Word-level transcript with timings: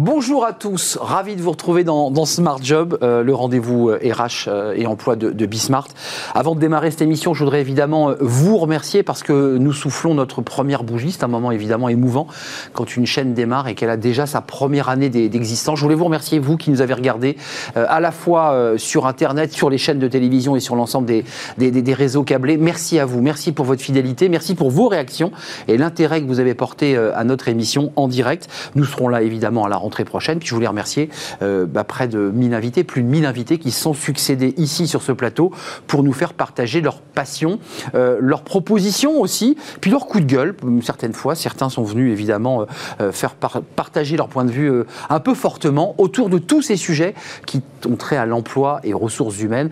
Bonjour 0.00 0.44
à 0.44 0.52
tous, 0.52 0.96
ravi 1.00 1.34
de 1.34 1.42
vous 1.42 1.50
retrouver 1.50 1.82
dans, 1.82 2.24
Smart 2.24 2.60
Job, 2.62 2.96
euh, 3.02 3.24
le 3.24 3.34
rendez-vous 3.34 3.88
RH 3.88 3.96
euh, 3.96 4.28
euh, 4.46 4.74
et 4.76 4.86
emploi 4.86 5.16
de, 5.16 5.32
de 5.32 5.44
Bismart. 5.44 5.88
Avant 6.36 6.54
de 6.54 6.60
démarrer 6.60 6.92
cette 6.92 7.02
émission, 7.02 7.34
je 7.34 7.42
voudrais 7.42 7.60
évidemment 7.60 8.12
vous 8.20 8.58
remercier 8.58 9.02
parce 9.02 9.24
que 9.24 9.56
nous 9.58 9.72
soufflons 9.72 10.14
notre 10.14 10.40
première 10.40 10.84
bougie. 10.84 11.10
C'est 11.10 11.24
un 11.24 11.28
moment 11.28 11.50
évidemment 11.50 11.88
émouvant 11.88 12.28
quand 12.74 12.96
une 12.96 13.06
chaîne 13.06 13.34
démarre 13.34 13.66
et 13.66 13.74
qu'elle 13.74 13.90
a 13.90 13.96
déjà 13.96 14.26
sa 14.26 14.40
première 14.40 14.88
année 14.88 15.08
d'existence. 15.08 15.80
Je 15.80 15.82
voulais 15.82 15.96
vous 15.96 16.04
remercier, 16.04 16.38
vous 16.38 16.56
qui 16.56 16.70
nous 16.70 16.80
avez 16.80 16.94
regardé 16.94 17.36
à 17.74 17.98
la 17.98 18.12
fois 18.12 18.74
sur 18.76 19.06
Internet, 19.06 19.52
sur 19.52 19.68
les 19.68 19.78
chaînes 19.78 19.98
de 19.98 20.06
télévision 20.06 20.54
et 20.54 20.60
sur 20.60 20.76
l'ensemble 20.76 21.06
des, 21.08 21.24
des, 21.56 21.94
réseaux 21.94 22.22
câblés. 22.22 22.56
Merci 22.56 23.00
à 23.00 23.04
vous, 23.04 23.20
merci 23.20 23.50
pour 23.50 23.64
votre 23.64 23.82
fidélité, 23.82 24.28
merci 24.28 24.54
pour 24.54 24.70
vos 24.70 24.86
réactions 24.86 25.32
et 25.66 25.76
l'intérêt 25.76 26.22
que 26.22 26.26
vous 26.26 26.38
avez 26.38 26.54
porté 26.54 26.96
à 26.96 27.24
notre 27.24 27.48
émission 27.48 27.92
en 27.96 28.06
direct. 28.06 28.48
Nous 28.76 28.84
serons 28.84 29.08
là 29.08 29.22
évidemment 29.22 29.64
à 29.64 29.68
la 29.68 29.87
rentrée 29.88 30.04
prochaine. 30.04 30.38
Puis 30.38 30.48
je 30.48 30.54
voulais 30.54 30.66
remercier 30.66 31.08
euh, 31.40 31.64
bah, 31.64 31.82
près 31.82 32.08
de 32.08 32.18
1000 32.18 32.52
invités, 32.52 32.84
plus 32.84 33.02
de 33.02 33.08
1000 33.08 33.24
invités 33.24 33.58
qui 33.58 33.70
se 33.70 33.80
sont 33.80 33.94
succédés 33.94 34.52
ici 34.58 34.86
sur 34.86 35.00
ce 35.00 35.12
plateau 35.12 35.50
pour 35.86 36.02
nous 36.02 36.12
faire 36.12 36.34
partager 36.34 36.82
leur 36.82 37.00
passion, 37.00 37.58
euh, 37.94 38.18
leurs 38.20 38.42
propositions 38.42 39.18
aussi, 39.18 39.56
puis 39.80 39.90
leur 39.90 40.06
coup 40.06 40.20
de 40.20 40.26
gueule. 40.26 40.54
Certaines 40.82 41.14
fois, 41.14 41.34
certains 41.34 41.70
sont 41.70 41.84
venus 41.84 42.12
évidemment 42.12 42.66
euh, 43.00 43.12
faire 43.12 43.34
partager 43.34 44.18
leur 44.18 44.28
point 44.28 44.44
de 44.44 44.50
vue 44.50 44.70
un 45.08 45.20
peu 45.20 45.34
fortement 45.34 45.94
autour 45.96 46.28
de 46.28 46.38
tous 46.38 46.60
ces 46.60 46.76
sujets 46.76 47.14
qui 47.46 47.62
ont 47.88 47.96
trait 47.96 48.18
à 48.18 48.26
l'emploi 48.26 48.80
et 48.84 48.92
ressources 48.92 49.40
humaines. 49.40 49.70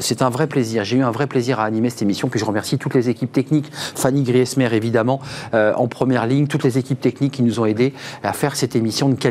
C'est 0.00 0.22
un 0.22 0.30
vrai 0.30 0.46
plaisir. 0.46 0.84
J'ai 0.84 0.96
eu 0.96 1.02
un 1.02 1.10
vrai 1.10 1.26
plaisir 1.26 1.60
à 1.60 1.64
animer 1.64 1.90
cette 1.90 2.02
émission. 2.02 2.28
Puis 2.28 2.40
je 2.40 2.44
remercie 2.44 2.76
toutes 2.78 2.94
les 2.94 3.08
équipes 3.08 3.32
techniques, 3.32 3.70
Fanny 3.72 4.22
Griesmer 4.22 4.68
évidemment 4.72 5.20
en 5.52 5.86
première 5.88 6.26
ligne, 6.26 6.46
toutes 6.46 6.64
les 6.64 6.78
équipes 6.78 7.00
techniques 7.00 7.32
qui 7.32 7.42
nous 7.42 7.60
ont 7.60 7.66
aidés 7.66 7.94
à 8.22 8.32
faire 8.32 8.56
cette 8.56 8.76
émission 8.76 9.08
de 9.08 9.14
qualité 9.14 9.29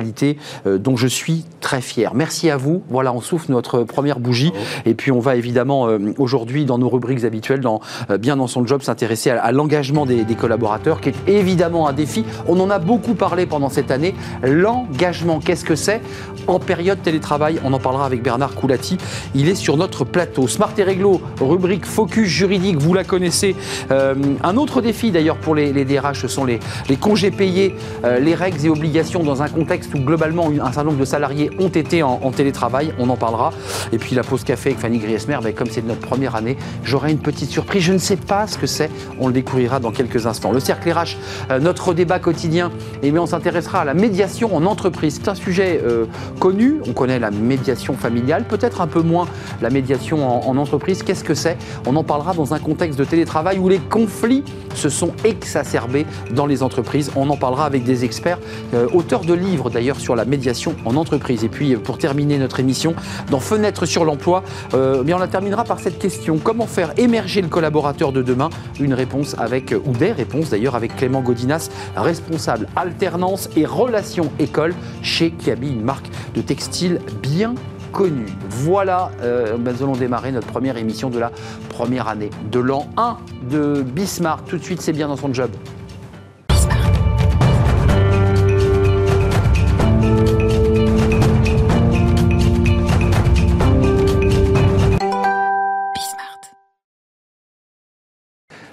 euh, 0.65 0.77
dont 0.77 0.95
je 0.95 1.07
suis 1.07 1.45
très 1.61 1.81
fier. 1.81 2.13
Merci 2.13 2.49
à 2.49 2.57
vous. 2.57 2.83
Voilà, 2.89 3.13
on 3.13 3.21
souffle 3.21 3.51
notre 3.51 3.83
première 3.83 4.19
bougie. 4.19 4.51
Et 4.85 4.93
puis 4.93 5.11
on 5.11 5.19
va 5.19 5.35
évidemment 5.35 5.87
euh, 5.87 6.13
aujourd'hui 6.17 6.65
dans 6.65 6.77
nos 6.77 6.89
rubriques 6.89 7.23
habituelles, 7.23 7.59
dans 7.59 7.81
euh, 8.09 8.17
bien 8.17 8.37
dans 8.37 8.47
son 8.47 8.65
job, 8.65 8.81
s'intéresser 8.81 9.29
à, 9.29 9.51
l'engagement 9.51 10.05
des, 10.05 10.25
collaborateurs, 10.35 11.01
qui 11.01 11.09
est 11.09 11.15
évidemment 11.27 11.87
un 11.87 11.93
défi. 11.93 12.23
On 12.47 12.59
en 12.59 12.69
a 12.69 12.79
beaucoup 12.79 13.13
parlé 13.13 13.45
pendant 13.45 13.69
cette 13.69 13.91
année. 13.91 14.15
L'engagement, 14.43 15.39
qu'est-ce 15.39 15.65
que 15.65 15.75
c'est? 15.75 16.01
En 16.47 16.59
période 16.59 17.01
télétravail 17.01 17.59
On 17.63 17.73
en 17.73 17.79
parlera 17.79 18.05
avec 18.05 18.23
Bernard 18.23 18.55
Coulati. 18.55 18.97
Il 19.35 19.49
est 19.49 19.55
sur 19.55 19.77
notre 19.77 20.05
plateau. 20.05 20.47
Smart 20.47 20.71
et 20.77 20.83
Réglo, 20.83 21.21
rubrique 21.41 21.85
focus 21.85 22.27
juridique, 22.27 22.77
vous 22.77 22.93
la 22.93 23.03
connaissez. 23.03 23.55
un 23.89 24.57
autre 24.57 24.81
défi 24.81 25.11
d'ailleurs 25.11 25.37
pour 25.37 25.55
les, 25.55 25.85
DRH, 25.85 26.21
ce 26.21 26.27
sont 26.27 26.45
les, 26.45 26.59
les 26.87 26.95
congés 26.95 27.31
payés, 27.31 27.75
les 28.19 28.35
règles 28.35 28.65
et 28.65 28.69
obligations 28.69 29.23
dans 29.23 29.41
un 29.41 29.49
contexte 29.49 29.88
où 29.93 29.99
globalement 29.99 30.49
un 30.49 30.65
certain 30.65 30.83
nombre 30.83 30.99
de 30.99 31.05
salariés 31.05 31.51
ont 31.59 31.69
été 31.69 32.03
en, 32.03 32.31
télétravail, 32.31 32.93
on 32.99 33.09
en 33.09 33.17
parlera. 33.17 33.51
Et 33.91 33.97
puis 33.97 34.15
la 34.15 34.23
pause 34.23 34.43
café 34.43 34.69
avec 34.69 34.81
Fanny 34.81 34.99
Griesmer, 34.99 35.39
mais 35.43 35.53
comme 35.53 35.69
c'est 35.69 35.85
notre 35.85 36.01
première 36.01 36.35
année, 36.35 36.57
j'aurai 36.83 37.11
une 37.11 37.19
petite 37.19 37.49
surprise. 37.49 37.83
Je 37.83 37.93
ne 37.93 37.97
sais 37.97 38.17
pas 38.17 38.47
ce 38.47 38.57
que 38.57 38.67
c'est, 38.67 38.89
on 39.19 39.27
le 39.27 39.33
découvrira 39.33 39.79
dans 39.79 39.91
quelques 39.91 40.27
instants. 40.27 40.51
Le 40.51 40.59
cercle 40.59 40.91
RH, 40.91 41.17
euh, 41.51 41.59
notre 41.59 41.93
débat 41.93 42.19
quotidien, 42.19 42.71
et 43.01 43.07
eh 43.07 43.19
on 43.19 43.25
s'intéressera 43.25 43.81
à 43.81 43.85
la 43.85 43.93
médiation 43.93 44.55
en 44.55 44.65
entreprise. 44.65 45.19
C'est 45.21 45.29
un 45.29 45.35
sujet 45.35 45.81
euh, 45.83 46.05
connu, 46.39 46.81
on 46.87 46.93
connaît 46.93 47.19
la 47.19 47.31
médiation 47.31 47.93
familiale, 47.95 48.45
peut-être 48.45 48.81
un 48.81 48.87
peu 48.87 49.01
moins 49.01 49.27
la 49.61 49.69
médiation 49.69 50.47
en, 50.47 50.57
entreprise. 50.57 51.03
Qu'est-ce 51.03 51.23
que 51.23 51.33
c'est? 51.33 51.57
On 51.85 51.95
en 51.95 52.03
parlera 52.03 52.33
dans 52.33 52.53
un 52.53 52.59
contexte 52.59 52.99
de 52.99 53.03
télétravail 53.03 53.57
où 53.59 53.69
les 53.69 53.79
conflits 53.79 54.43
se 54.75 54.89
sont 54.89 55.11
exacerbés 55.23 56.05
dans 56.31 56.45
les 56.45 56.63
entreprises. 56.63 57.11
On 57.15 57.29
en 57.29 57.37
parlera 57.37 57.65
avec 57.65 57.83
des 57.83 58.05
experts, 58.05 58.39
euh, 58.73 58.87
auteurs 58.93 59.21
de 59.21 59.33
livres 59.33 59.69
d'ailleurs 59.69 59.78
sur 59.99 60.15
la 60.15 60.25
médiation 60.25 60.75
en 60.85 60.95
entreprise. 60.95 61.43
Et 61.43 61.49
puis 61.49 61.75
pour 61.75 61.97
terminer 61.97 62.37
notre 62.37 62.59
émission, 62.59 62.93
dans 63.31 63.39
Fenêtre 63.39 63.85
sur 63.85 64.05
l'emploi, 64.05 64.43
euh, 64.73 65.03
on 65.09 65.17
la 65.17 65.27
terminera 65.27 65.63
par 65.63 65.79
cette 65.79 65.97
question 65.97 66.37
comment 66.37 66.67
faire 66.67 66.93
émerger 66.97 67.41
le 67.41 67.47
collaborateur 67.47 68.11
de 68.11 68.21
demain? 68.21 68.49
Une 68.79 68.93
réponse 68.93 69.35
avec, 69.37 69.73
ou 69.85 69.91
des 69.93 70.11
réponses 70.11 70.49
d'ailleurs, 70.49 70.75
avec 70.75 70.95
Clément 70.95 71.21
Godinas, 71.21 71.69
responsable 71.95 72.67
alternance 72.75 73.49
et 73.55 73.65
relations 73.65 74.31
école 74.39 74.73
chez 75.01 75.31
Kiabi, 75.31 75.69
une 75.69 75.83
marque 75.83 76.07
de 76.35 76.41
textile 76.41 76.99
bien 77.21 77.55
connue. 77.91 78.27
Voilà, 78.49 79.11
euh, 79.21 79.57
nous 79.57 79.83
allons 79.83 79.95
démarrer 79.95 80.31
notre 80.31 80.47
première 80.47 80.77
émission 80.77 81.09
de 81.09 81.19
la 81.19 81.31
première 81.69 82.07
année 82.07 82.29
de 82.51 82.59
l'an 82.59 82.87
1 82.97 83.17
de 83.49 83.81
Bismarck. 83.81 84.45
Tout 84.47 84.57
de 84.57 84.63
suite, 84.63 84.81
c'est 84.81 84.93
bien 84.93 85.07
dans 85.07 85.17
son 85.17 85.33
job. 85.33 85.49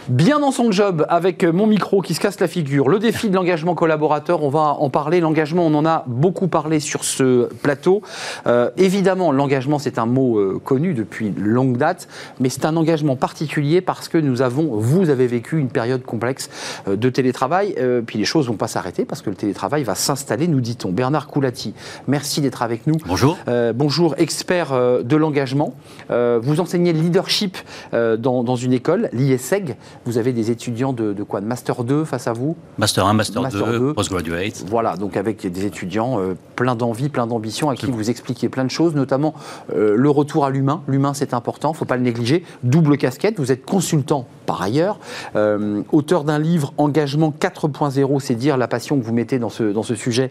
Bien 0.08 0.38
dans 0.38 0.52
son 0.52 0.70
job, 0.70 1.04
avec 1.08 1.42
mon 1.42 1.66
micro 1.66 2.00
qui 2.00 2.14
se 2.14 2.20
casse 2.20 2.38
la 2.38 2.46
figure, 2.46 2.88
le 2.88 3.00
défi 3.00 3.28
de 3.28 3.34
l'engagement 3.34 3.74
collaborateur, 3.74 4.44
on 4.44 4.50
va 4.50 4.76
en 4.78 4.88
parler. 4.88 5.18
L'engagement, 5.18 5.66
on 5.66 5.74
en 5.74 5.84
a 5.84 6.04
beaucoup 6.06 6.46
parlé 6.46 6.78
sur 6.78 7.02
ce 7.02 7.48
plateau. 7.62 8.02
Euh, 8.46 8.70
évidemment, 8.76 9.32
l'engagement, 9.32 9.80
c'est 9.80 9.98
un 9.98 10.06
mot 10.06 10.38
euh, 10.38 10.60
connu 10.64 10.94
depuis 10.94 11.34
longue 11.36 11.76
date, 11.76 12.06
mais 12.38 12.50
c'est 12.50 12.64
un 12.66 12.76
engagement 12.76 13.16
particulier 13.16 13.80
parce 13.80 14.06
que 14.06 14.16
nous 14.16 14.42
avons, 14.42 14.76
vous 14.76 15.10
avez 15.10 15.26
vécu 15.26 15.58
une 15.58 15.70
période 15.70 16.04
complexe 16.04 16.50
euh, 16.86 16.94
de 16.94 17.10
télétravail, 17.10 17.74
puis 18.06 18.18
les 18.18 18.24
choses 18.24 18.46
vont 18.46 18.54
pas 18.54 18.68
s'arrêter 18.68 19.04
parce 19.04 19.22
que 19.22 19.30
le 19.30 19.36
télétravail 19.36 19.82
va 19.82 19.96
s'installer, 19.96 20.46
nous 20.46 20.60
dit-on. 20.60 20.92
Bernard 20.92 21.26
Coulati, 21.26 21.74
merci 22.06 22.40
d'être 22.40 22.62
avec 22.62 22.86
nous. 22.86 22.96
Bonjour. 23.06 23.36
bonjour, 23.74 24.14
expert 24.18 24.72
de 25.02 25.16
l'engagement. 25.16 25.74
vous 26.08 26.60
enseignez 26.60 26.92
le 26.92 27.00
leadership 27.00 27.58
dans, 27.92 28.44
dans 28.44 28.56
une 28.56 28.72
école, 28.72 29.08
l'IESEG. 29.12 29.76
Vous 30.06 30.18
avez 30.18 30.32
des 30.32 30.52
étudiants 30.52 30.92
de, 30.92 31.12
quoi 31.24 31.40
De 31.40 31.46
Master 31.46 31.82
2 31.82 32.04
face 32.04 32.28
à 32.28 32.32
vous 32.32 32.56
Master 32.78 33.06
1, 33.06 33.12
Master, 33.12 33.42
2, 33.48 33.92
Postgraduate. 33.92 34.64
Voilà, 34.68 34.96
donc 34.96 35.16
avec 35.16 35.44
des 35.44 35.66
étudiants 35.66 36.20
euh, 36.20 36.34
plein 36.54 36.76
d'envie, 36.76 37.08
plein 37.08 37.26
d'ambition, 37.26 37.70
à 37.70 37.74
qui 37.74 37.90
vous 37.90 38.08
expliquez 38.08 38.48
plein 38.48 38.64
de 38.64 38.70
choses, 38.70 38.94
notamment 38.94 39.34
euh, 39.74 39.96
le 39.96 40.08
retour 40.08 40.44
à 40.44 40.50
l'humain. 40.50 40.82
L'humain, 40.86 41.12
c'est 41.12 41.34
important, 41.34 41.70
il 41.70 41.72
ne 41.72 41.78
faut 41.78 41.84
pas 41.86 41.96
le 41.96 42.04
négliger. 42.04 42.44
Double 42.62 42.96
casquette, 42.98 43.38
vous 43.38 43.50
êtes 43.50 43.64
consultant 43.64 44.28
par 44.46 44.62
ailleurs, 44.62 45.00
euh, 45.34 45.82
auteur 45.90 46.22
d'un 46.22 46.38
livre 46.38 46.72
Engagement 46.78 47.34
4.0, 47.36 48.20
c'est 48.20 48.36
dire 48.36 48.56
la 48.56 48.68
passion 48.68 49.00
que 49.00 49.04
vous 49.04 49.12
mettez 49.12 49.40
dans 49.40 49.48
ce, 49.48 49.64
dans 49.64 49.82
ce 49.82 49.96
sujet 49.96 50.30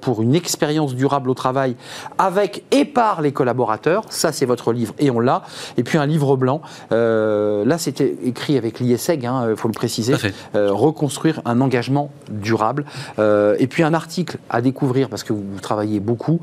pour 0.00 0.22
une 0.22 0.34
expérience 0.34 0.94
durable 0.94 1.28
au 1.28 1.34
travail 1.34 1.76
avec 2.16 2.64
et 2.70 2.86
par 2.86 3.20
les 3.20 3.32
collaborateurs. 3.32 4.04
Ça, 4.08 4.32
c'est 4.32 4.46
votre 4.46 4.72
livre 4.72 4.94
et 4.98 5.10
on 5.10 5.20
l'a. 5.20 5.42
Et 5.76 5.82
puis 5.82 5.98
un 5.98 6.06
livre 6.06 6.36
blanc. 6.36 6.62
là, 6.90 7.76
c'était 7.76 8.16
écrit 8.24 8.56
avec 8.56 8.80
il 9.14 9.26
hein, 9.26 9.42
euh, 9.44 9.56
faut 9.56 9.68
le 9.68 9.74
préciser, 9.74 10.14
euh, 10.54 10.72
reconstruire 10.72 11.40
un 11.44 11.60
engagement 11.60 12.10
durable. 12.30 12.84
Euh, 13.18 13.56
et 13.58 13.66
puis 13.66 13.82
un 13.82 13.94
article 13.94 14.38
à 14.48 14.60
découvrir, 14.60 15.08
parce 15.08 15.24
que 15.24 15.32
vous, 15.32 15.42
travaillez 15.60 16.00
beaucoup, 16.00 16.40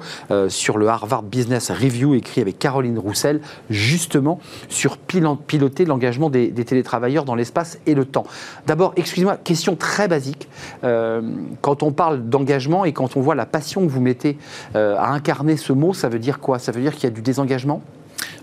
sur 0.50 0.78
le 0.78 0.88
Harvard 0.88 1.24
Business 1.24 1.72
Review, 1.72 2.14
écrit 2.14 2.42
avec 2.42 2.60
Caroline 2.60 3.00
Roussel, 3.00 3.42
justement 3.70 4.40
sur 4.70 4.98
piloter 4.98 5.86
l'engagement 5.86 6.30
des, 6.30 6.52
télétravailleurs 6.52 7.26
dans 7.26 7.36
l'espace 7.36 7.80
et 7.86 7.96
le 7.96 8.06
temps. 8.06 8.26
D'abord, 8.66 8.94
excusez-moi, 8.96 9.38
question 9.38 9.76
très 9.76 10.08
basique. 10.08 10.48
quand 10.82 11.84
on 11.84 11.92
parle 11.92 12.30
d'engagement 12.30 12.86
et 12.86 12.94
quand 12.94 13.18
on 13.18 13.22
voit 13.22 13.36
la 13.36 13.46
passion 13.46 13.86
que 13.86 13.92
vous 13.92 14.02
mettez 14.02 14.38
à 14.76 15.12
incarner 15.12 15.58
ce 15.58 15.74
mot, 15.74 15.94
ça 15.94 16.10
veut 16.10 16.20
dire 16.20 16.40
quoi? 16.40 16.60
Ça 16.60 16.72
veut 16.72 16.82
dire 16.82 16.94
qu'il 16.94 17.06
y 17.06 17.08
a 17.08 17.16
du 17.16 17.22
désengagement? 17.22 17.82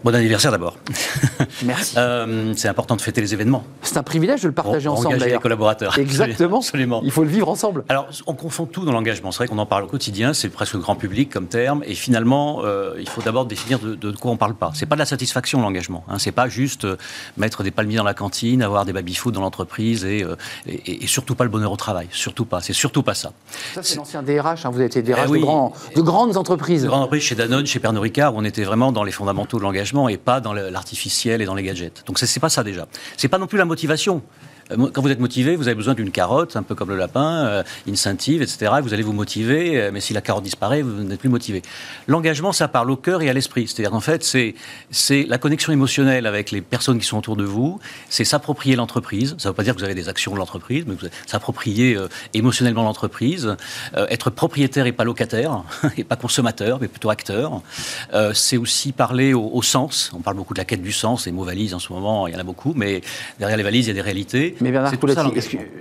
Bon 0.05 0.15
anniversaire 0.15 0.51
d'abord. 0.51 0.77
Merci. 1.65 1.95
Euh, 1.97 2.53
c'est 2.59 2.69
important 2.69 2.95
de 2.95 3.01
fêter 3.01 3.23
les 3.23 3.33
événements. 3.33 3.65
C'est 3.81 3.97
un 3.97 4.03
privilège 4.03 4.43
de 4.43 4.49
le 4.49 4.53
partager 4.53 4.87
ensemble. 4.87 5.15
Engager 5.15 5.31
les 5.31 5.39
collaborateurs. 5.39 5.99
Exactement. 5.99 6.59
Absolument. 6.65 7.01
Il 7.05 7.11
faut 7.11 7.23
le 7.23 7.31
vivre 7.31 7.49
ensemble. 7.49 7.85
Alors, 7.89 8.09
on 8.27 8.35
confond 8.35 8.67
tout 8.67 8.85
dans 8.85 8.93
l'engagement. 8.93 9.33
C'est 9.33 9.39
vrai 9.39 9.49
qu'on 9.49 9.57
en 9.57 9.65
parle 9.65 9.85
au 9.85 9.87
quotidien, 9.87 10.35
c'est 10.35 10.51
presque 10.51 10.77
grand 10.77 10.95
public 10.95 11.31
comme 11.31 11.47
terme. 11.47 11.83
Et 11.87 11.95
finalement, 11.95 12.61
euh, 12.65 12.97
il 13.01 13.09
faut 13.09 13.23
d'abord 13.23 13.47
définir 13.47 13.79
de, 13.79 14.11
quoi 14.11 14.31
on 14.31 14.37
parle 14.37 14.55
pas. 14.55 14.73
C'est 14.75 14.85
pas 14.85 14.95
de 14.95 15.01
la 15.01 15.07
satisfaction 15.07 15.63
l'engagement. 15.63 16.05
Hein. 16.09 16.19
C'est 16.19 16.33
pas 16.33 16.49
juste 16.51 16.85
euh, 16.85 16.99
mettre 17.39 17.63
des 17.63 17.71
palmiers 17.71 17.97
dans 17.97 18.05
la 18.05 18.13
cantine, 18.13 18.63
avoir 18.63 18.85
des 18.85 18.93
baby-food 18.93 19.33
dans 19.33 19.41
l'entreprise 19.41 20.05
et, 20.05 20.27
et, 20.67 21.07
surtout 21.07 21.35
pas 21.35 21.45
le 21.45 21.51
bonheur 21.51 21.73
au 21.73 21.77
travail. 21.77 22.09
Surtout 22.11 22.45
pas. 22.45 22.61
C'est 22.61 22.75
surtout 22.75 23.03
pas 23.03 23.15
ça. 23.15 23.33
Ça, 23.73 23.83
c'est 23.83 23.97
l'ancien 23.97 24.23
DRH. 24.23 24.67
Hein. 24.67 24.71
Vous 24.71 24.81
avez 24.81 24.87
été 24.87 25.01
DRH 25.01 25.29
eh 25.29 25.33
de, 25.33 25.97
de, 25.97 26.03
grandes 26.03 26.37
entreprises. 26.37 26.83
De 26.83 26.89
grandes 26.89 27.05
entreprises 27.05 27.23
chez 27.23 27.35
Danone, 27.37 27.65
chez 27.65 27.79
Pernod 27.79 28.03
Ricard, 28.03 28.35
où 28.35 28.41
on 28.41 28.45
était 28.45 28.65
vraiment 28.65 28.93
dans 28.93 29.03
les 29.03 29.13
fondamentaux 29.13 29.57
de 29.57 29.63
l'engagement 29.63 29.94
et 30.09 30.17
pas 30.17 30.41
dans 30.41 30.53
l'artificiel 30.53 31.41
et 31.43 31.45
dans 31.45 31.55
les 31.55 31.63
gadgets. 31.63 32.03
Donc 32.07 32.19
c'est 32.19 32.41
pas 32.41 32.49
ça 32.49 32.65
déjà. 32.65 32.87
C'est 33.17 33.29
pas 33.29 33.39
non 33.39 33.47
plus 33.47 33.59
la 33.59 33.65
motivation. 33.65 34.23
Euh, 34.71 34.91
quand 34.93 35.03
vous 35.03 35.11
êtes 35.11 35.21
motivé, 35.21 35.57
vous 35.57 35.69
avez 35.69 35.75
besoin 35.75 35.95
d'une 35.95 36.11
carotte, 36.11 36.57
un 36.57 36.63
peu 36.63 36.75
comme 36.75 36.91
le 36.91 36.97
lapin, 36.97 37.47
euh, 37.47 37.63
incentive, 37.89 38.43
etc. 38.43 38.73
Vous 38.83 38.95
allez 38.95 39.03
vous 39.03 39.13
motiver, 39.13 39.81
euh, 39.81 39.91
mais 39.93 40.01
si 40.01 40.13
la 40.13 40.21
carotte 40.21 40.45
disparaît, 40.45 40.83
vous 40.83 41.03
n'êtes 41.03 41.21
plus 41.21 41.29
motivé. 41.29 41.63
L'engagement, 42.07 42.53
ça 42.53 42.69
parle 42.69 42.91
au 42.91 42.97
cœur 42.97 43.23
et 43.23 43.29
à 43.29 43.33
l'esprit. 43.33 43.67
C'est-à-dire 43.69 43.91
qu'en 43.91 44.01
fait, 44.01 44.25
c'est, 44.25 44.55
la 45.27 45.39
connexion 45.39 45.73
émotionnelle 45.73 46.27
avec 46.27 46.51
les 46.51 46.61
personnes 46.61 46.99
qui 46.99 47.07
sont 47.07 47.19
autour 47.19 47.37
de 47.37 47.45
vous, 47.45 47.79
c'est 48.09 48.25
s'approprier 48.25 48.77
l'entreprise. 48.77 49.35
Ça 49.39 49.49
ne 49.49 49.53
veut 49.53 49.57
pas 49.57 49.63
dire 49.63 49.75
que 49.75 49.79
vous 49.79 49.85
avez 49.85 49.95
des 49.95 50.09
actions 50.09 50.33
de 50.33 50.39
l'entreprise, 50.39 50.85
mais 50.87 50.95
vous 50.95 51.09
s'approprier 51.27 51.97
émotionnellement 52.33 52.83
l'entreprise, 52.83 53.57
être 53.95 54.31
propriétaire 54.31 54.87
et 54.87 54.93
pas 54.93 55.05
locataire, 55.05 55.63
et 55.97 56.05
pas 56.05 56.17
consommateur, 56.17 56.79
mais 56.81 56.89
plutôt 56.89 57.11
acteur. 57.11 57.63
c'est 58.33 58.57
aussi 58.57 58.93
parler 58.93 59.35
au, 59.35 59.51
au, 59.53 59.63
sens. 59.63 60.11
On 60.15 60.21
parle 60.21 60.37
beaucoup 60.37 60.55
de 60.55 60.59
la 60.59 60.65
quête 60.65 60.83
du 60.83 60.93
sens, 60.93 61.27
les 61.27 61.33
mots 61.33 61.45
valises 61.45 61.75
en 61.75 61.79
ce 61.79 61.93
moment, 61.93 62.27
il 62.27 62.35
y 62.35 62.37
en 62.37 62.41
a 62.41 62.45
beaucoup, 62.45 62.73
mais 62.75 63.03
derrière 63.39 63.57
les 63.57 63.63
valises, 63.63 63.87
il 63.87 63.89
y 63.89 63.93
a 63.93 63.95
des 63.95 64.01
réalités. 64.01 64.54
Mais 64.61 64.71
Bernard 64.71 64.93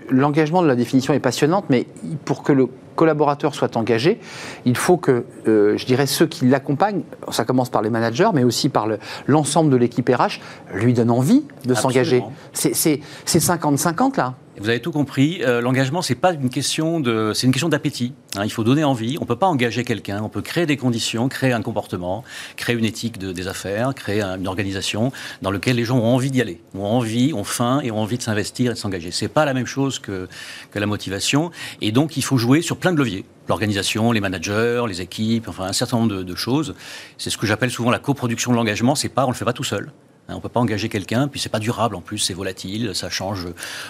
l'engagement. 0.09 0.61
de 0.61 0.67
la 0.67 0.75
définition 0.75 1.13
est 1.13 1.19
passionnante, 1.19 1.65
mais 1.69 1.85
pour 2.25 2.43
que 2.43 2.51
le 2.51 2.67
collaborateur 2.95 3.55
soit 3.55 3.75
engagé, 3.77 4.19
il 4.65 4.77
faut 4.77 4.97
que, 4.97 5.25
euh, 5.47 5.77
je 5.77 5.85
dirais, 5.85 6.07
ceux 6.07 6.25
qui 6.25 6.45
l'accompagnent, 6.45 7.03
ça 7.31 7.45
commence 7.45 7.69
par 7.69 7.81
les 7.81 7.89
managers, 7.89 8.29
mais 8.33 8.43
aussi 8.43 8.69
par 8.69 8.87
l'ensemble 9.27 9.69
de 9.71 9.77
l'équipe 9.77 10.09
RH, 10.09 10.39
lui 10.73 10.93
donnent 10.93 11.11
envie 11.11 11.43
de 11.65 11.73
s'engager. 11.73 12.23
C'est 12.53 12.99
50-50 13.25 14.17
là 14.17 14.35
vous 14.59 14.69
avez 14.69 14.79
tout 14.79 14.91
compris. 14.91 15.39
Euh, 15.41 15.61
l'engagement, 15.61 16.01
c'est 16.01 16.15
pas 16.15 16.33
une 16.33 16.49
question 16.49 16.99
de, 16.99 17.31
c'est 17.33 17.47
une 17.47 17.53
question 17.53 17.69
d'appétit. 17.69 18.13
Hein. 18.35 18.43
il 18.45 18.51
faut 18.51 18.63
donner 18.63 18.83
envie. 18.83 19.17
On 19.19 19.25
peut 19.25 19.35
pas 19.35 19.47
engager 19.47 19.83
quelqu'un. 19.83 20.21
On 20.21 20.29
peut 20.29 20.41
créer 20.41 20.65
des 20.65 20.77
conditions, 20.77 21.27
créer 21.27 21.53
un 21.53 21.61
comportement, 21.61 22.23
créer 22.55 22.75
une 22.75 22.85
éthique 22.85 23.17
des 23.17 23.47
affaires, 23.47 23.95
créer 23.95 24.21
une 24.21 24.47
organisation 24.47 25.11
dans 25.41 25.49
laquelle 25.49 25.75
les 25.75 25.85
gens 25.85 25.97
ont 25.97 26.13
envie 26.13 26.29
d'y 26.29 26.41
aller, 26.41 26.61
ont 26.75 26.85
envie, 26.85 27.33
ont 27.33 27.43
faim 27.43 27.81
et 27.83 27.91
ont 27.91 27.99
envie 27.99 28.17
de 28.17 28.23
s'investir 28.23 28.71
et 28.71 28.73
de 28.75 28.79
s'engager. 28.79 29.09
C'est 29.11 29.27
pas 29.27 29.45
la 29.45 29.53
même 29.53 29.65
chose 29.65 29.99
que 29.99 30.27
que 30.71 30.79
la 30.79 30.85
motivation. 30.85 31.51
Et 31.81 31.91
donc, 31.91 32.15
il 32.15 32.23
faut 32.23 32.37
jouer 32.37 32.61
sur 32.61 32.77
plein 32.83 32.91
de 32.91 32.97
leviers 32.97 33.23
l'organisation, 33.47 34.11
les 34.11 34.19
managers, 34.19 34.83
les 34.89 34.99
équipes, 34.99 35.47
enfin 35.47 35.63
un 35.63 35.73
certain 35.73 35.97
nombre 35.97 36.23
de, 36.23 36.35
choses. 36.35 36.75
C'est 37.17 37.29
ce 37.29 37.37
que 37.37 37.45
j'appelle 37.45 37.71
souvent 37.71 37.91
la 37.91 37.99
coproduction 37.99 38.51
de 38.51 38.57
l'engagement. 38.57 38.93
C'est 38.93 39.07
pas, 39.07 39.25
on 39.25 39.29
le 39.29 39.35
fait 39.35 39.45
pas 39.45 39.53
tout 39.53 39.63
seul. 39.63 39.91
Hein, 40.29 40.33
on 40.33 40.37
ne 40.37 40.41
peut 40.41 40.49
pas 40.49 40.59
engager 40.59 40.89
quelqu'un, 40.89 41.27
puis 41.27 41.39
c'est 41.39 41.49
pas 41.49 41.59
durable 41.59 41.95
en 41.95 42.01
plus, 42.01 42.17
c'est 42.17 42.33
volatile, 42.33 42.91
ça 42.93 43.09
change 43.09 43.47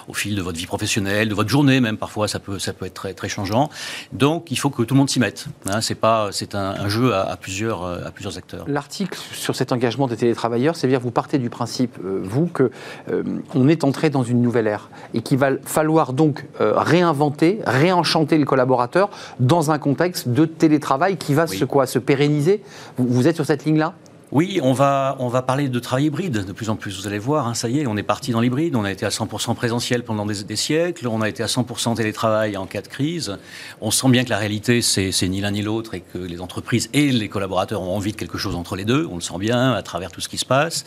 au 0.07 0.13
fil 0.13 0.35
de 0.35 0.41
votre 0.41 0.57
vie 0.57 0.65
professionnelle, 0.65 1.29
de 1.29 1.35
votre 1.35 1.49
journée 1.49 1.79
même 1.79 1.97
parfois, 1.97 2.27
ça 2.27 2.39
peut, 2.39 2.59
ça 2.59 2.73
peut 2.73 2.85
être 2.85 2.93
très, 2.93 3.13
très 3.13 3.29
changeant. 3.29 3.69
Donc 4.11 4.49
il 4.51 4.57
faut 4.57 4.69
que 4.69 4.83
tout 4.83 4.95
le 4.95 4.99
monde 4.99 5.09
s'y 5.09 5.19
mette. 5.19 5.45
Hein, 5.69 5.81
c'est 5.81 5.95
pas, 5.95 6.29
c'est 6.31 6.55
un, 6.55 6.89
jeu 6.89 7.13
à, 7.13 7.37
plusieurs, 7.37 7.85
à 7.85 8.11
plusieurs 8.11 8.37
acteurs. 8.37 8.65
L'article 8.67 9.19
sur 9.31 9.55
cet 9.55 9.71
engagement 9.71 10.07
des 10.07 10.17
télétravailleurs, 10.17 10.75
c'est 10.75 10.87
à 10.87 10.89
dire 10.89 10.99
vous 10.99 11.11
partez 11.11 11.37
du 11.37 11.49
principe, 11.49 11.97
euh, 12.03 12.21
vous, 12.23 12.47
que 12.47 12.71
euh, 13.11 13.23
on 13.53 13.67
est 13.67 13.83
entré 13.83 14.09
dans 14.09 14.23
une 14.23 14.41
nouvelle 14.41 14.67
ère 14.67 14.89
et 15.13 15.21
qu'il 15.21 15.37
va 15.37 15.51
falloir 15.63 16.13
donc 16.13 16.45
euh, 16.61 16.73
réinventer, 16.77 17.59
réenchanter 17.65 18.37
le 18.37 18.45
collaborateur 18.45 19.09
dans 19.39 19.71
un 19.71 19.79
contexte 19.79 20.29
de 20.29 20.45
télétravail 20.45 21.17
qui 21.17 21.33
va 21.33 21.47
se 21.47 21.65
quoi, 21.65 21.85
se 21.85 21.99
pérenniser? 21.99 22.63
vous 22.97 23.27
êtes 23.27 23.35
sur 23.35 23.45
cette 23.45 23.65
ligne-là? 23.65 23.93
Oui, 24.33 24.59
on 24.63 24.73
va, 24.73 25.15
on 25.19 25.27
va 25.27 25.43
parler 25.43 25.69
de 25.69 25.77
travail 25.77 26.05
hybride 26.05 26.43
de 26.43 26.51
plus 26.53 26.71
en 26.71 26.75
plus. 26.75 26.99
Vous 26.99 27.05
allez 27.05 27.19
voir, 27.19 27.47
hein, 27.47 27.53
ça 27.53 27.69
y 27.69 27.79
est, 27.79 27.85
on 27.85 27.95
est 27.97 28.01
parti 28.01 28.31
dans 28.31 28.41
l'hybride. 28.41 28.75
On 28.75 28.83
a 28.83 28.91
été 28.91 29.05
à 29.05 29.09
100% 29.09 29.53
présentiel 29.53 30.03
pendant 30.03 30.25
des, 30.25 30.55
siècles. 30.55 31.07
On 31.07 31.21
a 31.21 31.29
été 31.29 31.43
à 31.43 31.45
100% 31.45 31.95
télétravail 31.95 32.57
en 32.57 32.65
cas 32.65 32.81
de 32.81 32.87
crise. 32.87 33.37
On 33.79 33.91
sent 33.91 34.09
bien 34.09 34.23
que 34.23 34.31
la 34.31 34.39
réalité, 34.39 34.81
c'est 34.81 35.27
ni 35.27 35.39
l'un 35.39 35.51
ni 35.51 35.61
l'autre 35.61 35.93
et 35.93 35.99
que 35.99 36.17
les 36.17 36.41
entreprises 36.41 36.89
et 36.93 37.11
les 37.11 37.29
collaborateurs 37.29 37.83
ont 37.83 37.95
envie 37.95 38.11
de 38.11 38.17
quelque 38.17 38.39
chose 38.39 38.55
entre 38.55 38.75
les 38.75 38.85
deux. 38.85 39.07
On 39.11 39.15
le 39.15 39.21
sent 39.21 39.37
bien 39.37 39.73
à 39.73 39.83
travers 39.83 40.11
tout 40.11 40.19
ce 40.19 40.29
qui 40.29 40.39
se 40.39 40.45
passe. 40.45 40.83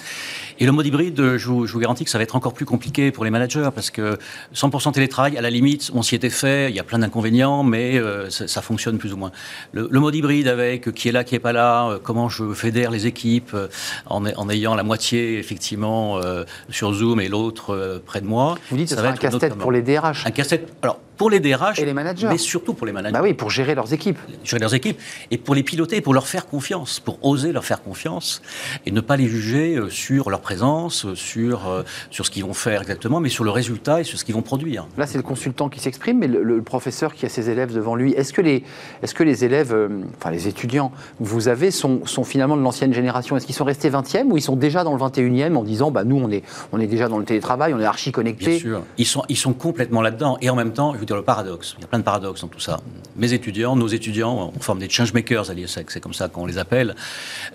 Et 0.58 0.66
le 0.66 0.72
mode 0.72 0.86
hybride, 0.86 1.36
je 1.36 1.46
vous, 1.48 1.78
garantis 1.78 2.04
que 2.04 2.10
ça 2.10 2.18
va 2.18 2.24
être 2.24 2.34
encore 2.34 2.52
plus 2.52 2.66
compliqué 2.66 3.12
pour 3.12 3.24
les 3.24 3.30
managers 3.30 3.68
parce 3.72 3.90
que 3.90 4.18
100% 4.56 4.90
télétravail, 4.90 5.38
à 5.38 5.40
la 5.40 5.50
limite, 5.50 5.92
on 5.94 6.02
s'y 6.02 6.16
était 6.16 6.30
fait. 6.30 6.68
Il 6.70 6.74
y 6.74 6.80
a 6.80 6.84
plein 6.84 6.98
d'inconvénients, 6.98 7.62
mais 7.62 7.96
euh, 7.96 8.28
ça, 8.28 8.60
fonctionne 8.60 8.98
plus 8.98 9.12
ou 9.12 9.16
moins. 9.16 9.30
Le, 9.70 9.88
mode 10.00 10.16
hybride 10.16 10.48
avec 10.48 10.92
qui 10.94 11.10
est 11.10 11.12
là, 11.12 11.22
qui 11.22 11.36
est 11.36 11.38
pas 11.38 11.52
là, 11.52 11.90
euh, 11.90 11.98
comment 12.02 12.28
je 12.28 12.52
fédère 12.52 12.90
les 12.90 13.06
équipes 13.06 13.35
euh, 13.54 13.68
en, 14.06 14.48
ayant 14.48 14.74
la 14.74 14.82
moitié 14.82 15.38
effectivement 15.38 16.18
euh, 16.18 16.44
sur 16.70 16.92
Zoom 16.92 17.20
et 17.20 17.28
l'autre 17.28 17.74
euh, 17.74 18.02
près 18.04 18.20
de 18.20 18.26
moi. 18.26 18.56
Vous 18.70 18.76
dites 18.76 18.88
que 18.88 18.94
ça 18.94 19.02
va 19.02 19.08
être 19.08 19.14
un 19.14 19.30
casse-tête 19.30 19.54
pour 19.54 19.72
les 19.72 19.82
DRH. 19.82 20.26
Un 20.26 20.30
casse-tête. 20.30 20.72
Alors 20.82 20.98
pour 21.16 21.30
les 21.30 21.40
DRH 21.40 21.78
et 21.78 21.84
les 21.84 21.94
managers. 21.94 22.28
mais 22.28 22.38
surtout 22.38 22.74
pour 22.74 22.86
les 22.86 22.92
managers. 22.92 23.12
Bah 23.12 23.20
oui, 23.22 23.34
pour 23.34 23.50
gérer 23.50 23.74
leurs 23.74 23.92
équipes. 23.92 24.18
Gérer 24.44 24.60
leurs 24.60 24.74
équipes 24.74 24.98
et 25.30 25.38
pour 25.38 25.54
les 25.54 25.62
piloter, 25.62 26.00
pour 26.00 26.14
leur 26.14 26.26
faire 26.26 26.46
confiance, 26.46 27.00
pour 27.00 27.18
oser 27.24 27.52
leur 27.52 27.64
faire 27.64 27.82
confiance 27.82 28.42
et 28.84 28.90
ne 28.90 29.00
pas 29.00 29.16
les 29.16 29.26
juger 29.26 29.78
sur 29.90 30.30
leur 30.30 30.40
présence, 30.40 31.12
sur 31.14 31.84
sur 32.10 32.26
ce 32.26 32.30
qu'ils 32.30 32.44
vont 32.44 32.54
faire 32.54 32.82
exactement, 32.82 33.20
mais 33.20 33.28
sur 33.28 33.44
le 33.44 33.50
résultat 33.50 34.00
et 34.00 34.04
sur 34.04 34.18
ce 34.18 34.24
qu'ils 34.24 34.34
vont 34.34 34.42
produire. 34.42 34.86
Là, 34.96 35.06
c'est 35.06 35.18
le 35.18 35.22
consultant 35.22 35.68
qui 35.68 35.80
s'exprime, 35.80 36.18
mais 36.18 36.28
le, 36.28 36.62
professeur 36.62 37.14
qui 37.14 37.24
a 37.26 37.28
ses 37.28 37.48
élèves 37.50 37.72
devant 37.72 37.94
lui. 37.94 38.12
Est-ce 38.12 38.32
que 38.32 38.40
les 38.40 38.64
est-ce 39.02 39.14
que 39.14 39.22
les 39.22 39.44
élèves, 39.44 39.74
enfin 40.16 40.30
les 40.30 40.48
étudiants, 40.48 40.90
vous 41.20 41.48
avez 41.48 41.70
sont, 41.70 42.04
sont 42.06 42.24
finalement 42.24 42.56
de 42.56 42.62
l'ancienne 42.62 42.92
génération? 42.92 43.36
Est-ce 43.36 43.46
qu'ils 43.46 43.54
sont 43.54 43.64
restés 43.64 43.90
20e 43.90 44.24
ou 44.24 44.36
ils 44.36 44.42
sont 44.42 44.56
déjà 44.56 44.84
dans 44.84 44.94
le 44.94 45.00
21e 45.00 45.54
en 45.54 45.64
disant 45.64 45.90
bah, 45.90 46.04
nous, 46.04 46.16
on 46.16 46.30
est, 46.30 46.42
on 46.72 46.80
est 46.80 46.86
déjà 46.86 47.08
dans 47.08 47.18
le 47.18 47.24
télétravail, 47.24 47.74
on 47.74 47.80
est 47.80 47.84
archi 47.84 48.12
connecté 48.12 48.46
Bien 48.46 48.58
sûr. 48.58 48.82
Ils 48.98 49.06
sont, 49.06 49.22
ils 49.28 49.36
sont 49.36 49.52
complètement 49.52 50.02
là-dedans. 50.02 50.38
Et 50.40 50.50
en 50.50 50.56
même 50.56 50.72
temps, 50.72 50.94
je 50.98 51.04
dire 51.06 51.16
le 51.16 51.22
paradoxe. 51.22 51.74
Il 51.78 51.82
y 51.82 51.84
a 51.84 51.88
plein 51.88 51.98
de 51.98 52.04
paradoxes 52.04 52.42
dans 52.42 52.48
tout 52.48 52.60
ça. 52.60 52.80
Mes 53.16 53.32
étudiants, 53.32 53.76
nos 53.76 53.88
étudiants, 53.88 54.52
on 54.54 54.60
forme 54.60 54.78
des 54.78 54.88
changemakers 54.88 55.50
à 55.50 55.54
l'IESEC, 55.54 55.90
c'est 55.90 56.00
comme 56.00 56.14
ça 56.14 56.28
qu'on 56.28 56.46
les 56.46 56.58
appelle. 56.58 56.94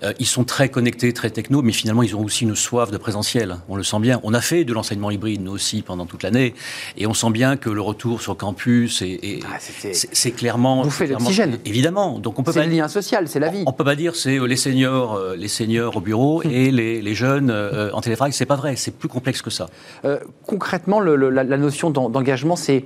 Euh, 0.02 0.12
ils 0.18 0.26
sont 0.26 0.44
très 0.44 0.68
connectés, 0.68 1.12
très 1.12 1.30
techno, 1.30 1.62
mais 1.62 1.72
finalement, 1.72 2.02
ils 2.02 2.16
ont 2.16 2.24
aussi 2.24 2.44
une 2.44 2.56
soif 2.56 2.90
de 2.90 2.96
présentiel. 2.96 3.58
On 3.68 3.76
le 3.76 3.82
sent 3.82 4.00
bien. 4.00 4.20
On 4.22 4.34
a 4.34 4.40
fait 4.40 4.64
de 4.64 4.72
l'enseignement 4.72 5.10
hybride, 5.10 5.42
nous 5.42 5.52
aussi, 5.52 5.82
pendant 5.82 6.06
toute 6.06 6.22
l'année. 6.22 6.54
Et 6.96 7.06
on 7.06 7.14
sent 7.14 7.30
bien 7.30 7.56
que 7.56 7.70
le 7.70 7.80
retour 7.80 8.22
sur 8.22 8.36
campus, 8.36 9.02
ah, 9.02 9.56
c'est 9.58 10.30
clairement. 10.32 10.82
Vous 10.82 10.90
faites 10.90 11.10
l'oxygène. 11.10 11.58
Évidemment. 11.64 12.18
Donc 12.18 12.38
on 12.38 12.42
peut 12.42 12.52
le 12.54 12.62
lien 12.62 12.88
social, 12.88 13.28
c'est 13.28 13.40
la 13.40 13.48
vie. 13.48 13.62
On, 13.66 13.70
ne 13.70 13.76
peut 13.76 13.84
pas 13.84 13.96
dire 13.96 14.16
c'est 14.16 14.38
euh, 14.38 14.46
les 14.46 14.56
seniors, 14.56 15.14
euh, 15.14 15.36
les 15.36 15.48
seniors 15.48 15.96
au 15.96 16.00
bureau 16.00 16.42
et 16.44 16.70
les, 16.70 17.14
jeunes 17.14 17.50
euh, 17.50 17.90
en 17.92 18.00
télétravail. 18.00 18.32
C'est 18.32 18.46
pas 18.46 18.56
vrai, 18.56 18.76
c'est 18.76 18.96
plus 18.96 19.08
complexe 19.08 19.42
que 19.42 19.50
ça. 19.50 19.68
Euh, 20.04 20.18
concrètement, 20.46 21.00
la, 21.00 21.44
notion 21.56 21.90
d'engagement, 21.90 22.56
c'est 22.56 22.84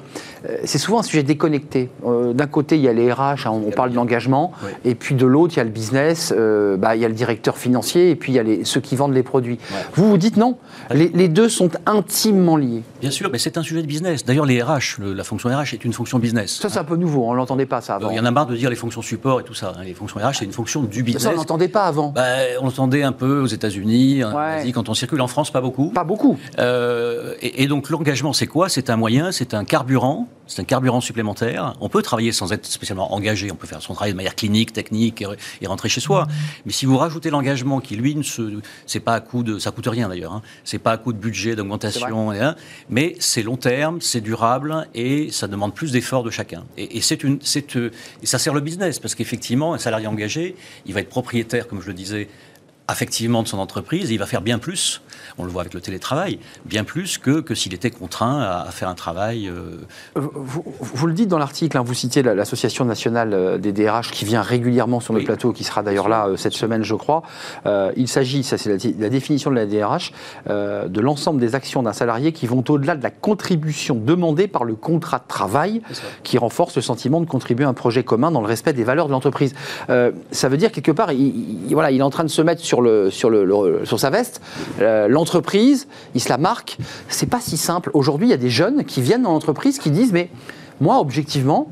c'est 0.64 0.78
souvent 0.78 1.00
un 1.00 1.02
sujet 1.02 1.22
déconnecté. 1.22 1.90
D'un 2.04 2.46
côté, 2.46 2.76
il 2.76 2.82
y 2.82 2.88
a 2.88 2.92
les 2.92 3.12
RH, 3.12 3.46
hein, 3.46 3.50
on, 3.50 3.70
parle 3.70 3.90
de 3.90 3.96
l'engagement, 3.96 4.52
et 4.84 4.94
puis 4.94 5.14
de 5.14 5.26
l'autre, 5.26 5.54
il 5.54 5.56
y 5.58 5.60
a 5.60 5.64
le 5.64 5.70
business, 5.70 6.32
bah, 6.78 6.96
il 6.96 7.02
y 7.02 7.04
a 7.04 7.08
le 7.08 7.14
directeur 7.14 7.56
financier, 7.56 8.10
et 8.10 8.16
puis 8.16 8.32
il 8.32 8.36
y 8.36 8.38
a 8.38 8.42
les, 8.42 8.64
ceux 8.64 8.80
qui 8.80 8.96
vendent 8.96 9.14
les 9.14 9.22
produits. 9.22 9.58
Vous 9.94 10.08
vous 10.08 10.18
dites 10.18 10.36
non, 10.36 10.58
les, 10.90 11.08
les, 11.08 11.28
deux 11.28 11.48
sont 11.48 11.70
intimement 11.86 12.56
liés. 12.56 12.82
Bien 13.00 13.10
sûr, 13.10 13.30
mais 13.30 13.38
c'est 13.38 13.58
un 13.58 13.62
sujet 13.62 13.82
de 13.82 13.86
business. 13.86 14.24
D'ailleurs, 14.24 14.46
les 14.46 14.62
RH, 14.62 15.00
la 15.00 15.24
fonction 15.24 15.48
RH 15.48 15.74
est 15.74 15.84
une 15.84 15.92
fonction 15.92 16.18
business. 16.18 16.58
Ça, 16.60 16.68
c'est 16.68 16.78
un 16.78 16.84
peu 16.84 16.96
nouveau, 16.96 17.24
on 17.24 17.34
l'entendait 17.34 17.66
pas 17.66 17.80
ça 17.80 17.96
avant. 17.96 18.10
Il 18.10 18.16
y 18.16 18.20
en 18.20 18.24
a 18.24 18.30
marre 18.30 18.46
de 18.46 18.56
dire 18.56 18.70
les 18.70 18.76
fonctions 18.76 19.02
support 19.02 19.40
et 19.40 19.44
tout 19.44 19.54
ça. 19.54 19.72
Les 19.84 19.94
fonctions 19.94 20.20
RH, 20.20 20.34
c'est 20.38 20.44
une 20.44 20.52
fonction 20.52 20.82
du 20.82 21.02
business. 21.02 21.22
Ça, 21.22 21.30
on 21.32 21.36
l'entendait 21.36 21.68
pas 21.68 21.84
avant. 21.84 22.08
Bah, 22.10 22.24
on 22.60 22.66
l'entendait 22.66 23.02
un 23.02 23.12
peu 23.12 23.40
aux 23.40 23.46
États-Unis, 23.46 24.22
quand 24.76 24.90
on 24.90 24.94
circule 24.94 25.22
en 25.22 25.26
France, 25.26 25.50
pas 25.50 25.62
beaucoup. 25.62 25.88
Pas 25.88 26.04
beaucoup. 26.04 26.38
Euh, 26.58 27.34
et, 27.40 27.66
donc 27.66 27.88
l'engagement, 27.88 28.34
c'est 28.34 28.46
quoi? 28.46 28.68
C'est 28.68 28.90
un 28.90 28.96
moyen, 28.96 29.32
c'est 29.32 29.54
un 29.54 29.64
carburant, 29.64 30.28
c'est 30.46 30.62
un 30.62 30.64
carburant 30.64 31.00
supplémentaire. 31.00 31.74
On 31.80 31.88
peut 31.88 32.02
travailler 32.02 32.32
sans 32.32 32.52
être 32.52 32.66
spécialement 32.66 33.14
engagé, 33.14 33.50
on 33.50 33.56
peut 33.56 33.66
faire 33.66 33.82
son 33.82 33.94
travail 33.94 34.12
de 34.12 34.16
manière 34.16 34.34
clinique, 34.34 34.72
technique 34.72 35.24
et, 35.60 35.66
rentrer 35.66 35.88
chez 35.88 36.00
soi. 36.00 36.26
Mais 36.64 36.72
si 36.72 36.86
vous 36.86 36.96
rajoutez 36.96 37.30
l'engagement, 37.30 37.80
qui 37.80 37.96
lui, 37.96 38.14
ne 38.14 38.22
c'est 38.86 39.00
pas 39.00 39.14
à 39.14 39.20
coup 39.20 39.42
de, 39.42 39.58
ça 39.58 39.70
coûte 39.70 39.86
rien 39.88 40.08
d'ailleurs, 40.08 40.32
hein. 40.32 40.42
c'est 40.64 40.78
pas 40.78 40.92
à 40.92 40.96
coup 40.96 41.12
de 41.12 41.18
budget, 41.18 41.56
d'augmentation, 41.56 42.32
mais 42.88 43.16
c'est 43.18 43.42
long 43.42 43.56
terme, 43.56 44.00
c'est 44.00 44.20
durable 44.20 44.88
et 44.94 45.30
ça 45.30 45.48
demande 45.48 45.74
plus 45.74 45.92
d'efforts 45.92 46.22
de 46.22 46.30
chacun. 46.30 46.64
Et, 46.76 47.00
c'est 47.00 47.22
une, 47.22 47.38
c'est, 47.42 47.76
euh, 47.76 47.90
et 48.22 48.26
ça 48.26 48.38
sert 48.38 48.54
le 48.54 48.60
business 48.60 48.98
parce 48.98 49.14
qu'effectivement, 49.14 49.74
un 49.74 49.78
salarié 49.78 50.06
engagé, 50.06 50.56
il 50.86 50.94
va 50.94 51.00
être 51.00 51.08
propriétaire, 51.08 51.68
comme 51.68 51.80
je 51.80 51.88
le 51.88 51.94
disais, 51.94 52.28
affectivement 52.88 53.42
de 53.42 53.48
son 53.48 53.58
entreprise, 53.58 54.10
il 54.10 54.18
va 54.18 54.26
faire 54.26 54.42
bien 54.42 54.58
plus, 54.58 55.00
on 55.38 55.44
le 55.44 55.50
voit 55.50 55.62
avec 55.62 55.74
le 55.74 55.80
télétravail, 55.80 56.38
bien 56.64 56.84
plus 56.84 57.18
que, 57.18 57.40
que 57.40 57.54
s'il 57.54 57.74
était 57.74 57.90
contraint 57.90 58.40
à, 58.40 58.70
faire 58.70 58.88
un 58.88 58.94
travail. 58.94 59.48
Euh, 59.48 59.78
vous, 60.14 61.06
le 61.06 61.12
dites 61.12 61.28
dans 61.28 61.38
l'article, 61.38 61.76
hein, 61.76 61.82
vous 61.84 61.94
citez 61.94 62.22
l'Association 62.22 62.84
nationale 62.84 63.32
euh, 63.32 63.58
des 63.58 63.72
DRH 63.72 64.10
qui 64.10 64.24
vient 64.24 64.42
régulièrement 64.42 65.00
sur 65.00 65.14
le 65.14 65.24
plateau, 65.24 65.52
qui 65.52 65.64
sera 65.64 65.82
d'ailleurs 65.82 66.08
là 66.08 66.28
euh, 66.28 66.36
cette 66.36 66.52
semaine, 66.52 66.84
je 66.84 66.94
crois. 66.94 67.22
il 67.96 68.08
s'agit, 68.08 68.42
ça 68.42 68.58
c'est 68.58 68.70
la, 68.70 69.08
définition 69.08 69.50
de 69.50 69.56
la 69.56 69.66
DRH, 69.66 70.12
de 70.48 71.00
l'ensemble 71.00 71.40
des 71.40 71.54
actions 71.54 71.82
d'un 71.82 71.92
salarié 71.92 72.32
qui 72.32 72.46
vont 72.46 72.64
au-delà 72.68 72.96
de 72.96 73.02
la 73.02 73.10
contribution 73.10 73.94
demandée 73.96 74.48
par 74.48 74.64
le 74.64 74.74
contrat 74.74 75.18
de 75.18 75.28
travail, 75.28 75.82
qui 76.22 76.38
renforce 76.38 76.76
le 76.76 76.82
sentiment 76.82 77.20
de 77.20 77.26
contribuer 77.26 77.64
à 77.64 77.68
un 77.68 77.74
projet 77.74 78.04
commun 78.04 78.30
dans 78.30 78.40
le 78.40 78.46
respect 78.46 78.72
des 78.72 78.84
valeurs 78.84 79.06
de 79.06 79.12
l'entreprise. 79.12 79.54
ça 79.88 80.48
veut 80.48 80.56
dire 80.56 80.72
quelque 80.72 80.92
part, 80.92 81.12
il, 81.12 81.68
voilà, 81.72 81.90
il 81.90 81.98
est 82.00 82.04
en 82.04 82.10
train 82.10 82.24
de 82.24 82.28
se 82.28 82.42
mettre 82.42 82.62
sur 82.62 82.75
sur, 82.76 82.82
le, 82.82 83.10
sur, 83.10 83.30
le, 83.30 83.84
sur 83.84 84.00
sa 84.00 84.10
veste, 84.10 84.40
euh, 84.80 85.08
l'entreprise, 85.08 85.88
il 86.14 86.20
se 86.20 86.28
la 86.28 86.38
marque. 86.38 86.78
C'est 87.08 87.28
pas 87.28 87.40
si 87.40 87.56
simple. 87.56 87.90
Aujourd'hui, 87.94 88.28
il 88.28 88.30
y 88.30 88.34
a 88.34 88.38
des 88.38 88.50
jeunes 88.50 88.84
qui 88.84 89.00
viennent 89.00 89.22
dans 89.22 89.32
l'entreprise 89.32 89.78
qui 89.78 89.90
disent 89.90 90.12
Mais 90.12 90.30
moi, 90.80 91.00
objectivement, 91.00 91.68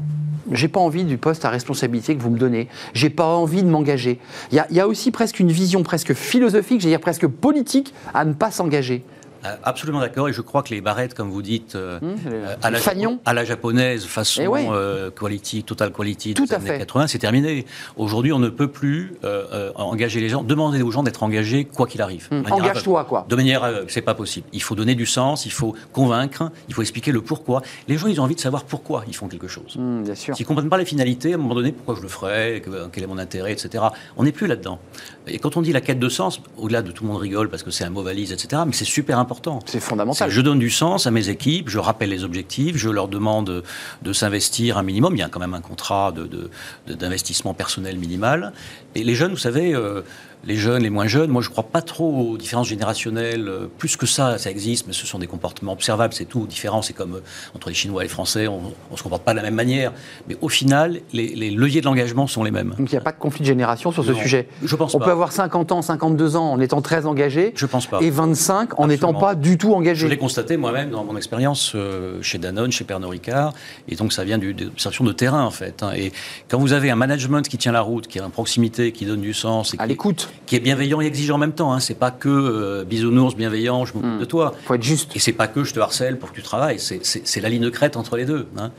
j'ai 0.51 0.69
pas 0.69 0.81
envie 0.81 1.05
du 1.05 1.17
poste 1.17 1.45
à 1.45 1.51
responsabilité 1.51 2.15
que 2.17 2.23
vous 2.23 2.31
me 2.31 2.39
donnez. 2.39 2.69
J'ai 2.93 3.11
pas 3.11 3.27
envie 3.27 3.63
de 3.63 3.69
m'engager. 3.69 4.19
Il 4.53 4.63
y, 4.71 4.75
y, 4.75 4.81
a 4.81 4.89
aussi 4.89 5.11
presque 5.11 5.41
une 5.41 5.51
vision 5.51 5.83
presque 5.83 6.15
philosophique, 6.15 6.81
j'allais 6.81 6.95
dire 6.95 7.01
presque 7.01 7.27
politique, 7.27 7.95
à 8.13 8.25
ne 8.25 8.35
pas 8.35 8.51
s'engager. 8.51 9.05
Euh, 9.45 9.57
absolument 9.63 10.01
d'accord, 10.01 10.29
et 10.29 10.33
je 10.33 10.41
crois 10.41 10.63
que 10.63 10.71
les 10.71 10.81
barrettes, 10.81 11.15
comme 11.15 11.31
vous 11.31 11.43
dites, 11.43 11.75
euh, 11.75 11.99
Hum, 12.03 12.17
euh, 12.33 12.55
à, 12.63 12.71
la, 12.71 12.79
fagnons. 12.79 13.19
à 13.25 13.35
la 13.35 13.45
japonaise, 13.45 14.05
façon 14.05 14.43
Eh 14.43 14.67
euh, 14.71 15.11
quality, 15.11 15.63
total 15.65 15.93
quality 15.93 16.35
Tout 16.35 16.47
des 16.47 16.55
à 16.55 16.57
années 16.57 16.67
fait. 16.67 16.79
80, 16.79 17.07
c'est 17.09 17.19
terminé. 17.19 17.67
Aujourd'hui, 17.97 18.33
on 18.33 18.39
ne 18.39 18.49
peut 18.49 18.69
plus 18.69 19.15
euh, 19.25 19.71
engager 19.75 20.21
les 20.21 20.29
gens, 20.29 20.43
demander 20.43 20.83
aux 20.83 20.91
gens 20.91 21.03
d'être 21.03 21.23
engagés 21.23 21.65
quoi 21.67 21.87
qu'il 21.87 22.01
arrive. 22.03 22.29
Hum, 22.31 22.45
Engage-toi, 22.51 23.05
quoi. 23.05 23.27
De 23.29 23.37
manière, 23.37 23.65
euh, 23.65 23.83
c'est 23.89 24.01
pas 24.03 24.15
possible. 24.15 24.47
Il 24.53 24.63
faut 24.63 24.75
donner 24.75 24.95
du 24.95 25.07
sens, 25.07 25.45
il 25.47 25.53
faut 25.53 25.75
convaincre, 25.93 26.51
il 26.69 26.75
faut 26.75 26.83
expliquer 26.83 27.13
le 27.13 27.21
pourquoi. 27.21 27.63
Les 27.89 27.99
gens, 27.99 28.07
ils 28.07 28.21
ont 28.21 28.25
envie 28.25 28.35
de 28.37 28.41
savoir 28.41 28.65
pourquoi 28.65 29.05
ils 29.09 29.15
font 29.15 29.29
quelque 29.29 29.49
chose. 29.49 29.77
Hum, 29.79 30.03
bien 30.05 30.15
sûr. 30.15 30.35
S'ils 30.37 30.45
ne 30.45 30.49
comprennent 30.49 30.71
pas 30.71 30.79
les 30.79 30.85
finalités, 30.87 31.33
à 31.33 31.35
un 31.35 31.39
moment 31.39 31.55
donné, 31.55 31.73
pourquoi 31.73 31.95
je 31.97 32.01
le 32.03 32.09
ferais, 32.09 32.63
que- 32.65 32.89
quel 32.93 33.05
est 33.05 33.07
mon 33.09 33.19
intérêt, 33.19 33.53
etc. 33.53 33.85
On 34.17 34.25
n'est 34.25 34.33
plus 34.33 34.47
là-dedans. 34.47 34.79
Et 35.26 35.38
quand 35.38 35.57
on 35.57 35.62
dit 35.62 35.73
la 35.73 35.81
quête 35.81 35.99
de 35.99 36.09
sens, 36.11 36.40
au-delà 36.59 36.83
de 36.83 36.90
tout 36.93 37.04
le 37.04 37.11
monde 37.11 37.21
rigole 37.21 37.49
parce 37.49 37.62
que 37.62 37.71
c'est 37.71 37.85
un 37.85 37.90
mot 37.90 38.02
valise, 38.02 38.31
etc., 38.33 38.62
mais 38.66 38.73
c'est 38.75 38.85
super 38.85 39.19
important. 39.19 39.61
C'est 39.64 39.81
fondamental. 39.81 40.31
Je 40.31 40.40
donne 40.43 40.59
du 40.59 40.69
sens 40.71 41.07
à 41.07 41.11
mes 41.11 41.31
équipes, 41.31 41.71
je 41.71 41.78
rappelle 41.78 42.11
les 42.11 42.25
objectifs, 42.25 42.76
je 42.76 42.90
leur 42.90 43.09
demande 43.09 43.62
de 44.02 44.12
s'investir 44.12 44.76
un 44.76 44.83
minimum. 44.83 45.14
Il 45.16 45.21
y 45.21 45.23
a 45.23 45.28
quand 45.31 45.40
même 45.40 45.54
un 45.54 45.62
contrat 45.62 46.12
de- 46.12 46.26
de- 46.26 46.50
de- 46.88 46.95
d'investissement 46.95 47.54
personnel 47.54 47.97
minimal. 47.99 48.52
Et 48.95 49.02
les 49.02 49.14
jeunes, 49.14 49.31
vous 49.33 49.38
savez, 49.38 49.75
euh, 49.75 50.02
les 50.47 50.57
jeunes, 50.57 50.83
les 50.83 50.91
moins 50.91 51.07
jeunes, 51.07 51.31
moi 51.31 51.43
je 51.43 51.49
ne 51.49 51.53
crois 51.53 51.65
pas 51.65 51.83
trop 51.83 52.31
aux 52.33 52.37
différences 52.39 52.69
générationnelles. 52.69 53.49
Euh, 53.49 53.67
Plus 53.79 53.97
que 53.97 54.07
ça, 54.07 54.39
ça 54.39 54.51
existe, 54.51 54.87
mais 54.87 54.93
ce 54.93 55.07
sont 55.07 55.19
des 55.19 55.27
comportements 55.27 55.73
observables, 55.73 56.15
c'est 56.15 56.25
tout. 56.25 56.47
Différent, 56.47 56.83
c'est 56.83 56.93
comme 56.93 57.15
euh, 57.17 57.21
entre 57.55 57.69
les 57.69 57.75
Chinois 57.75 58.03
et 58.03 58.07
les 58.07 58.09
Français, 58.11 58.47
on 58.49 58.61
ne 58.91 58.97
se 58.97 59.03
comporte 59.03 59.23
pas 59.25 59.33
de 59.33 59.37
la 59.39 59.43
même 59.43 59.55
manière. 59.55 59.93
Mais 60.29 60.37
au 60.41 60.49
final, 60.49 61.01
les, 61.13 61.29
les 61.35 61.51
leviers 61.51 61.81
de 61.81 61.87
l'engagement 61.87 62.27
sont 62.27 62.45
les 62.45 62.51
mêmes. 62.51 62.75
Donc 62.79 62.91
il 62.91 62.95
n'y 62.95 62.99
a 62.99 63.03
pas 63.03 63.13
de 63.13 63.19
conflit 63.19 63.41
de 63.41 63.47
génération 63.47 63.91
sur 63.93 64.05
ce 64.05 64.13
Non, 64.13 64.19
sujet. 64.19 64.49
je 64.63 64.77
pense 64.77 64.95
On 64.95 64.99
pas. 64.99 65.07
peut 65.07 65.11
avoir 65.11 65.33
50 65.33 65.73
ans, 65.73 65.83
52 65.83 66.37
ans 66.37 66.53
en 66.53 66.61
étant 66.61 66.83
très 66.83 67.07
engagé 67.07 67.53
Je 67.57 67.67
pense 67.67 67.87
pas. 67.87 68.01
et 68.01 68.11
25 68.11 68.79
en 68.79 68.87
n'étant 68.89 69.15
pas 69.15 69.35
du 69.35 69.59
tout 69.59 69.69
Je 69.71 69.75
engagé. 69.75 70.09
l'ai 70.09 70.17
constaté 70.19 70.57
moi-même 70.57 70.91
dans 70.91 71.05
mon 71.05 71.17
expérience 71.17 71.73
euh, 71.75 72.21
chez 72.23 72.39
Danone, 72.39 72.71
chez 72.73 72.85
Pernod 72.85 73.11
Ricard, 73.11 73.53
et 73.89 73.97
donc 73.97 74.13
ça 74.13 74.25
vient 74.25 74.39
du- 74.39 74.55
de 74.55 75.13
terrain 75.13 75.45
en 75.45 75.51
fait. 75.51 75.83
hein. 75.83 75.91
Et 75.97 76.13
quand 76.49 76.59
vous 76.59 76.73
avez 76.73 76.91
un 76.91 76.97
management 76.97 77.47
qui 77.49 77.59
tient 77.59 77.73
la 77.73 77.81
route, 77.81 78.07
qui 78.07 78.19
est 78.19 78.21
en 78.21 78.31
proximité, 78.31 78.93
qui 78.93 79.05
donne 79.07 79.21
du 79.21 79.35
sens, 79.35 79.75
et 79.75 79.77
À 79.79 79.87
l'écoute, 79.87 80.31
qui 80.47 80.57
est 80.57 80.61
bienveillant 80.61 81.00
et 81.00 81.07
exigeant 81.07 81.37
en 81.37 81.38
même 81.38 81.53
temps, 81.53 81.73
hein. 81.73 81.81
c'est 81.81 81.99
pas 81.99 82.11
que 82.11 82.29
euh, 82.29 82.85
bisounours 82.85 83.35
bienveillant, 83.37 83.85
je 83.85 83.95
m'occupe 83.95 84.11
Hmm. 84.11 84.19
de 84.19 84.25
toi, 84.25 84.55
faut 84.67 84.75
être 84.75 84.83
juste. 84.83 85.14
et 85.17 85.19
c'est 85.19 85.33
pas 85.33 85.47
que 85.49 85.64
je 85.64 85.73
te 85.75 85.81
harcèle 85.81 86.19
pour 86.19 86.31
que 86.31 86.35
tu 86.37 86.43
travailles, 86.43 86.79
c'est- 86.79 87.41
la 87.41 87.49
ligne 87.49 87.62
de 87.62 87.71
crête 87.71 87.97
entre 87.97 88.17
les 88.17 88.25
deux. 88.26 88.47
hein. 88.59 88.71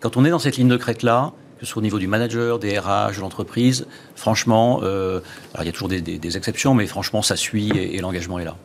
Quand 0.00 0.16
on 0.16 0.24
est 0.24 0.30
dans 0.30 0.38
cette 0.38 0.56
ligne 0.56 0.68
de 0.68 0.76
crête 0.76 1.02
là, 1.02 1.32
que 1.58 1.64
ce 1.64 1.72
soit 1.72 1.80
au 1.80 1.82
niveau 1.82 1.98
du 1.98 2.06
manager, 2.06 2.58
des 2.58 2.78
RH, 2.78 3.16
de 3.16 3.20
l'entreprise, 3.22 3.86
franchement, 4.14 4.80
euh, 4.82 5.20
alors 5.54 5.64
il 5.64 5.66
y 5.66 5.70
a 5.70 5.72
toujours 5.72 5.88
des, 5.88 6.02
des- 6.02 6.18
des 6.18 6.36
exceptions, 6.36 6.74
mais 6.74 6.86
franchement 6.86 7.22
ça 7.22 7.34
suit 7.36 7.70
et- 7.70 7.96
et 7.96 8.00
l'engagement 8.00 8.38
est 8.38 8.44
là. 8.44 8.56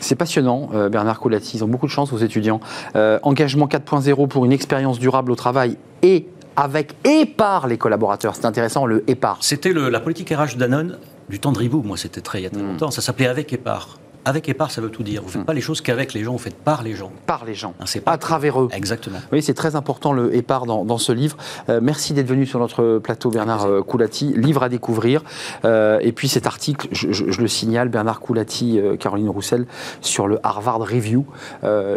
C'est 0.00 0.16
passionnant, 0.16 0.68
euh, 0.74 0.88
Bernard 0.88 1.20
Coulati. 1.20 1.56
Ils 1.56 1.64
ont 1.64 1.68
beaucoup 1.68 1.86
de 1.86 1.90
chance, 1.92 2.10
vos 2.10 2.18
étudiants. 2.18 2.60
Euh, 2.96 3.18
engagement 3.22 3.66
4.0 3.68 4.26
pour 4.26 4.44
une 4.44 4.52
expérience 4.52 4.98
durable 4.98 5.30
au 5.32 5.36
travail 5.36 5.78
et 6.02 6.26
avec 6.56 6.94
et 7.04 7.26
par 7.26 7.66
les 7.66 7.78
collaborateurs. 7.78 8.34
C'est 8.34 8.44
intéressant, 8.44 8.86
le 8.86 9.04
et 9.08 9.14
par. 9.14 9.38
C'était 9.40 9.72
la 9.72 10.00
politique 10.00 10.30
RH 10.30 10.54
de 10.54 10.58
Danone 10.58 10.98
du 11.28 11.38
temps 11.40 11.52
de 11.52 11.58
Ribou. 11.58 11.82
Moi, 11.82 11.96
c'était 11.96 12.20
très 12.20 12.40
il 12.40 12.44
y 12.44 12.46
a 12.46 12.50
très 12.50 12.62
Mm. 12.62 12.66
longtemps. 12.72 12.90
Ça 12.90 13.00
s'appelait 13.02 13.26
avec 13.28 13.52
et 13.52 13.56
par. 13.58 13.98
Avec 14.26 14.48
et 14.48 14.54
par, 14.54 14.70
ça 14.70 14.80
veut 14.80 14.90
tout 14.90 15.02
dire. 15.04 15.22
Vous 15.22 15.28
faites 15.28 15.42
Mm. 15.42 15.46
pas 15.46 15.54
les 15.54 15.60
choses 15.60 15.80
qu'avec 15.80 16.12
les 16.12 16.22
gens, 16.24 16.32
vous 16.32 16.38
faites 16.38 16.56
par 16.56 16.82
les 16.82 16.94
gens. 16.94 17.10
Par 17.26 17.44
les 17.44 17.54
gens, 17.54 17.74
Hein, 17.80 17.84
c'est 17.86 18.00
pas 18.00 18.10
à 18.12 18.18
travers 18.18 18.60
eux. 18.60 18.68
Exactement. 18.72 19.18
Oui, 19.32 19.40
c'est 19.40 19.54
très 19.54 19.76
important 19.76 20.12
le 20.12 20.34
épar 20.34 20.66
dans, 20.66 20.84
dans 20.84 20.98
ce 20.98 21.12
livre. 21.12 21.36
Euh, 21.68 21.78
merci 21.82 22.12
d'être 22.12 22.26
venu 22.26 22.44
sur 22.44 22.58
notre 22.58 22.98
plateau, 22.98 23.30
Bernard 23.30 23.60
plaisir. 23.62 23.78
euh, 23.78 23.82
Coulati. 23.82 24.34
Livre 24.36 24.62
à 24.64 24.68
découvrir. 24.68 25.22
Euh, 25.64 25.98
et 26.02 26.10
puis 26.12 26.26
cet 26.28 26.46
article, 26.46 26.88
je, 26.90 27.12
je- 27.12 27.30
je 27.30 27.40
le 27.40 27.46
signale, 27.48 27.88
Bernard 27.88 28.18
Coulati, 28.20 28.78
euh, 28.80 28.96
Caroline 28.96 29.28
Roussel, 29.28 29.64
sur 30.00 30.26
le 30.26 30.38
Harvard 30.42 30.80
Review. 30.80 31.24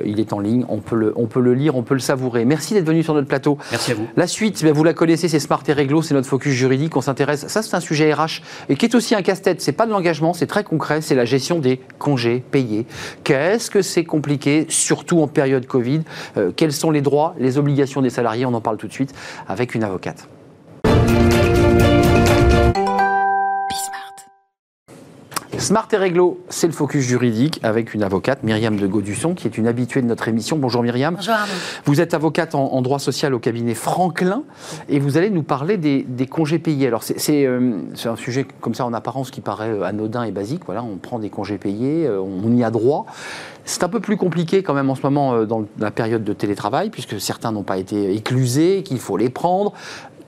Il 0.06 0.20
est 0.20 0.32
en 0.34 0.40
ligne, 0.40 0.66
on 0.70 0.78
peut, 0.78 0.96
le, 0.96 1.14
on 1.16 1.26
peut 1.26 1.42
le 1.42 1.54
lire, 1.56 1.76
on 1.76 1.82
peut 1.84 1.96
le 1.96 2.00
savourer. 2.00 2.46
Merci 2.46 2.74
d'être 2.76 2.86
venu 2.86 3.02
sur 3.02 3.16
notre 3.16 3.28
plateau. 3.28 3.58
Merci 3.72 3.92
à 3.92 3.96
vous. 3.96 4.08
La 4.16 4.28
suite, 4.28 4.64
ben, 4.64 4.72
vous 4.72 4.84
la 4.84 4.94
connaissez, 4.94 5.28
c'est 5.28 5.40
Smart 5.40 5.64
et 5.68 5.74
Réglo, 5.74 6.02
c'est 6.04 6.14
notre 6.14 6.28
focus 6.28 6.54
juridique. 6.54 6.96
On 6.96 7.02
s'intéresse. 7.02 7.48
Ça, 7.48 7.62
c'est 7.64 7.76
un 7.76 7.80
sujet 7.80 8.14
RH 8.14 8.42
et 8.70 8.76
qui 8.76 8.86
est 8.86 8.94
aussi 8.96 9.16
un 9.16 9.22
casse-tête. 9.24 9.62
C'est 9.62 9.72
pas 9.72 9.86
de 9.88 9.92
l'engagement, 9.92 10.34
c'est 10.34 10.46
très 10.48 10.64
concret. 10.64 11.02
C'est 11.02 11.16
la 11.16 11.26
gestion 11.26 11.58
des 11.60 11.80
congés 11.98 12.19
payés. 12.52 12.86
Qu'est-ce 13.24 13.70
que 13.70 13.82
c'est 13.82 14.04
compliqué, 14.04 14.66
surtout 14.70 15.22
en 15.22 15.28
période 15.28 15.66
Covid? 15.66 16.02
Euh, 16.38 16.52
Quels 16.56 16.74
sont 16.74 16.92
les 16.92 17.02
droits, 17.02 17.36
les 17.40 17.58
obligations 17.58 18.02
des 18.02 18.10
salariés? 18.10 18.46
On 18.46 18.54
en 18.54 18.62
parle 18.62 18.78
tout 18.78 18.88
de 18.88 18.94
suite 18.94 19.14
avec 19.48 19.76
une 19.76 19.84
avocate. 19.84 20.28
Smart 25.60 25.88
et 25.92 25.98
Réglo, 25.98 26.40
c'est 26.48 26.68
le 26.68 26.74
focus 26.74 27.06
juridique 27.06 27.60
avec 27.64 27.94
une 27.94 28.02
avocate, 28.02 28.44
Myriam 28.44 28.78
de 28.78 28.88
Gaudusson, 28.88 29.34
qui 29.34 29.46
est 29.46 29.58
une 29.58 29.68
habituée 29.68 30.02
de 30.02 30.08
notre 30.08 30.30
émission. 30.30 30.58
Bonjour 30.58 30.82
Myriam. 30.82 31.16
Bonjour 31.16 31.34
Arnaud. 31.34 31.54
Vous 31.84 32.00
êtes 32.00 32.14
avocate 32.14 32.56
en, 32.56 32.72
en 32.72 32.82
droit 32.82 32.98
social 32.98 33.34
au 33.34 33.40
cabinet 33.40 33.74
Franklin 33.74 34.44
et 34.88 35.00
vous 35.00 35.18
allez 35.18 35.30
nous 35.30 35.44
parler 35.44 35.76
des, 35.76 36.04
des 36.04 36.28
congés 36.28 36.60
payés. 36.60 36.88
Alors 36.88 37.04
c'est 37.04 37.46
euh, 37.46 37.82
c'est 37.94 38.08
un 38.08 38.16
sujet 38.16 38.48
comme 38.62 38.74
ça 38.74 38.86
en 38.86 38.94
apparence 38.94 39.32
qui 39.32 39.42
paraît 39.42 39.70
euh, 39.70 39.84
anodin 39.84 40.24
et 40.24 40.32
basique. 40.32 40.62
Voilà, 40.66 40.82
on 40.82 40.96
prend 40.96 41.20
des 41.20 41.30
congés 41.30 41.58
payés, 41.58 42.08
euh, 42.08 42.22
on 42.22 42.56
y 42.56 42.64
a 42.64 42.72
droit. 42.72 43.06
C'est 43.66 43.84
un 43.84 43.90
peu 43.90 44.00
plus 44.00 44.16
compliqué 44.16 44.64
quand 44.64 44.74
même 44.74 44.90
en 44.90 44.96
ce 44.96 45.02
moment 45.04 45.44
dans 45.44 45.66
la 45.78 45.92
période 45.92 46.24
de 46.24 46.34
télétravail 46.34 46.90
puisque 46.90 47.20
certains 47.20 47.52
n'ont 47.52 47.64
pas 47.64 47.78
été 47.78 48.16
éclusés, 48.16 48.82
qu'il 48.84 49.00
faut 49.00 49.18
les 49.18 49.30
prendre. 49.30 49.74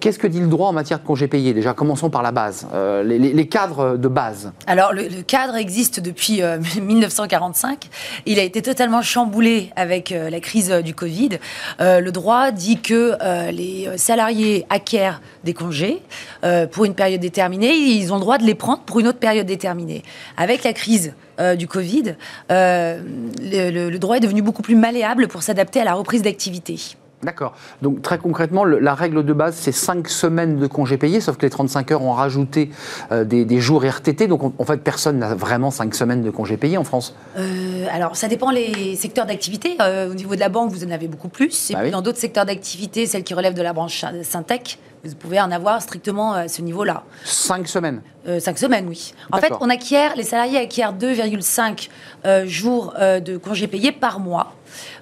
Qu'est-ce 0.02 0.18
que 0.18 0.26
dit 0.26 0.40
le 0.40 0.48
droit 0.48 0.68
en 0.68 0.74
matière 0.74 1.00
de 1.00 1.06
congés 1.06 1.28
payés 1.28 1.54
Déjà, 1.54 1.74
commençons 1.74 2.10
par 2.10 2.24
la 2.24 2.32
base, 2.32 2.68
euh, 2.74 3.04
les, 3.04 3.48
cadres 3.48 3.98
de 3.98 4.08
base. 4.08 4.52
Alors, 4.66 4.94
le, 4.94 5.22
cadre 5.22 5.56
existe 5.56 6.00
depuis 6.00 6.42
euh, 6.42 6.58
1945. 6.82 7.88
Il 8.26 8.40
a 8.40 8.42
été 8.42 8.64
totalement 8.64 9.04
chamboulé 9.04 9.70
avec 9.76 10.12
euh, 10.12 10.32
la 10.32 10.40
crise 10.40 10.72
euh, 10.72 10.82
du 10.82 10.96
Covid. 10.96 11.38
Euh, 11.82 12.00
le 12.00 12.12
droit 12.12 12.50
dit 12.50 12.82
que 12.82 13.16
euh, 13.22 13.52
les 13.52 13.88
euh, 13.88 13.98
salariés 13.98 14.66
acquièrent 14.72 15.22
des 15.44 15.54
congés 15.54 16.02
euh, 16.44 16.66
pour 16.66 16.86
une 16.86 16.96
période 16.96 17.22
déterminée. 17.22 17.72
Ils 17.72 18.12
ont 18.12 18.16
le 18.16 18.22
droit 18.22 18.40
de 18.40 18.44
les 18.44 18.56
prendre 18.56 18.82
pour 18.82 19.00
une 19.00 19.08
autre 19.08 19.20
période 19.20 19.46
déterminée. 19.46 20.02
Avec 20.36 20.64
la 20.64 20.74
crise 20.74 21.14
euh, 21.40 21.56
du 21.56 21.68
Covid, 21.68 22.16
euh, 22.52 23.00
le 23.40 23.98
droit 23.98 24.18
est 24.18 24.22
devenu 24.22 24.42
beaucoup 24.42 24.64
plus 24.64 24.76
malléable 24.76 25.28
pour 25.28 25.44
s'adapter 25.44 25.80
à 25.80 25.84
la 25.84 25.94
reprise 25.94 26.24
d'activité. 26.24 26.96
D'accord. 27.24 27.54
Donc 27.82 28.02
très 28.02 28.18
concrètement, 28.18 28.64
le- 28.64 28.80
la 28.80 28.96
règle 28.96 29.24
de 29.24 29.34
base, 29.34 29.56
c'est 29.56 29.72
5 29.72 30.08
semaines 30.10 30.58
de 30.58 30.68
congés 30.68 30.98
payés, 30.98 31.22
sauf 31.22 31.38
que 31.38 31.46
les 31.46 31.50
35 31.50 31.92
heures 31.92 32.02
ont 32.04 32.14
rajouté 32.14 32.72
euh, 33.12 33.24
des, 33.24 33.46
des 33.46 33.60
jours 33.60 33.84
RTT. 33.86 34.28
Donc 34.28 34.44
en, 34.44 34.54
en 34.58 34.66
fait, 34.66 34.78
personne 34.78 35.20
n'a 35.20 35.36
vraiment 35.36 35.72
5 35.72 35.94
semaines 35.94 36.24
de 36.24 36.30
congés 36.32 36.58
payés 36.58 36.78
en 36.78 36.84
France. 36.84 37.16
Euh, 37.38 37.86
alors, 37.92 38.16
ça 38.16 38.28
dépend 38.28 38.50
les 38.52 38.96
secteurs 38.96 39.26
d'activité. 39.26 39.76
Euh, 39.82 40.10
au 40.12 40.14
niveau 40.16 40.36
de 40.36 40.40
la 40.40 40.50
banque, 40.50 40.72
vous 40.72 40.84
en 40.84 40.92
avez 40.92 41.08
beaucoup 41.08 41.30
plus. 41.30 41.70
Et 41.70 41.74
Bah 41.74 41.80
puis, 41.80 41.88
oui. 41.88 41.92
dans 41.92 42.02
d'autres 42.02 42.18
secteurs 42.20 42.46
d'activité, 42.46 43.06
celles 43.06 43.24
qui 43.24 43.34
relèvent 43.34 43.54
de 43.54 43.62
la 43.62 43.74
branche 43.74 44.04
Syntec, 44.24 44.80
vous 45.04 45.16
pouvez 45.16 45.40
en 45.42 45.50
avoir 45.52 45.82
strictement 45.82 46.34
à 46.34 46.48
ce 46.48 46.62
niveau-là. 46.62 47.04
5 47.26 47.68
semaines. 47.68 48.02
Euh, 48.28 48.40
cinq 48.40 48.60
semaines, 48.60 48.86
oui. 48.88 49.16
En 49.32 49.40
fait, 49.40 49.52
on 49.62 49.70
acquiert, 49.70 50.16
les 50.16 50.22
salariés 50.22 50.60
acquièrent 50.60 50.94
2,5 50.94 51.90
euh, 52.26 52.46
jours 52.46 52.94
de 53.00 53.38
congés 53.38 53.68
payés 53.68 53.92
par 53.92 54.20
mois. 54.20 54.54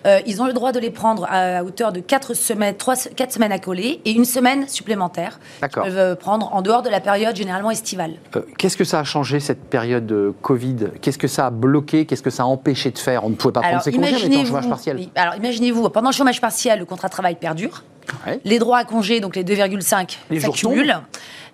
Euh, 0.05 0.19
ils 0.25 0.41
ont 0.41 0.45
le 0.45 0.53
droit 0.53 0.71
de 0.71 0.79
les 0.79 0.89
prendre 0.89 1.27
à, 1.29 1.63
hauteur 1.63 1.91
de 1.91 1.99
4 1.99 2.33
semaines, 2.33 2.75
3, 2.75 2.95
4 3.15 3.33
semaines 3.33 3.51
à 3.51 3.59
coller 3.59 4.01
et 4.05 4.11
une 4.11 4.25
semaine 4.25 4.67
supplémentaire. 4.67 5.39
D'accord. 5.61 5.85
Ils 5.85 5.89
peuvent 5.89 5.99
euh, 5.99 6.15
prendre 6.15 6.53
en 6.53 6.61
dehors 6.61 6.81
de 6.81 6.89
la 6.89 6.99
période 6.99 7.35
généralement 7.35 7.71
estivale. 7.71 8.13
Euh, 8.35 8.41
Qu'est-ce 8.57 8.77
que 8.77 8.83
ça 8.83 8.99
a 8.99 9.03
changé 9.03 9.39
cette 9.39 9.63
période 9.65 10.05
de 10.05 10.33
Covid? 10.41 10.87
Qu'est-ce 11.01 11.17
que 11.17 11.27
ça 11.27 11.47
a 11.47 11.49
bloqué? 11.49 12.05
Qu'est-ce 12.05 12.23
que 12.23 12.29
ça 12.29 12.43
a 12.43 12.45
empêché 12.45 12.91
de 12.91 12.97
faire? 12.97 13.25
On 13.25 13.29
ne 13.29 13.35
pouvait 13.35 13.53
pas 13.53 13.61
prendre 13.61 13.81
ses 13.81 13.91
congés, 13.91 14.15
on 14.15 14.25
était 14.25 14.37
en 14.37 14.45
chômage 14.45 14.69
partiel. 14.69 14.97
oui, 14.97 15.09
alors 15.15 15.35
imaginez-vous, 15.35 15.89
pendant 15.89 16.09
le 16.09 16.15
chômage 16.15 16.41
partiel, 16.41 16.79
le 16.79 16.85
contrat 16.85 17.07
de 17.07 17.13
travail 17.13 17.35
perdure. 17.35 17.83
Ouais. 18.25 18.39
Les 18.43 18.57
droits 18.57 18.79
à 18.79 18.85
congé, 18.85 19.19
donc 19.19 19.35
les 19.35 19.43
2,5, 19.43 20.17
Les 20.29 20.39
jours 20.39 20.55
s'accumulent. 20.55 20.97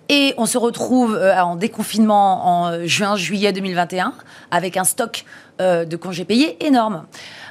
Et 0.08 0.34
on 0.38 0.46
se 0.46 0.56
retrouve 0.56 1.18
en 1.36 1.56
déconfinement 1.56 2.46
en 2.46 2.86
juin-juillet 2.86 3.52
2021 3.52 4.14
avec 4.52 4.76
un 4.76 4.84
stock 4.84 5.24
de 5.58 5.96
congés 5.96 6.24
payés 6.24 6.64
énorme. 6.64 7.06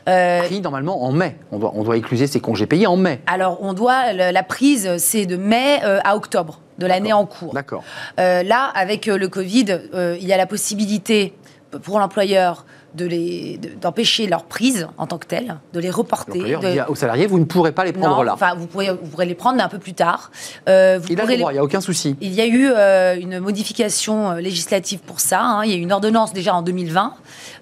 Euh, 0.07 0.41
Pris 0.43 0.61
normalement 0.61 1.03
en 1.03 1.11
mai. 1.11 1.37
On 1.51 1.59
doit, 1.59 1.71
on 1.75 1.83
doit 1.83 1.97
écluser 1.97 2.27
ses 2.27 2.39
congés 2.39 2.67
payés 2.67 2.87
en 2.87 2.97
mai. 2.97 3.21
alors 3.27 3.57
on 3.61 3.73
doit, 3.73 4.13
la 4.13 4.43
prise, 4.43 4.97
c'est 4.97 5.25
de 5.25 5.35
mai 5.35 5.79
euh, 5.83 5.99
à 6.03 6.15
octobre 6.15 6.61
de 6.77 6.85
l'année 6.85 7.13
en 7.13 7.25
cours. 7.25 7.53
D'accord. 7.53 7.83
Euh, 8.19 8.43
là, 8.43 8.71
avec 8.75 9.05
le 9.05 9.27
Covid, 9.27 9.79
il 10.19 10.25
y 10.25 10.33
a 10.33 10.37
la 10.37 10.45
possibilité 10.45 11.33
pour 11.81 11.99
l'employeur 11.99 12.65
de 12.95 13.05
les- 13.05 13.57
de- 13.57 13.69
d'empêcher 13.79 14.27
leur 14.27 14.45
prise 14.45 14.87
en 14.97 15.07
tant 15.07 15.17
que 15.17 15.27
telle, 15.27 15.57
de 15.73 15.79
les 15.79 15.89
reporter. 15.89 16.39
De- 16.59 16.71
dit 16.73 16.79
aux 16.87 16.95
salariés, 16.95 17.27
vous 17.27 17.39
ne 17.39 17.45
pourrez 17.45 17.71
pas 17.71 17.83
les 17.85 17.93
prendre 17.93 18.15
non, 18.17 18.23
là. 18.23 18.33
enfin, 18.33 18.55
vous 18.55 18.67
pourrez, 18.67 18.89
vous 18.89 19.07
pourrez 19.09 19.25
les 19.25 19.35
prendre, 19.35 19.57
mais 19.57 19.63
un 19.63 19.69
peu 19.69 19.79
plus 19.79 19.93
tard. 19.93 20.31
Euh, 20.69 20.99
vous 21.01 21.07
Il 21.09 21.19
a 21.19 21.25
le 21.25 21.37
droit, 21.37 21.51
il 21.51 21.55
n'y 21.55 21.59
a 21.59 21.63
aucun 21.63 21.81
souci. 21.81 22.15
Il 22.21 22.33
y 22.33 22.41
a 22.41 22.45
eu 22.47 22.69
euh, 22.69 23.15
une 23.19 23.39
modification 23.39 24.31
euh, 24.31 24.39
législative 24.39 24.99
pour 24.99 25.19
ça. 25.19 25.41
hein. 25.41 25.63
Il 25.65 25.71
y 25.71 25.73
a 25.73 25.77
eu 25.77 25.81
une 25.81 25.91
ordonnance 25.91 26.33
déjà 26.33 26.55
en 26.55 26.61
2020 26.61 27.13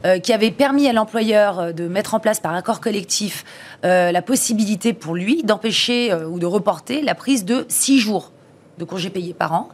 euh, 0.06 0.20
qui 0.20 0.34
avait 0.34 0.52
permis 0.52 0.88
à 0.88 0.94
l'employeur 0.94 1.74
de 1.74 1.88
mettre 1.88 2.14
en 2.14 2.20
place 2.20 2.40
par 2.40 2.54
accord 2.54 2.80
collectif 2.82 3.44
la 3.84 4.22
possibilité 4.22 4.94
pour 4.94 5.14
lui 5.16 5.44
d'empêcher 5.44 6.14
ou 6.14 6.40
de 6.40 6.46
reporter 6.46 7.02
la 7.02 7.16
prise 7.16 7.44
de 7.46 7.66
six 7.70 8.00
jours 8.00 8.32
de 8.78 8.86
congés 8.86 9.10
payés 9.10 9.34
par 9.34 9.54
an. 9.54 9.70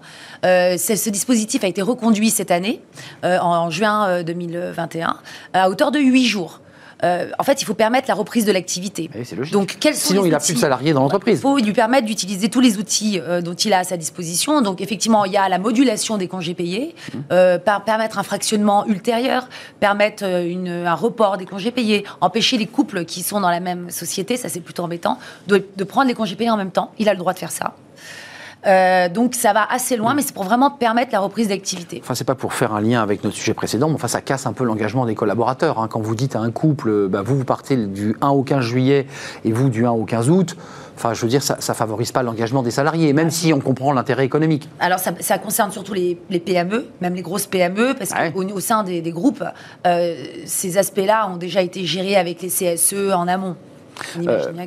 Euh, 0.46 0.77
ce 0.77 1.10
dispositif 1.10 1.63
a 1.63 1.68
été 1.68 1.82
reconduit 1.82 2.29
cette 2.29 2.51
année, 2.51 2.82
euh, 3.24 3.38
en, 3.39 3.56
en 3.56 3.70
juin 3.70 4.08
euh, 4.08 4.24
2021, 4.24 5.18
à 5.53 5.70
hauteur 5.70 5.91
de 5.91 6.00
huit 6.00 6.25
jours. 6.25 6.60
euh, 7.06 7.29
en 7.39 7.44
fait, 7.44 7.62
il 7.62 7.65
faut 7.65 7.74
permettre 7.75 8.10
la 8.10 8.13
reprise 8.13 8.44
de 8.44 8.51
l'activité. 8.51 9.10
Eh. 9.15 9.46
Donc, 9.51 9.77
quels 9.79 9.96
sont 9.96 10.10
Sinon, 10.10 10.24
les 10.24 10.27
il 10.27 10.32
n'a 10.32 10.39
plus 10.41 10.53
de 10.53 10.60
salariés 10.60 10.91
dans 10.91 11.00
Il 11.00 11.03
l'entreprise. 11.03 11.39
faut 11.39 11.58
lui 11.58 11.72
permettre 11.72 12.06
d'utiliser 12.06 12.50
tous 12.50 12.60
les 12.60 12.77
outils 12.77 13.22
euh, 13.22 13.39
dont 13.41 13.53
il 13.53 13.72
a 13.72 13.79
à 13.79 13.84
sa 13.86 13.96
disposition. 13.96 14.62
Donc, 14.62 14.82
effectivement, 14.82 15.24
il 15.24 15.32
y 15.32 15.38
a 15.38 15.48
la 15.48 15.60
modulation 15.60 16.18
des 16.18 16.27
congés 16.27 16.56
payés, 16.56 16.94
euh, 17.32 17.58
par- 17.58 17.86
permettre 17.86 18.20
un 18.20 18.24
fractionnement 18.24 18.86
ultérieur, 18.86 19.48
permettre 19.79 20.24
euh, 20.25 20.46
une- 20.46 20.68
un 20.86 20.94
report 20.94 21.38
des 21.38 21.46
congés 21.46 21.72
payés, 21.72 22.03
empêcher 22.20 22.58
les 22.58 22.68
couples 22.68 23.06
qui 23.06 23.24
sont 23.24 23.39
dans 23.39 23.50
la 23.50 23.62
même 23.62 23.89
société, 23.89 24.36
ça 24.36 24.50
c'est 24.50 24.60
plutôt 24.60 24.84
embêtant, 24.84 25.20
de, 25.48 25.63
de 25.77 25.84
prendre 25.86 26.08
les 26.10 26.13
congés 26.13 26.36
payés 26.36 26.51
en 26.51 26.58
même 26.58 26.72
temps. 26.72 26.91
Il 27.00 27.08
a 27.08 27.13
le 27.13 27.20
droit 27.20 27.32
de 27.32 27.39
faire 27.39 27.51
ça. 27.51 27.75
Euh, 28.68 29.08
donc, 29.10 29.36
ça 29.36 29.54
va 29.54 29.66
assez 29.72 29.96
loin, 29.96 30.13
mais 30.13 30.22
c'est 30.22 30.34
pour 30.34 30.44
vraiment 30.44 30.70
permettre 30.70 31.12
la 31.13 31.20
reprise 31.20 31.48
d'activité. 31.48 32.01
Enfin, 32.04 32.13
c'est 32.16 32.24
pas 32.25 32.36
pour 32.36 32.54
faire 32.54 32.74
un 32.74 32.82
lien 32.82 33.01
avec 33.01 33.24
notre 33.24 33.36
sujet 33.36 33.54
précédent, 33.54 33.88
mais 33.88 33.96
enfin, 33.96 34.08
ça 34.10 34.22
casse 34.22 34.46
un 34.46 34.54
peu 34.54 34.63
l'engagement 34.66 35.06
des 35.06 35.16
collaborateurs. 35.16 35.80
hein. 35.80 35.88
Quand 35.89 36.01
vous 36.01 36.16
dites 36.16 36.36
à 36.36 36.39
un 36.39 36.51
couple, 36.51 37.08
bah, 37.08 37.22
vous, 37.24 37.38
vous 37.38 37.46
partez 37.46 37.78
du 37.78 38.16
1 38.22 38.30
au 38.30 38.44
15 38.44 38.63
juillet 38.63 39.08
et 39.46 39.51
vous 39.54 39.70
du 39.70 39.86
1 39.86 39.92
au 39.92 40.04
15 40.04 40.30
août, 40.30 40.58
enfin, 40.98 41.13
je 41.13 41.22
veux 41.22 41.30
dire, 41.30 41.42
ça, 41.42 41.56
ça 41.60 41.74
favorise 41.74 42.12
pas 42.12 42.22
l'engagement 42.24 42.62
des 42.62 42.72
salariés, 42.72 43.13
même 43.13 43.30
si 43.32 43.54
on 43.54 43.62
comprend 43.62 43.94
l'intérêt 43.94 44.25
économique. 44.25 44.68
Alors, 44.82 45.00
ça, 45.00 45.12
ça 45.22 45.38
concerne 45.38 45.72
surtout 45.72 45.94
les, 45.94 46.20
les 46.30 46.39
PME, 46.39 46.86
même 47.00 47.13
les 47.16 47.22
grosses 47.22 47.48
PME, 47.48 47.94
parce 47.98 48.12
Ouais. 48.12 48.32
qu'au 48.34 48.44
au 48.44 48.60
sein 48.60 48.84
des, 48.84 49.01
des 49.01 49.12
groupes, 49.12 49.44
euh, 49.88 50.16
ces 50.46 50.78
aspects-là 50.78 51.30
ont 51.32 51.38
déjà 51.38 51.62
été 51.62 51.86
gérés 51.86 52.18
avec 52.18 52.42
les 52.42 52.50
CSE 52.50 53.13
en 53.16 53.28
amont. 53.30 53.56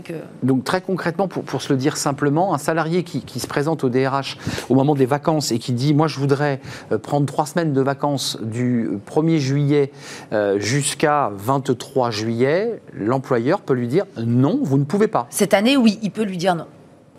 Que. 0.05 0.15
Donc 0.43 0.65
très 0.65 0.81
concrètement, 0.81 1.29
pour, 1.29 1.43
pour 1.43 1.63
se 1.63 1.73
le 1.73 1.79
dire 1.79 1.97
simplement, 1.97 2.55
un 2.55 2.59
salarié 2.59 3.03
qui, 3.03 3.21
qui 3.21 3.41
se 3.41 3.47
présente 3.47 3.85
au 3.85 3.89
DRH 3.89 4.37
au 4.69 4.75
moment 4.75 4.95
des 4.95 5.07
vacances 5.07 5.53
et 5.53 5.59
qui 5.59 5.73
dit 5.73 5.95
moi 5.95 6.09
je 6.09 6.19
voudrais 6.19 6.61
euh, 6.91 6.99
prendre 6.99 7.27
trois 7.27 7.47
semaines 7.47 7.73
de 7.73 7.81
vacances 7.81 8.39
du 8.41 8.91
1er 9.11 9.39
juillet 9.39 9.93
euh, 10.33 10.59
jusqu'à 10.59 11.31
23 11.35 12.11
juillet, 12.11 12.81
l'employeur 12.95 13.61
peut 13.61 13.75
lui 13.75 13.89
dire 13.89 14.05
non, 14.17 14.61
vous 14.63 14.79
ne 14.79 14.85
pouvez 14.85 15.09
pas. 15.09 15.27
Cette 15.31 15.55
année, 15.55 15.77
oui, 15.77 15.99
il 16.03 16.11
peut 16.11 16.25
lui 16.25 16.37
dire 16.37 16.55
non. 16.55 16.67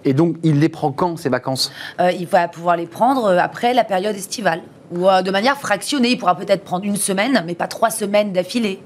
Et 0.06 0.14
donc 0.14 0.38
il 0.44 0.60
les 0.60 0.70
prend 0.70 0.92
quand 0.92 1.18
ces 1.18 1.30
vacances? 1.30 1.72
Euh, 2.00 2.12
il 2.12 2.28
va 2.28 2.48
pouvoir 2.48 2.78
les 2.78 2.86
prendre 2.86 3.26
euh, 3.26 3.38
après 3.38 3.74
la 3.74 3.84
période 3.84 4.16
estivale. 4.16 4.62
Ou 4.92 5.08
euh, 5.08 5.22
de 5.22 5.32
manière 5.32 5.58
fractionnée. 5.58 6.12
Il 6.12 6.18
pourra 6.18 6.36
peut-être 6.36 6.64
prendre 6.64 6.86
une 6.86 6.98
semaine, 6.98 7.44
mais 7.46 7.56
pas 7.56 7.68
trois 7.68 7.90
semaines 7.90 8.34
d'affilée. 8.34 8.82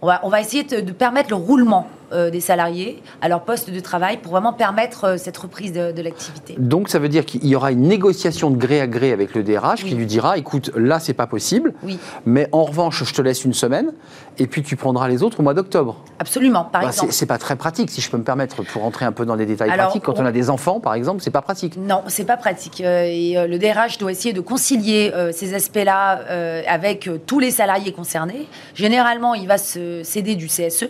On 0.00 0.06
va, 0.06 0.20
on 0.22 0.28
va 0.28 0.40
essayer 0.40 0.64
de, 0.64 0.80
de 0.80 0.92
permettre 0.92 1.30
le 1.30 1.36
roulement 1.36 1.88
euh, 2.12 2.30
des 2.30 2.40
salariés 2.40 3.02
à 3.20 3.28
leur 3.28 3.42
poste 3.42 3.70
de 3.70 3.80
travail 3.80 4.18
pour 4.18 4.32
vraiment 4.32 4.52
permettre 4.52 5.04
euh, 5.04 5.16
cette 5.16 5.36
reprise 5.36 5.72
de, 5.72 5.92
de 5.92 6.02
l'activité. 6.02 6.54
Donc 6.58 6.88
ça 6.88 6.98
veut 6.98 7.08
dire 7.08 7.24
qu'il 7.24 7.46
y 7.46 7.54
aura 7.56 7.72
une 7.72 7.82
négociation 7.82 8.50
de 8.50 8.56
gré 8.56 8.80
à 8.80 8.86
gré 8.86 9.12
avec 9.12 9.34
le 9.34 9.42
DRH 9.42 9.84
qui 9.84 9.94
lui 9.94 10.06
dira 10.06 10.36
écoute 10.38 10.70
là 10.76 10.98
c'est 11.00 11.14
pas 11.14 11.26
possible, 11.26 11.74
Oui, 11.82 11.98
mais 12.26 12.48
en 12.52 12.64
revanche 12.64 13.02
je 13.04 13.12
te 13.14 13.22
laisse 13.22 13.44
une 13.44 13.54
semaine 13.54 13.92
et 14.38 14.46
puis 14.46 14.62
tu 14.62 14.76
prendras 14.76 15.08
les 15.08 15.22
autres 15.22 15.40
au 15.40 15.42
mois 15.42 15.54
d'octobre. 15.54 15.96
absolument. 16.18 16.64
Par 16.64 16.82
Bah, 16.82 16.88
exemple. 16.88 17.12
c'est 17.12 17.26
pas 17.26 17.38
très 17.38 17.56
pratique, 17.56 17.90
si 17.90 18.00
je 18.00 18.10
peux 18.10 18.16
me 18.16 18.24
permettre, 18.24 18.62
pour 18.62 18.82
rentrer 18.82 19.04
un 19.04 19.12
peu 19.12 19.26
dans 19.26 19.34
les 19.34 19.44
détails 19.46 19.70
Alors, 19.70 19.86
pratiques. 19.86 20.02
Quand 20.04 20.18
on 20.18 20.22
on- 20.22 20.26
a 20.26 20.32
des 20.32 20.48
enfants, 20.50 20.80
par 20.80 20.94
exemple, 20.94 21.20
c'est 21.22 21.30
pas 21.30 21.42
pratique. 21.42 21.76
Non, 21.76 22.02
c'est 22.06 22.24
pas 22.24 22.36
pratique. 22.36 22.80
Euh, 22.80 23.04
et 23.04 23.34
le 23.46 23.58
DRH 23.58 23.98
doit 23.98 24.10
essayer 24.10 24.32
de 24.32 24.40
concilier 24.40 25.12
ces 25.32 25.54
aspects-là 25.54 26.20
avec 26.68 27.08
tous 27.26 27.38
les 27.40 27.50
salariés 27.50 27.92
concernés. 27.92 28.46
Généralement, 28.74 29.34
il 29.34 29.46
va 29.46 29.58
se 29.58 30.02
céder 30.02 30.34
du 30.34 30.46
CSE, 30.46 30.88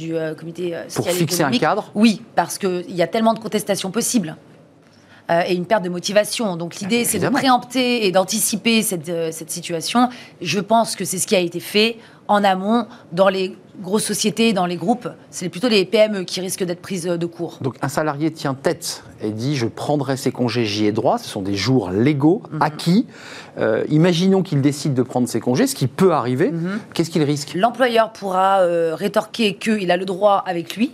du 0.00 0.16
euh, 0.16 0.34
comité 0.34 0.74
euh, 0.74 0.82
Pour 0.84 0.92
social 0.92 1.14
et 1.14 1.18
fixer 1.18 1.42
un 1.42 1.46
économique. 1.52 1.60
cadre 1.60 1.90
Oui, 1.94 2.22
parce 2.34 2.58
qu'il 2.58 2.94
y 2.94 3.02
a 3.02 3.06
tellement 3.06 3.34
de 3.34 3.38
contestations 3.38 3.90
possibles. 3.90 4.36
Euh, 5.30 5.42
et 5.46 5.54
une 5.54 5.64
perte 5.66 5.84
de 5.84 5.88
motivation. 5.88 6.56
Donc 6.56 6.76
l'idée, 6.80 7.04
c'est 7.04 7.18
de 7.18 7.28
préempter 7.28 8.06
et 8.06 8.12
d'anticiper 8.12 8.82
cette, 8.82 9.08
euh, 9.08 9.30
cette 9.32 9.50
situation. 9.50 10.08
Je 10.40 10.60
pense 10.60 10.96
que 10.96 11.04
c'est 11.04 11.18
ce 11.18 11.26
qui 11.26 11.36
a 11.36 11.40
été 11.40 11.60
fait 11.60 11.96
en 12.28 12.44
amont 12.44 12.86
dans 13.12 13.28
les 13.28 13.56
grosses 13.82 14.04
sociétés, 14.04 14.52
dans 14.52 14.66
les 14.66 14.76
groupes. 14.76 15.08
C'est 15.30 15.48
plutôt 15.48 15.68
les 15.68 15.84
PME 15.84 16.22
qui 16.24 16.40
risquent 16.40 16.64
d'être 16.64 16.80
prises 16.82 17.04
de 17.04 17.26
court. 17.26 17.58
Donc 17.60 17.76
un 17.82 17.88
salarié 17.88 18.30
tient 18.30 18.54
tête 18.54 19.02
et 19.22 19.30
dit 19.30 19.56
je 19.56 19.66
prendrai 19.66 20.16
ces 20.16 20.30
congés, 20.30 20.64
j'y 20.64 20.86
ai 20.86 20.92
droit. 20.92 21.18
Ce 21.18 21.28
sont 21.28 21.42
des 21.42 21.54
jours 21.56 21.90
légaux, 21.90 22.42
Mhm. 22.52 22.62
acquis. 22.62 23.06
Euh, 23.58 23.84
imaginons 23.88 24.42
qu'il 24.42 24.60
décide 24.60 24.94
de 24.94 25.02
prendre 25.02 25.28
ces 25.28 25.40
congés, 25.40 25.66
ce 25.66 25.74
qui 25.74 25.86
peut 25.88 26.12
arriver. 26.12 26.50
Mhm. 26.52 26.78
Qu'est-ce 26.94 27.10
qu'il 27.10 27.22
risque? 27.24 27.52
L'employeur 27.54 28.12
pourra 28.12 28.60
euh, 28.60 28.94
rétorquer 28.94 29.54
qu'il 29.56 29.90
a 29.90 29.96
le 29.96 30.04
droit 30.04 30.42
avec 30.46 30.76
lui. 30.76 30.92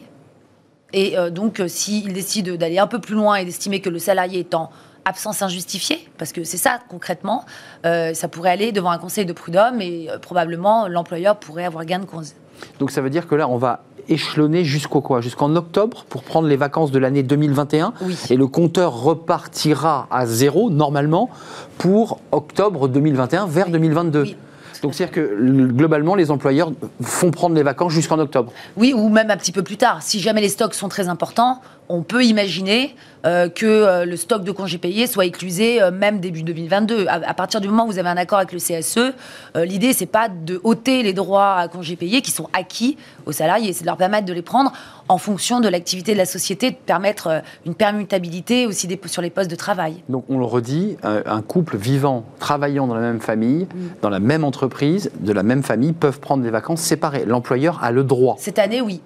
Et 0.96 1.16
euh, 1.16 1.30
donc, 1.30 1.60
euh, 1.60 1.68
s'il 1.68 2.12
décide 2.14 2.56
d'aller 2.56 2.78
un 2.78 2.86
peu 2.86 2.98
plus 2.98 3.14
loin 3.14 3.36
et 3.36 3.44
d'estimer 3.44 3.80
que 3.80 3.90
le 3.90 3.98
salarié 3.98 4.40
est 4.40 4.54
en 4.54 4.70
absence 5.04 5.42
injustifiée, 5.42 6.08
parce 6.18 6.32
que 6.32 6.42
c'est 6.42 6.56
ça 6.56 6.80
concrètement, 6.88 7.44
euh, 7.84 8.12
ça 8.14 8.28
pourrait 8.28 8.50
aller 8.50 8.72
devant 8.72 8.90
un 8.90 8.98
conseil 8.98 9.24
de 9.24 9.32
prud'homme 9.32 9.80
et 9.80 10.08
euh, 10.10 10.18
probablement 10.18 10.88
l'employeur 10.88 11.36
pourrait 11.36 11.64
avoir 11.66 11.84
gain 11.84 12.00
de 12.00 12.06
cause. 12.06 12.32
Donc 12.80 12.90
ça 12.90 13.02
veut 13.02 13.10
dire 13.10 13.28
que 13.28 13.34
là, 13.34 13.46
on 13.48 13.58
va 13.58 13.84
échelonner 14.08 14.64
jusqu'au 14.64 15.02
quoi? 15.02 15.20
Jusqu'en 15.20 15.54
octobre 15.54 16.06
pour 16.08 16.22
prendre 16.22 16.48
les 16.48 16.56
vacances 16.56 16.90
de 16.92 16.98
l'année 16.98 17.22
2021 17.22 17.92
Oui. 18.02 18.16
et 18.30 18.36
le 18.36 18.46
compteur 18.46 19.02
repartira 19.02 20.06
à 20.10 20.26
zéro 20.26 20.70
normalement 20.70 21.28
pour 21.76 22.20
octobre 22.32 22.88
2021 22.88 23.46
vers 23.46 23.68
2022. 23.68 24.22
Oui. 24.22 24.36
Donc 24.82 24.94
c'est-à-dire 24.94 25.14
que 25.14 25.66
globalement 25.72 26.14
les 26.14 26.30
employeurs 26.30 26.72
font 27.02 27.30
prendre 27.30 27.54
les 27.54 27.62
vacances 27.62 27.92
jusqu'en 27.92 28.18
octobre. 28.18 28.52
Oui, 28.76 28.92
ou 28.94 29.08
même 29.08 29.30
un 29.30 29.36
petit 29.36 29.52
peu 29.52 29.62
plus 29.62 29.76
tard. 29.76 30.02
Si 30.02 30.20
jamais 30.20 30.40
les 30.40 30.48
stocks 30.48 30.74
sont 30.74 30.88
très 30.88 31.08
importants, 31.08 31.60
on 31.88 32.02
peut 32.02 32.24
imaginer 32.24 32.94
euh, 33.24 33.48
que 33.48 33.66
euh, 33.66 34.04
le 34.04 34.16
stock 34.16 34.44
de 34.44 34.52
congés 34.52 34.78
payés 34.78 35.06
soit 35.06 35.24
éclusé 35.24 35.82
euh, 35.82 35.90
même 35.90 36.20
début 36.20 36.42
2022. 36.42 37.06
À, 37.08 37.14
à 37.28 37.34
partir 37.34 37.60
du 37.60 37.68
moment 37.68 37.84
où 37.84 37.88
vous 37.88 37.98
avez 37.98 38.08
un 38.08 38.16
accord 38.16 38.38
avec 38.38 38.52
le 38.52 38.58
CSE, 38.58 39.12
l'idée 39.56 39.92
c'est 39.92 40.06
pas 40.06 40.28
de 40.28 40.60
ôter 40.64 41.02
les 41.02 41.12
droits 41.12 41.54
à 41.56 41.68
congés 41.68 41.96
payés 41.96 42.20
qui 42.22 42.30
sont 42.30 42.48
acquis 42.52 42.96
aux 43.24 43.32
salariés, 43.32 43.72
c'est 43.72 43.82
de 43.82 43.86
leur 43.86 43.96
permettre 43.96 44.26
de 44.26 44.32
les 44.32 44.42
prendre 44.42 44.72
en 45.08 45.18
fonction 45.18 45.60
de 45.60 45.68
l'activité 45.68 46.12
de 46.12 46.18
la 46.18 46.26
société, 46.26 46.70
de 46.70 46.76
permettre 46.76 47.42
une 47.64 47.74
permutabilité 47.74 48.66
aussi 48.66 48.86
des- 48.86 49.00
sur 49.06 49.22
les 49.22 49.30
postes 49.30 49.50
de 49.50 49.56
travail. 49.56 50.02
Donc 50.08 50.24
on 50.28 50.38
le 50.38 50.44
redit, 50.44 50.96
un 51.02 51.42
couple 51.42 51.76
vivant, 51.76 52.24
travaillant 52.38 52.86
dans 52.86 52.94
la 52.94 53.00
même 53.00 53.20
famille, 53.20 53.66
dans 54.02 54.10
la 54.10 54.20
même 54.20 54.44
entreprise, 54.44 55.10
de 55.20 55.32
la 55.32 55.42
même 55.42 55.62
famille, 55.62 55.92
peuvent 55.92 56.20
prendre 56.20 56.42
des 56.42 56.50
vacances 56.50 56.80
séparées. 56.80 57.24
L'employeur 57.26 57.82
a 57.82 57.90
le 57.92 58.04
droit. 58.04 58.36
Cette 58.38 58.58
année, 58.58 58.80
oui, 58.80 59.00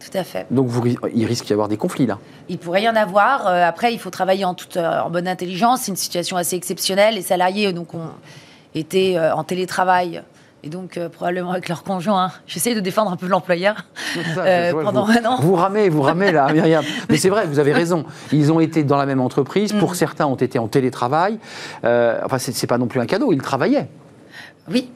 tout 0.00 0.18
à 0.18 0.24
fait. 0.24 0.46
Donc 0.50 0.66
vous, 0.68 0.82
il 1.14 1.24
risque 1.26 1.46
d'y 1.46 1.52
avoir 1.52 1.68
des 1.68 1.76
conflits 1.76 2.06
là. 2.06 2.18
Il 2.48 2.58
pourrait 2.58 2.82
y 2.82 2.88
en 2.88 2.96
avoir. 2.96 3.46
Euh, 3.46 3.64
après, 3.66 3.92
il 3.94 3.98
faut 3.98 4.10
travailler 4.10 4.44
en 4.44 4.54
toute 4.54 4.76
euh, 4.76 5.00
en 5.00 5.10
bonne 5.10 5.28
intelligence. 5.28 5.82
C'est 5.82 5.90
une 5.92 5.96
situation 5.96 6.36
assez 6.36 6.56
exceptionnelle. 6.56 7.14
Les 7.14 7.22
salariés, 7.22 7.72
donc, 7.72 7.94
ont 7.94 8.10
été 8.74 9.18
euh, 9.18 9.34
en 9.34 9.44
télétravail. 9.44 10.22
Et 10.62 10.68
donc, 10.70 10.96
euh, 10.96 11.10
probablement 11.10 11.52
avec 11.52 11.68
leur 11.68 11.82
conjoint. 11.82 12.32
J'essaie 12.46 12.74
de 12.74 12.80
défendre 12.80 13.12
un 13.12 13.16
peu 13.16 13.26
l'employeur 13.26 13.84
euh, 14.38 14.72
pendant 14.72 15.04
vous, 15.04 15.12
un 15.12 15.24
an. 15.26 15.36
Vous 15.40 15.54
ramez, 15.56 15.90
vous 15.90 16.00
ramez 16.00 16.32
là, 16.32 16.50
Myriam. 16.52 16.82
Mais 17.10 17.18
c'est 17.18 17.28
vrai, 17.28 17.46
vous 17.46 17.58
avez 17.58 17.74
raison. 17.74 18.04
Ils 18.32 18.50
ont 18.50 18.60
été 18.60 18.82
dans 18.82 18.96
la 18.96 19.04
même 19.04 19.20
entreprise. 19.20 19.74
Pour 19.74 19.92
Mm. 19.92 19.94
certains, 19.94 20.26
ont 20.26 20.36
été 20.36 20.58
en 20.58 20.66
télétravail. 20.68 21.38
Euh, 21.84 22.18
enfin, 22.24 22.38
c'est 22.38 22.66
pas 22.66 22.78
non 22.78 22.86
plus 22.86 22.98
un 23.00 23.04
cadeau. 23.06 23.30
Ils 23.32 23.42
travaillaient. 23.42 23.88
Oui, 24.70 24.90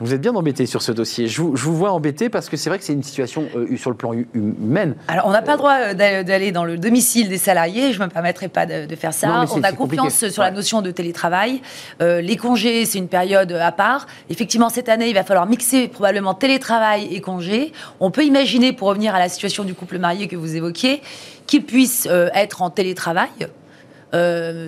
Vous 0.00 0.12
êtes 0.12 0.20
bien 0.20 0.34
embêté 0.34 0.66
sur 0.66 0.82
ce 0.82 0.92
dossier. 0.92 1.26
Je 1.26 1.40
vous, 1.40 1.56
je 1.56 1.64
vous 1.64 1.74
vois 1.74 1.90
embêté 1.92 2.28
parce 2.28 2.48
que 2.50 2.56
c'est 2.56 2.68
vrai 2.68 2.78
que 2.78 2.84
c'est 2.84 2.92
une 2.92 3.02
situation 3.02 3.46
euh, 3.56 3.76
sur 3.78 3.90
le 3.90 3.96
plan 3.96 4.12
hu- 4.12 4.28
humain. 4.34 4.92
Alors, 5.08 5.26
on 5.26 5.30
n'a 5.30 5.40
pas 5.40 5.52
le 5.52 5.58
droit 5.58 5.74
euh, 5.78 5.94
d'a- 5.94 6.22
d'aller 6.22 6.52
dans 6.52 6.64
le 6.64 6.76
domicile 6.76 7.28
des 7.30 7.38
salariés. 7.38 7.92
Je 7.94 8.00
ne 8.00 8.04
me 8.04 8.10
permettrai 8.10 8.48
pas 8.48 8.66
de, 8.66 8.84
de 8.86 8.96
faire 8.96 9.14
ça. 9.14 9.26
Non, 9.28 9.32
on 9.52 9.62
a 9.62 9.72
confiance 9.72 9.76
compliqué. 10.12 10.30
sur 10.30 10.42
la 10.42 10.50
notion 10.50 10.82
de 10.82 10.90
télétravail. 10.90 11.62
Euh, 12.02 12.20
les 12.20 12.36
congés, 12.36 12.84
c'est 12.84 12.98
une 12.98 13.08
période 13.08 13.52
à 13.52 13.72
part. 13.72 14.06
Effectivement, 14.28 14.68
cette 14.68 14.88
année, 14.90 15.08
il 15.08 15.14
va 15.14 15.24
falloir 15.24 15.46
mixer 15.46 15.88
probablement 15.88 16.34
télétravail 16.34 17.08
et 17.10 17.20
congés. 17.22 17.72
On 17.98 18.10
peut 18.10 18.24
imaginer, 18.24 18.74
pour 18.74 18.88
revenir 18.88 19.14
à 19.14 19.18
la 19.18 19.28
situation 19.30 19.64
du 19.64 19.72
couple 19.74 19.98
marié 19.98 20.28
que 20.28 20.36
vous 20.36 20.56
évoquiez, 20.56 21.00
qu'il 21.46 21.64
puisse 21.64 22.06
euh, 22.10 22.28
être 22.34 22.60
en 22.62 22.68
télétravail 22.70 23.28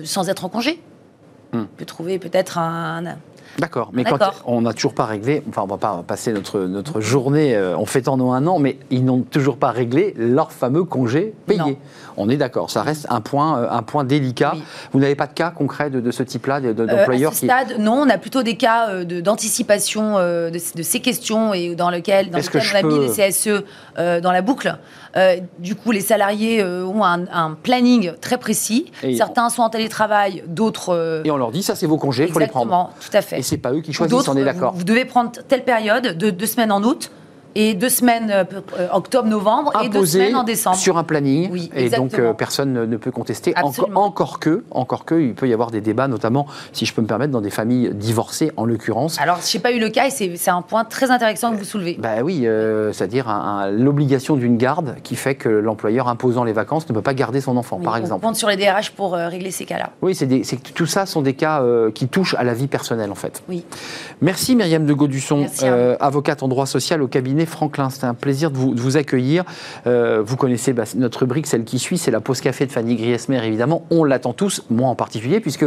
sans 0.03 0.29
être 0.29 0.45
en 0.45 0.49
congé. 0.49 0.79
Hmm. 1.53 1.61
On 1.61 1.77
peut 1.77 1.85
trouver 1.85 2.19
peut-être 2.19 2.59
un, 2.59 3.03
D'accord, 3.57 3.89
mais 3.93 4.03
quand 4.03 4.19
on 4.45 4.61
n'a 4.61 4.73
toujours 4.73 4.93
pas 4.93 5.05
réglé, 5.05 5.43
enfin 5.49 5.63
on 5.63 5.67
va 5.67 5.77
pas 5.77 6.03
passer 6.07 6.31
notre, 6.31 6.59
notre 6.61 7.01
journée 7.01 7.55
euh, 7.55 7.75
en 7.75 7.85
fêtant 7.85 8.15
nos 8.15 8.31
un 8.31 8.45
an, 8.47 8.59
mais 8.59 8.77
ils 8.89 9.03
n'ont 9.03 9.21
toujours 9.21 9.57
pas 9.57 9.71
réglé 9.71 10.13
leur 10.17 10.51
fameux 10.51 10.83
congé 10.83 11.33
payé. 11.45 11.59
Non. 11.59 11.75
On 12.17 12.29
est 12.29 12.37
d'accord, 12.37 12.69
ça 12.69 12.83
reste 12.83 13.07
un 13.09 13.21
point, 13.21 13.59
euh, 13.59 13.67
un 13.69 13.81
point 13.81 14.03
délicat. 14.03 14.51
Oui. 14.55 14.63
Vous 14.93 14.99
n'avez 14.99 15.15
pas 15.15 15.27
de 15.27 15.33
cas 15.33 15.51
concret 15.51 15.89
de, 15.89 15.99
de 15.99 16.11
ce 16.11 16.23
type-là, 16.23 16.59
de- 16.61 16.73
de- 16.73 16.83
Euh, 16.83 16.85
d'employeurs 16.85 17.31
à 17.31 17.35
ce 17.35 17.39
qui... 17.41 17.45
stade, 17.47 17.79
non, 17.79 18.03
on 18.05 18.09
a 18.09 18.17
plutôt 18.17 18.43
des 18.43 18.55
cas 18.55 18.89
euh, 18.89 19.03
d'anticipation 19.21 20.15
de, 20.19 20.51
ces 20.59 20.99
questions 20.99 21.53
et 21.53 21.75
dans 21.75 21.89
lequel, 21.89 22.29
dans 22.29 22.37
lesquels 22.37 22.61
on 22.73 22.77
a 22.77 22.83
mis 22.83 22.99
les 22.99 23.09
CSE 23.31 23.63
dans 23.97 24.31
la 24.31 24.41
boucle. 24.41 24.77
Euh, 25.17 25.37
du 25.59 25.75
coup, 25.75 25.91
les 25.91 26.01
salariés 26.01 26.61
euh, 26.61 26.85
ont 26.85 27.03
un, 27.03 27.25
un 27.31 27.53
planning 27.61 28.13
très 28.21 28.37
précis. 28.37 28.91
Et- 29.03 29.15
Certains 29.15 29.49
sont 29.49 29.63
en 29.63 29.69
télétravail, 29.69 30.43
d'autres. 30.47 30.89
euh, 30.93 31.23
Et 31.25 31.31
on 31.31 31.37
leur 31.37 31.51
dit, 31.51 31.63
ça 31.63 31.75
c'est 31.75 31.87
vos 31.87 31.97
congés, 31.97 32.25
il 32.27 32.31
faut 32.33 32.39
les 32.39 32.47
prendre. 32.47 32.65
exactement, 32.71 32.89
tout 33.09 33.17
à 33.17 33.21
fait. 33.21 33.39
Et 33.39 33.41
c'est 33.41 33.57
pas 33.57 33.71
eux 33.73 33.81
qui 33.81 33.91
choisissent, 33.93 34.27
on 34.27 34.37
est 34.37 34.43
d'accord. 34.45 34.73
Vous, 34.73 34.79
vous 34.79 34.83
devez 34.83 35.05
prendre 35.05 35.31
telle 35.47 35.63
période, 35.63 36.17
de 36.17 36.29
deux 36.29 36.45
semaines 36.45 36.71
en 36.71 36.83
août, 36.83 37.11
et 37.55 37.73
deux 37.73 37.89
semaines 37.89 38.29
euh, 38.31 38.43
euh, 38.79 38.87
octobre-novembre 38.91 39.73
et 39.83 39.89
deux 39.89 40.05
semaines 40.05 40.35
en 40.35 40.43
décembre. 40.43 40.75
sur 40.77 40.97
un 40.97 41.03
planning. 41.03 41.49
Oui, 41.51 41.69
et 41.75 41.89
donc 41.89 42.17
euh, 42.19 42.33
personne 42.33 42.73
ne, 42.85 42.97
peut 42.97 43.11
contester. 43.11 43.53
Encore, 43.95 44.39
que, 44.39 44.63
encore 44.71 45.05
que, 45.05 45.19
il 45.19 45.33
peut 45.33 45.47
y 45.47 45.53
avoir 45.53 45.71
des 45.71 45.81
débats, 45.81 46.07
notamment, 46.07 46.45
si 46.73 46.85
je 46.85 46.93
peux 46.93 47.01
me 47.01 47.07
permettre, 47.07 47.31
dans 47.31 47.41
des 47.41 47.49
familles 47.49 47.91
divorcées, 47.93 48.51
en 48.57 48.65
l'occurrence. 48.65 49.19
Alors, 49.19 49.39
je 49.45 49.57
n'ai 49.57 49.61
pas 49.61 49.71
eu 49.71 49.79
le 49.79 49.89
cas 49.89 50.07
et 50.07 50.09
c'est 50.11 50.51
un 50.51 50.61
point 50.61 50.83
très 50.83 51.11
intéressant 51.11 51.51
que 51.51 51.57
vous 51.57 51.63
soulevez. 51.65 51.97
Bah 51.99 52.21
oui, 52.23 52.41
euh, 52.45 52.93
c'est-à-dire 52.93 53.27
l'obligation 53.71 54.35
d'une 54.35 54.57
garde 54.57 54.95
qui 55.03 55.15
fait 55.15 55.35
que 55.35 55.49
l'employeur 55.49 56.07
imposant 56.07 56.43
les 56.43 56.53
vacances 56.53 56.87
ne 56.89 56.93
peut 56.93 57.01
pas 57.01 57.13
garder 57.13 57.41
son 57.41 57.57
enfant, 57.57 57.77
Oui, 57.77 57.85
par 57.85 57.93
on 57.95 57.97
exemple. 57.97 58.25
compte 58.25 58.35
sur 58.35 58.47
les 58.47 58.57
DRH 58.57 58.91
pour 58.91 59.13
régler 59.13 59.51
ces 59.51 59.65
cas-là. 59.65 59.89
Oui, 60.01 60.13
c'est 60.15 60.25
des- 60.27 60.43
tout 60.73 60.85
ça 60.85 61.05
sont 61.05 61.21
des 61.21 61.33
cas 61.33 61.63
qui 61.93 62.07
touchent 62.07 62.35
à 62.35 62.43
la 62.43 62.53
vie 62.53 62.67
personnelle, 62.67 63.11
en 63.11 63.15
fait. 63.15 63.43
Oui. 63.49 63.65
Merci 64.21 64.55
Myriam 64.55 64.85
de 64.85 64.93
Gaudusson, 64.93 65.45
avocate 65.99 66.43
en 66.43 66.47
droit 66.47 66.65
social 66.65 67.01
au 67.01 67.07
cabinet 67.07 67.38
Franklin. 67.45 67.89
C'était 67.89 68.05
un 68.05 68.13
plaisir 68.13 68.51
de 68.51 68.57
vous, 68.57 68.97
accueillir. 68.97 69.43
Euh, 69.87 70.21
vous 70.25 70.35
connaissez 70.35 70.73
bah, 70.73 70.83
notre 70.95 71.19
rubrique, 71.19 71.47
celle 71.47 71.63
qui 71.63 71.79
suit, 71.79 71.97
c'est 71.97 72.11
la 72.11 72.19
pause 72.19 72.41
café 72.41 72.65
de 72.65 72.71
Fanny 72.71 72.95
Griesmer, 72.95 73.43
évidemment. 73.45 73.85
On 73.89 74.03
l'attend 74.03 74.33
tous, 74.33 74.63
moi 74.69 74.89
en 74.89 74.95
particulier, 74.95 75.39
puisque 75.39 75.65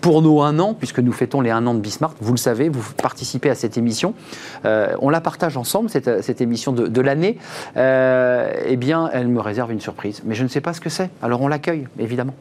pour 0.00 0.22
nos 0.22 0.42
un 0.42 0.58
an, 0.58 0.74
puisque 0.74 1.00
nous 1.00 1.12
fêtons 1.12 1.40
les 1.40 1.50
un 1.50 1.66
an 1.66 1.74
de 1.74 1.80
Bismarck, 1.80 2.16
vous 2.20 2.32
le 2.32 2.38
savez, 2.38 2.68
vous 2.68 2.82
participez 2.94 3.50
à 3.50 3.54
cette 3.54 3.76
émission. 3.76 4.14
Euh, 4.64 4.94
on 5.00 5.10
la 5.10 5.20
partage 5.20 5.56
ensemble, 5.56 5.90
cette, 5.90 6.22
cette 6.22 6.40
émission 6.40 6.72
de, 6.72 7.00
l'année. 7.00 7.38
Euh, 7.76 8.52
eh 8.66 8.76
bien, 8.76 9.10
elle 9.12 9.28
me 9.28 9.40
réserve 9.40 9.72
une 9.72 9.80
surprise. 9.80 10.22
Mais 10.24 10.34
je 10.34 10.42
ne 10.42 10.48
sais 10.48 10.60
pas 10.60 10.72
ce 10.72 10.80
que 10.80 10.90
c'est. 10.90 11.10
Alors 11.22 11.40
on 11.40 11.48
l'accueille, 11.48 11.86
évidemment. 11.98 12.34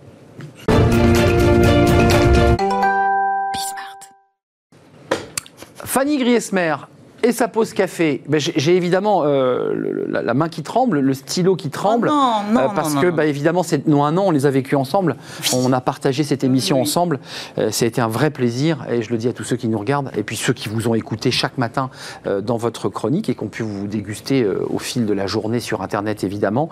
Fanny 5.85 6.17
Griesmer 6.17 6.75
et 7.23 7.31
sa 7.31 7.47
pause 7.47 7.73
café. 7.73 8.21
Ben, 8.27 8.39
j'ai 8.39 8.75
évidemment 8.75 9.23
euh, 9.23 9.73
le- 9.73 10.05
la, 10.09 10.21
la 10.21 10.33
main 10.33 10.49
qui 10.49 10.63
tremble, 10.63 10.99
le 10.99 11.13
stylo 11.13 11.55
qui 11.55 11.69
tremble. 11.69 12.09
Oh 12.11 12.15
non, 12.15 12.53
non, 12.53 12.59
euh, 12.59 12.67
non, 12.67 12.73
parce 12.75 12.93
non, 12.95 13.01
que, 13.01 13.07
bah, 13.09 13.25
évidemment, 13.25 13.63
c'est 13.63 13.87
nous 13.87 14.03
un 14.03 14.15
an, 14.17 14.23
on 14.27 14.31
les 14.31 14.45
a 14.45 14.49
vécus 14.51 14.77
ensemble. 14.77 15.15
On 15.53 15.73
a 15.73 15.81
partagé 15.81 16.23
cette 16.23 16.43
émission 16.43 16.77
Oui. 16.77 16.81
ensemble. 16.83 17.19
Euh, 17.57 17.71
ça 17.71 17.85
a 17.85 17.87
été 17.87 18.01
un 18.01 18.07
vrai 18.07 18.29
plaisir. 18.29 18.85
Et 18.91 19.01
je 19.01 19.09
le 19.11 19.17
dis 19.17 19.27
à 19.27 19.33
tous 19.33 19.43
ceux 19.43 19.55
qui 19.55 19.67
nous 19.67 19.79
regardent, 19.79 20.11
et 20.15 20.23
puis 20.23 20.35
ceux 20.35 20.53
qui 20.53 20.69
vous 20.69 20.87
ont 20.87 20.95
écouté 20.95 21.31
chaque 21.31 21.57
matin 21.57 21.89
euh, 22.27 22.41
dans 22.41 22.57
votre 22.57 22.89
chronique 22.89 23.29
et 23.29 23.35
qui 23.35 23.43
ont 23.43 23.47
pu 23.47 23.63
vous 23.63 23.87
déguster 23.87 24.45
au 24.69 24.79
fil 24.79 25.05
de 25.05 25.13
la 25.13 25.27
journée 25.27 25.59
sur 25.59 25.81
Internet, 25.81 26.23
évidemment. 26.23 26.69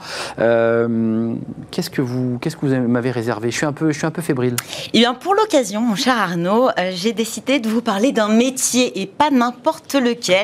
Qu'est-ce 1.71 1.89
que 1.89 2.01
vous, 2.01 2.37
qu'est-ce 2.39 2.55
que 2.55 2.65
vous 2.65 2.87
m'avez 2.87 3.11
réservé? 3.11 3.51
Je 3.51 3.57
suis 3.57 3.65
un 3.65 3.73
peu, 3.73 3.91
je 3.91 3.97
suis 3.97 4.07
un 4.07 4.11
peu 4.11 4.21
fébrile. 4.21 4.55
Eh 4.93 4.99
bien, 4.99 5.13
pour 5.13 5.33
l'occasion, 5.35 5.81
mon 5.81 5.95
cher 5.95 6.17
Arnaud, 6.17 6.69
j'ai 6.93 7.13
décidé 7.13 7.59
de 7.59 7.67
vous 7.69 7.81
parler 7.81 8.11
d'un 8.11 8.29
métier 8.29 9.01
et 9.01 9.05
pas 9.07 9.29
n'importe 9.31 9.95
lequel, 9.95 10.36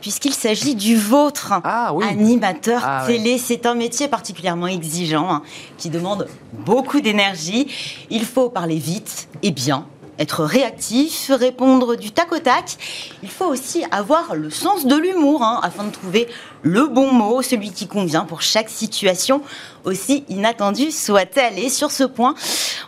puisqu'il 0.00 0.34
s'agit 0.34 0.74
du 0.74 0.96
vôtre. 0.96 1.52
Ah 1.64 1.92
oui. 1.94 2.04
Animateur 2.08 2.82
Ah 2.84 3.06
ouais. 3.06 3.16
télé, 3.16 3.38
c'est 3.38 3.66
un 3.66 3.74
métier 3.74 4.08
particulièrement 4.08 4.66
exigeant, 4.66 5.30
hein, 5.30 5.42
qui 5.78 5.90
demande 5.90 6.28
beaucoup 6.52 7.00
d'énergie. 7.00 7.66
Il 8.10 8.24
faut 8.24 8.48
parler 8.50 8.76
vite 8.76 9.28
et 9.42 9.50
bien. 9.50 9.86
Être 10.18 10.44
réactif, 10.44 11.30
répondre 11.30 11.94
du 11.94 12.10
tac 12.10 12.32
au 12.32 12.38
tac. 12.38 12.76
Il 13.22 13.28
faut 13.28 13.44
aussi 13.44 13.84
avoir 13.90 14.34
le 14.34 14.48
sens 14.48 14.86
de 14.86 14.96
l'humour 14.96 15.42
hein, 15.42 15.60
afin 15.62 15.84
de 15.84 15.90
trouver 15.90 16.26
le 16.62 16.86
bon 16.86 17.12
mot, 17.12 17.42
celui 17.42 17.70
qui 17.70 17.86
convient 17.86 18.24
pour 18.24 18.40
chaque 18.40 18.70
situation, 18.70 19.42
aussi 19.84 20.24
inattendue 20.30 20.90
soit-elle. 20.90 21.58
Et 21.58 21.68
sur 21.68 21.90
ce 21.90 22.04
point, 22.04 22.34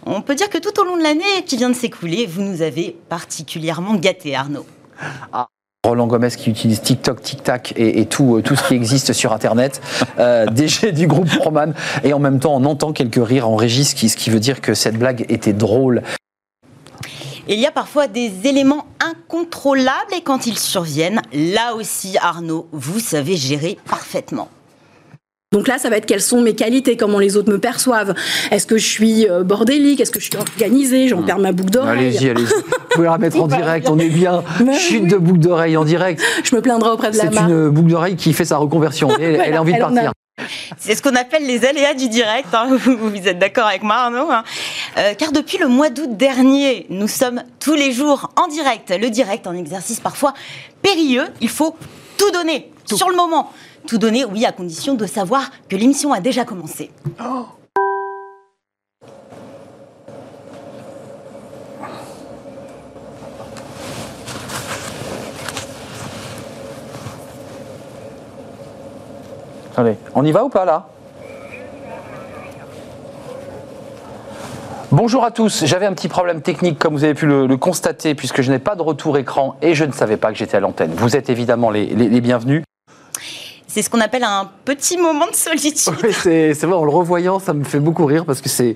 on 0.06 0.22
peut 0.22 0.34
dire 0.34 0.48
que 0.48 0.56
tout 0.56 0.80
au 0.80 0.84
long 0.84 0.96
de 0.96 1.02
l'année 1.02 1.44
qui 1.46 1.58
vient 1.58 1.68
de 1.68 1.76
s'écouler, 1.76 2.24
vous 2.24 2.40
nous 2.40 2.62
avez 2.62 2.96
particulièrement 3.10 3.94
gâtés, 3.96 4.34
Arnaud. 4.34 4.64
Roland 5.88 6.06
Gomez 6.06 6.30
qui 6.30 6.50
utilise 6.50 6.80
TikTok, 6.80 7.22
TikTok 7.22 7.72
et, 7.76 8.00
euh, 8.00 8.04
tout 8.42 8.56
ce 8.56 8.68
qui 8.68 8.74
existe 8.74 9.12
sur 9.12 9.32
Internet, 9.32 9.80
euh, 10.18 10.46
DG 10.50 10.92
du 10.92 11.06
groupe 11.06 11.30
Roman, 11.40 11.72
et 12.04 12.12
en 12.12 12.18
même 12.18 12.38
temps 12.38 12.54
on 12.54 12.64
entend 12.64 12.92
quelques 12.92 13.24
rires 13.24 13.48
en 13.48 13.56
régie, 13.56 13.84
ce 13.84 13.94
qui, 13.94 14.30
veut 14.30 14.40
dire 14.40 14.60
que 14.60 14.74
cette 14.74 14.98
blague 14.98 15.24
était 15.28 15.52
drôle. 15.52 16.02
Il 17.48 17.58
y 17.58 17.66
a 17.66 17.70
parfois 17.70 18.08
des 18.08 18.30
éléments 18.44 18.84
incontrôlables 19.00 20.12
et 20.14 20.20
quand 20.20 20.46
ils 20.46 20.58
surviennent, 20.58 21.22
là 21.32 21.74
aussi, 21.74 22.18
Arnaud, 22.20 22.68
vous 22.72 23.00
savez 23.00 23.36
gérer 23.36 23.78
parfaitement. 23.88 24.48
Donc 25.50 25.66
là, 25.66 25.78
ça 25.78 25.88
va 25.88 25.96
être 25.96 26.04
quelles 26.04 26.20
sont 26.20 26.42
mes 26.42 26.54
qualités, 26.54 26.98
comment 26.98 27.18
les 27.18 27.38
autres 27.38 27.50
me 27.50 27.58
perçoivent. 27.58 28.14
Est-ce 28.50 28.66
que 28.66 28.76
je 28.76 28.86
suis 28.86 29.26
euh, 29.30 29.44
bordélique? 29.44 29.98
Est-ce 29.98 30.10
que 30.10 30.20
je 30.20 30.26
suis 30.26 30.36
organisée? 30.36 31.08
J'en 31.08 31.22
perds 31.22 31.38
ma 31.38 31.52
boucle 31.52 31.70
d'oreille. 31.70 32.08
Allez-y, 32.18 32.28
allez-y. 32.28 32.44
Vous 32.52 32.62
pouvez 32.90 33.06
la 33.06 33.12
remettre 33.14 33.40
en 33.40 33.46
direct, 33.46 33.88
on 33.88 33.98
est 33.98 34.10
bien. 34.10 34.44
Mais 34.62 34.74
Chute 34.78 35.04
oui. 35.04 35.08
de 35.08 35.16
boucle 35.16 35.38
d'oreille 35.38 35.78
en 35.78 35.84
direct. 35.86 36.20
Je 36.44 36.54
me 36.54 36.60
plaindrai 36.60 36.90
auprès 36.90 37.10
de 37.12 37.16
la 37.16 37.30
C'est 37.30 37.34
une 37.36 37.70
boucle 37.70 37.88
d'oreille 37.88 38.16
qui 38.16 38.34
fait 38.34 38.44
sa 38.44 38.58
reconversion. 38.58 39.08
Elle, 39.18 39.40
elle 39.42 39.54
a 39.54 39.60
envie 39.62 39.72
de 39.72 39.76
elle 39.78 39.84
en 39.84 39.92
a- 39.92 39.94
partir. 39.94 40.12
C'est 40.78 40.94
ce 40.94 41.02
qu'on 41.02 41.16
appelle 41.16 41.46
les 41.46 41.64
aléas 41.64 41.94
du 41.94 42.08
direct. 42.10 42.48
hein. 42.52 42.68
Vous, 42.70 42.96
vous 42.98 43.26
êtes 43.28 43.38
d'accord 43.38 43.66
avec 43.68 43.82
moi, 43.82 43.96
Arnaud 43.96 44.30
hein. 44.30 44.44
Euh, 44.98 45.14
Car 45.16 45.32
depuis 45.32 45.56
le 45.56 45.66
mois 45.68 45.88
d'août 45.88 46.14
dernier, 46.14 46.84
nous 46.90 47.08
sommes 47.08 47.42
tous 47.58 47.74
les 47.74 47.90
jours 47.92 48.30
en 48.36 48.48
direct. 48.48 48.92
Le 49.00 49.08
direct, 49.08 49.46
un 49.46 49.56
exercice 49.56 49.98
parfois 50.00 50.34
périlleux. 50.82 51.24
Il 51.40 51.48
faut 51.48 51.74
tout 52.18 52.30
donner 52.32 52.70
sur 52.84 53.08
le 53.08 53.16
moment. 53.16 53.50
Tout 53.88 53.96
donner, 53.96 54.26
oui, 54.26 54.44
à 54.44 54.52
condition 54.52 54.96
de 54.96 55.06
savoir 55.06 55.50
que 55.66 55.74
l'émission 55.74 56.12
a 56.12 56.20
déjà 56.20 56.44
commencé. 56.44 56.90
Allez, 69.74 69.96
on 70.14 70.22
y 70.22 70.32
va 70.32 70.44
ou 70.44 70.50
pas 70.50 70.66
là? 70.66 70.88
Bonjour 74.92 75.24
à 75.24 75.30
tous, 75.30 75.64
j'avais 75.64 75.86
un 75.86 75.94
petit 75.94 76.08
problème 76.08 76.42
technique 76.42 76.78
comme 76.78 76.92
vous 76.92 77.04
avez 77.04 77.14
pu 77.14 77.24
le, 77.24 77.56
constater 77.56 78.14
puisque 78.14 78.42
je 78.42 78.50
n'ai 78.50 78.58
pas 78.58 78.74
de 78.74 78.82
retour 78.82 79.16
écran 79.16 79.56
et 79.62 79.74
je 79.74 79.86
ne 79.86 79.92
savais 79.92 80.18
pas 80.18 80.30
que 80.30 80.36
j'étais 80.36 80.58
à 80.58 80.60
l'antenne. 80.60 80.92
Vous 80.94 81.16
êtes 81.16 81.30
évidemment 81.30 81.70
les 81.70 82.20
bienvenus. 82.20 82.64
C'est 83.70 83.82
ce 83.82 83.90
qu'on 83.90 84.00
appelle 84.00 84.24
un 84.24 84.50
petit 84.64 84.96
moment 84.96 85.26
de 85.26 85.34
solitude. 85.34 85.94
Oui, 86.02 86.10
c'est 86.22 86.54
vrai, 86.64 86.72
en 86.74 86.84
le 86.84 86.90
revoyant, 86.90 87.38
ça 87.38 87.52
me 87.52 87.64
fait 87.64 87.80
beaucoup 87.80 88.06
rire 88.06 88.24
parce 88.24 88.40
que 88.40 88.48
c'est 88.48 88.74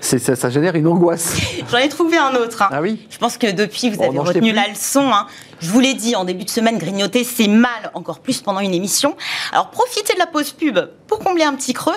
c'est- 0.00 0.18
ça, 0.18 0.34
ça 0.34 0.50
génère 0.50 0.74
une 0.74 0.88
angoisse. 0.88 1.36
J'en 1.70 1.78
ai 1.78 1.88
trouvé 1.88 2.18
un 2.18 2.34
autre. 2.34 2.60
hein. 2.62 2.68
Ah 2.72 2.82
oui? 2.82 3.06
Je 3.08 3.18
pense 3.18 3.38
que 3.38 3.50
depuis, 3.52 3.88
vous 3.90 3.98
Oh, 4.00 4.04
avez 4.04 4.18
retenu 4.18 4.52
la 4.52 4.66
leçon. 4.66 5.10
hein. 5.12 5.28
Je 5.60 5.70
vous 5.70 5.78
l'ai 5.78 5.94
dit, 5.94 6.16
en 6.16 6.24
début 6.24 6.42
de 6.44 6.50
semaine, 6.50 6.76
grignoter, 6.76 7.22
c'est 7.22 7.46
mal, 7.46 7.92
encore 7.94 8.18
plus 8.18 8.40
pendant 8.42 8.58
une 8.60 8.74
émission. 8.74 9.16
Alors 9.52 9.70
profitez 9.70 10.14
de 10.14 10.18
la 10.18 10.26
pause 10.26 10.50
pub 10.50 10.76
pour 11.06 11.20
combler 11.20 11.44
un 11.44 11.54
petit 11.54 11.72
creux. 11.72 11.94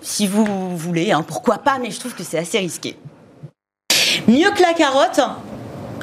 Si 0.00 0.26
vous 0.26 0.76
voulez, 0.76 1.12
hein, 1.12 1.22
pourquoi 1.26 1.58
pas, 1.58 1.78
mais 1.80 1.92
je 1.92 2.00
trouve 2.00 2.14
que 2.14 2.24
c'est 2.24 2.38
assez 2.38 2.58
risqué. 2.58 2.96
Mieux 4.26 4.50
que 4.50 4.62
la 4.62 4.72
carotte, 4.74 5.20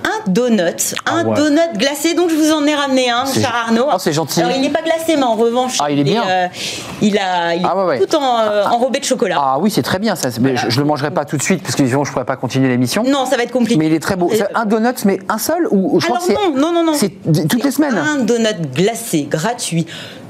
un 0.04 0.30
donut. 0.32 0.60
Un 1.06 1.24
Ah 1.24 1.24
ouais. 1.24 1.36
donut 1.36 1.78
glacé, 1.78 2.14
donc 2.14 2.30
je 2.30 2.36
vous 2.36 2.52
en 2.52 2.66
ai 2.66 2.74
ramené 2.76 3.10
un, 3.10 3.26
cher 3.26 3.54
Arnaud. 3.68 3.86
Oh, 3.92 3.96
c'est 4.00 4.14
gentil. 4.14 4.42
Alors 4.42 4.54
il 4.56 4.62
n'est 4.62 4.70
pas 4.70 4.82
glacé, 4.82 5.16
mais 5.16 5.24
en 5.24 5.36
revanche, 5.36 5.78
Ah, 5.80 5.90
il 5.92 6.00
est 6.00 6.04
bien. 6.04 6.24
euh, 6.28 6.48
il, 7.02 7.18
a, 7.18 7.56
il 7.56 7.62
est 7.62 7.66
Ah, 7.68 7.76
ouais, 7.78 7.84
ouais. 7.86 8.06
tout 8.06 8.16
en, 8.16 8.40
euh, 8.40 8.64
enrobé 8.66 9.00
de 9.00 9.06
chocolat. 9.06 9.38
Ah 9.40 9.58
oui, 9.60 9.72
c'est 9.72 9.84
très 9.84 10.00
bien 10.00 10.16
ça. 10.16 10.30
Mais 10.42 10.56
je, 10.58 10.70
je 10.70 10.80
le 10.80 10.86
mangerai 10.86 11.12
pas 11.12 11.26
tout 11.26 11.38
de 11.38 11.44
suite 11.44 11.62
parce 11.64 11.76
que 11.76 11.86
sinon 11.86 12.04
je 12.04 12.12
pourrais 12.12 12.26
pas 12.26 12.36
continuer 12.36 12.68
l'émission. 12.70 13.04
Non, 13.04 13.26
ça 13.26 13.38
va 13.38 13.44
être 13.44 13.52
compliqué. 13.52 13.78
Mais 13.80 13.88
il 13.88 13.94
est 13.94 14.00
très 14.00 14.16
beau. 14.16 14.32
Un 14.56 14.66
donut, 14.66 15.06
mais 15.06 15.20
un 15.30 15.38
seul 15.38 15.68
ou 15.72 16.00
je 16.00 16.06
Alors 16.08 16.22
non, 16.56 16.60
non, 16.60 16.74
non, 16.74 16.84
non. 16.84 16.94
c'est 16.94 17.14
toutes 17.48 17.64
les 17.64 17.72
semaines. 17.72 17.98
Un 17.98 18.20
donut 18.20 18.74
glacé 18.76 19.28
gratuit 19.30 19.86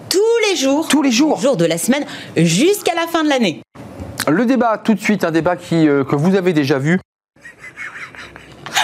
tous 0.09 0.19
les 0.49 0.55
jours. 0.55 0.87
Tous 0.87 1.01
les 1.01 1.11
jours. 1.11 1.39
Jour 1.39 1.57
de 1.57 1.65
la 1.65 1.77
semaine 1.77 2.05
jusqu'à 2.37 2.93
la 2.95 3.07
fin 3.07 3.23
de 3.23 3.29
l'année. 3.29 3.61
Le 4.29 4.45
débat, 4.45 4.77
tout 4.83 4.93
de 4.93 4.99
suite, 4.99 5.23
un 5.23 5.31
débat 5.31 5.55
qui, 5.55 5.87
euh, 5.87 6.03
que 6.03 6.15
vous 6.15 6.35
avez 6.35 6.51
déjà 6.53 6.77
vu. 6.77 6.99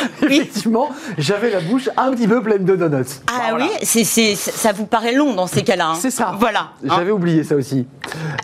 Effectivement, 0.24 0.90
j'avais 1.18 1.50
la 1.52 1.60
bouche 1.60 1.90
un 1.98 2.12
petit 2.12 2.28
peu 2.28 2.42
pleine 2.42 2.66
de 2.66 2.76
donuts. 2.76 3.06
Ah 3.28 3.50
Voilà. 3.52 3.66
oui, 3.66 3.72
c'est, 3.84 4.04
c'est- 4.04 4.36
ça 4.36 4.72
vous 4.72 4.86
paraît 4.86 5.14
long 5.14 5.34
dans 5.34 5.48
ces 5.48 5.64
cas-là. 5.64 5.90
hein. 5.90 5.98
C'est 6.00 6.12
ça. 6.12 6.36
Voilà. 6.40 6.72
hein. 6.84 6.94
J'avais 6.96 7.12
oublié 7.12 7.44
ça 7.44 7.56
aussi. 7.56 7.86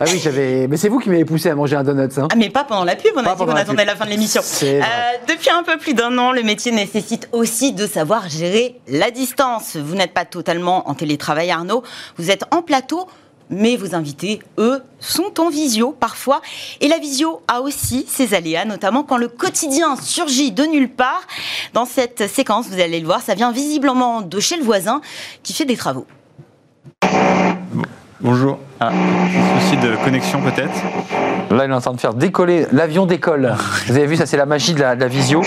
Ah 0.00 0.04
oui, 0.06 0.20
j'avais. 0.22 0.66
Mais 0.68 0.76
c'est 0.76 0.88
vous 0.88 0.98
qui 0.98 1.08
m'avez 1.10 1.24
poussé 1.24 1.50
à 1.50 1.54
manger 1.54 1.76
un 1.76 1.84
donut, 1.84 2.18
hein. 2.18 2.28
Ah 2.32 2.36
mais 2.36 2.50
pas 2.50 2.64
pendant 2.64 2.84
la 2.84 2.96
pub, 2.96 3.12
on 3.16 3.22
Pas 3.22 3.32
a 3.32 3.34
dit 3.34 3.38
qu'on 3.44 3.46
la 3.46 3.60
attendait 3.60 3.84
la 3.84 3.96
fin 3.96 4.04
de 4.04 4.10
l'émission. 4.10 4.42
Euh, 4.62 4.80
depuis 5.28 5.50
un 5.50 5.62
peu 5.62 5.76
plus 5.78 5.94
d'un 5.94 6.16
an, 6.18 6.32
le 6.32 6.42
métier 6.42 6.72
nécessite 6.72 7.28
aussi 7.32 7.72
de 7.72 7.86
savoir 7.86 8.28
gérer 8.28 8.80
la 8.88 9.10
distance. 9.10 9.76
Vous 9.76 9.94
n'êtes 9.94 10.14
pas 10.14 10.24
totalement 10.24 10.88
en 10.88 10.94
télétravail, 10.94 11.50
Arnaud. 11.50 11.82
Vous 12.18 12.30
êtes 12.30 12.44
en 12.52 12.62
plateau, 12.62 13.06
mais 13.50 13.76
vos 13.76 13.94
invités, 13.94 14.40
eux, 14.58 14.82
sont 15.00 15.40
en 15.40 15.50
visio 15.50 15.92
parfois. 15.92 16.40
Et 16.80 16.88
la 16.88 16.98
visio 16.98 17.42
a 17.48 17.60
aussi 17.60 18.06
ses 18.08 18.34
aléas, 18.34 18.64
notamment 18.64 19.02
quand 19.02 19.16
le 19.16 19.28
quotidien 19.28 19.96
surgit 19.96 20.52
de 20.52 20.64
nulle 20.64 20.88
part. 20.88 21.22
Dans 21.74 21.84
cette 21.84 22.28
séquence, 22.28 22.68
vous 22.68 22.80
allez 22.80 23.00
le 23.00 23.06
voir, 23.06 23.20
ça 23.20 23.34
vient 23.34 23.52
visiblement 23.52 24.22
de 24.22 24.40
chez 24.40 24.56
le 24.56 24.62
voisin 24.62 25.00
qui 25.42 25.52
fait 25.52 25.64
des 25.64 25.76
travaux. 25.76 26.06
Bonjour. 28.20 28.58
Ah, 28.78 28.92
souci 29.60 29.76
de 29.78 29.96
connexion 30.04 30.42
peut-être? 30.42 30.74
Là, 31.50 31.64
il 31.64 31.70
est 31.70 31.74
en 31.74 31.80
train 31.80 31.94
de 31.94 32.00
faire 32.00 32.14
décoller. 32.14 32.66
L'avion 32.70 33.06
décolle. 33.06 33.56
Vous 33.86 33.96
avez 33.96 34.06
vu, 34.06 34.16
ça, 34.16 34.26
c'est 34.26 34.36
la 34.36 34.46
magie 34.46 34.74
de 34.74 34.80
la, 34.80 34.94
de 34.94 35.00
la 35.00 35.08
visio. 35.08 35.42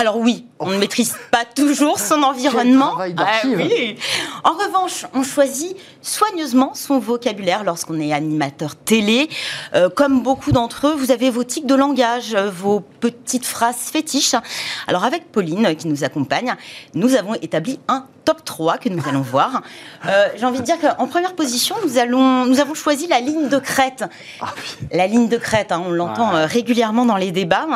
Alors 0.00 0.16
oui, 0.16 0.46
on 0.60 0.70
ne 0.70 0.78
maîtrise 0.78 1.16
pas 1.32 1.44
toujours 1.44 1.98
son 1.98 2.22
environnement. 2.22 2.96
Ah 3.16 3.40
oui. 3.44 3.96
En 4.44 4.52
revanche, 4.52 5.06
on 5.12 5.24
choisit 5.24 5.76
soigneusement 6.02 6.72
son 6.74 7.00
vocabulaire 7.00 7.64
lorsqu'on 7.64 7.98
est 8.00 8.12
animateur 8.12 8.76
télé. 8.76 9.28
Euh, 9.74 9.90
comme 9.90 10.22
beaucoup 10.22 10.52
d'entre 10.52 10.86
eux, 10.86 10.94
vous 10.94 11.10
avez 11.10 11.30
vos 11.30 11.42
tics 11.42 11.66
de 11.66 11.74
langage, 11.74 12.34
euh, 12.36 12.48
vos 12.48 12.78
petites 13.00 13.46
phrases 13.46 13.76
fétiches. 13.76 14.34
Alors 14.86 15.04
avec 15.04 15.30
Pauline 15.32 15.66
euh, 15.66 15.74
qui 15.74 15.88
nous 15.88 16.04
accompagne, 16.04 16.54
nous 16.94 17.14
avons 17.14 17.34
établi 17.34 17.78
un 17.88 18.06
top 18.24 18.44
3 18.44 18.78
que 18.78 18.88
nous 18.88 19.02
allons 19.08 19.20
voir. 19.22 19.62
Euh, 20.06 20.28
J'ai 20.36 20.44
envie 20.44 20.58
de 20.60 20.64
dire 20.64 20.76
qu'en 20.80 21.06
première 21.06 21.34
position, 21.34 21.76
nous, 21.84 21.98
allons, 21.98 22.44
nous 22.46 22.60
avons 22.60 22.74
choisi 22.74 23.06
la 23.06 23.20
ligne 23.20 23.48
de 23.48 23.58
crête. 23.58 24.04
La 24.92 25.06
ligne 25.06 25.28
de 25.28 25.36
crête, 25.38 25.72
hein, 25.72 25.82
on 25.86 25.90
l'entend 25.90 26.34
euh, 26.34 26.46
régulièrement 26.46 27.06
dans 27.06 27.16
les 27.16 27.32
débats. 27.32 27.66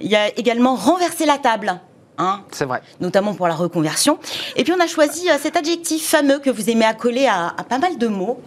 Il 0.00 0.08
y 0.10 0.16
a 0.16 0.28
également 0.38 0.74
renverser 0.76 1.26
la 1.26 1.38
table. 1.38 1.80
hein, 2.18 2.42
C'est 2.52 2.64
vrai. 2.64 2.82
notamment 3.00 3.34
pour 3.34 3.48
la 3.48 3.54
reconversion. 3.54 4.18
Et 4.56 4.64
puis 4.64 4.72
on 4.76 4.80
a 4.80 4.86
choisi 4.86 5.28
cet 5.40 5.56
adjectif 5.56 6.06
fameux 6.08 6.38
que 6.38 6.50
vous 6.50 6.70
aimez 6.70 6.84
accoler 6.84 7.26
à, 7.26 7.48
à 7.56 7.64
pas 7.64 7.78
mal 7.78 7.98
de 7.98 8.06
mots. 8.08 8.40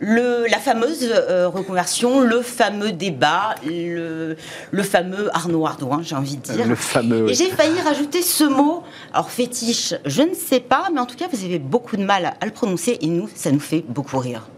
Le, 0.00 0.46
la 0.50 0.58
fameuse 0.58 1.08
euh, 1.10 1.48
reconversion, 1.48 2.20
le 2.20 2.42
fameux 2.42 2.92
débat, 2.92 3.54
le, 3.64 4.36
le 4.70 4.82
fameux 4.82 5.34
Arnaud 5.34 5.66
Ardouin, 5.66 6.00
j'ai 6.02 6.16
envie 6.16 6.36
de 6.36 6.42
dire. 6.42 6.66
Le 6.66 6.74
fameux. 6.74 7.30
Et 7.30 7.34
j'ai 7.34 7.50
failli 7.50 7.80
rajouter 7.80 8.20
ce 8.22 8.44
mot. 8.44 8.82
Alors 9.12 9.30
fétiche, 9.30 9.94
je 10.04 10.22
ne 10.22 10.34
sais 10.34 10.60
pas, 10.60 10.88
mais 10.92 11.00
en 11.00 11.06
tout 11.06 11.16
cas 11.16 11.26
vous 11.32 11.44
avez 11.44 11.58
beaucoup 11.58 11.96
de 11.96 12.04
mal 12.04 12.34
à 12.40 12.44
le 12.44 12.50
prononcer 12.50 12.98
et 13.00 13.06
nous, 13.06 13.28
ça 13.34 13.52
nous 13.52 13.60
fait 13.60 13.84
beaucoup 13.88 14.18
rire. 14.18 14.48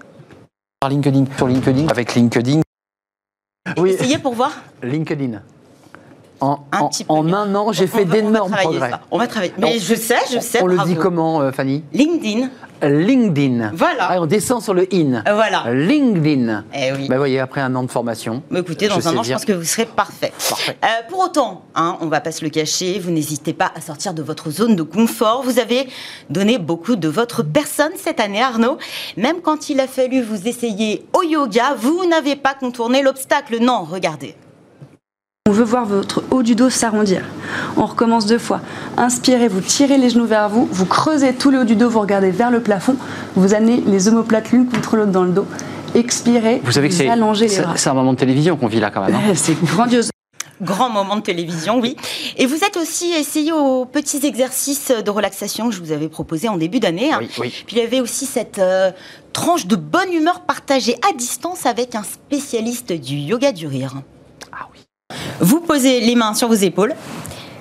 Sur 0.82 0.90
LinkedIn, 0.90 1.24
sur 1.36 1.46
LinkedIn, 1.48 1.88
avec 1.88 2.14
LinkedIn. 2.14 2.60
Oui, 3.76 3.90
Essayez 3.90 4.18
pour 4.18 4.34
voir. 4.34 4.52
LinkedIn. 4.82 5.42
En, 6.40 6.58
Un 6.72 6.86
petit 6.88 7.04
en 7.08 7.32
an, 7.54 7.72
j'ai 7.72 7.86
fait 7.86 8.04
d'énormes 8.04 8.50
travailler 8.50 8.78
progrès. 8.78 8.90
ça. 8.90 9.00
On 9.10 9.18
va 9.18 9.26
travailler. 9.26 9.52
Mais 9.58 9.74
On- 9.76 9.78
je 9.80 9.94
sais, 9.94 10.18
je 10.32 10.38
sais. 10.38 10.62
On 10.62 10.66
le 10.66 10.76
dit 10.84 10.94
comment, 10.96 11.40
euh, 11.40 11.50
Fanny? 11.52 11.82
LinkedIn. 11.92 12.50
LinkedIn. 12.82 13.70
Voilà. 13.74 14.08
Ah, 14.10 14.20
on 14.20 14.26
descend 14.26 14.62
sur 14.62 14.74
le 14.74 14.86
in. 14.92 15.22
Voilà. 15.24 15.64
LinkedIn. 15.72 16.64
Eh 16.74 16.92
oui. 16.92 17.08
Bah, 17.08 17.14
vous 17.14 17.20
voyez, 17.20 17.40
après 17.40 17.62
un 17.62 17.74
an 17.74 17.82
de 17.82 17.90
formation. 17.90 18.42
Mais 18.50 18.60
écoutez, 18.60 18.88
dans 18.88 19.08
un 19.08 19.16
an, 19.16 19.22
je 19.22 19.32
pense 19.32 19.44
que 19.46 19.52
vous 19.54 19.64
serez 19.64 19.86
parfait. 19.86 20.32
Parfait. 20.48 20.76
Euh, 20.84 20.86
pour 21.08 21.20
autant, 21.20 21.62
hein, 21.74 21.96
on 22.02 22.06
va 22.08 22.20
pas 22.20 22.32
se 22.32 22.44
le 22.44 22.50
cacher, 22.50 22.98
vous 22.98 23.10
n'hésitez 23.10 23.54
pas 23.54 23.72
à 23.74 23.80
sortir 23.80 24.12
de 24.12 24.22
votre 24.22 24.50
zone 24.50 24.76
de 24.76 24.82
confort. 24.82 25.42
Vous 25.42 25.58
avez 25.58 25.88
donné 26.28 26.58
beaucoup 26.58 26.96
de 26.96 27.08
votre 27.08 27.42
personne 27.42 27.92
cette 27.96 28.20
année, 28.20 28.42
Arnaud. 28.42 28.76
Même 29.16 29.40
quand 29.42 29.70
il 29.70 29.80
a 29.80 29.86
fallu 29.86 30.20
vous 30.22 30.46
essayer 30.46 31.06
au 31.14 31.22
yoga, 31.22 31.74
vous 31.78 32.04
n'avez 32.06 32.36
pas 32.36 32.52
contourné 32.54 33.02
l'obstacle. 33.02 33.56
Non, 33.60 33.84
regardez. 33.90 34.34
On 35.46 35.50
veut 35.50 35.64
voir 35.64 35.84
votre 35.86 36.24
haut 36.30 36.42
du 36.42 36.54
dos 36.56 36.70
s'arrondir. 36.70 37.22
On 37.76 37.86
recommence 37.86 38.26
deux 38.26 38.38
fois. 38.38 38.60
Inspirez, 38.96 39.46
vous 39.48 39.60
tirez 39.60 39.96
les 39.96 40.10
genoux 40.10 40.26
vers 40.26 40.48
vous, 40.48 40.68
vous 40.70 40.86
creusez 40.86 41.32
tout 41.34 41.50
le 41.50 41.60
haut 41.60 41.64
du 41.64 41.76
dos, 41.76 41.88
vous 41.88 42.00
regardez 42.00 42.30
vers 42.30 42.50
le 42.50 42.60
plafond, 42.60 42.96
vous 43.36 43.54
amenez 43.54 43.80
les 43.86 44.08
omoplates 44.08 44.50
l'une 44.50 44.66
contre 44.68 44.96
l'autre 44.96 45.12
dans 45.12 45.22
le 45.22 45.30
dos. 45.32 45.46
Expirez, 45.94 46.60
Vous 46.64 46.72
savez 46.72 46.88
que 46.88 46.94
c'est 46.94 47.08
allongez 47.08 47.44
les 47.46 47.48
c'est- 47.54 47.62
bras. 47.62 47.76
c'est 47.76 47.88
un 47.88 47.94
moment 47.94 48.12
de 48.12 48.18
télévision 48.18 48.56
qu'on 48.56 48.66
vit 48.66 48.80
là 48.80 48.90
quand 48.90 49.04
même. 49.06 49.14
hein. 49.14 49.20
C'est 49.34 49.54
grandiose. 49.64 50.10
Grand 50.60 50.88
moment 50.88 51.16
de 51.16 51.20
télévision, 51.20 51.78
oui. 51.80 51.96
Et 52.38 52.46
vous 52.46 52.64
êtes 52.64 52.76
aussi 52.78 53.12
essayé 53.12 53.52
aux 53.52 53.84
petits 53.84 54.26
exercices 54.26 54.90
de 54.90 55.10
relaxation 55.10 55.68
que 55.68 55.74
je 55.74 55.80
vous 55.80 55.92
avais 55.92 56.08
proposés 56.08 56.48
en 56.48 56.56
début 56.56 56.80
d'année. 56.80 57.12
hein. 57.12 57.18
Oui, 57.20 57.28
oui. 57.38 57.52
Puis 57.66 57.76
il 57.76 57.78
y 57.78 57.82
avait 57.82 58.00
aussi 58.00 58.24
cette 58.26 58.58
euh, 58.58 58.90
tranche 59.34 59.66
de 59.66 59.76
bonne 59.76 60.12
humeur 60.12 60.40
partagée 60.40 60.96
à 61.08 61.14
distance 61.14 61.66
avec 61.66 61.94
un 61.94 62.02
spécialiste 62.02 62.92
du 62.92 63.14
yoga 63.16 63.52
du 63.52 63.66
rire. 63.66 63.92
Vous 65.40 65.60
posez 65.60 66.00
les 66.00 66.14
mains 66.14 66.34
sur 66.34 66.48
vos 66.48 66.54
épaules. 66.54 66.94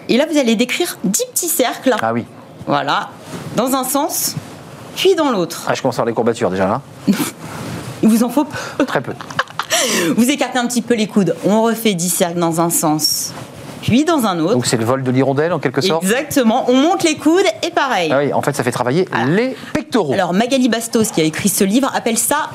Et 0.09 0.17
là, 0.17 0.25
vous 0.29 0.37
allez 0.37 0.55
décrire 0.55 0.97
10 1.03 1.23
petits 1.33 1.47
cercles. 1.47 1.95
Ah 2.01 2.13
oui. 2.13 2.25
Voilà. 2.67 3.09
Dans 3.55 3.75
un 3.75 3.83
sens, 3.83 4.35
puis 4.95 5.15
dans 5.15 5.31
l'autre. 5.31 5.65
Ah, 5.67 5.73
je 5.73 5.81
commence 5.81 5.95
à 5.95 6.01
avoir 6.01 6.07
les 6.07 6.13
courbatures 6.13 6.49
déjà 6.49 6.67
là. 6.67 6.81
Il 8.03 8.09
vous 8.09 8.23
en 8.23 8.29
faut 8.29 8.45
Très 8.85 9.01
peu. 9.01 9.13
Vous 10.15 10.29
écartez 10.29 10.57
un 10.57 10.67
petit 10.67 10.81
peu 10.81 10.95
les 10.95 11.07
coudes. 11.07 11.35
On 11.45 11.61
refait 11.63 11.93
10 11.93 12.09
cercles 12.09 12.39
dans 12.39 12.59
un 12.59 12.69
sens, 12.69 13.33
puis 13.81 14.03
dans 14.03 14.25
un 14.25 14.39
autre. 14.39 14.53
Donc 14.53 14.65
c'est 14.65 14.77
le 14.77 14.85
vol 14.85 15.03
de 15.03 15.11
l'hirondelle 15.11 15.53
en 15.53 15.59
quelque 15.59 15.81
sorte. 15.81 16.03
Exactement. 16.03 16.65
On 16.69 16.73
monte 16.75 17.03
les 17.03 17.17
coudes 17.17 17.45
et 17.61 17.71
pareil. 17.71 18.11
Ah 18.11 18.19
oui, 18.19 18.33
en 18.33 18.41
fait, 18.41 18.55
ça 18.55 18.63
fait 18.63 18.71
travailler 18.71 19.07
les 19.27 19.55
pectoraux. 19.73 20.13
Alors 20.13 20.33
Magali 20.33 20.69
Bastos, 20.69 21.11
qui 21.11 21.21
a 21.21 21.23
écrit 21.23 21.49
ce 21.49 21.63
livre, 21.63 21.91
appelle 21.95 22.17
ça 22.17 22.49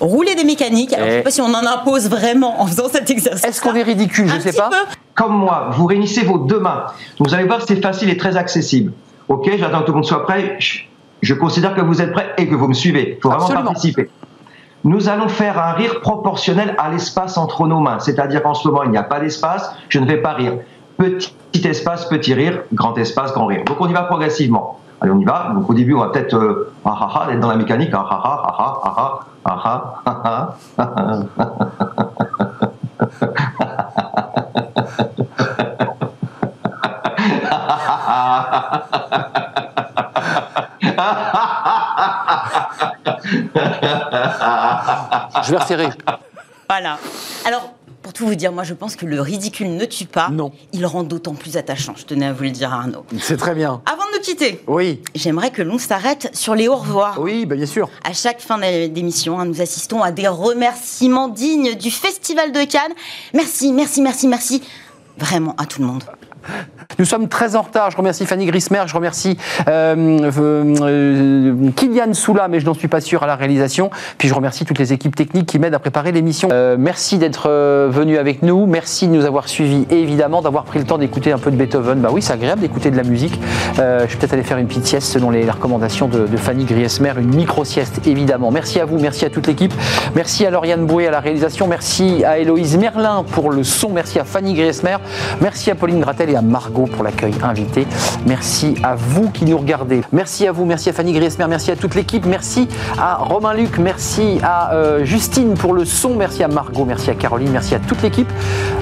rouler 0.00 0.34
des 0.34 0.44
mécaniques. 0.44 0.92
Alors, 0.92 1.06
je 1.06 1.12
ne 1.12 1.16
sais 1.18 1.22
pas 1.22 1.30
si 1.30 1.40
on 1.40 1.46
en 1.52 1.66
impose 1.66 2.08
vraiment 2.08 2.60
en 2.60 2.66
faisant 2.66 2.88
cet 2.90 3.10
exercice. 3.10 3.44
Est-ce 3.44 3.60
qu'on 3.60 3.74
est 3.74 3.82
ridicule? 3.82 4.28
Je 4.28 4.34
ne 4.36 4.40
sais 4.40 4.52
pas. 4.52 4.68
peu. 4.70 4.76
comme 5.14 5.36
moi, 5.36 5.68
vous 5.72 5.86
réunissez 5.86 6.22
vos 6.24 6.38
deux 6.38 6.60
mains. 6.60 6.86
Vous 7.18 7.34
allez 7.34 7.44
voir, 7.44 7.60
c'est 7.66 7.80
facile 7.82 8.10
et 8.10 8.16
très 8.16 8.36
accessible. 8.36 8.92
Ok, 9.28 9.50
j'attends 9.58 9.80
que 9.80 9.84
tout 9.86 9.92
le 9.92 9.96
monde 9.96 10.04
soit 10.04 10.24
prêt. 10.24 10.56
Je, 10.58 10.80
je 11.22 11.34
considère 11.34 11.74
que 11.74 11.80
vous 11.80 12.00
êtes 12.00 12.12
prêts 12.12 12.28
et 12.38 12.46
que 12.48 12.54
vous 12.54 12.68
me 12.68 12.74
suivez. 12.74 13.14
Il 13.18 13.20
faut 13.22 13.28
vraiment 13.28 13.44
Absolument. 13.44 13.64
participer. 13.72 14.10
Nous 14.84 15.08
allons 15.08 15.28
faire 15.28 15.58
un 15.58 15.72
rire 15.72 16.00
proportionnel 16.00 16.74
à 16.78 16.90
l'espace 16.90 17.36
entre 17.38 17.66
nos 17.66 17.80
mains. 17.80 17.98
C'est-à-dire 17.98 18.42
qu'en 18.42 18.54
ce 18.54 18.68
moment, 18.68 18.84
il 18.84 18.90
n'y 18.90 18.98
a 18.98 19.02
pas 19.02 19.18
d'espace, 19.18 19.68
je 19.88 19.98
ne 19.98 20.06
vais 20.06 20.18
pas 20.18 20.34
rire. 20.34 20.58
Petit 20.96 21.32
espace, 21.66 22.04
petit 22.06 22.34
rire, 22.34 22.62
grand 22.72 22.96
espace, 22.96 23.32
grand 23.32 23.46
rire. 23.46 23.64
Donc 23.66 23.80
on 23.80 23.88
y 23.88 23.92
va 23.92 24.02
progressivement. 24.02 24.78
Allez, 25.00 25.12
on 25.12 25.18
y 25.18 25.24
va. 25.24 25.52
Donc 25.54 25.68
au 25.68 25.74
début, 25.74 25.94
on 25.94 26.00
va 26.00 26.08
peut-être 26.08 26.34
être 26.34 27.40
dans 27.40 27.48
la 27.48 27.56
mécanique. 27.56 27.90
Ah, 27.92 28.06
ah, 28.08 28.20
ah, 28.24 28.82
ah, 28.94 29.22
ah, 29.44 30.54
ah, 30.78 31.06
Je 45.44 45.50
vais 45.52 45.58
resserrer. 45.58 45.88
Voilà. 46.68 46.96
Alors, 47.44 47.74
pour 48.06 48.12
tout 48.12 48.24
vous 48.24 48.36
dire, 48.36 48.52
moi 48.52 48.62
je 48.62 48.72
pense 48.72 48.94
que 48.94 49.04
le 49.04 49.20
ridicule 49.20 49.74
ne 49.74 49.84
tue 49.84 50.04
pas. 50.04 50.28
Non. 50.28 50.52
Il 50.72 50.86
rend 50.86 51.02
d'autant 51.02 51.34
plus 51.34 51.56
attachant. 51.56 51.94
Je 51.96 52.04
tenais 52.04 52.26
à 52.26 52.32
vous 52.32 52.44
le 52.44 52.50
dire, 52.50 52.72
Arnaud. 52.72 53.04
C'est 53.18 53.36
très 53.36 53.52
bien. 53.52 53.82
Avant 53.84 54.04
de 54.12 54.16
nous 54.16 54.22
quitter, 54.22 54.62
Oui. 54.68 55.00
j'aimerais 55.16 55.50
que 55.50 55.60
l'on 55.60 55.76
s'arrête 55.76 56.30
sur 56.32 56.54
les 56.54 56.68
au 56.68 56.76
revoir. 56.76 57.18
Oui, 57.20 57.46
bah, 57.46 57.56
bien 57.56 57.66
sûr. 57.66 57.90
À 58.04 58.12
chaque 58.12 58.40
fin 58.40 58.58
d'émission, 58.86 59.40
hein, 59.40 59.44
nous 59.44 59.60
assistons 59.60 60.02
à 60.04 60.12
des 60.12 60.28
remerciements 60.28 61.26
dignes 61.26 61.74
du 61.74 61.90
Festival 61.90 62.52
de 62.52 62.62
Cannes. 62.62 62.92
Merci, 63.34 63.72
merci, 63.72 64.00
merci, 64.02 64.28
merci. 64.28 64.62
Vraiment 65.18 65.56
à 65.58 65.66
tout 65.66 65.80
le 65.80 65.88
monde. 65.88 66.04
Nous 66.98 67.04
sommes 67.04 67.28
très 67.28 67.56
en 67.56 67.62
retard. 67.62 67.90
Je 67.90 67.96
remercie 67.96 68.24
Fanny 68.24 68.46
Grismer, 68.46 68.82
je 68.86 68.94
remercie 68.94 69.36
euh, 69.68 70.30
euh, 70.38 71.54
Kylian 71.76 72.14
Soula, 72.14 72.48
mais 72.48 72.60
je 72.60 72.66
n'en 72.66 72.74
suis 72.74 72.88
pas 72.88 73.00
sûr 73.00 73.22
à 73.22 73.26
la 73.26 73.36
réalisation. 73.36 73.90
Puis 74.16 74.28
je 74.28 74.34
remercie 74.34 74.64
toutes 74.64 74.78
les 74.78 74.92
équipes 74.92 75.14
techniques 75.14 75.46
qui 75.46 75.58
m'aident 75.58 75.74
à 75.74 75.78
préparer 75.78 76.12
l'émission. 76.12 76.48
Euh, 76.52 76.76
merci 76.78 77.18
d'être 77.18 77.50
euh, 77.50 77.88
venu 77.90 78.16
avec 78.16 78.42
nous. 78.42 78.66
Merci 78.66 79.08
de 79.08 79.12
nous 79.12 79.24
avoir 79.24 79.48
suivis 79.48 79.86
et 79.90 80.00
évidemment 80.00 80.40
d'avoir 80.40 80.64
pris 80.64 80.78
le 80.78 80.86
temps 80.86 80.96
d'écouter 80.96 81.32
un 81.32 81.38
peu 81.38 81.50
de 81.50 81.56
Beethoven. 81.56 82.00
Bah 82.00 82.08
oui, 82.12 82.22
c'est 82.22 82.32
agréable 82.32 82.62
d'écouter 82.62 82.90
de 82.90 82.96
la 82.96 83.02
musique. 83.02 83.38
Je 83.76 83.82
vais 83.82 84.06
peut-être 84.06 84.32
aller 84.32 84.42
faire 84.42 84.58
une 84.58 84.66
petite 84.66 84.86
sieste 84.86 85.08
selon 85.12 85.30
les, 85.30 85.48
recommandations 85.50 86.08
de, 86.08 86.26
de 86.26 86.36
Fanny 86.36 86.64
Griesmer, 86.64 87.12
une 87.18 87.34
micro-sieste 87.34 88.06
évidemment. 88.06 88.50
Merci 88.50 88.80
à 88.80 88.84
vous, 88.84 88.98
merci 88.98 89.24
à 89.24 89.30
toute 89.30 89.46
l'équipe. 89.46 89.72
Merci 90.14 90.46
à 90.46 90.50
Lauriane 90.50 90.86
Boué 90.86 91.06
à 91.06 91.10
la 91.10 91.20
réalisation. 91.20 91.66
Merci 91.66 92.24
à 92.24 92.38
Héloïse 92.38 92.76
Merlin 92.78 93.24
pour 93.30 93.50
le 93.50 93.64
son. 93.64 93.90
Merci 93.90 94.18
à 94.18 94.24
Fanny 94.24 94.54
Griesmer. 94.54 94.96
Merci 95.40 95.70
à 95.70 95.74
Pauline 95.74 96.00
Gratel 96.00 96.30
et 96.30 96.35
à 96.36 96.42
Margot 96.42 96.86
pour 96.86 97.02
l'accueil 97.02 97.34
invité. 97.42 97.86
Merci 98.26 98.76
à 98.82 98.94
vous 98.94 99.30
qui 99.30 99.44
nous 99.44 99.58
regardez. 99.58 100.02
Merci 100.12 100.46
à 100.46 100.52
vous, 100.52 100.64
merci 100.64 100.88
à 100.88 100.92
Fanny 100.92 101.12
Griesmer, 101.12 101.46
merci 101.48 101.70
à 101.70 101.76
toute 101.76 101.94
l'équipe. 101.94 102.26
Merci 102.26 102.68
à 102.98 103.16
Romain 103.16 103.54
Luc, 103.54 103.78
merci 103.78 104.38
à 104.42 104.72
euh, 104.72 105.04
Justine 105.04 105.54
pour 105.54 105.72
le 105.74 105.84
son. 105.84 106.14
Merci 106.14 106.42
à 106.42 106.48
Margot, 106.48 106.84
merci 106.84 107.10
à 107.10 107.14
Caroline, 107.14 107.50
merci 107.50 107.74
à 107.74 107.78
toute 107.78 108.02
l'équipe. 108.02 108.30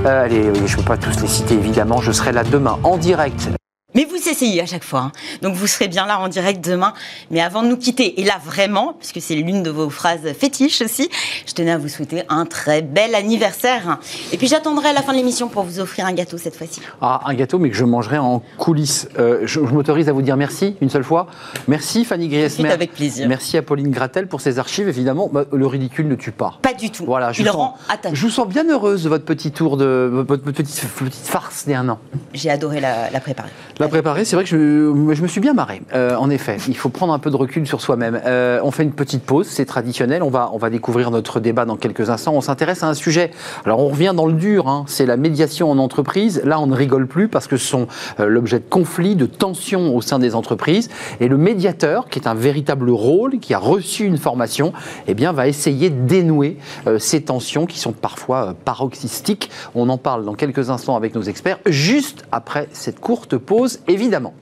Euh, 0.05 0.25
allez, 0.25 0.53
je 0.67 0.77
ne 0.77 0.83
peux 0.83 0.87
pas 0.87 0.97
tous 0.97 1.21
les 1.21 1.29
citer 1.29 1.55
évidemment. 1.55 2.01
Je 2.01 2.13
serai 2.13 2.33
là 2.33 2.45
demain 2.45 2.79
en 2.83 2.97
direct 2.97 3.49
Mais 3.95 4.05
vous 4.05 4.17
essayez 4.17 4.61
à 4.61 4.67
chaque 4.67 4.85
fois. 4.85 5.01
hein. 5.01 5.13
Donc 5.43 5.55
vous 5.55 5.67
serez 5.67 5.89
bien 5.89 6.07
là 6.07 6.19
en 6.21 6.29
direct 6.29 6.65
demain. 6.65 6.93
Mais 7.31 7.41
avant 7.41 7.63
de 7.63 7.69
nous 7.69 7.77
quitter, 7.77 8.21
et 8.21 8.25
là 8.25 8.35
vraiment, 8.45 8.95
puisque 8.99 9.21
c'est 9.21 9.35
l'une 9.35 9.63
de 9.63 9.71
vos 9.71 9.89
phrases 9.91 10.33
fétiches 10.39 10.83
aussi, 10.83 11.09
je 11.47 11.53
tenais 11.53 11.71
à 11.71 11.79
vous 11.79 11.89
souhaiter 11.89 12.23
un 12.29 12.45
très 12.47 12.83
bel 12.83 13.15
anniversaire. 13.15 13.99
Et 14.33 14.37
puis 14.37 14.47
j'attendrai 14.49 14.89
à 14.89 14.93
la 14.93 15.03
fin 15.03 15.13
de 15.13 15.19
l'émission 15.19 15.49
pour 15.49 15.63
vous 15.65 15.81
offrir 15.81 16.07
un 16.07 16.13
gâteau 16.13 16.39
cette 16.39 16.57
fois-ci. 16.57 16.81
Ah, 17.01 17.21
un 17.27 17.35
gâteau, 17.35 17.59
mais 17.59 17.71
que 17.71 17.77
je 17.77 17.85
mangerai 17.85 18.19
en 18.19 18.43
coulisses. 18.59 19.09
Euh, 19.19 19.41
je 19.45 19.61
je 19.65 19.73
m'autorise 19.73 20.09
à 20.09 20.13
vous 20.13 20.23
dire 20.23 20.37
merci 20.37 20.77
une 20.81 20.91
seule 20.91 21.05
fois. 21.05 21.27
Merci 21.69 22.05
Fanny 22.05 22.29
Griesmer. 22.29 22.71
Avec 22.71 22.93
plaisir. 22.95 23.29
Merci 23.29 23.57
à 23.57 23.63
Pauline 23.63 23.91
Gratel 23.91 24.27
pour 24.29 24.41
ses 24.41 24.59
archives. 24.59 24.89
Évidemment, 24.89 25.29
Bah, 25.33 25.45
le 25.53 25.67
ridicule 25.67 26.09
ne 26.09 26.15
tue 26.17 26.33
pas. 26.33 26.59
Pas 26.63 26.75
du 26.75 26.91
tout. 26.91 27.05
Voilà, 27.05 27.33
je 27.33 27.41
Il 27.43 27.49
vous, 27.49 27.57
rend 27.57 27.77
sens, 27.77 27.81
attachant. 27.89 28.15
je 28.15 28.23
vous 28.23 28.31
sens 28.31 28.49
bien 28.49 28.69
heureuse 28.69 29.05
de 29.05 29.09
votre 29.09 29.25
petit 29.25 29.53
tour 29.53 29.77
de 29.77 30.11
votre 30.27 30.43
petite, 30.43 30.85
petite 30.99 31.27
farce 31.27 31.67
d'un 31.67 31.89
an. 31.89 31.99
J'ai 32.35 32.51
adoré 32.51 32.81
la, 32.81 33.11
la 33.11 33.21
préparer. 33.21 33.49
La 33.79 33.84
C'est 34.25 34.37
vrai 34.37 34.45
que 34.45 34.51
je, 34.51 35.15
je, 35.15 35.23
me 35.23 35.29
suis 35.29 35.41
bien 35.41 35.55
marré. 35.55 35.83
Euh, 35.95 36.17
en 36.17 36.31
effet, 36.31 36.57
il 36.69 36.77
faut 36.77 36.89
prendre 36.89 37.13
un 37.13 37.19
peu 37.19 37.31
de 37.31 37.37
recul 37.37 37.67
sur 37.67 37.81
soi-même. 37.81 38.21
Euh, 38.25 38.61
on 38.63 38.71
fait 38.71 38.83
une 38.83 38.93
petite 38.93 39.23
pause, 39.23 39.47
c'est 39.47 39.65
traditionnel. 39.65 40.23
On 40.23 40.31
va, 40.31 40.51
on 40.53 40.59
va 40.59 40.71
découvrir 40.71 41.11
notre 41.11 41.41
débat 41.41 41.65
dans 41.65 41.77
quelques 41.77 42.11
instants. 42.11 42.33
On 42.35 42.41
s'intéresse 42.41 42.83
à 42.83 42.89
un 42.89 42.95
sujet. 42.95 43.31
Alors, 43.65 43.81
on 43.81 43.89
revient 43.89 44.13
dans 44.15 44.27
le 44.27 44.33
dur. 44.33 44.69
Hein, 44.69 44.85
c'est 44.87 45.07
la 45.07 45.17
médiation 45.17 45.71
en 45.71 45.79
entreprise. 45.79 46.41
Là, 46.45 46.61
on 46.61 46.67
ne 46.67 46.75
rigole 46.75 47.07
plus 47.07 47.29
parce 47.29 47.47
que 47.47 47.57
ce 47.57 47.67
sont 47.67 47.87
euh, 48.21 48.27
l'objet 48.27 48.59
de 48.59 48.65
conflits, 48.69 49.17
de 49.17 49.27
tensions 49.27 49.95
au 49.95 50.01
sein 50.01 50.19
des 50.19 50.35
entreprises. 50.35 50.89
Et 51.21 51.29
le 51.29 51.37
médiateur, 51.37 52.09
qui 52.09 52.19
est 52.19 52.29
un 52.29 52.35
véritable 52.35 52.91
rôle, 52.91 53.39
qui 53.39 53.55
a 53.55 53.59
reçu 53.59 54.05
une 54.05 54.19
formation, 54.19 54.73
eh 55.07 55.15
bien, 55.15 55.33
va 55.33 55.49
essayer 55.49 55.91
de 55.91 56.07
dénouer 56.07 56.59
ces 56.99 57.23
tensions 57.23 57.67
qui 57.67 57.79
sont 57.79 57.93
parfois 57.93 58.55
paroxystiques. 58.65 59.51
On 59.75 59.89
en 59.89 59.99
parle 59.99 60.25
dans 60.25 60.35
quelques 60.35 60.71
instants 60.71 60.97
avec 60.97 61.15
nos 61.15 61.23
experts, 61.23 61.59
juste 61.67 62.25
après 62.33 62.69
cette 62.73 63.01
courte 63.01 63.37
pause, 63.37 63.74
évidemment. 63.89 64.35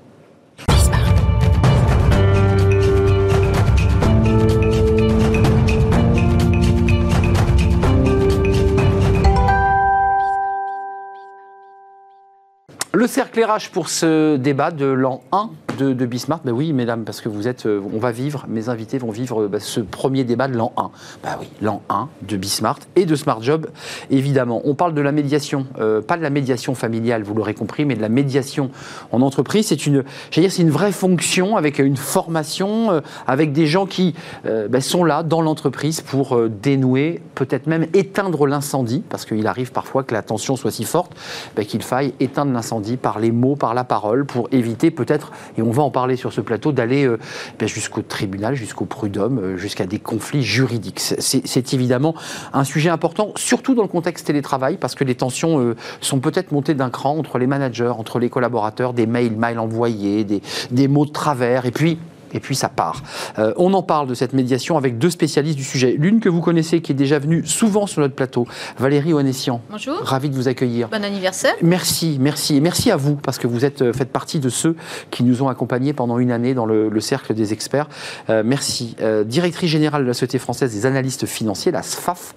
Le 12.94 13.06
cercle 13.06 13.40
pour 13.70 13.88
ce 13.88 14.36
débat 14.36 14.70
de 14.70 14.84
l'an 14.84 15.22
1 15.32 15.50
de, 15.78 15.92
de 15.92 16.06
Bismarck. 16.06 16.44
Ben 16.44 16.52
oui, 16.52 16.72
mesdames, 16.72 17.04
parce 17.04 17.20
que 17.20 17.28
vous 17.28 17.48
êtes, 17.48 17.66
euh, 17.66 17.80
on 17.92 17.98
va 17.98 18.12
vivre, 18.12 18.46
mes 18.48 18.68
invités 18.68 18.98
vont 18.98 19.11
vivre 19.11 19.46
ben, 19.48 19.61
ce 19.61 19.80
premier 19.80 20.24
débat 20.24 20.48
de 20.48 20.56
l'an 20.56 20.72
1. 20.76 20.90
Ben 21.22 21.30
oui, 21.40 21.48
l'an 21.61 21.82
1 21.88 22.08
de 22.22 22.37
Bismarck 22.37 22.82
et 22.96 23.06
de 23.06 23.16
Smart 23.16 23.42
Job, 23.42 23.68
évidemment. 24.11 24.62
On 24.64 24.74
parle 24.74 24.94
de 24.94 25.00
la 25.00 25.12
médiation, 25.12 25.66
euh, 25.78 26.00
pas 26.00 26.16
de 26.16 26.22
la 26.22 26.30
médiation 26.30 26.74
familiale, 26.74 27.22
vous 27.22 27.35
l'aurez 27.35 27.54
compris, 27.54 27.85
mais 27.85 27.94
de 27.94 28.02
la 28.02 28.08
médiation 28.08 28.70
en 29.11 29.22
entreprise. 29.22 29.66
C'est 29.66 29.87
une, 29.87 30.04
dire, 30.32 30.52
c'est 30.52 30.62
une 30.62 30.70
vraie 30.70 30.92
fonction 30.92 31.56
avec 31.56 31.78
une 31.78 31.96
formation, 31.96 32.92
euh, 32.92 33.00
avec 33.26 33.52
des 33.52 33.66
gens 33.66 33.87
qui 33.87 34.14
sont 34.80 35.04
là 35.04 35.22
dans 35.22 35.40
l'entreprise 35.40 36.00
pour 36.00 36.38
dénouer, 36.48 37.20
peut-être 37.35 37.66
même 37.66 37.87
éteindre 37.94 38.46
l'incendie, 38.46 39.02
parce 39.08 39.24
qu'il 39.24 39.46
arrive 39.46 39.72
parfois 39.72 40.02
que 40.02 40.14
la 40.14 40.22
tension 40.22 40.56
soit 40.56 40.70
si 40.70 40.85
forte 40.85 41.12
qu'il 41.64 41.82
faille 41.82 42.14
éteindre 42.20 42.52
l'incendie 42.52 42.96
par 42.96 43.18
les 43.18 43.30
mots, 43.30 43.56
par 43.56 43.74
la 43.74 43.85
parole, 43.85 44.24
pour 44.24 44.48
éviter 44.52 44.90
peut-être, 44.90 45.32
on 45.62 45.70
va 45.70 45.83
en 45.83 45.90
parler 45.90 46.16
sur 46.16 46.33
ce 46.33 46.40
plateau, 46.40 46.72
d'aller 46.72 47.05
euh, 47.05 47.18
ben, 47.59 47.68
jusqu'au 47.68 48.03
tribunal, 48.03 48.55
jusqu'au 48.55 48.85
prud'homme, 48.85 49.38
euh, 49.38 49.57
jusqu'à 49.57 49.87
des 49.87 49.98
conflits 49.98 50.42
juridiques. 50.42 51.01
C'est 51.01 51.75
évidemment 51.75 52.14
un 52.53 52.64
sujet 52.64 52.90
important, 52.90 53.33
surtout 53.37 53.75
dans 53.75 53.83
le 53.83 53.88
contexte 53.88 54.27
télétravail, 54.27 54.77
parce 54.77 54.94
que 54.94 55.05
les 55.05 55.14
tensions 55.14 55.61
euh, 55.61 55.77
sont 56.01 56.20
peut-être 56.20 56.53
montées 56.53 56.75
d'un 56.75 56.90
cran 56.90 57.16
entre 57.16 57.38
les 57.38 57.46
managers, 57.46 57.92
entre 57.96 58.18
les 58.18 58.31
collaborateurs, 58.31 58.92
des 58.92 59.07
mails, 59.07 59.37
mails 59.37 59.59
envoyés, 59.59 60.25
des, 60.25 60.42
des 60.70 60.88
mots 60.88 61.07
de 61.07 61.12
travers, 61.12 61.66
et 61.66 61.70
puis 61.70 61.98
et 62.32 62.40
puis 62.40 62.54
ça 62.54 62.68
part. 62.68 63.02
Euh, 63.38 63.52
on 63.56 63.74
en 63.74 63.82
parle 63.82 64.06
de 64.06 64.14
cette 64.14 64.32
médiation 64.32 64.76
avec 64.76 64.98
deux 64.98 65.10
spécialistes 65.10 65.56
du 65.56 65.64
sujet. 65.64 65.96
L'une 65.98 66.20
que 66.20 66.28
vous 66.28 66.40
connaissez, 66.40 66.80
qui 66.80 66.92
est 66.92 66.96
déjà 66.96 67.18
venue 67.18 67.44
souvent 67.46 67.86
sur 67.86 68.00
notre 68.00 68.14
plateau, 68.14 68.46
Valérie 68.78 69.12
Onessian. 69.12 69.60
Bonjour. 69.70 69.98
Ravi 70.02 70.30
de 70.30 70.34
vous 70.34 70.48
accueillir. 70.48 70.88
Bon 70.88 71.04
anniversaire. 71.04 71.54
Merci, 71.62 72.16
merci. 72.20 72.56
Et 72.56 72.60
merci 72.60 72.90
à 72.90 72.96
vous, 72.96 73.16
parce 73.16 73.38
que 73.38 73.46
vous 73.46 73.64
êtes, 73.64 73.82
euh, 73.82 73.92
faites 73.92 74.10
partie 74.10 74.40
de 74.40 74.48
ceux 74.48 74.76
qui 75.10 75.24
nous 75.24 75.42
ont 75.42 75.48
accompagnés 75.48 75.92
pendant 75.92 76.18
une 76.18 76.30
année 76.30 76.54
dans 76.54 76.66
le, 76.66 77.00
cercle 77.00 77.34
des 77.34 77.52
experts. 77.52 77.88
Euh, 78.30 78.42
merci. 78.44 78.94
directrice 79.26 79.70
générale 79.70 80.02
de 80.02 80.06
la 80.06 80.14
Société 80.14 80.38
française 80.38 80.72
des 80.72 80.86
analystes 80.86 81.26
financiers, 81.26 81.72
la 81.72 81.82
SFAF, 81.82 82.34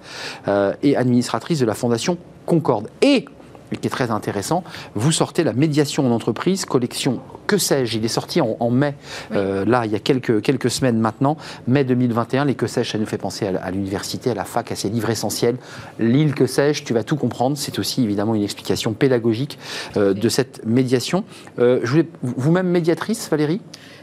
et 0.82 0.96
administratrice 0.96 1.60
de 1.60 1.66
la 1.66 1.74
Fondation 1.74 2.18
Concorde. 2.46 2.88
Et 3.02 3.26
et 3.72 3.76
qui 3.76 3.86
est 3.86 3.90
très 3.90 4.10
intéressant. 4.10 4.64
Vous 4.94 5.12
sortez 5.12 5.44
la 5.44 5.52
médiation 5.52 6.06
en 6.06 6.10
entreprise, 6.10 6.64
collection 6.64 7.20
Que 7.46 7.58
sais-je 7.58 7.98
Il 7.98 8.04
est 8.04 8.08
sorti 8.08 8.40
en, 8.40 8.70
mai, 8.70 8.94
euh, 9.32 9.64
là, 9.64 9.86
il 9.86 9.92
y 9.92 9.94
a 9.94 9.98
quelques, 9.98 10.42
quelques 10.42 10.70
semaines 10.70 10.98
maintenant, 10.98 11.36
mai 11.66 11.84
2021. 11.84 12.44
Les 12.44 12.54
Que 12.54 12.66
sais-je, 12.66 12.90
ça 12.92 12.98
nous 12.98 13.06
fait 13.06 13.18
penser 13.18 13.46
à, 13.46 13.70
l'université, 13.70 14.30
à 14.30 14.34
la 14.34 14.44
fac, 14.44 14.70
à 14.72 14.76
ses 14.76 14.88
livres 14.88 15.10
essentiels. 15.10 15.56
L'île 15.98 16.34
Que 16.34 16.46
sais-je, 16.46 16.84
tu 16.84 16.92
vas 16.92 17.04
tout 17.04 17.16
comprendre. 17.16 17.56
C'est 17.56 17.78
aussi 17.78 18.02
évidemment 18.02 18.34
une 18.34 18.42
explication 18.42 18.92
pédagogique 18.92 19.58
euh, 19.96 20.14
de 20.14 20.28
cette 20.28 20.64
médiation. 20.66 21.24
Euh, 21.58 21.80
vous-même 22.22 22.68
médiatrice, 22.68 23.28
Valérie? 23.30 23.60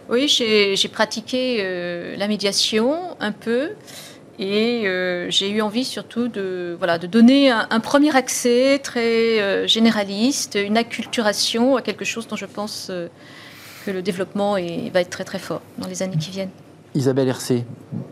Oui, 0.09 0.27
j'ai 0.27 0.89
pratiqué 0.89 2.15
la 2.17 2.27
médiation 2.27 3.15
un 3.21 3.31
peu. 3.31 3.69
Et 4.39 4.87
euh, 4.87 5.29
j'ai 5.29 5.49
eu 5.51 5.61
envie 5.61 5.85
surtout 5.85 6.27
de, 6.27 6.75
voilà, 6.77 6.97
de 6.97 7.05
donner 7.05 7.51
un, 7.51 7.79
premier 7.79 8.15
accès 8.15 8.79
très 8.79 9.39
euh, 9.39 9.67
généraliste, 9.67 10.57
une 10.61 10.77
acculturation 10.77 11.75
à 11.75 11.81
quelque 11.81 12.03
chose 12.03 12.27
dont 12.27 12.35
je 12.35 12.47
pense 12.47 12.87
euh, 12.89 13.07
que 13.85 13.91
le 13.91 14.01
développement 14.01 14.53
va 14.53 15.01
être 15.01 15.09
très 15.09 15.23
très 15.23 15.39
fort 15.39 15.61
dans 15.77 15.87
les 15.87 16.01
années 16.01 16.17
qui 16.17 16.31
viennent. 16.31 16.49
Isabelle 16.95 17.27
RC, 17.27 17.63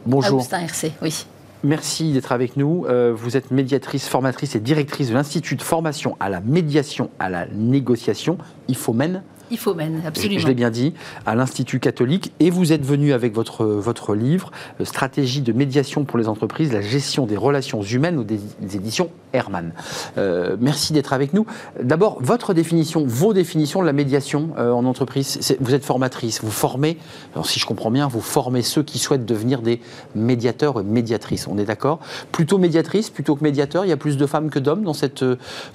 bonjour. 0.05 0.39
Augustin 0.39 0.59
RC, 0.59 0.91
oui. 1.01 1.25
Merci 1.63 2.11
d'être 2.11 2.31
avec 2.31 2.57
nous. 2.57 2.87
vous 3.13 3.37
êtes 3.37 3.51
médiatrice, 3.51 4.07
formatrice 4.07 4.55
et 4.55 4.59
directrice 4.59 5.09
de 5.09 5.13
l'Institut 5.13 5.55
de 5.55 5.61
formation 5.61 6.17
à 6.19 6.27
la 6.27 6.41
médiation, 6.41 7.11
à 7.19 7.29
la 7.29 7.45
négociation, 7.45 8.39
IFOMEN. 8.67 9.21
IFOMEN, 9.51 10.01
absolument. 10.05 10.39
Je, 10.39 10.47
l'ai 10.47 10.53
bien 10.53 10.69
dit, 10.69 10.93
à 11.25 11.35
l'Institut 11.35 11.79
catholique. 11.79 12.31
Et 12.39 12.49
vous 12.49 12.71
êtes 12.73 12.85
venu 12.85 13.13
avec 13.13 13.33
votre, 13.33 13.65
votre 13.65 14.15
livre, 14.15 14.51
euh, 14.79 14.85
Stratégie 14.85 15.41
de 15.41 15.53
médiation 15.53 16.05
pour 16.05 16.17
les 16.17 16.27
entreprises, 16.27 16.71
la 16.71 16.81
gestion 16.81 17.25
des 17.25 17.37
relations 17.37 17.81
humaines, 17.81 18.17
aux 18.17 18.23
des, 18.23 18.39
éditions 18.73 19.09
Hermann. 19.33 19.73
Euh, 20.17 20.57
merci 20.59 20.93
d'être 20.93 21.13
avec 21.13 21.33
nous. 21.33 21.45
D'abord, 21.81 22.17
votre 22.21 22.53
définition, 22.53 23.05
vos 23.05 23.33
définitions 23.33 23.81
de 23.81 23.85
la 23.85 23.93
médiation 23.93 24.49
euh, 24.57 24.71
en 24.71 24.85
entreprise. 24.85 25.55
Vous 25.59 25.73
êtes 25.73 25.85
formatrice, 25.85 26.41
vous 26.43 26.51
formez, 26.51 26.97
alors 27.33 27.45
si 27.45 27.59
je 27.59 27.65
comprends 27.65 27.91
bien, 27.91 28.07
vous 28.07 28.21
formez 28.21 28.61
ceux 28.61 28.83
qui 28.83 28.99
souhaitent 28.99 29.25
devenir 29.25 29.61
des 29.61 29.81
médiateurs 30.15 30.79
et 30.79 30.83
médiatrices. 30.83 31.47
On 31.47 31.57
est 31.57 31.65
d'accord? 31.65 31.99
Plutôt 32.31 32.57
médiatrice 32.57 33.09
plutôt 33.09 33.35
que 33.35 33.43
médiateur. 33.43 33.85
Il 33.85 33.89
y 33.89 33.93
a 33.93 33.97
plus 33.97 34.17
de 34.17 34.25
femmes 34.25 34.49
que 34.49 34.59
d'hommes 34.59 34.83
dans 34.83 34.93
cette, 34.93 35.23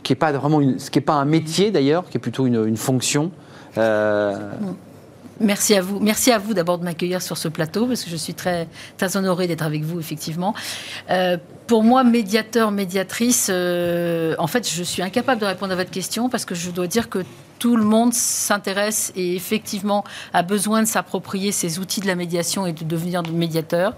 qui 0.03 0.13
n'est 0.13 0.17
pas 0.17 0.33
vraiment, 0.33 0.61
ce 0.79 0.91
qui 0.91 1.01
pas 1.01 1.15
un 1.15 1.25
métier 1.25 1.71
d'ailleurs, 1.71 2.09
qui 2.09 2.17
est 2.17 2.21
plutôt 2.21 2.47
une 2.47 2.77
fonction? 2.77 3.31
Euh, 3.79 4.51
Merci 5.39 5.75
à 5.75 5.83
vous. 5.83 6.01
Merci 6.01 6.33
à 6.33 6.39
vous 6.39 6.55
d'abord 6.55 6.79
de 6.79 6.85
m'accueillir 6.85 7.21
sur 7.21 7.37
ce 7.37 7.49
plateau 7.49 7.87
parce 7.87 8.05
que 8.05 8.11
je 8.11 8.17
suis 8.17 8.33
très, 8.33 8.67
honorée 9.17 9.47
d'être 9.47 9.65
avec 9.65 9.83
vous, 9.83 10.01
effectivement. 10.01 10.55
Euh, 11.11 11.37
pour 11.67 11.83
moi, 11.83 12.05
médiateur, 12.05 12.71
médiatrice, 12.71 13.49
euh, 13.51 14.35
en 14.39 14.47
fait, 14.47 14.69
je 14.69 14.83
suis 14.83 15.03
incapable 15.03 15.41
de 15.41 15.47
répondre 15.47 15.73
à 15.73 15.77
votre 15.77 15.91
question 15.91 16.31
parce 16.31 16.47
que 16.47 16.55
je 16.55 16.71
dois 16.71 16.87
dire 16.87 17.11
que 17.11 17.23
tout 17.59 17.77
le 17.77 17.85
monde 17.85 18.15
s'intéresse 18.15 19.13
et 19.15 19.35
effectivement 19.35 20.05
a 20.33 20.43
besoin 20.43 20.83
de 20.83 20.87
s'approprier 20.87 21.53
ces 21.53 21.79
outils 21.79 22.01
de 22.01 22.07
la 22.07 22.15
médiation 22.15 22.67
et 22.67 22.73
de 22.73 22.85
devenir 22.85 23.23
médiateur. 23.23 23.95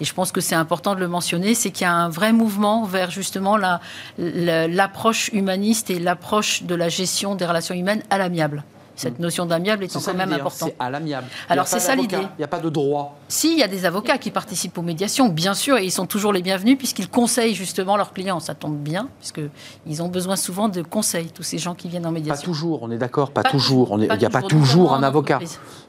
Et 0.00 0.04
je 0.04 0.12
pense 0.12 0.30
que 0.30 0.40
c'est 0.40 0.54
important 0.54 0.94
de 0.94 1.00
le 1.00 1.08
mentionner, 1.08 1.54
c'est 1.54 1.70
qu'il 1.70 1.84
y 1.84 1.88
a 1.88 1.94
un 1.94 2.08
vrai 2.08 2.32
mouvement 2.32 2.84
vers 2.84 3.10
justement 3.10 3.56
l'approche 4.18 5.30
humaniste 5.32 5.90
et 5.90 5.98
l'approche 5.98 6.64
de 6.64 6.74
la 6.74 6.88
gestion 6.90 7.34
des 7.34 7.46
relations 7.46 7.74
humaines 7.74 8.02
à 8.10 8.18
l'amiable. 8.18 8.62
Cette 8.96 9.18
notion 9.18 9.46
d'amiable 9.46 9.84
est, 9.84 9.92
quand 9.92 10.14
même 10.14 10.32
importante. 10.32 10.70
C'est 10.70 10.84
à 10.84 10.90
l'amiable. 10.90 11.26
Alors 11.48 11.66
c'est 11.66 11.80
ça 11.80 11.94
l'idée. 11.94 12.18
Il 12.20 12.38
n'y 12.38 12.44
a 12.44 12.48
pas 12.48 12.58
de 12.58 12.68
droit. 12.68 13.18
Si, 13.28 13.52
il 13.52 13.58
y 13.58 13.62
a 13.62 13.68
des 13.68 13.84
avocats 13.84 14.18
qui 14.18 14.30
participent 14.30 14.76
aux 14.76 14.82
médiations, 14.82 15.28
bien 15.28 15.54
sûr, 15.54 15.78
et 15.78 15.84
ils 15.84 15.90
sont 15.90 16.06
toujours 16.06 16.32
les 16.32 16.42
bienvenus 16.42 16.76
puisqu'ils 16.76 17.08
conseillent 17.08 17.54
justement 17.54 17.96
leurs 17.96 18.12
clients. 18.12 18.40
Ça 18.40 18.54
tombe 18.54 18.76
bien, 18.76 19.08
puisqu'ils 19.18 20.02
ont 20.02 20.08
besoin 20.08 20.36
souvent 20.36 20.68
de 20.68 20.82
conseils, 20.82 21.28
tous 21.28 21.42
ces 21.42 21.58
gens 21.58 21.74
qui 21.74 21.88
viennent 21.88 22.06
en 22.06 22.12
médiation. 22.12 22.40
Pas 22.40 22.44
toujours, 22.44 22.82
on 22.82 22.90
est 22.90 22.98
d'accord, 22.98 23.30
pas, 23.30 23.42
toujours. 23.42 23.98
Il 23.98 24.16
n'y 24.18 24.24
a 24.24 24.30
pas 24.30 24.42
toujours 24.42 24.94
un 24.94 25.02
avocat. 25.02 25.40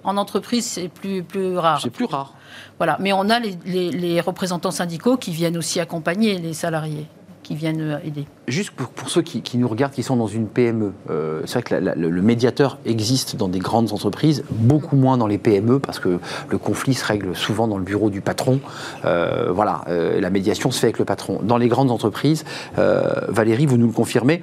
En 0.04 0.18
entreprise, 0.18 0.66
c'est 0.66 0.88
plus, 0.88 1.24
plus 1.24 1.58
rare. 1.58 1.82
C'est 1.82 1.89
plus 1.89 2.06
rare. 2.06 2.34
Voilà, 2.78 2.98
mais 3.00 3.13
on 3.13 3.30
a 3.30 3.39
les 3.39 4.22
représentants 4.22 4.72
syndicaux 4.72 5.18
qui 5.18 5.32
viennent 5.32 5.58
aussi 5.58 5.80
accompagner 5.80 6.38
les 6.38 6.54
salariés 6.54 7.08
qui 7.43 7.56
viennent 7.56 7.82
euh, 7.82 7.97
aider. 8.06 8.25
Juste 8.47 8.71
pour, 8.71 9.10
ceux 9.10 9.21
qui, 9.21 9.58
nous 9.58 9.67
regardent, 9.67 9.93
qui 9.93 10.01
sont 10.01 10.15
dans 10.15 10.27
une 10.27 10.47
PME, 10.47 10.93
euh, 11.10 11.41
c'est 11.45 11.60
vrai 11.60 11.63
que 11.63 11.99
le, 11.99 12.21
médiateur 12.21 12.79
existe 12.86 13.36
dans 13.36 13.49
des 13.49 13.60
grandes 13.60 13.91
entreprises, 13.91 14.43
beaucoup 14.49 14.95
moins 14.95 15.17
dans 15.17 15.27
les 15.27 15.38
PME, 15.38 15.79
parce 15.79 15.99
que 15.99 16.19
le 16.49 16.58
conflit 16.58 16.93
se 16.93 17.06
règle 17.06 17.36
souvent 17.36 17.67
dans 17.67 17.77
le 17.77 17.84
bureau 17.84 18.10
du 18.10 18.21
patron. 18.21 18.60
Euh, 19.06 19.51
voilà, 19.51 19.84
la 19.88 20.29
médiation 20.29 20.71
se 20.71 20.79
fait 20.79 20.88
avec 20.88 20.99
le 20.99 21.06
patron. 21.06 21.39
Dans 21.43 21.58
les 21.58 21.67
grandes 21.67 21.91
entreprises, 21.91 22.45
Valérie, 22.77 23.65
vous 23.65 23.77
nous 23.77 23.88
le 23.88 23.93
confirmez, 23.93 24.41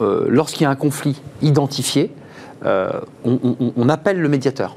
lorsqu'il 0.00 0.62
y 0.62 0.66
a 0.66 0.70
un 0.70 0.76
conflit 0.76 1.20
identifié, 1.42 2.12
on, 2.64 3.88
appelle 3.88 4.20
le 4.20 4.28
médiateur. 4.28 4.76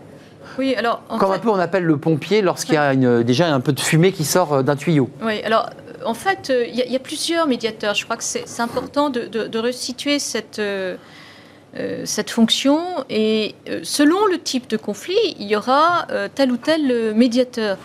Oui, 0.57 0.73
alors, 0.75 1.03
Comme 1.19 1.31
un 1.31 1.39
peu 1.39 1.49
on 1.49 1.59
appelle 1.59 1.83
le 1.83 1.97
pompier 1.97 2.41
lorsqu'il 2.41 2.75
y 2.75 2.77
a 2.77 2.95
déjà 3.23 3.53
un 3.53 3.59
peu 3.59 3.73
de 3.73 3.79
fumée 3.79 4.11
qui 4.11 4.25
sort 4.25 4.63
d'un 4.63 4.75
tuyau. 4.75 5.09
Oui, 5.21 5.41
alors 5.43 5.69
en 6.05 6.13
fait, 6.13 6.49
il 6.49 6.81
euh, 6.81 6.85
y, 6.85 6.95
a 6.95 6.99
plusieurs 6.99 7.47
médiateurs. 7.47 7.95
Je 7.95 8.03
crois 8.03 8.17
que 8.17 8.23
c'est 8.23 8.59
important 8.59 9.09
de, 9.09 9.57
resituer 9.57 10.19
cette, 10.19 10.59
euh, 10.59 10.97
euh, 11.77 12.05
fonction. 12.27 12.79
Et 13.09 13.55
selon 13.83 14.25
le 14.25 14.39
type 14.39 14.69
de 14.69 14.77
conflit, 14.77 15.35
il 15.39 15.47
y 15.47 15.55
aura 15.55 16.07
tel 16.35 16.51
ou 16.51 16.57
tel 16.57 17.13
médiateur. 17.15 17.77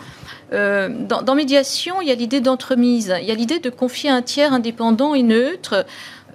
dans, 0.51 1.35
médiation, 1.35 2.01
il 2.01 2.07
y 2.07 2.11
a 2.11 2.15
l'idée 2.15 2.41
d'entremise. 2.41 3.13
Il 3.21 3.27
y 3.27 3.31
a 3.31 3.35
l'idée 3.35 3.59
de 3.59 3.69
confier 3.69 4.09
un 4.09 4.21
tiers 4.21 4.53
indépendant 4.53 5.13
et 5.13 5.23
neutre 5.23 5.85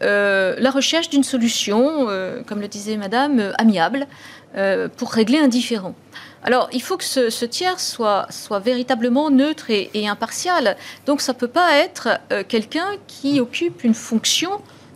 la 0.01 0.71
recherche 0.71 1.11
d'une 1.11 1.25
solution, 1.25 2.07
comme 2.47 2.61
le 2.61 2.69
disait 2.69 2.97
Madame, 2.97 3.53
amiable, 3.59 4.07
euh, 4.57 4.89
pour 4.97 5.13
régler 5.13 5.39
un 5.39 5.49
différend. 5.49 5.95
Alors, 6.43 6.69
il 6.73 6.81
faut 6.83 6.97
que 6.97 7.05
ce, 7.05 7.29
ce 7.29 7.45
tiers 7.45 7.79
soit, 7.79 8.27
soit 8.31 8.61
véritablement 8.61 9.31
neutre 9.31 9.71
et, 9.71 9.91
et 9.95 10.09
impartial. 10.09 10.77
Donc, 11.07 11.21
ça 11.21 11.33
ne 11.35 11.39
peut 11.39 11.49
pas 11.49 11.75
être 11.77 12.09
euh, 12.33 12.43
quelqu'un 12.47 12.89
qui 13.07 13.41
occupe 13.41 13.85
une 13.85 13.95
fonction 13.95 14.51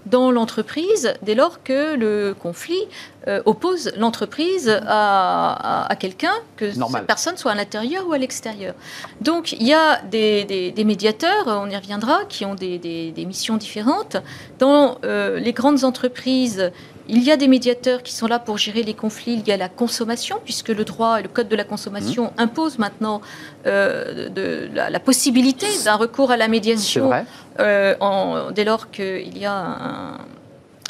dans 0.07 0.31
l'entreprise 0.31 1.15
dès 1.23 1.35
lors 1.35 1.63
que 1.63 1.95
le 1.97 2.35
conflit 2.39 2.83
euh, 3.27 3.41
oppose 3.47 3.91
l'entreprise 3.97 4.69
à, 4.69 5.53
à- 5.87 5.91
à 5.91 5.97
quelqu'un, 5.97 6.33
que 6.57 6.77
Normal. 6.77 7.01
cette 7.01 7.07
personne 7.07 7.37
soit 7.39 7.53
à 7.53 7.55
l'intérieur 7.55 8.07
ou 8.07 8.13
à 8.13 8.19
l'extérieur. 8.19 8.75
Donc 9.23 9.53
il 9.53 9.63
y 9.67 9.73
a 9.73 10.03
des, 10.03 10.45
des- 10.45 10.73
des 10.73 10.85
médiateurs, 10.85 11.45
on 11.47 11.71
y 11.71 11.77
reviendra, 11.77 12.25
qui 12.29 12.45
ont 12.45 12.55
des, 12.55 13.13
missions 13.27 13.57
différentes. 13.57 14.19
Dans 14.59 14.99
euh, 15.05 15.39
les 15.41 15.55
grandes 15.55 15.85
entreprises, 15.85 16.71
il 17.09 17.23
y 17.23 17.31
a 17.31 17.37
des 17.37 17.49
médiateurs 17.49 18.03
qui 18.03 18.13
sont 18.15 18.27
là 18.27 18.39
pour 18.39 18.57
gérer 18.59 18.83
les 18.83 18.95
conflits 18.95 19.37
liés 19.37 19.53
à 19.53 19.57
la 19.57 19.69
consommation, 19.69 20.37
puisque 20.45 20.69
le 20.71 20.85
droit 20.85 21.21
et 21.21 21.23
le 21.23 21.29
code 21.29 21.49
de 21.49 21.57
la 21.57 21.65
consommation 21.65 22.25
Mmh. 22.25 22.41
imposent 22.41 22.79
maintenant 22.79 23.21
euh, 23.67 24.29
de, 24.29 24.69
la, 24.75 24.91
la 24.91 25.01
possibilité 25.01 25.67
d'un 25.85 25.97
recours 25.97 26.31
à 26.31 26.37
la 26.37 26.49
médiation 26.49 27.11
euh, 27.61 27.95
en- 28.01 28.51
dès 28.53 28.65
lors 28.65 28.91
qu'il 28.91 29.37
y 29.39 29.45
a 29.47 29.55
un, 29.55 30.19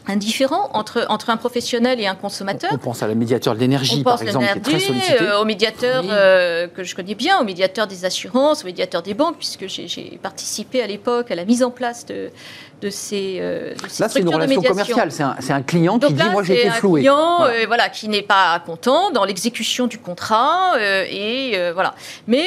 un 0.07 0.17
différend 0.17 0.69
entre, 0.75 1.07
entre 1.09 1.31
un 1.31 1.37
professionnel 1.39 1.99
et 2.01 2.07
un 2.07 2.15
consommateur. 2.15 2.71
On 2.75 2.79
pense 2.79 3.03
à 3.03 3.07
la 3.09 3.15
médiateur 3.15 3.55
de 3.55 3.61
l'énergie, 3.61 3.97
On 4.01 4.03
par 4.03 4.21
exemple, 4.23 4.45
qui 4.53 4.59
est 4.59 4.61
très 4.61 4.79
sollicité. 4.79 5.23
euh, 5.23 5.41
au 5.41 5.45
médiateur 5.47 6.03
Oui. 6.05 6.11
euh, 6.13 6.67
que 6.69 6.85
je 6.85 6.95
connais 6.95 7.15
bien, 7.15 7.41
au 7.41 7.45
médiateur 7.45 7.87
des 7.87 8.05
assurances, 8.05 8.63
au 8.65 8.67
médiateur 8.67 9.03
des 9.03 9.15
banques, 9.15 9.37
puisque 9.39 9.67
j'ai 9.67 10.19
participé 10.23 10.83
à 10.83 10.87
l'époque 10.87 11.31
à 11.31 11.35
la 11.35 11.45
mise 11.47 11.63
en 11.63 11.71
place 11.71 12.05
de, 12.07 12.31
de 12.85 12.91
ces, 12.91 13.39
euh, 13.41 13.73
de 13.75 13.89
ces 13.89 14.03
Là, 14.03 14.09
c'est 14.11 14.21
une 14.21 14.29
relation 14.29 14.61
commerciale. 14.63 15.11
C'est 15.11 15.23
un, 15.23 15.37
c'est 15.41 15.53
un 15.55 15.63
client 15.63 15.99
qui 15.99 16.13
dit 16.13 16.23
Moi, 16.31 16.43
j'ai 16.43 16.55
c'est 16.57 16.61
été 16.67 16.71
floué. 16.71 17.01
client 17.01 17.37
Voilà. 17.39 17.55
euh, 17.55 17.65
voilà, 17.67 17.89
qui 17.89 18.09
n'est 18.09 18.23
pas 18.23 18.61
content 18.65 19.11
dans 19.11 19.25
l'exécution 19.25 19.87
du 19.87 19.99
contrat. 19.99 20.75
euh, 20.77 21.05
et, 21.11 21.53
euh, 21.55 21.73
voilà. 21.73 21.95
Mais 22.27 22.45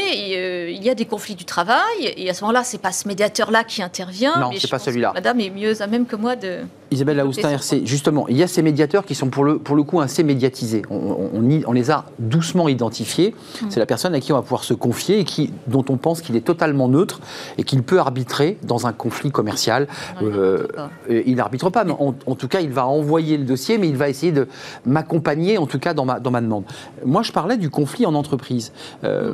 il 0.71 0.83
y 0.83 0.89
a 0.89 0.95
des 0.95 1.05
conflits 1.05 1.35
du 1.35 1.45
travail. 1.45 1.81
Et 2.01 2.29
à 2.29 2.33
ce 2.33 2.41
moment-là, 2.41 2.63
ce 2.63 2.73
n'est 2.73 2.81
pas 2.81 2.91
ce 2.91 3.07
médiateur-là 3.07 3.63
qui 3.63 3.81
intervient. 3.81 4.38
Non, 4.39 4.51
c'est 4.57 4.69
pas 4.69 4.79
celui-là. 4.79 5.11
Madame 5.15 5.39
est 5.39 5.49
mieux 5.49 5.81
à 5.81 5.88
même 5.88 6.05
que 6.05 6.15
moi 6.15 6.35
de. 6.35 6.59
Isabelle 6.89 7.17
Laoustin, 7.17 7.49
c'est 7.59 7.75
RC, 7.79 7.85
justement, 7.85 8.27
il 8.29 8.38
y 8.38 8.43
a 8.43 8.47
ces 8.47 8.61
médiateurs 8.61 9.03
qui 9.03 9.13
sont 9.13 9.27
pour 9.29 9.43
le, 9.43 9.57
pour 9.59 9.75
le 9.75 9.83
coup 9.83 9.99
assez 9.99 10.23
médiatisés. 10.23 10.83
On, 10.89 10.95
on- 10.95 11.29
on 11.33 11.49
y- 11.49 11.63
on 11.67 11.73
les 11.73 11.91
a 11.91 12.05
doucement 12.17 12.69
identifiés. 12.69 13.35
Mm. 13.61 13.65
C'est 13.69 13.79
la 13.81 13.85
personne 13.85 14.15
à 14.15 14.21
qui 14.21 14.31
on 14.31 14.35
va 14.35 14.41
pouvoir 14.41 14.63
se 14.63 14.73
confier 14.73 15.19
et 15.19 15.23
qui, 15.25 15.51
dont 15.67 15.83
on 15.89 15.97
pense 15.97 16.21
qu'il 16.21 16.38
est 16.38 16.41
totalement 16.45 16.88
neutre 16.88 17.19
et 17.57 17.63
qu'il 17.63 17.83
peut 17.83 17.99
arbitrer 17.99 18.57
dans 18.63 18.88
un 18.88 18.93
conflit 18.93 19.31
commercial. 19.31 19.88
Euh, 20.34 20.67
il 21.09 21.36
n'arbitre 21.36 21.69
pas, 21.69 21.84
mais 21.84 21.93
en, 21.93 22.15
en 22.25 22.36
tout 22.36 22.47
cas, 22.47 22.59
il 22.61 22.69
va 22.69 22.86
envoyer 22.88 23.38
le 23.38 23.43
dossier, 23.43 23.78
mais 23.78 23.89
il 23.89 23.97
va 23.97 24.09
essayer 24.09 24.32
de 24.32 24.47
m'accompagner, 24.86 25.57
en 25.57 25.65
tout 25.67 25.80
cas, 25.80 25.93
dans 25.93 26.05
ma, 26.05 26.19
dans 26.19 26.32
ma 26.32 26.41
demande. 26.41 26.63
Moi, 27.05 27.23
je 27.23 27.32
parlais 27.32 27.57
du 27.57 27.69
conflit 27.69 28.05
en 28.05 28.13
entreprise. 28.15 28.71
Euh, 29.03 29.34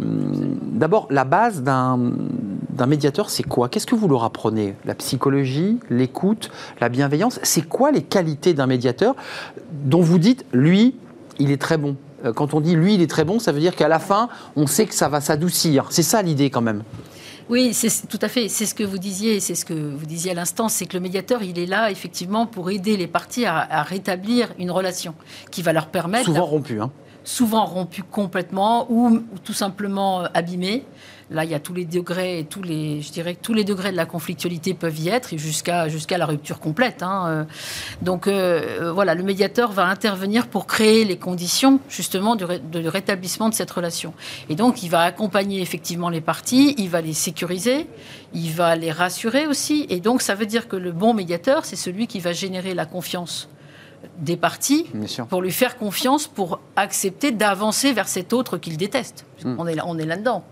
D'abord, 0.62 1.08
la 1.10 1.24
base 1.26 1.62
d'un 1.64 2.00
d'un 2.70 2.88
médiateur, 2.88 3.30
c'est 3.30 3.44
quoi? 3.44 3.70
Qu'est-ce 3.70 3.86
que 3.86 3.94
vous 3.94 4.08
leur 4.08 4.24
apprenez? 4.24 4.74
La 4.86 4.96
psychologie, 4.96 5.80
l'écoute, 5.92 6.50
la 6.82 6.90
bienveillance? 6.90 7.40
C'est 7.44 7.62
quoi 7.68 7.92
les 7.92 8.02
qualités 8.02 8.56
d'un 8.56 8.66
médiateur 8.66 9.16
dont 9.86 10.02
vous 10.02 10.18
dites, 10.18 10.44
lui, 10.54 10.96
il 11.38 11.52
est 11.52 11.62
très 11.62 11.78
bon? 11.78 11.96
Euh, 12.26 12.34
Quand 12.34 12.56
on 12.56 12.62
dit 12.62 12.76
lui, 12.76 12.96
il 12.96 13.02
est 13.02 13.10
très 13.10 13.26
bon, 13.26 13.38
ça 13.38 13.52
veut 13.52 13.60
dire 13.60 13.76
qu'à 13.76 13.88
la 13.88 14.00
fin, 14.00 14.28
on 14.56 14.66
sait 14.66 14.88
que 14.88 14.96
ça 14.96 15.08
va 15.08 15.22
s'adoucir. 15.22 15.86
C'est 15.92 16.02
ça 16.04 16.24
l'idée 16.24 16.50
quand 16.50 16.62
même. 16.62 16.82
Oui, 17.50 17.74
c'est 17.74 18.08
tout 18.08 18.20
à 18.22 18.28
fait. 18.30 18.48
C'est 18.48 18.66
ce 18.66 18.74
que 18.76 18.84
vous 18.84 18.98
disiez, 18.98 19.40
c'est 19.40 19.56
ce 19.56 19.66
que 19.66 19.74
vous 19.74 20.06
disiez 20.06 20.32
à 20.32 20.34
l'instant, 20.34 20.70
c'est 20.70 20.86
que 20.86 20.94
le 20.94 21.00
médiateur, 21.02 21.44
il 21.44 21.60
est 21.60 21.66
là 21.66 21.92
effectivement 21.92 22.46
pour 22.46 22.72
aider 22.72 22.98
les 22.98 23.08
parties 23.08 23.46
à, 23.46 23.58
à 23.58 23.84
rétablir 23.84 24.50
une 24.60 24.72
relation 24.72 25.14
qui 25.52 25.62
va 25.62 25.74
leur 25.74 25.88
permettre, 25.88 26.26
Souvent 26.26 26.46
rompu. 26.46 26.82
Hein. 26.82 26.92
souvent 27.24 27.66
rompue 27.66 28.04
complètement 28.04 28.88
ou, 28.90 29.08
ou 29.10 29.40
tout 29.44 29.54
simplement 29.54 30.22
euh, 30.22 30.28
abîmée. 30.34 30.86
Là, 31.32 31.46
il 31.46 31.52
y 31.52 31.54
a 31.56 31.60
tous 31.60 31.74
les 31.74 31.86
degrés, 31.86 32.40
et 32.40 32.44
tous 32.46 32.62
les, 32.62 33.02
je 33.02 33.12
dirais 33.12 33.36
tous 33.42 33.54
les 33.54 33.64
degrés 33.64 33.92
de 33.92 33.98
la 33.98 34.06
conflictualité 34.06 34.74
peuvent 34.74 35.00
y 35.00 35.10
être, 35.10 35.38
jusqu'à 35.38 35.88
jusqu'à 35.88 36.18
la 36.18 36.26
rupture 36.26 36.60
complète. 36.60 37.02
hein, 37.02 37.26
euh. 37.28 37.44
Donc 38.02 38.28
euh, 38.28 38.32
euh, 38.82 38.92
voilà, 38.92 39.16
le 39.16 39.24
médiateur 39.24 39.72
va 39.72 39.86
intervenir 39.86 40.48
pour 40.48 40.68
créer 40.68 41.06
les 41.06 41.18
conditions 41.18 41.80
justement 41.90 42.36
du, 42.36 42.44
ré- 42.44 42.60
de 42.60 42.88
rétablissement 42.88 43.50
de 43.50 43.54
cette 43.54 43.72
relation. 43.72 44.14
Et 44.50 44.56
donc, 44.56 44.84
il 44.84 44.90
va 44.90 45.02
accompagner 45.02 45.62
effectivement 45.62 46.10
les 46.10 46.22
parties, 46.22 46.76
il 46.78 46.90
va 46.90 47.02
les 47.02 47.14
sécuriser, 47.14 47.88
il 48.34 48.52
va 48.52 48.76
les 48.76 48.92
rassurer 48.92 49.48
aussi. 49.48 49.86
Et 49.90 50.00
donc, 50.00 50.22
ça 50.22 50.36
veut 50.36 50.46
dire 50.46 50.68
que 50.68 50.76
le 50.76 50.92
bon 50.92 51.14
médiateur, 51.14 51.66
c'est 51.66 51.76
celui 51.76 52.08
qui 52.08 52.20
va 52.20 52.34
générer 52.34 52.74
la 52.74 52.86
confiance 52.86 53.50
des 54.18 54.38
sûr. 55.08 55.26
pour 55.28 55.42
lui 55.42 55.52
faire 55.52 55.78
confiance, 55.78 56.28
pour 56.28 56.60
accepter 56.76 57.32
d'avancer 57.32 57.94
vers 57.94 58.08
cet 58.10 58.34
autre 58.34 58.58
qu'il 58.58 58.76
déteste. 58.78 59.26
Hmm. 59.44 59.56
On 59.58 59.68
est 59.68 59.76
là, 59.76 59.86
on 59.88 59.98
est 59.98 60.06
là-dedans. 60.06 60.44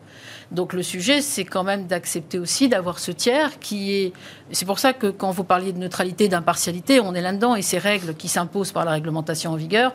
Donc 0.51 0.73
le 0.73 0.83
sujet, 0.83 1.21
c'est 1.21 1.45
quand 1.45 1.63
même 1.63 1.87
d'accepter 1.87 2.37
aussi 2.37 2.67
d'avoir 2.67 2.99
ce 2.99 3.11
tiers 3.11 3.57
qui 3.59 3.93
est. 3.93 4.13
C'est 4.51 4.65
pour 4.65 4.79
ça 4.79 4.91
que 4.91 5.07
quand 5.07 5.31
vous 5.31 5.45
parliez 5.45 5.71
de 5.71 5.77
neutralité, 5.77 6.27
d'impartialité, 6.27 6.99
on 6.99 7.13
est 7.15 7.21
là-dedans 7.21 7.55
et 7.55 7.61
ces 7.61 7.77
règles 7.77 8.15
qui 8.15 8.27
s'imposent 8.27 8.73
par 8.73 8.83
la 8.83 8.91
réglementation 8.91 9.51
en 9.51 9.55
vigueur 9.55 9.93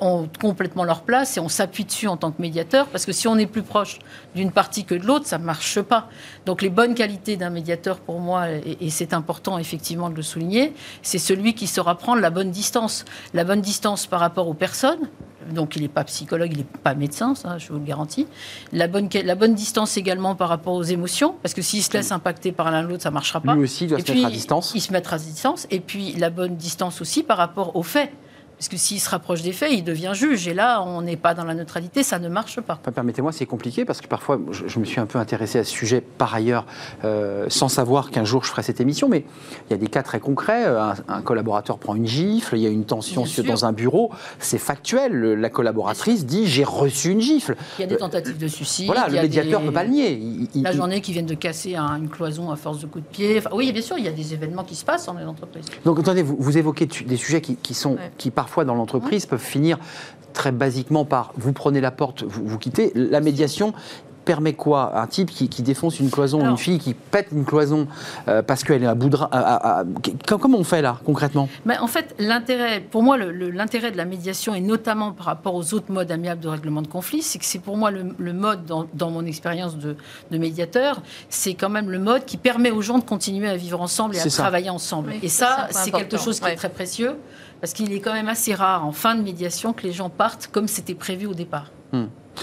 ont 0.00 0.28
complètement 0.40 0.84
leur 0.84 1.02
place 1.02 1.36
et 1.36 1.40
on 1.40 1.48
s'appuie 1.48 1.84
dessus 1.84 2.08
en 2.08 2.16
tant 2.16 2.30
que 2.30 2.40
médiateur 2.40 2.86
parce 2.88 3.06
que 3.06 3.12
si 3.12 3.28
on 3.28 3.36
est 3.36 3.46
plus 3.46 3.62
proche 3.62 3.98
d'une 4.34 4.52
partie 4.52 4.84
que 4.84 4.94
de 4.94 5.06
l'autre, 5.06 5.26
ça 5.26 5.38
ne 5.38 5.44
marche 5.44 5.80
pas. 5.80 6.08
Donc 6.44 6.62
les 6.62 6.70
bonnes 6.70 6.94
qualités 6.94 7.36
d'un 7.36 7.50
médiateur 7.50 8.00
pour 8.00 8.20
moi, 8.20 8.50
et, 8.50 8.78
et 8.80 8.90
c'est 8.90 9.14
important 9.14 9.58
effectivement 9.58 10.10
de 10.10 10.16
le 10.16 10.22
souligner, 10.22 10.74
c'est 11.02 11.18
celui 11.18 11.54
qui 11.54 11.66
saura 11.66 11.96
prendre 11.96 12.20
la 12.20 12.30
bonne 12.30 12.50
distance. 12.50 13.04
La 13.34 13.44
bonne 13.44 13.60
distance 13.60 14.06
par 14.06 14.20
rapport 14.20 14.48
aux 14.48 14.54
personnes, 14.54 15.08
donc 15.50 15.76
il 15.76 15.82
n'est 15.82 15.88
pas 15.88 16.04
psychologue, 16.04 16.50
il 16.52 16.58
n'est 16.58 16.64
pas 16.64 16.94
médecin, 16.94 17.34
ça 17.34 17.58
je 17.58 17.68
vous 17.68 17.78
le 17.78 17.84
garantis. 17.84 18.26
La 18.72 18.88
bonne, 18.88 19.08
la 19.24 19.34
bonne 19.34 19.54
distance 19.54 19.96
également 19.96 20.34
par 20.34 20.48
rapport 20.48 20.74
aux 20.74 20.82
émotions, 20.82 21.36
parce 21.42 21.54
que 21.54 21.62
s'il 21.62 21.82
se 21.82 21.92
laisse 21.92 22.12
impacter 22.12 22.52
par 22.52 22.70
l'un 22.70 22.82
l'autre, 22.82 23.02
ça 23.02 23.10
ne 23.10 23.14
marchera 23.14 23.40
pas. 23.40 23.54
Lui 23.54 23.64
aussi 23.64 23.86
doit 23.86 23.98
Et 23.98 24.02
se 24.04 24.12
mettre 24.12 24.26
à 24.26 24.30
distance. 24.30 24.72
Il 24.74 24.80
se 24.80 24.92
mettra 24.92 25.16
à 25.16 25.18
distance. 25.18 25.66
Et 25.70 25.80
puis 25.80 26.12
la 26.12 26.30
bonne 26.30 26.56
distance 26.56 27.00
aussi 27.00 27.22
par 27.22 27.38
rapport 27.38 27.76
aux 27.76 27.82
faits. 27.82 28.10
Parce 28.58 28.68
que 28.68 28.76
s'il 28.78 29.00
se 29.00 29.10
rapproche 29.10 29.42
des 29.42 29.52
faits, 29.52 29.70
il 29.72 29.84
devient 29.84 30.12
juge. 30.14 30.48
Et 30.48 30.54
là, 30.54 30.82
on 30.82 31.02
n'est 31.02 31.16
pas 31.18 31.34
dans 31.34 31.44
la 31.44 31.52
neutralité, 31.54 32.02
ça 32.02 32.18
ne 32.18 32.28
marche 32.28 32.58
pas. 32.62 32.78
Enfin, 32.80 32.90
Permettez-moi, 32.90 33.30
c'est 33.32 33.44
compliqué 33.44 33.84
parce 33.84 34.00
que 34.00 34.06
parfois, 34.06 34.38
je, 34.50 34.66
je 34.66 34.78
me 34.78 34.86
suis 34.86 34.98
un 34.98 35.04
peu 35.04 35.18
intéressé 35.18 35.58
à 35.58 35.64
ce 35.64 35.70
sujet 35.70 36.00
par 36.00 36.34
ailleurs, 36.34 36.64
euh, 37.04 37.44
sans 37.50 37.68
savoir 37.68 38.10
qu'un 38.10 38.24
jour 38.24 38.44
je 38.44 38.50
ferai 38.50 38.62
cette 38.62 38.80
émission, 38.80 39.08
mais 39.10 39.24
il 39.68 39.72
y 39.72 39.74
a 39.74 39.76
des 39.76 39.88
cas 39.88 40.02
très 40.02 40.20
concrets. 40.20 40.64
Un, 40.64 40.94
un 41.08 41.20
collaborateur 41.20 41.76
prend 41.78 41.94
une 41.94 42.06
gifle, 42.06 42.56
il 42.56 42.62
y 42.62 42.66
a 42.66 42.70
une 42.70 42.86
tension 42.86 43.26
sur- 43.26 43.44
dans 43.44 43.66
un 43.66 43.72
bureau, 43.72 44.10
c'est 44.38 44.58
factuel. 44.58 45.12
Le- 45.12 45.34
La 45.34 45.50
collaboratrice 45.50 46.24
dit 46.24 46.46
J'ai 46.46 46.64
reçu 46.64 47.10
une 47.10 47.20
gifle. 47.20 47.56
Il 47.78 47.82
y 47.82 47.84
a 47.84 47.88
des 47.88 47.98
tentatives 47.98 48.38
de 48.38 48.48
suicide. 48.48 48.88
Euh, 48.88 48.92
Voilà, 48.94 49.08
il 49.08 49.16
le 49.16 49.22
médiateur 49.22 49.60
ne 49.60 49.66
des- 49.66 49.70
peut 49.70 49.74
pas 49.74 49.84
le 49.84 49.90
nier. 49.90 50.12
Il- 50.12 50.48
il- 50.54 50.62
La 50.62 50.70
il- 50.72 50.76
journée 50.76 51.00
qui 51.02 51.12
viennent 51.12 51.26
de 51.26 51.34
casser 51.34 51.74
un- 51.76 51.96
une 51.96 52.08
cloison 52.08 52.50
à 52.50 52.56
force 52.56 52.80
de 52.80 52.86
coups 52.86 53.04
de 53.04 53.10
pied. 53.10 53.38
Enfin, 53.38 53.50
oui, 53.52 53.70
bien 53.70 53.82
sûr, 53.82 53.98
il 53.98 54.04
y 54.04 54.08
a 54.08 54.12
des 54.12 54.32
événements 54.32 54.64
qui 54.64 54.74
se 54.76 54.84
passent 54.84 55.04
dans 55.04 55.12
les 55.14 55.24
entreprises. 55.26 55.66
Donc 55.84 55.98
attendez, 55.98 56.22
vous, 56.22 56.36
vous 56.38 56.56
évoquez 56.56 56.86
des 56.86 57.16
sujets 57.18 57.42
qui, 57.42 57.56
qui 57.56 57.74
sont, 57.74 57.96
Ouais. 57.96 58.10
qui 58.16 58.30
parfois 58.46 58.64
dans 58.64 58.76
l'entreprise 58.76 59.26
peuvent 59.26 59.40
finir 59.40 59.76
très 60.32 60.52
basiquement 60.52 61.04
par 61.04 61.32
vous 61.36 61.52
prenez 61.52 61.80
la 61.80 61.90
porte, 61.90 62.22
vous, 62.22 62.46
vous 62.46 62.58
quittez. 62.58 62.92
La 62.94 63.20
médiation 63.20 63.74
permet 64.26 64.52
quoi 64.52 65.00
Un 65.00 65.06
type 65.06 65.30
qui, 65.30 65.48
qui 65.48 65.62
défonce 65.62 65.98
une 66.00 66.10
cloison, 66.10 66.40
Alors- 66.40 66.50
une 66.50 66.58
fille 66.58 66.78
qui 66.78 66.92
pète 66.92 67.28
une 67.32 67.46
cloison 67.46 67.86
euh, 68.28 68.42
parce 68.42 68.62
qu'elle 68.64 68.82
est 68.82 68.86
à 68.86 68.94
bout 68.94 69.08
de... 69.08 69.16
ra- 69.16 69.30
à- 69.32 69.38
à- 69.38 69.80
à- 69.80 69.84
Comment 70.38 70.58
on 70.58 70.64
fait 70.64 70.82
là, 70.82 70.98
concrètement? 71.06 71.48
Mais 71.64 71.78
en 71.78 71.86
fait, 71.86 72.14
l'intérêt, 72.18 72.80
pour 72.80 73.02
moi, 73.02 73.16
le- 73.16 73.32
le- 73.32 73.50
l'intérêt 73.50 73.90
de 73.92 73.96
la 73.96 74.04
médiation, 74.04 74.54
et 74.54 74.60
notamment 74.60 75.12
par 75.12 75.26
rapport 75.26 75.54
aux 75.54 75.72
autres 75.72 75.90
modes 75.90 76.10
amiables 76.10 76.40
de 76.42 76.48
règlement 76.48 76.82
de 76.82 76.88
conflit, 76.88 77.22
c'est 77.22 77.38
que 77.38 77.44
c'est 77.46 77.60
pour 77.60 77.76
moi 77.78 77.90
le, 77.90 78.14
le 78.18 78.32
mode, 78.34 78.66
dans, 78.66 78.86
dans 78.92 79.10
mon 79.10 79.24
expérience 79.24 79.78
de, 79.78 79.96
de 80.30 80.38
médiateur, 80.38 81.00
c'est 81.30 81.54
quand 81.54 81.70
même 81.70 81.88
le 81.88 81.98
mode 81.98 82.24
qui 82.26 82.36
permet 82.36 82.70
aux 82.70 82.82
gens 82.82 82.98
de 82.98 83.04
continuer 83.04 83.48
à 83.48 83.56
vivre 83.56 83.80
ensemble 83.80 84.16
et 84.16 84.20
à 84.20 84.28
ça. 84.28 84.42
travailler 84.42 84.68
ensemble. 84.70 85.10
Oui, 85.12 85.20
et 85.22 85.28
ça, 85.28 85.68
c'est 85.70 85.92
quelque 85.92 86.18
chose 86.18 86.40
qui 86.40 86.44
Ouais. 86.46 86.52
est 86.52 86.56
très 86.56 86.68
précieux, 86.68 87.16
parce 87.60 87.72
qu'il 87.72 87.92
est 87.92 88.00
quand 88.00 88.12
même 88.12 88.28
assez 88.28 88.52
rare 88.54 88.84
en 88.84 88.92
fin 88.92 89.14
de 89.14 89.22
médiation 89.22 89.72
que 89.72 89.84
les 89.84 89.92
gens 89.92 90.10
partent 90.10 90.48
comme 90.52 90.66
c'était 90.66 90.94
prévu 90.94 91.26
au 91.26 91.34
départ. 91.34 91.70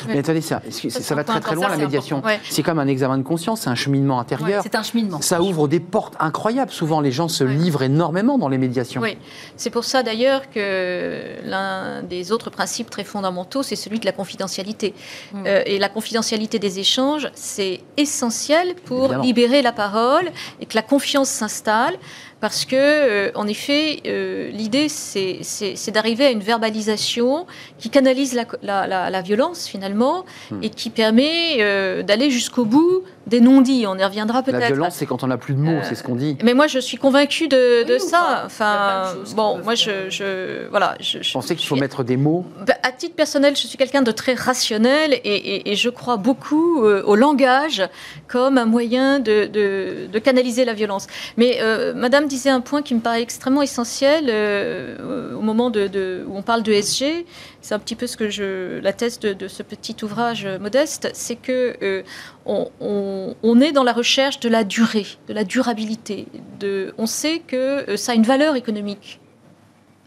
Mais 0.07 0.19
attendez, 0.19 0.41
ça, 0.41 0.61
ça, 0.71 1.15
va 1.15 1.23
très 1.23 1.39
très 1.39 1.55
loin 1.55 1.69
la 1.69 1.77
médiation. 1.77 2.21
Ouais. 2.23 2.39
C'est 2.49 2.63
comme 2.63 2.79
un 2.79 2.87
examen 2.87 3.17
de 3.17 3.23
conscience, 3.23 3.61
c'est 3.61 3.69
un 3.69 3.75
cheminement 3.75 4.19
intérieur. 4.19 4.63
C'est 4.63 4.75
un 4.75 4.83
cheminement. 4.83 5.21
ça 5.21 5.41
ouvre 5.41 5.67
des 5.67 5.79
portes 5.79 6.15
incroyables. 6.19 6.71
Souvent, 6.71 6.99
les 6.99 7.11
gens 7.11 7.27
se 7.27 7.43
Ouais. 7.43 7.53
livrent 7.53 7.83
énormément 7.83 8.37
dans 8.37 8.49
les 8.49 8.57
médiations. 8.57 9.01
Oui, 9.01 9.17
c'est 9.55 9.69
pour 9.69 9.83
ça 9.83 10.01
d'ailleurs 10.03 10.49
que 10.49 11.35
l'un 11.45 12.01
des 12.03 12.31
autres 12.31 12.49
principes 12.49 12.89
très 12.89 13.03
fondamentaux, 13.03 13.63
c'est 13.63 13.75
celui 13.75 13.99
de 13.99 14.05
la 14.05 14.11
confidentialité. 14.11 14.93
Mm. 15.33 15.43
Euh, 15.45 15.61
et 15.65 15.77
la 15.77 15.89
confidentialité 15.89 16.57
des 16.59 16.79
échanges, 16.79 17.29
c'est 17.35 17.81
essentiel 17.97 18.75
pour 18.85 19.05
Évidemment. 19.05 19.23
libérer 19.23 19.61
la 19.61 19.71
parole 19.71 20.31
et 20.59 20.65
que 20.65 20.75
la 20.75 20.81
confiance 20.81 21.29
s'installe. 21.29 21.95
Parce 22.43 22.65
que, 22.65 22.75
euh, 22.75 23.31
en 23.35 23.47
effet, 23.47 24.01
euh, 24.05 24.49
l'idée, 24.51 24.89
c'est 24.89 25.91
d'arriver 25.93 26.25
à 26.25 26.29
une 26.31 26.41
verbalisation 26.41 27.47
qui 27.79 27.89
canalise 27.89 28.33
la, 28.33 28.43
la- 28.61 28.85
la- 28.85 29.09
la 29.09 29.21
violence, 29.21 29.65
finalement, 29.65 30.25
Hmm. 30.51 30.59
et 30.61 30.69
qui 30.69 30.89
permet 30.89 31.59
euh, 31.61 32.03
d'aller 32.03 32.29
jusqu'au 32.29 32.65
bout 32.65 33.03
des 33.27 33.39
non-dits. 33.41 33.85
On 33.87 33.97
y 33.97 34.03
reviendra 34.03 34.43
peut-être. 34.43 34.59
La 34.59 34.67
violence, 34.67 34.95
c'est 34.95 35.05
quand 35.05 35.23
on 35.23 35.27
n'a 35.27 35.37
plus 35.37 35.53
de 35.53 35.59
mots, 35.59 35.79
c'est 35.83 35.95
ce 35.95 36.03
qu'on 36.03 36.15
dit. 36.15 36.37
Mais 36.43 36.53
moi, 36.53 36.67
je 36.67 36.79
suis 36.79 36.97
convaincue 36.97 37.47
de, 37.47 37.83
de 37.83 37.93
Oui, 37.93 37.99
ça. 37.99 38.43
enfin, 38.45 39.03
bon, 39.35 39.59
moi, 39.63 39.75
je, 39.75 40.09
je, 40.09 40.67
voilà, 40.69 40.95
je, 40.99 41.19
pensais 41.31 41.55
qu'il 41.55 41.67
faut 41.67 41.75
suis- 41.75 41.81
mettre 41.81 42.03
des 42.03 42.17
mots? 42.17 42.45
bah, 42.67 42.73
À 42.83 42.91
titre 42.91 43.15
personnel, 43.15 43.55
je 43.55 43.65
suis 43.67 43.77
quelqu'un 43.77 44.01
de 44.01 44.11
très 44.11 44.33
rationnel 44.33 45.13
et, 45.13 45.17
et- 45.35 45.71
et 45.71 45.75
je 45.75 45.89
crois 45.89 46.17
beaucoup 46.17 46.83
euh, 46.83 47.01
au 47.05 47.15
langage 47.15 47.81
comme 48.27 48.57
un 48.57 48.65
moyen 48.65 49.19
de, 49.19 49.45
de- 49.45 50.07
de 50.11 50.19
canaliser 50.19 50.65
la 50.65 50.73
violence. 50.73 51.07
Mais 51.37 51.59
euh, 51.61 51.93
Madame 51.95 52.27
disait 52.27 52.49
un 52.49 52.61
point 52.61 52.81
qui 52.81 52.93
me 52.95 52.99
paraît 52.99 53.21
extrêmement 53.21 53.61
essentiel 53.61 54.25
euh, 54.29 55.35
au 55.37 55.41
moment 55.41 55.69
de, 55.69 55.87
de- 55.87 56.25
où 56.27 56.35
on 56.37 56.41
parle 56.41 56.63
de 56.63 56.73
SG. 56.73 57.25
C'est 57.63 57.73
un 57.73 57.79
petit 57.79 57.95
peu 57.95 58.07
ce 58.07 58.17
que 58.17 58.29
je, 58.29 58.79
la 58.79 58.91
thèse 58.91 59.19
de, 59.21 59.31
de 59.31 59.47
ce 59.47 59.63
petit 59.63 59.95
ouvrage 60.03 60.45
modeste, 60.59 61.09
c'est 61.13 61.37
que 61.37 61.77
euh, 61.81 62.03
on, 62.45 62.69
on- 62.81 63.35
on 63.41 63.61
est 63.61 63.71
dans 63.71 63.85
la 63.85 63.93
recherche 63.93 64.41
de 64.41 64.49
la 64.49 64.65
durée, 64.65 65.05
de 65.29 65.33
la 65.33 65.45
durabilité. 65.45 66.27
De, 66.59 66.93
on 66.97 67.05
sait 67.05 67.39
que 67.39 67.89
euh, 67.89 67.95
ça 67.95 68.11
a 68.11 68.15
une 68.15 68.23
valeur 68.23 68.57
économique, 68.57 69.21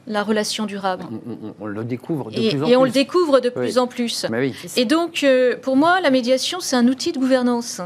la 0.07 0.23
relation 0.23 0.67
durable. 0.67 1.05
On, 1.11 1.15
on- 1.49 1.55
on 1.61 1.67
le 1.67 1.83
découvre 1.83 2.31
de 2.31 2.39
Et, 2.39 2.51
plus 2.51 2.63
en 2.63 2.67
et 2.67 2.69
plus. 2.69 2.77
on 2.77 2.85
le 2.85 2.91
découvre 2.91 3.41
de 3.41 3.49
Oui. 3.49 3.63
plus 3.63 3.79
en 3.79 3.87
plus. 3.87 4.27
Oui. 4.31 4.55
Et 4.77 4.85
donc, 4.85 5.25
euh, 5.25 5.57
pour 5.57 5.77
moi, 5.77 6.03
la 6.03 6.11
médiation, 6.11 6.61
c'est 6.61 6.77
un 6.77 6.87
outil 6.89 7.13
de 7.13 7.19
gouvernance. 7.19 7.81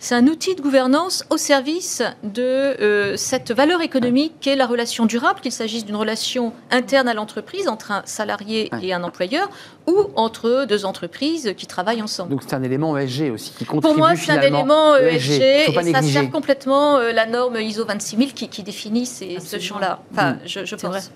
C'est 0.00 0.14
un 0.14 0.28
outil 0.28 0.54
de 0.54 0.60
gouvernance 0.60 1.24
au 1.28 1.36
service 1.36 2.04
de 2.22 2.40
euh, 2.42 3.16
cette 3.16 3.50
valeur 3.50 3.82
économique 3.82 4.34
qu'est 4.40 4.54
la 4.54 4.64
relation 4.64 5.06
durable, 5.06 5.40
qu'il 5.40 5.50
s'agisse 5.50 5.84
d'une 5.84 5.96
relation 5.96 6.52
interne 6.70 7.08
à 7.08 7.14
l'entreprise 7.14 7.66
entre 7.66 7.90
un 7.90 8.02
salarié 8.04 8.70
et 8.80 8.94
un 8.94 9.02
employeur 9.02 9.50
ou 9.88 9.96
entre 10.14 10.66
deux 10.68 10.84
entreprises 10.84 11.52
qui 11.56 11.66
travaillent 11.66 12.00
ensemble. 12.02 12.30
Donc 12.30 12.42
c'est 12.46 12.54
un 12.54 12.62
élément 12.62 12.96
ESG 12.96 13.32
aussi 13.32 13.50
qui 13.58 13.64
contribue 13.64 13.88
Pour 13.92 13.98
moi, 13.98 14.14
c'est 14.14 14.30
un 14.30 14.40
élément 14.40 14.94
ESG 14.96 15.74
pas 15.74 15.80
et 15.80 15.92
ça 15.92 16.00
négliger. 16.00 16.12
sert 16.20 16.30
complètement 16.30 16.98
euh, 16.98 17.10
la 17.12 17.26
norme 17.26 17.56
ISO 17.56 17.84
26000 17.84 18.34
qui, 18.34 18.48
qui 18.48 18.62
définit 18.62 19.04
ces- 19.04 19.40
ce 19.40 19.58
champ-là. 19.58 19.98
Enfin, 20.12 20.34
Mm. 20.34 20.38
je, 20.46 20.64
je 20.64 20.76
vrai. 20.76 20.90
pense. 20.98 21.10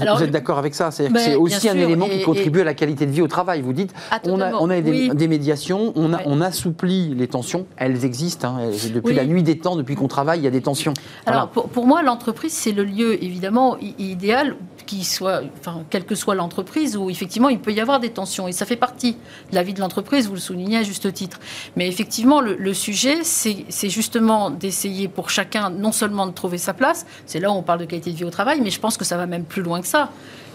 Alors, 0.00 0.16
vous 0.18 0.24
êtes 0.24 0.30
d'accord 0.30 0.58
avec 0.58 0.74
ça? 0.74 0.90
C'est-à-dire 0.90 1.14
que 1.14 1.18
Ben, 1.20 1.30
c'est 1.32 1.36
aussi 1.36 1.68
un 1.68 1.76
élément 1.76 2.06
et- 2.06 2.18
qui 2.18 2.22
contribue 2.22 2.60
à 2.60 2.64
la 2.64 2.74
qualité 2.74 3.06
de 3.06 3.10
vie 3.10 3.22
au 3.22 3.28
travail. 3.28 3.60
Vous 3.60 3.72
dites, 3.72 3.92
Ah, 4.10 4.18
on 4.24 4.34
a, 4.40 4.44
totalement. 4.50 4.58
on 4.62 4.70
a 4.70 4.80
des, 4.80 4.90
Oui. 4.90 5.10
des 5.14 5.28
médiations, 5.28 5.92
on, 5.96 6.12
a, 6.12 6.18
Ouais. 6.18 6.22
on 6.26 6.40
assouplit 6.40 7.14
les 7.14 7.26
tensions. 7.26 7.66
Elles 7.76 8.04
existent. 8.04 8.19
Hein. 8.44 8.70
Depuis 8.92 9.08
Oui. 9.10 9.14
la 9.14 9.24
nuit 9.26 9.42
des 9.42 9.58
temps, 9.58 9.76
depuis 9.76 9.94
qu'on 9.94 10.08
travaille, 10.08 10.40
il 10.40 10.44
y 10.44 10.48
a 10.48 10.50
des 10.50 10.62
tensions. 10.62 10.94
Alors 11.26 11.42
Voilà. 11.42 11.46
pour, 11.52 11.68
pour 11.68 11.86
moi, 11.86 12.02
l'entreprise, 12.02 12.52
c'est 12.52 12.72
le 12.72 12.84
lieu 12.84 13.22
évidemment 13.22 13.76
idéal, 13.98 14.56
qui 14.86 15.04
soit, 15.04 15.42
enfin, 15.60 15.82
quelle 15.88 16.04
que 16.04 16.14
soit 16.16 16.34
l'entreprise, 16.34 16.96
où 16.96 17.10
effectivement 17.10 17.48
il 17.48 17.60
peut 17.60 17.72
y 17.72 17.80
avoir 17.80 18.00
des 18.00 18.10
tensions. 18.10 18.48
Et 18.48 18.52
ça 18.52 18.66
fait 18.66 18.76
partie 18.76 19.12
de 19.50 19.54
la 19.54 19.62
vie 19.62 19.72
de 19.74 19.80
l'entreprise, 19.80 20.26
vous 20.26 20.34
le 20.34 20.40
soulignez 20.40 20.78
à 20.78 20.82
juste 20.82 21.12
titre. 21.12 21.38
Mais 21.76 21.86
effectivement, 21.86 22.40
le, 22.40 22.56
le 22.56 22.74
sujet, 22.74 23.18
c'est 23.22 23.88
justement 23.88 24.50
d'essayer 24.50 25.06
pour 25.08 25.30
chacun, 25.30 25.70
non 25.70 25.92
seulement 25.92 26.26
de 26.26 26.32
trouver 26.32 26.58
sa 26.58 26.74
place, 26.74 27.06
c'est 27.26 27.38
là 27.38 27.50
où 27.50 27.54
on 27.54 27.62
parle 27.62 27.78
de 27.80 27.84
qualité 27.84 28.10
de 28.10 28.16
vie 28.16 28.24
au 28.24 28.30
travail, 28.30 28.60
mais 28.60 28.70
je 28.70 28.80
pense 28.80 28.96
que 28.96 29.04
ça 29.04 29.16
va 29.16 29.26
même 29.26 29.44
plus 29.44 29.62
loin 29.62 29.80
que 29.80 29.86
ça. 29.86 30.10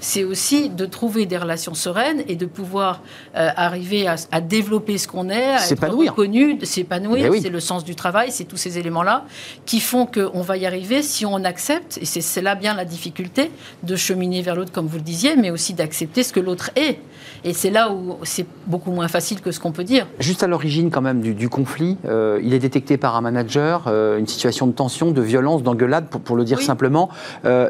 C'est 0.08 0.24
aussi 0.24 0.70
de 0.70 0.86
trouver 0.86 1.26
des 1.26 1.36
relations 1.36 1.74
sereines 1.74 2.22
et 2.28 2.36
de 2.36 2.45
pouvoir 2.45 3.01
euh, 3.36 3.49
arriver 3.56 4.06
à, 4.08 4.18
à 4.32 4.39
développer 4.39 4.99
ce 4.99 5.08
qu'on 5.08 5.30
est, 5.30 5.34
à 5.34 5.56
être 5.56 5.62
S'épanouir. 5.62 6.12
reconnu, 6.12 6.53
de 6.53 6.64
s'épanouir. 6.66 7.32
Oui. 7.32 7.39
C'est 7.41 7.49
le 7.49 7.60
sens 7.60 7.84
du 7.84 7.95
travail, 7.95 8.28
c'est 8.32 8.43
tous 8.43 8.56
ces 8.56 8.78
éléments-là 8.78 9.26
qui 9.66 9.80
font 9.80 10.06
qu'on 10.06 10.41
va 10.41 10.58
y 10.58 10.68
arriver 10.68 11.01
si 11.01 11.26
on 11.26 11.43
accepte, 11.43 11.97
et 11.99 12.06
c'est 12.06 12.22
c'est 12.22 12.43
là 12.43 12.53
bien 12.53 12.76
la 12.76 12.86
difficulté 12.86 13.49
de 13.82 13.95
cheminer 13.95 14.43
vers 14.43 14.56
l'autre, 14.56 14.72
comme 14.72 14.86
vous 14.86 14.97
le 14.97 15.01
disiez, 15.03 15.36
mais 15.38 15.49
aussi 15.49 15.74
d'accepter 15.74 16.22
ce 16.22 16.32
que 16.32 16.39
l'autre 16.39 16.70
est. 16.76 16.99
Et 17.43 17.53
c'est 17.53 17.72
là 17.72 17.91
où 17.91 18.18
c'est 18.22 18.45
beaucoup 18.68 18.91
moins 18.91 19.08
facile 19.08 19.41
que 19.41 19.51
ce 19.51 19.60
qu'on 19.60 19.72
peut 19.72 19.84
dire. 19.84 20.06
Juste 20.20 20.43
à 20.43 20.47
l'origine 20.47 20.91
quand 20.91 21.01
même 21.01 21.22
du, 21.22 21.34
du 21.34 21.49
conflit, 21.49 21.97
euh, 22.06 22.39
il 22.43 22.53
est 22.53 22.60
détecté 22.60 22.97
par 22.97 23.16
un 23.16 23.22
manager, 23.22 23.86
euh, 23.88 24.20
une 24.20 24.28
situation 24.28 24.68
de 24.68 24.72
tension, 24.74 25.10
de 25.10 25.22
violence, 25.22 25.64
d'engueulade, 25.64 26.10
pour, 26.10 26.22
pour 26.22 26.36
le 26.36 26.43
dire 26.43 26.60
Oui. 26.60 26.64
simplement. 26.64 27.10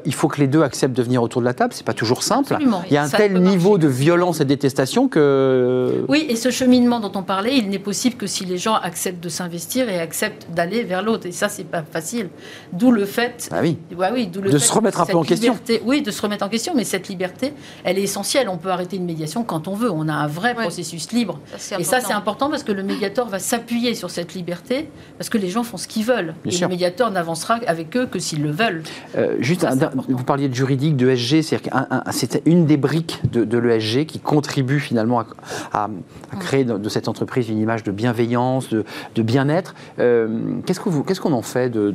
Il 0.05 0.13
faut 0.13 0.27
que 0.27 0.41
les 0.41 0.47
deux 0.47 0.63
acceptent 0.63 0.97
de 0.97 1.03
venir 1.03 1.23
autour 1.23 1.39
de 1.41 1.45
la 1.45 1.53
table. 1.53 1.71
C'est 1.73 1.85
pas 1.85 1.93
toujours 1.93 2.23
simple. 2.25 2.53
Absolument. 2.53 2.83
Il 2.87 2.93
y 2.93 2.97
a 2.97 3.03
un 3.03 3.07
Ça 3.07 3.17
tel 3.17 3.33
niveau 3.39 3.71
marcher. 3.73 3.83
de 3.83 3.87
violence 3.87 4.39
et 4.41 4.43
de 4.43 4.49
détestation 4.49 5.07
que 5.07 6.05
Oui, 6.07 6.25
et 6.29 6.35
ce 6.35 6.49
cheminement 6.49 6.99
dont 6.99 7.11
on 7.15 7.23
parlait, 7.23 7.57
il 7.57 7.69
n'est 7.69 7.79
possible 7.79 8.15
que 8.15 8.27
si 8.27 8.45
les 8.45 8.57
gens 8.57 8.75
acceptent 8.75 9.23
de 9.23 9.29
s'investir 9.29 9.89
et 9.89 9.99
acceptent 9.99 10.47
d'aller 10.53 10.83
vers 10.83 11.01
l'autre. 11.03 11.25
Et 11.27 11.31
ça, 11.31 11.49
c'est 11.49 11.63
pas 11.63 11.83
facile. 11.89 12.29
D'où 12.73 12.91
le 12.91 13.05
fait 13.05 13.49
Ah 13.51 13.59
oui. 13.61 13.77
Ouais, 13.97 14.09
oui, 14.13 14.27
d'où 14.27 14.41
le 14.41 14.49
De 14.51 14.57
fait 14.57 14.65
se 14.65 14.73
remettre 14.73 15.01
un 15.01 15.05
peu 15.05 15.17
en 15.17 15.23
question. 15.23 15.53
liberté- 15.53 15.81
Oui, 15.85 16.01
de 16.01 16.11
se 16.11 16.21
remettre 16.21 16.45
en 16.45 16.49
question, 16.49 16.73
mais 16.75 16.83
cette 16.83 17.07
liberté, 17.07 17.53
elle 17.83 17.97
est 17.97 18.03
essentielle. 18.03 18.49
On 18.49 18.57
peut 18.57 18.69
arrêter 18.69 18.97
une 18.97 19.05
médiation 19.05 19.43
quand 19.43 19.67
on 19.67 19.73
veut. 19.75 19.91
On 19.91 20.07
a 20.07 20.13
un 20.13 20.27
vrai 20.27 20.55
Ouais. 20.55 20.63
processus 20.63 21.11
libre. 21.11 21.39
Ça, 21.57 21.79
Et 21.79 21.83
ça, 21.83 21.97
important. 21.97 22.07
c'est 22.07 22.13
important 22.13 22.49
parce 22.49 22.63
que 22.63 22.71
le 22.71 22.83
médiateur 22.83 23.27
va 23.27 23.39
s'appuyer 23.39 23.95
sur 23.95 24.09
cette 24.09 24.33
liberté, 24.33 24.89
parce 25.17 25.29
que 25.29 25.37
les 25.37 25.49
gens 25.49 25.63
font 25.63 25.77
ce 25.77 25.87
qu'ils 25.87 26.03
veulent. 26.05 26.33
Bien 26.43 26.51
et 26.51 26.55
sûr. 26.55 26.67
le 26.67 26.71
médiateur 26.73 27.11
n'avancera 27.11 27.59
avec 27.67 27.95
eux 27.97 28.05
que 28.05 28.19
s'ils 28.19 28.41
le 28.43 28.51
veulent. 28.51 28.83
Euh, 29.17 29.35
juste, 29.39 29.61
Ça, 29.61 29.69
un- 29.71 29.91
vous 30.07 30.23
parliez 30.23 30.47
de 30.49 30.53
juridique, 30.55 30.95
de 30.95 31.09
SG, 31.09 31.41
c'est-à-dire 31.41 31.71
que 31.71 32.04
c'était 32.11 32.41
une 32.45 32.65
des 32.65 32.77
briques 32.77 33.21
de, 33.31 33.43
de 33.43 33.57
l'ESG 33.57 34.05
qui 34.05 34.19
contribue 34.19 34.79
finalement 34.79 35.19
à, 35.19 35.25
à- 35.73 35.89
à 36.31 36.35
créer 36.37 36.63
de, 36.63 36.77
de 36.77 36.89
cette 36.89 37.07
entreprise 37.07 37.49
une 37.49 37.59
image 37.59 37.83
de 37.83 37.91
bienveillance, 37.91 38.69
de, 38.69 38.83
de 39.15 39.21
bien-être. 39.21 39.75
Euh, 39.99 40.27
qu'est-ce, 40.65 40.79
que 40.79 40.89
vous, 40.89 41.03
qu'est-ce 41.03 41.21
qu'on 41.21 41.33
en 41.33 41.41
fait 41.41 41.69
de, 41.69 41.91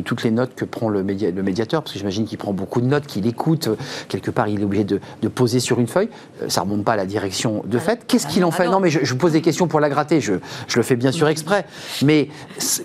toutes 0.00 0.22
les 0.24 0.30
notes 0.30 0.54
que 0.54 0.64
prend 0.64 0.88
le, 0.88 1.02
média- 1.02 1.30
le 1.30 1.42
médiateur? 1.42 1.82
Parce 1.82 1.92
que 1.92 1.98
j'imagine 1.98 2.24
qu'il 2.26 2.38
prend 2.38 2.52
beaucoup 2.52 2.80
de 2.80 2.86
notes, 2.86 3.06
qu'il 3.06 3.26
écoute, 3.26 3.68
euh, 3.68 3.76
quelque 4.08 4.30
part 4.30 4.48
il 4.48 4.60
est 4.60 4.64
obligé 4.64 4.84
de, 4.84 5.00
poser 5.28 5.60
sur 5.60 5.80
une 5.80 5.86
feuille. 5.88 6.08
Euh, 6.42 6.48
ça 6.48 6.62
remonte 6.62 6.84
pas 6.84 6.92
à 6.92 6.96
la 6.96 7.06
direction 7.06 7.62
de 7.66 7.78
fait. 7.78 8.04
Qu'est-ce 8.06 8.26
ah 8.28 8.30
qu'il 8.32 8.44
en 8.44 8.50
fait? 8.50 8.62
ah 8.64 8.66
non. 8.66 8.72
Non, 8.72 8.80
mais 8.80 8.90
je, 8.90 9.00
je 9.02 9.12
vous 9.12 9.18
pose 9.18 9.32
des 9.32 9.40
questions 9.42 9.66
pour 9.68 9.80
la 9.80 9.88
gratter, 9.88 10.20
je, 10.20 10.34
je 10.68 10.76
le 10.76 10.82
fais 10.82 10.96
bien 10.96 11.12
sûr 11.12 11.28
exprès. 11.28 11.64
Mais 12.02 12.28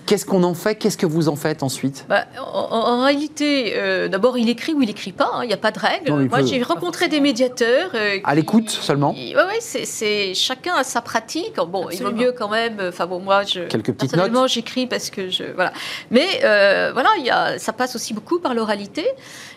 qu'est-ce 0.06 0.24
qu'on 0.26 0.42
en 0.42 0.54
fait? 0.54 0.74
Qu'est-ce 0.76 0.96
que 0.96 1.06
vous 1.06 1.28
en 1.28 1.36
faites 1.36 1.62
ensuite? 1.62 2.06
Bah, 2.08 2.24
en, 2.40 3.02
réalité, 3.04 3.74
euh, 3.76 4.08
d'abord, 4.08 4.38
il 4.38 4.48
écrit 4.48 4.72
ou 4.74 4.82
il 4.82 4.90
écrit 4.90 5.12
pas. 5.12 5.30
hein, 5.34 5.40
Il 5.44 5.48
n'y 5.48 5.52
a 5.52 5.58
pas 5.58 5.70
de 5.70 5.78
règle. 5.78 6.10
Non, 6.10 6.26
Moi, 6.30 6.42
j'ai 6.62 6.68
rencontré 6.72 7.08
des 7.08 7.20
médiateurs. 7.20 7.90
euh, 7.94 8.18
À 8.24 8.34
l'écoute 8.34 8.70
seulement 8.70 9.10
Oui, 9.16 9.34
ouais, 9.34 9.58
c'est, 9.60 10.32
chacun 10.34 10.74
a 10.76 10.84
sa 10.84 11.00
pratique. 11.00 11.56
Bon, 11.56 11.88
il 11.90 12.02
vaut 12.02 12.12
mieux 12.12 12.32
quand 12.32 12.48
même. 12.48 12.78
euh, 12.78 12.88
Enfin 12.90 13.06
bon, 13.06 13.18
moi, 13.18 13.42
je 13.42 13.60
Quelques 13.60 13.86
petites 13.92 13.98
personnellement, 14.12 14.42
notes 14.42 14.50
j'écris 14.50 14.86
parce 14.86 15.10
que 15.10 15.28
je 15.28 15.44
voilà. 15.54 15.72
Mais 16.10 16.26
euh, 16.44 16.90
voilà, 16.92 17.10
il 17.18 17.24
y 17.24 17.30
a, 17.30 17.58
ça 17.58 17.72
passe 17.72 17.96
aussi 17.96 18.14
beaucoup 18.14 18.38
par 18.38 18.54
l'oralité. 18.54 19.06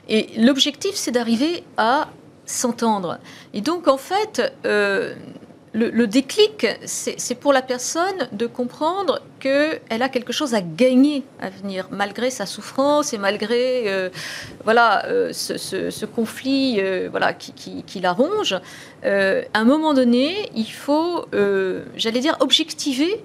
Et 0.09 0.29
l'objectif, 0.37 0.95
c'est 0.95 1.11
d'arriver 1.11 1.63
à 1.77 2.07
s'entendre. 2.45 3.19
Et 3.53 3.61
donc, 3.61 3.87
en 3.87 3.97
fait. 3.97 4.51
euh, 4.65 5.13
le, 5.75 6.07
déclic, 6.07 6.65
c'est 6.85 7.35
pour 7.35 7.51
la 7.53 7.61
personne 7.61 8.27
de 8.31 8.47
comprendre 8.47 9.21
qu'elle 9.39 10.01
a 10.01 10.09
quelque 10.09 10.31
chose 10.33 10.53
à 10.53 10.61
gagner 10.61 11.23
à 11.41 11.49
venir, 11.49 11.87
malgré 11.91 12.29
sa 12.29 12.45
souffrance 12.45 13.13
et 13.13 13.17
malgré 13.17 13.83
euh, 13.87 14.09
voilà, 14.63 15.05
euh, 15.07 15.33
ce, 15.33 16.05
conflit 16.05 16.77
euh, 16.79 17.09
voilà, 17.11 17.33
qui, 17.33 17.51
qui- 17.83 17.99
la 17.99 18.13
ronge. 18.13 18.53
À 19.03 19.59
un 19.59 19.65
moment 19.65 19.93
donné, 19.93 20.49
il 20.55 20.71
faut, 20.71 21.25
j'allais 21.95 22.19
dire, 22.19 22.37
objectiver 22.39 23.23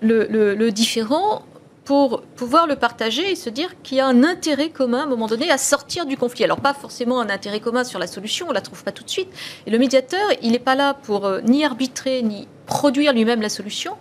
le- 0.00 0.26
le 0.54 0.70
différent 0.72 1.44
pour 1.84 2.22
pouvoir 2.22 2.66
le 2.66 2.76
partager 2.76 3.32
et 3.32 3.34
se 3.34 3.50
dire 3.50 3.70
qu'il 3.82 3.98
y 3.98 4.00
a 4.00 4.06
un 4.06 4.22
intérêt 4.22 4.70
commun 4.70 5.00
à 5.00 5.02
un 5.02 5.06
moment 5.06 5.26
donné 5.26 5.50
à 5.50 5.58
sortir 5.58 6.06
du 6.06 6.16
conflit. 6.16 6.44
Alors 6.44 6.60
pas 6.60 6.74
forcément 6.74 7.20
un 7.20 7.28
intérêt 7.28 7.60
commun 7.60 7.82
sur 7.82 7.98
la 7.98 8.06
solution, 8.06 8.46
on 8.48 8.52
la 8.52 8.60
trouve 8.60 8.84
pas 8.84 8.92
tout 8.92 9.02
de 9.02 9.10
suite. 9.10 9.28
Et 9.66 9.70
le 9.70 9.78
médiateur, 9.78 10.28
il 10.42 10.52
n'est 10.52 10.58
pas 10.60 10.76
là 10.76 10.94
pour 10.94 11.26
euh, 11.26 11.40
ni 11.40 11.64
arbitrer 11.64 12.22
ni 12.22 12.46
produire 12.66 13.12
lui-même 13.12 13.42
la 13.42 13.48
solution, 13.48 13.96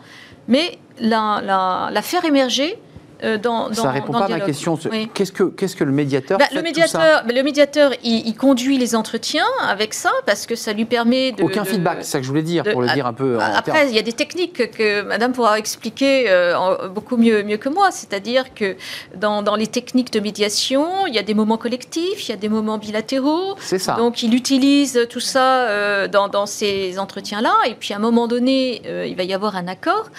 mais 0.48 0.78
la, 1.00 2.02
faire 2.04 2.26
émerger 2.26 2.78
euh, 3.24 3.38
dans, 3.38 3.70
dans 3.70 3.74
Ça 3.74 3.92
répond 3.92 4.14
dans 4.14 4.20
pas 4.20 4.28
le 4.28 4.34
à 4.36 4.38
ma 4.38 4.46
question. 4.46 4.78
Oui. 4.92 5.10
Qu'est-ce 5.14 5.32
que 5.32 5.44
qu'est-ce 5.44 5.76
que 5.76 5.84
le 5.84 5.92
médiateur 5.92 6.38
Bah, 6.38 6.46
fait 6.46 6.56
le 6.56 6.62
tout 6.62 6.66
ça 6.66 6.70
médiateur, 6.70 7.24
le 7.28 7.44
médiateur, 7.44 7.92
il, 8.04 8.28
il 8.28 8.36
conduit 8.36 8.78
les 8.78 8.96
entretiens 8.96 9.46
avec 9.68 9.94
ça 9.94 10.12
parce 10.26 10.46
que 10.46 10.56
ça 10.56 10.74
lui 10.74 10.86
permet 10.86 11.32
de 11.32 11.44
Aucun 11.44 11.64
de- 11.64 11.68
feedback, 11.68 11.98
c'est 12.02 12.12
ça 12.12 12.18
que 12.20 12.24
je 12.24 12.30
voulais 12.30 12.42
dire, 12.42 12.64
de- 12.64 12.72
pour 12.72 12.82
le 12.82 12.88
ah, 12.90 12.94
dire 12.94 13.06
un 13.06 13.14
peu 13.14 13.38
en 13.38 13.42
Après, 13.42 13.90
il 13.90 13.96
y 13.96 14.00
a 14.00 14.02
des 14.02 14.14
techniques 14.14 14.72
que 14.72 15.02
Madame 15.04 15.32
pourra 15.34 15.60
expliquer 15.60 16.26
euh, 16.30 16.88
beaucoup 16.90 17.18
mieux, 17.18 17.44
mieux 17.44 17.58
que 17.58 17.70
moi. 17.70 17.92
C'est-à-dire 17.92 18.54
que 18.54 18.76
dans, 19.16 19.42
dans 19.44 19.56
les 19.56 19.68
techniques 19.68 20.12
de 20.14 20.20
médiation, 20.20 21.08
il 21.08 21.14
y 21.14 21.20
a 21.20 21.24
des 21.24 21.34
moments 21.34 21.58
collectifs, 21.58 22.28
il 22.28 22.30
y 22.30 22.34
a 22.34 22.38
des 22.38 22.50
moments 22.50 22.78
bilatéraux. 22.78 23.56
C'est 23.60 23.80
ça. 23.80 23.96
Donc, 23.96 24.24
il 24.24 24.34
utilise 24.34 25.08
tout 25.10 25.20
ça 25.20 25.68
euh, 25.68 26.08
dans, 26.08 26.28
dans 26.28 26.46
ces 26.46 26.98
entretiens-là. 27.00 27.54
Et 27.68 27.76
puis, 27.76 27.94
à 27.94 27.98
un 27.98 28.00
moment 28.00 28.28
donné, 28.28 28.82
il 29.08 29.16
va 29.16 29.24
y 29.24 29.34
avoir 29.34 29.56
un 29.56 29.68
accord, 29.68 30.10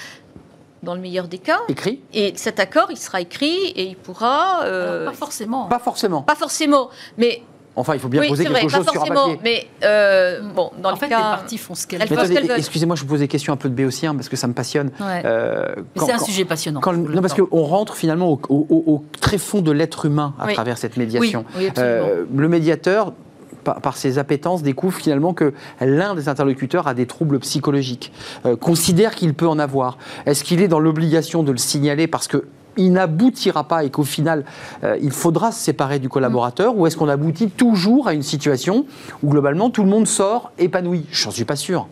dans 0.83 0.95
le 0.95 1.01
meilleur 1.01 1.29
des 1.29 1.39
cas. 1.39 1.61
Écrit 1.69 2.01
Et 2.13 2.33
cet 2.37 2.59
accord, 2.61 2.89
il 2.91 2.97
sera 2.97 3.21
écrit 3.21 3.67
et 3.77 3.85
il 3.85 3.97
pourra. 3.97 4.63
euh, 4.65 5.07
pas 5.07 5.13
forcément. 5.13 5.65
Pas 5.67 5.79
forcément. 5.79 6.23
pas 6.23 6.35
forcément, 6.35 6.91
mais 7.19 7.43
Enfin, 7.75 7.95
il 7.95 8.01
faut 8.01 8.09
bien 8.09 8.21
oui, 8.21 8.29
poser 8.29 8.43
c'est 8.43 8.51
quelque 8.51 8.61
vrai, 8.69 8.69
chose 8.69 8.85
pas 8.85 8.93
sur 8.93 9.03
un 9.03 9.07
papier. 9.15 9.39
Mais 9.43 9.67
euh, 9.83 10.43
bon, 10.55 10.71
dans 10.83 10.91
en 10.91 10.93
le 10.93 10.99
fait, 10.99 11.09
cas, 11.09 11.17
les 11.17 11.23
parties 11.23 11.57
font 11.57 11.75
ce 11.75 11.87
qu'elles 11.87 12.07
veulent. 12.07 12.51
excusez-moi, 12.59 12.97
je 12.97 13.01
vous 13.01 13.07
pose 13.07 13.21
des 13.21 13.29
questions 13.29 13.51
un 13.51 13.57
peu 13.57 13.71
de 13.71 13.75
béotien 13.75 14.15
parce 14.15 14.29
que 14.29 14.37
ça 14.37 14.47
me 14.47 14.53
passionne. 14.53 14.91
Ouais. 15.01 15.23
Euh, 15.25 15.75
c'est 15.97 16.13
un 16.13 16.19
quand- 16.19 16.25
sujet 16.27 16.45
passionnant. 16.45 16.81
quand 16.81 16.93
non, 16.93 17.23
parce 17.23 17.33
qu'on 17.33 17.63
rentre 17.63 17.95
finalement 17.97 18.31
au, 18.31 18.39
au- 18.51 18.67
au- 18.69 18.85
au 18.93 19.05
très 19.23 19.39
fond 19.39 19.63
de 19.63 19.71
l'être 19.73 20.05
humain 20.05 20.35
à 20.39 20.49
Oui. 20.49 20.53
travers 20.53 20.77
cette 20.77 20.99
médiation. 20.99 21.47
oui, 21.57 21.69
absolument. 21.69 22.07
Euh, 22.11 22.25
le 22.37 22.49
médiateur, 22.49 23.15
par, 23.63 23.97
ses 23.97 24.19
appétences, 24.19 24.63
découvre 24.63 24.97
finalement 24.97 25.35
que 25.35 25.53
l'un 25.81 26.15
des 26.15 26.29
interlocuteurs 26.29 26.87
a 26.87 26.95
des 26.95 27.07
troubles 27.07 27.39
psychologiques, 27.41 28.13
euh, 28.47 28.57
considère 28.57 29.15
qu'il 29.15 29.35
peut 29.35 29.49
en 29.49 29.59
avoir. 29.59 29.99
Est-ce 30.27 30.45
qu'il 30.45 30.61
est 30.61 30.69
dans 30.69 30.81
l'obligation 30.81 31.43
de 31.43 31.53
le 31.53 31.59
signaler 31.59 32.07
parce 32.07 32.29
que 32.29 32.45
il 32.79 32.93
n'aboutira 32.93 33.65
pas 33.65 33.85
et 33.85 33.91
qu'au 33.91 34.03
final, 34.03 34.45
euh, 34.83 34.97
il 35.03 35.11
faudra 35.11 35.53
se 35.53 35.61
séparer 35.63 35.99
du 35.99 36.09
collaborateur 36.09 36.77
Ou 36.77 36.87
est-ce 36.87 36.97
qu'on 36.97 37.09
aboutit 37.09 37.51
toujours 37.51 38.09
à 38.09 38.15
une 38.15 38.23
situation 38.23 38.87
où 39.23 39.29
globalement 39.29 39.69
tout 39.69 39.83
le 39.83 39.91
monde 39.91 40.07
sort 40.07 40.53
épanoui? 40.59 41.05
J'en 41.11 41.31
suis 41.31 41.45
pas 41.45 41.57
sûr. 41.57 41.87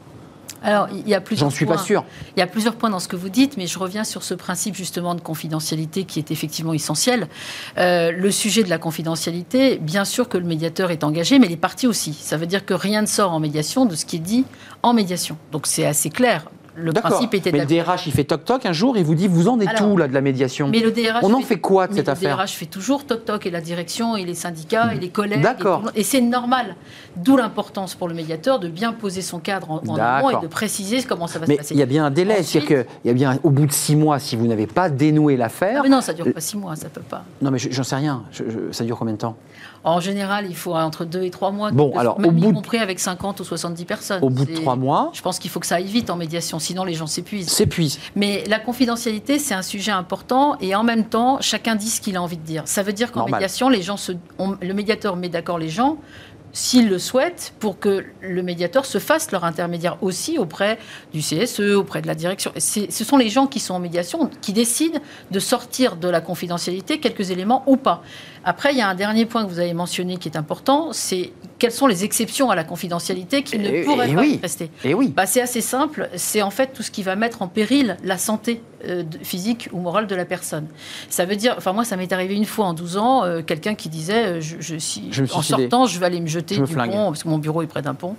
Alors, 0.62 0.88
il 0.90 1.08
y 1.08 1.14
a 1.14 1.20
plusieurs 1.20 1.50
J'en 1.50 1.56
suis 1.56 1.66
pas 1.66 1.74
points. 1.74 1.82
sûr. 1.82 2.04
Il 2.36 2.40
y 2.40 2.42
a 2.42 2.46
plusieurs 2.46 2.76
points 2.76 2.90
dans 2.90 3.00
ce 3.00 3.08
que 3.08 3.16
vous 3.16 3.28
dites, 3.28 3.56
mais 3.56 3.66
je 3.66 3.78
reviens 3.78 4.04
sur 4.04 4.22
ce 4.22 4.34
principe 4.34 4.74
justement 4.74 5.14
de 5.14 5.20
confidentialité 5.20 6.04
qui 6.04 6.18
est 6.18 6.30
effectivement 6.30 6.72
essentiel. 6.72 7.28
Euh, 7.78 8.12
le 8.12 8.30
sujet 8.30 8.62
de 8.62 8.68
la 8.70 8.78
confidentialité, 8.78 9.78
bien 9.78 10.04
sûr 10.04 10.28
que 10.28 10.38
le 10.38 10.44
médiateur 10.46 10.90
est 10.90 11.04
engagé, 11.04 11.38
mais 11.38 11.48
les 11.48 11.56
parties 11.56 11.86
aussi. 11.86 12.12
Ça 12.12 12.36
veut 12.36 12.46
dire 12.46 12.66
que 12.66 12.74
rien 12.74 13.02
ne 13.02 13.06
sort 13.06 13.32
en 13.32 13.40
médiation 13.40 13.86
de 13.86 13.94
ce 13.94 14.04
qui 14.04 14.16
est 14.16 14.20
dit 14.20 14.44
en 14.82 14.92
médiation. 14.92 15.36
Donc 15.52 15.66
c'est 15.66 15.86
assez 15.86 16.10
clair. 16.10 16.44
Le 16.80 16.92
principe 16.92 17.34
est 17.34 17.52
Mais 17.52 17.60
le. 17.60 17.66
DRH, 17.66 18.06
il 18.06 18.12
fait 18.12 18.24
toc-toc 18.24 18.66
un 18.66 18.72
jour, 18.72 18.96
il 18.96 19.04
vous 19.04 19.14
dit 19.14 19.28
Vous 19.28 19.48
en 19.48 19.58
êtes 19.60 19.80
où 19.80 19.96
là 19.96 20.08
de 20.08 20.14
la 20.14 20.20
médiation 20.20 20.68
Mais 20.68 20.80
le 20.80 20.90
DRH 20.90 21.22
On 21.22 21.32
en 21.32 21.40
fait 21.40 21.58
quoi 21.58 21.86
de 21.86 21.94
cette 21.94 22.06
le 22.06 22.12
affaire 22.12 22.36
DRH 22.36 22.52
fait 22.52 22.66
toujours 22.66 23.04
toc-toc 23.04 23.46
et 23.46 23.50
la 23.50 23.60
direction 23.60 24.16
et 24.16 24.24
les 24.24 24.34
syndicats 24.34 24.94
et 24.94 24.98
les 24.98 25.08
collègues. 25.10 25.42
D'accord. 25.42 25.80
Et, 25.80 25.88
tout 25.88 25.96
le 25.96 26.02
c'est 26.02 26.20
normal. 26.20 26.76
D'où 27.16 27.36
l'importance 27.36 27.94
pour 27.94 28.08
le 28.08 28.14
médiateur 28.14 28.58
de 28.60 28.68
bien 28.68 28.92
poser 28.92 29.22
son 29.22 29.38
cadre 29.38 29.70
en, 29.70 29.80
en 29.86 29.96
amont 29.96 30.30
et 30.30 30.42
de 30.42 30.46
préciser 30.46 31.02
comment 31.02 31.26
ça 31.26 31.38
va 31.38 31.46
Mais 31.48 31.54
se 31.54 31.58
passer. 31.58 31.74
il 31.74 31.80
y 31.80 31.82
a 31.82 31.86
bien 31.86 32.04
un 32.04 32.10
délai, 32.10 32.42
c'est-à-dire 32.42 32.68
qu'il 32.84 32.86
y 33.04 33.10
a 33.10 33.14
bien 33.14 33.38
au 33.42 33.50
bout 33.50 33.66
de 33.66 33.72
six 33.72 33.96
mois, 33.96 34.18
si 34.18 34.36
vous 34.36 34.46
n'avez 34.46 34.66
pas 34.66 34.88
dénoué 34.90 35.36
l'affaire. 35.36 35.76
Ah, 35.78 35.82
mais 35.82 35.88
non, 35.88 36.00
ça 36.00 36.12
dure 36.12 36.32
pas 36.32 36.40
six 36.40 36.56
mois, 36.56 36.76
ça 36.76 36.88
peut 36.88 37.00
pas. 37.00 37.24
Non, 37.42 37.50
mais 37.50 37.58
je- 37.58 37.70
j'en 37.70 37.82
sais 37.84 37.96
rien. 37.96 38.22
Je- 38.32 38.44
je- 38.48 38.72
ça 38.72 38.84
dure 38.84 38.98
combien 38.98 39.14
de 39.14 39.18
temps? 39.18 39.36
En 39.82 39.98
général, 40.00 40.46
il 40.48 40.56
faut 40.56 40.74
entre 40.74 41.04
deux 41.06 41.22
et 41.22 41.30
trois 41.30 41.50
mois. 41.52 41.70
Bon, 41.70 41.96
alors, 41.96 42.18
au 42.18 42.20
même 42.20 42.32
bout 42.32 42.44
y 42.44 42.48
de- 42.48 42.54
compris 42.54 42.78
avec 42.78 43.00
50 43.00 43.40
ou 43.40 43.44
70 43.44 43.84
personnes. 43.86 44.22
Au 44.22 44.28
bout 44.28 44.44
de 44.44 44.54
C'est- 44.54 44.60
trois 44.60 44.76
mois, 44.76 45.10
Je 45.14 45.22
pense 45.22 45.38
qu'il 45.38 45.50
faut 45.50 45.58
que 45.60 45.66
ça 45.66 45.76
aille 45.76 45.84
vite 45.84 46.10
en 46.10 46.16
médiation, 46.16 46.58
sinon 46.58 46.84
les 46.84 46.92
gens 46.94 47.06
s'épuisent. 47.06 47.48
s'épuise. 47.48 47.98
Mais 48.14 48.44
la 48.46 48.58
confidentialité, 48.58 49.38
c'est 49.38 49.54
un 49.54 49.62
sujet 49.62 49.92
important 49.92 50.56
et 50.60 50.74
en 50.74 50.82
même 50.82 51.04
temps, 51.06 51.38
chacun 51.40 51.76
dit 51.76 51.88
ce 51.88 52.00
qu'il 52.02 52.16
a 52.16 52.22
envie 52.22 52.36
de 52.36 52.42
dire. 52.44 52.62
Ça 52.66 52.82
veut 52.82 52.92
dire 52.92 53.10
qu'en 53.10 53.24
médiation, 53.32 53.68
les 53.70 53.80
gens 53.82 53.96
se, 53.96 54.12
on- 54.38 54.56
le 54.60 54.74
médiateur 54.74 55.16
met 55.16 55.28
d'accord 55.30 55.58
les 55.58 55.70
gens 55.70 55.96
s'ils 56.52 56.88
le 56.88 56.98
souhaitent, 56.98 57.54
pour 57.60 57.78
que 57.78 58.04
le 58.20 58.42
médiateur 58.42 58.84
se 58.84 58.98
fasse 58.98 59.30
leur 59.30 59.44
intermédiaire 59.44 59.96
aussi 60.02 60.36
auprès 60.36 60.78
du 61.12 61.20
CSE, 61.20 61.60
auprès 61.76 62.02
de 62.02 62.08
la 62.08 62.16
direction. 62.16 62.50
Ce 62.58 63.04
sont 63.04 63.16
les 63.16 63.28
gens 63.28 63.46
qui 63.46 63.60
sont 63.60 63.74
en 63.74 63.78
médiation 63.78 64.28
qui 64.42 64.52
décident 64.52 64.98
de 65.30 65.38
sortir 65.38 65.94
de 65.94 66.08
la 66.08 66.20
confidentialité 66.20 66.98
quelques 66.98 67.30
éléments 67.30 67.62
ou 67.68 67.76
pas. 67.76 68.02
Après, 68.44 68.72
il 68.72 68.78
y 68.78 68.80
a 68.80 68.88
un 68.88 68.94
dernier 68.94 69.26
point 69.26 69.44
que 69.44 69.50
vous 69.50 69.58
avez 69.60 69.74
mentionné 69.74 70.16
qui 70.16 70.28
est 70.28 70.36
important, 70.36 70.88
c'est 70.92 71.32
quelles 71.58 71.72
sont 71.72 71.86
les 71.86 72.04
exceptions 72.04 72.50
à 72.50 72.54
la 72.54 72.64
confidentialité 72.64 73.42
qui 73.42 73.56
Et- 73.56 73.58
ne 73.58 73.84
pourraient 73.84 74.10
et 74.10 74.14
pas 74.14 74.20
oui. 74.22 74.38
restées. 74.40 74.70
Et 74.82 74.94
oui. 74.94 75.08
Bah, 75.14 75.26
c'est 75.26 75.42
assez 75.42 75.60
simple. 75.60 76.08
C'est 76.16 76.40
en 76.40 76.50
fait 76.50 76.68
tout 76.72 76.82
ce 76.82 76.90
qui 76.90 77.02
va 77.02 77.16
mettre 77.16 77.42
en 77.42 77.48
péril 77.48 77.98
la 78.02 78.16
santé 78.16 78.62
euh, 78.86 79.02
physique 79.22 79.68
ou 79.72 79.78
morale 79.80 80.06
de 80.06 80.14
la 80.14 80.24
personne. 80.24 80.66
Ça 81.10 81.26
veut 81.26 81.36
dire, 81.36 81.54
enfin 81.58 81.74
moi, 81.74 81.84
ça 81.84 81.96
m'est 81.98 82.10
arrivé 82.14 82.34
une 82.34 82.46
fois 82.46 82.64
en 82.64 82.72
12 82.72 82.96
ans, 82.96 83.24
euh, 83.24 83.42
quelqu'un 83.42 83.74
qui 83.74 83.90
disait, 83.90 84.24
euh, 84.26 84.40
je, 84.40 84.56
je- 84.60 84.78
si, 84.78 85.08
Je 85.10 85.22
me 85.22 85.34
en 85.34 85.42
sortant, 85.42 85.84
je 85.84 85.98
vais 86.00 86.06
aller 86.06 86.18
me 86.18 86.26
jeter 86.26 86.54
Je 86.54 86.62
du 86.64 86.74
pont 86.74 86.86
parce 87.08 87.22
que 87.24 87.28
mon 87.28 87.36
bureau 87.36 87.60
est 87.60 87.66
près 87.66 87.82
d'un 87.82 87.92
pont. 87.92 88.16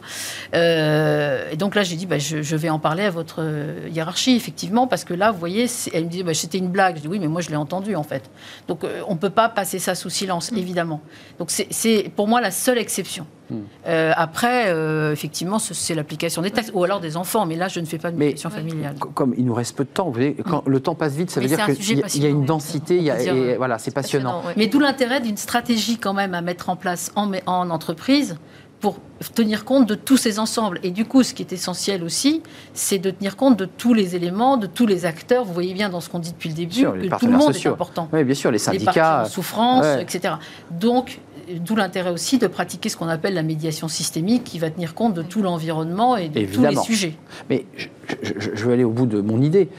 Et 0.54 1.56
donc 1.58 1.74
là, 1.74 1.82
j'ai 1.82 1.96
dit, 1.96 2.06
bah, 2.06 2.20
je, 2.20 2.56
vais 2.56 2.70
en 2.70 2.78
parler 2.78 3.04
à 3.06 3.10
votre 3.10 3.44
hiérarchie, 3.92 4.36
effectivement, 4.36 4.86
parce 4.86 5.04
que 5.04 5.16
là, 5.16 5.32
vous 5.32 5.40
voyez, 5.40 5.66
elle 5.94 6.06
me 6.06 6.10
dit, 6.10 6.22
bah, 6.22 6.36
c'était 6.36 6.60
une 6.60 6.70
blague. 6.70 6.98
Je 6.98 7.02
dis, 7.02 7.08
oui, 7.08 7.18
mais 7.20 7.28
moi, 7.28 7.42
je 7.42 7.50
l'ai 7.50 7.56
entendu 7.56 7.96
en 7.96 8.04
fait. 8.04 8.30
Donc 8.68 8.82
on 9.08 9.16
peut 9.16 9.30
pas 9.32 9.50
passer 9.50 9.80
ça 9.80 9.96
sous 9.96 10.11
silence, 10.12 10.52
évidemment. 10.56 11.02
Donc 11.40 11.50
c'est- 11.52 12.10
pour 12.16 12.28
moi 12.28 12.42
la 12.42 12.52
seule 12.52 12.78
exception. 12.78 13.26
Hmm. 13.50 13.56
Euh, 13.88 14.14
après, 14.16 14.68
euh, 14.68 15.12
effectivement, 15.12 15.60
ce- 15.60 15.74
c'est 15.74 15.94
l'application 15.94 16.42
des 16.42 16.52
taxes 16.52 16.72
ou 16.74 16.84
alors 16.86 17.02
des 17.02 17.18
enfants, 17.18 17.46
mais 17.46 17.56
là, 17.58 17.68
je 17.68 17.80
ne 17.82 17.86
fais 17.86 17.98
pas 17.98 18.10
de 18.12 18.16
médiation 18.18 18.50
familiale. 18.50 18.96
Co- 19.00 19.10
Comme 19.10 19.34
il 19.38 19.44
nous 19.46 19.54
reste 19.54 19.76
peu 19.76 19.84
de 19.84 19.90
temps, 19.90 20.06
vous 20.06 20.14
voyez, 20.14 20.36
quand 20.48 20.64
le 20.68 20.80
temps 20.80 20.96
passe 20.96 21.16
vite, 21.16 21.32
ça 21.32 21.42
veut 21.42 21.48
dire 21.48 21.58
qu'il 21.66 21.98
y, 22.00 22.02
a- 22.26 22.30
y 22.30 22.32
une 22.32 22.46
densité, 22.46 22.96
il 22.98 23.04
y 23.04 23.10
a- 23.10 23.16
on 23.16 23.18
peut 23.18 23.24
dire, 23.24 23.36
et 23.36 23.58
voilà, 23.58 23.78
c'est 23.78 23.92
passionnant. 23.92 24.42
Mais 24.56 24.68
d'où 24.68 24.80
l'intérêt 24.80 25.20
d'une 25.20 25.36
stratégie 25.38 25.98
quand 25.98 26.14
même 26.14 26.34
à 26.34 26.42
mettre 26.42 26.70
en 26.70 26.76
place 26.78 27.12
en, 27.18 27.30
en 27.46 27.70
entreprise 27.70 28.38
pour 28.82 28.98
tenir 29.36 29.64
compte 29.64 29.88
de 29.88 29.94
tous 29.96 30.18
ces 30.18 30.40
ensembles. 30.40 30.80
Et 30.84 30.90
du 30.92 31.06
coup, 31.06 31.22
ce 31.24 31.34
qui 31.36 31.44
est 31.44 31.54
essentiel 31.54 32.04
aussi, 32.04 32.42
c'est 32.74 32.98
de 32.98 33.12
tenir 33.12 33.38
compte 33.38 33.56
de 33.58 33.66
tous 33.66 33.94
les 33.94 34.16
éléments, 34.16 34.58
de 34.58 34.66
tous 34.68 34.88
les 34.88 35.06
acteurs. 35.06 35.46
Vous 35.46 35.54
voyez 35.54 35.74
bien 35.76 35.90
dans 35.90 36.02
ce 36.02 36.10
qu'on 36.10 36.18
dit 36.20 36.32
depuis 36.32 36.50
le 36.50 36.56
début 36.56 36.74
Sûr, 36.74 36.96
les 36.96 37.08
que 37.08 37.16
tout 37.20 37.28
le 37.28 37.34
monde 37.34 37.54
sociaux. 37.54 37.70
est 37.70 37.74
important. 37.74 38.10
Oui, 38.12 38.24
bien 38.24 38.34
sûr, 38.36 38.50
les 38.50 38.56
Les 38.56 38.60
syndicats. 38.60 38.94
partis 38.94 39.30
en 39.30 39.34
souffrance, 39.34 39.86
ouais. 39.86 40.02
etc. 40.02 40.34
Donc, 40.72 41.20
d'où 41.64 41.76
l'intérêt 41.76 42.10
aussi 42.12 42.40
de 42.40 42.48
pratiquer 42.48 42.90
ce 42.90 42.98
qu'on 42.98 43.08
appelle 43.08 43.36
la 43.36 43.44
médiation 43.44 43.88
systémique 43.88 44.44
qui 44.46 44.58
va 44.58 44.72
tenir 44.72 44.96
compte 44.96 45.14
de 45.14 45.22
tout 45.22 45.44
l'environnement 45.44 46.18
et 46.18 46.30
de 46.30 46.46
tous 46.46 46.62
les 46.64 46.76
sujets. 46.78 47.14
Mais 47.50 47.66
je- 47.78 47.88
je- 48.24 48.56
je 48.56 48.66
veux 48.66 48.74
aller 48.74 48.84
au 48.84 48.90
bout 48.92 49.06
de 49.06 49.22
mon 49.22 49.42
idée. 49.42 49.70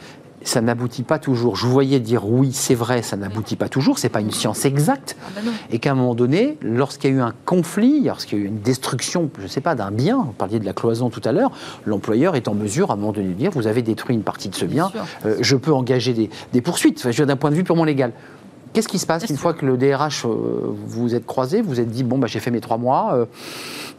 Ça 0.45 0.61
n'aboutit 0.61 1.03
pas 1.03 1.19
toujours. 1.19 1.57
Je 1.57 1.67
vous 1.67 1.73
voyais 1.73 2.01
dire 2.01 2.29
oui, 2.29 2.53
c'est 2.53 2.75
vrai, 2.75 3.03
ça 3.03 3.17
n'aboutit 3.17 3.57
pas 3.57 3.69
toujours. 3.69 3.99
C'est 3.99 4.09
pas 4.09 4.21
une 4.21 4.31
science 4.31 4.65
exacte. 4.65 5.17
Ah 5.37 5.41
non. 5.45 5.53
Et 5.71 5.79
qu'à 5.79 5.93
un 5.93 5.95
moment 5.95 6.15
donné, 6.15 6.59
lorsqu'il 6.63 7.11
y 7.11 7.13
a 7.13 7.17
eu 7.17 7.21
un 7.21 7.33
conflit, 7.47 8.03
lorsqu'il 8.05 8.39
y 8.39 8.43
a 8.43 8.45
eu 8.45 8.49
une 8.49 8.61
destruction, 8.61 9.31
je 9.39 9.45
ne 9.45 9.49
sais 9.49 9.61
pas, 9.61 9.75
d'un 9.75 9.91
bien, 9.91 10.17
vous 10.19 10.33
parliez 10.33 10.59
de 10.59 10.65
la 10.65 10.73
cloison 10.73 11.11
tout 11.11 11.23
à 11.25 11.33
l'heure, 11.33 11.51
l'employeur 11.87 12.35
est 12.37 12.49
en 12.49 12.55
mesure 12.55 12.91
à 12.91 12.95
un 12.95 12.97
moment 12.97 13.13
donné 13.13 13.29
de 13.29 13.33
dire 13.35 13.51
vous 13.53 13.67
avez 13.67 13.83
détruit 13.83 14.15
une 14.17 14.23
partie 14.23 14.49
de 14.49 14.55
ce 14.55 14.65
bien, 14.65 14.91
euh, 15.27 15.37
je 15.41 15.57
peux 15.57 15.73
engager 15.73 16.13
des, 16.13 16.31
des 16.53 16.61
poursuites, 16.61 16.99
Enfin, 16.99 17.11
je 17.11 17.23
d'un 17.25 17.37
point 17.37 17.51
de 17.51 17.55
vue 17.55 17.65
purement 17.65 17.85
légal. 17.85 18.13
Qu'est-ce 18.73 18.89
qui 18.89 18.99
se 18.99 19.07
passe 19.07 19.29
une 19.29 19.37
fois 19.37 19.53
que 19.53 19.67
le 19.67 19.77
DRH, 19.77 20.25
euh, 20.25 20.29
vous 20.87 21.03
vous 21.03 21.15
êtes 21.15 21.27
croisé, 21.27 21.61
vous 21.61 21.69
vous 21.69 21.81
êtes 21.81 21.91
dit 21.91 22.03
bon, 22.05 22.19
bah, 22.19 22.27
j'ai 22.27 22.41
fait 22.41 22.51
mes 22.51 22.61
trois 22.61 22.79
mois, 22.79 23.13
euh, 23.15 23.27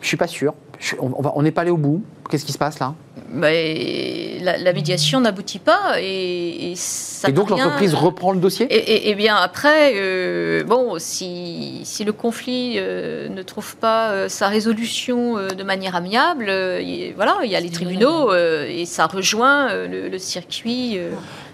je 0.01 0.07
suis 0.07 0.17
pas 0.17 0.27
sûr, 0.27 0.53
Je- 0.79 0.95
on 0.99 1.41
n'est 1.43 1.51
pas 1.51 1.61
allé 1.61 1.71
au 1.71 1.77
bout. 1.77 2.01
Qu'est-ce 2.29 2.43
qui 2.43 2.51
se 2.51 2.57
passe 2.57 2.79
là? 2.79 2.93
Mais 3.29 4.37
la, 4.41 4.57
la 4.57 4.73
médiation 4.73 5.19
n'aboutit 5.21 5.59
pas 5.59 5.99
et, 5.99 6.71
et 6.71 6.75
ça 6.75 7.29
Et 7.29 7.31
donc 7.31 7.49
l'entreprise 7.49 7.93
reprend 7.95 8.31
le 8.31 8.39
dossier? 8.39 8.65
Et, 8.69 8.77
et- 8.77 9.09
et 9.09 9.15
bien 9.15 9.35
après, 9.35 9.93
euh, 9.95 10.63
bon, 10.63 10.95
si, 10.99 11.81
si 11.83 12.03
le 12.03 12.13
conflit 12.13 12.75
euh, 12.77 13.29
ne 13.29 13.41
trouve 13.41 13.75
pas 13.77 14.09
euh, 14.11 14.29
sa 14.29 14.47
résolution 14.47 15.37
euh, 15.37 15.47
de 15.49 15.63
manière 15.63 15.95
amiable, 15.95 16.47
euh, 16.49 16.81
il- 16.81 17.13
voilà, 17.15 17.37
il 17.43 17.49
y 17.51 17.55
a 17.55 17.59
les 17.59 17.69
tribunaux 17.69 18.31
euh, 18.31 18.67
et 18.69 18.85
ça 18.85 19.07
rejoint 19.07 19.69
euh, 19.69 19.87
le, 19.87 20.09
le 20.09 20.17
circuit 20.19 20.97
euh, 20.97 21.11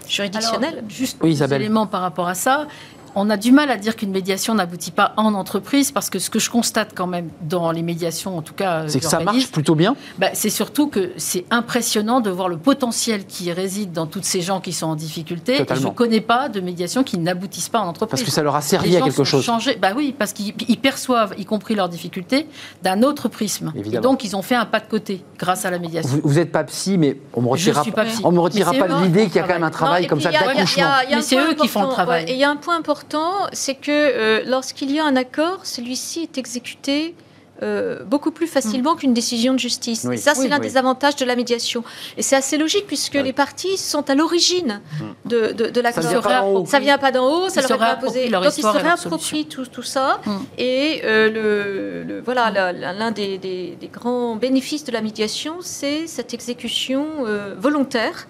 juridictionnel. 0.08 0.74
Alors, 0.78 0.90
juste 0.90 1.18
Oui, 1.22 1.30
Isabelle. 1.32 1.62
éléments 1.62 1.86
par 1.86 2.00
rapport 2.02 2.28
à 2.28 2.34
ça. 2.34 2.66
On 3.14 3.28
a 3.30 3.36
du 3.36 3.52
mal 3.52 3.70
à 3.70 3.76
dire 3.76 3.96
qu'une 3.96 4.10
médiation 4.10 4.54
n'aboutit 4.54 4.90
pas 4.90 5.12
en 5.16 5.34
entreprise 5.34 5.90
parce 5.92 6.10
que 6.10 6.18
ce 6.18 6.30
que 6.30 6.38
je 6.38 6.50
constate 6.50 6.90
quand 6.94 7.06
même 7.06 7.28
dans 7.42 7.70
les 7.72 7.82
médiations, 7.82 8.36
en 8.36 8.42
tout 8.42 8.54
cas, 8.54 8.82
euh, 8.82 8.88
C'est 8.88 9.00
que 9.00 9.06
ça 9.06 9.20
marche 9.20 9.50
plutôt 9.50 9.74
bien 9.74 9.96
bah, 10.18 10.28
c'est 10.34 10.50
surtout 10.50 10.88
que 10.88 11.12
c'est 11.16 11.44
impressionnant 11.50 12.20
de 12.20 12.30
voir 12.30 12.48
le 12.48 12.56
potentiel 12.56 13.26
qui 13.26 13.52
réside 13.52 13.92
dans 13.92 14.06
toutes 14.06 14.24
ces 14.24 14.40
gens 14.40 14.60
qui 14.60 14.72
sont 14.72 14.86
en 14.86 14.94
difficulté. 14.96 15.56
Totalement. 15.58 15.82
je 15.82 15.88
ne 15.88 15.92
connais 15.92 16.20
pas 16.20 16.48
de 16.48 16.60
médiation 16.60 17.02
qui 17.02 17.18
n'aboutissent 17.18 17.68
pas 17.68 17.80
en 17.80 17.88
entreprise. 17.88 18.20
parce 18.20 18.22
que 18.22 18.30
ça 18.34 18.42
leur 18.42 18.54
a 18.56 18.60
servi 18.60 18.90
Les 18.90 18.96
à 18.96 19.00
quelque 19.02 19.14
sont 19.16 19.24
chose. 19.24 19.44
changés. 19.44 19.76
Bah 19.80 19.88
oui, 19.96 20.14
parce 20.18 20.32
qu'ils 20.32 20.54
ils 20.68 20.78
perçoivent, 20.78 21.34
y 21.38 21.44
compris 21.44 21.74
leurs 21.74 21.88
difficultés, 21.88 22.46
d'un 22.82 23.02
autre 23.02 23.28
prisme. 23.28 23.72
Évidemment. 23.74 23.98
Et 23.98 24.02
donc, 24.02 24.24
ils 24.24 24.36
ont 24.36 24.42
fait 24.42 24.54
un 24.54 24.66
pas 24.66 24.80
de 24.80 24.86
côté 24.88 25.24
grâce 25.38 25.64
à 25.64 25.70
la 25.70 25.78
médiation. 25.78 26.20
Vous 26.22 26.34
n'êtes 26.34 26.52
pas 26.52 26.64
psy, 26.64 26.98
mais 26.98 27.18
on 27.34 27.40
me 27.42 27.46
Je 27.46 27.50
retirera, 27.52 27.82
suis 27.82 27.92
pas 27.92 28.04
psy. 28.04 28.20
on 28.24 28.32
me 28.32 28.40
retirera 28.40 28.72
pas 28.72 28.88
de 28.88 29.02
l'idée 29.04 29.24
qui 29.24 29.30
qu'il 29.30 29.36
y 29.40 29.44
a 29.44 29.46
quand 29.46 29.54
même 29.54 29.64
un 29.64 29.70
travail 29.70 30.02
Non, 30.02 30.08
comme 30.08 30.20
ça 30.20 30.30
d'accouchement. 30.30 30.84
Mais 31.10 31.22
c'est 31.22 31.36
eux 31.38 31.54
qui 31.54 31.68
font 31.68 31.82
le 31.82 31.88
travail. 31.88 32.24
ouais, 32.24 32.30
et 32.30 32.34
il 32.34 32.38
y 32.40 32.44
a 32.44 32.50
un 32.50 32.56
point 32.56 32.76
important, 32.76 32.99
c'est 33.52 33.74
que 33.74 33.90
euh, 33.90 34.42
lorsqu'il 34.46 34.90
y 34.90 34.98
a 34.98 35.04
un 35.04 35.16
accord, 35.16 35.64
celui-ci 35.64 36.20
est 36.22 36.38
exécuté 36.38 37.14
euh, 37.62 38.04
beaucoup 38.04 38.30
plus 38.30 38.46
facilement 38.46 38.94
qu'une 38.96 39.12
décision 39.12 39.52
de 39.52 39.58
justice. 39.58 40.06
Oui. 40.08 40.14
Et 40.14 40.16
ça, 40.16 40.34
c'est 40.34 40.42
Oui, 40.44 40.48
l'un 40.48 40.58
oui. 40.60 40.66
des 40.66 40.78
avantages 40.78 41.16
de 41.16 41.26
la 41.26 41.36
médiation. 41.36 41.84
Et 42.16 42.22
c'est 42.22 42.36
assez 42.36 42.56
logique 42.56 42.86
puisque 42.86 43.14
les 43.14 43.34
parties 43.34 43.76
sont 43.76 44.08
à 44.08 44.14
l'origine 44.14 44.80
de, 45.26 45.52
de, 45.52 45.66
de 45.68 45.80
l'accord. 45.82 46.02
pas. 46.22 46.42
Ça 46.66 46.80
vient 46.80 46.96
pas 46.96 47.12
d'en 47.12 47.26
haut, 47.30 47.48
ça 47.50 47.60
leur 47.60 47.72
est 47.72 47.84
réapproprient 47.84 48.24
imposé. 48.24 48.30
Donc 48.30 48.44
ils 48.56 48.62
se 48.62 48.66
réapproprient 48.66 49.44
tout, 49.46 49.66
tout 49.66 49.82
ça. 49.82 50.20
Mm. 50.24 50.30
Et 50.56 51.02
euh, 51.04 51.30
le, 51.30 52.02
le- 52.04 52.20
voilà, 52.22 52.72
l'un 52.72 53.10
des, 53.10 53.36
des- 53.36 53.76
des 53.78 53.88
grands 53.88 54.36
bénéfices 54.36 54.84
de 54.84 54.92
la 54.92 55.02
médiation, 55.02 55.56
c'est 55.60 56.06
cette 56.06 56.32
exécution 56.32 57.06
euh, 57.26 57.54
volontaire 57.58 58.26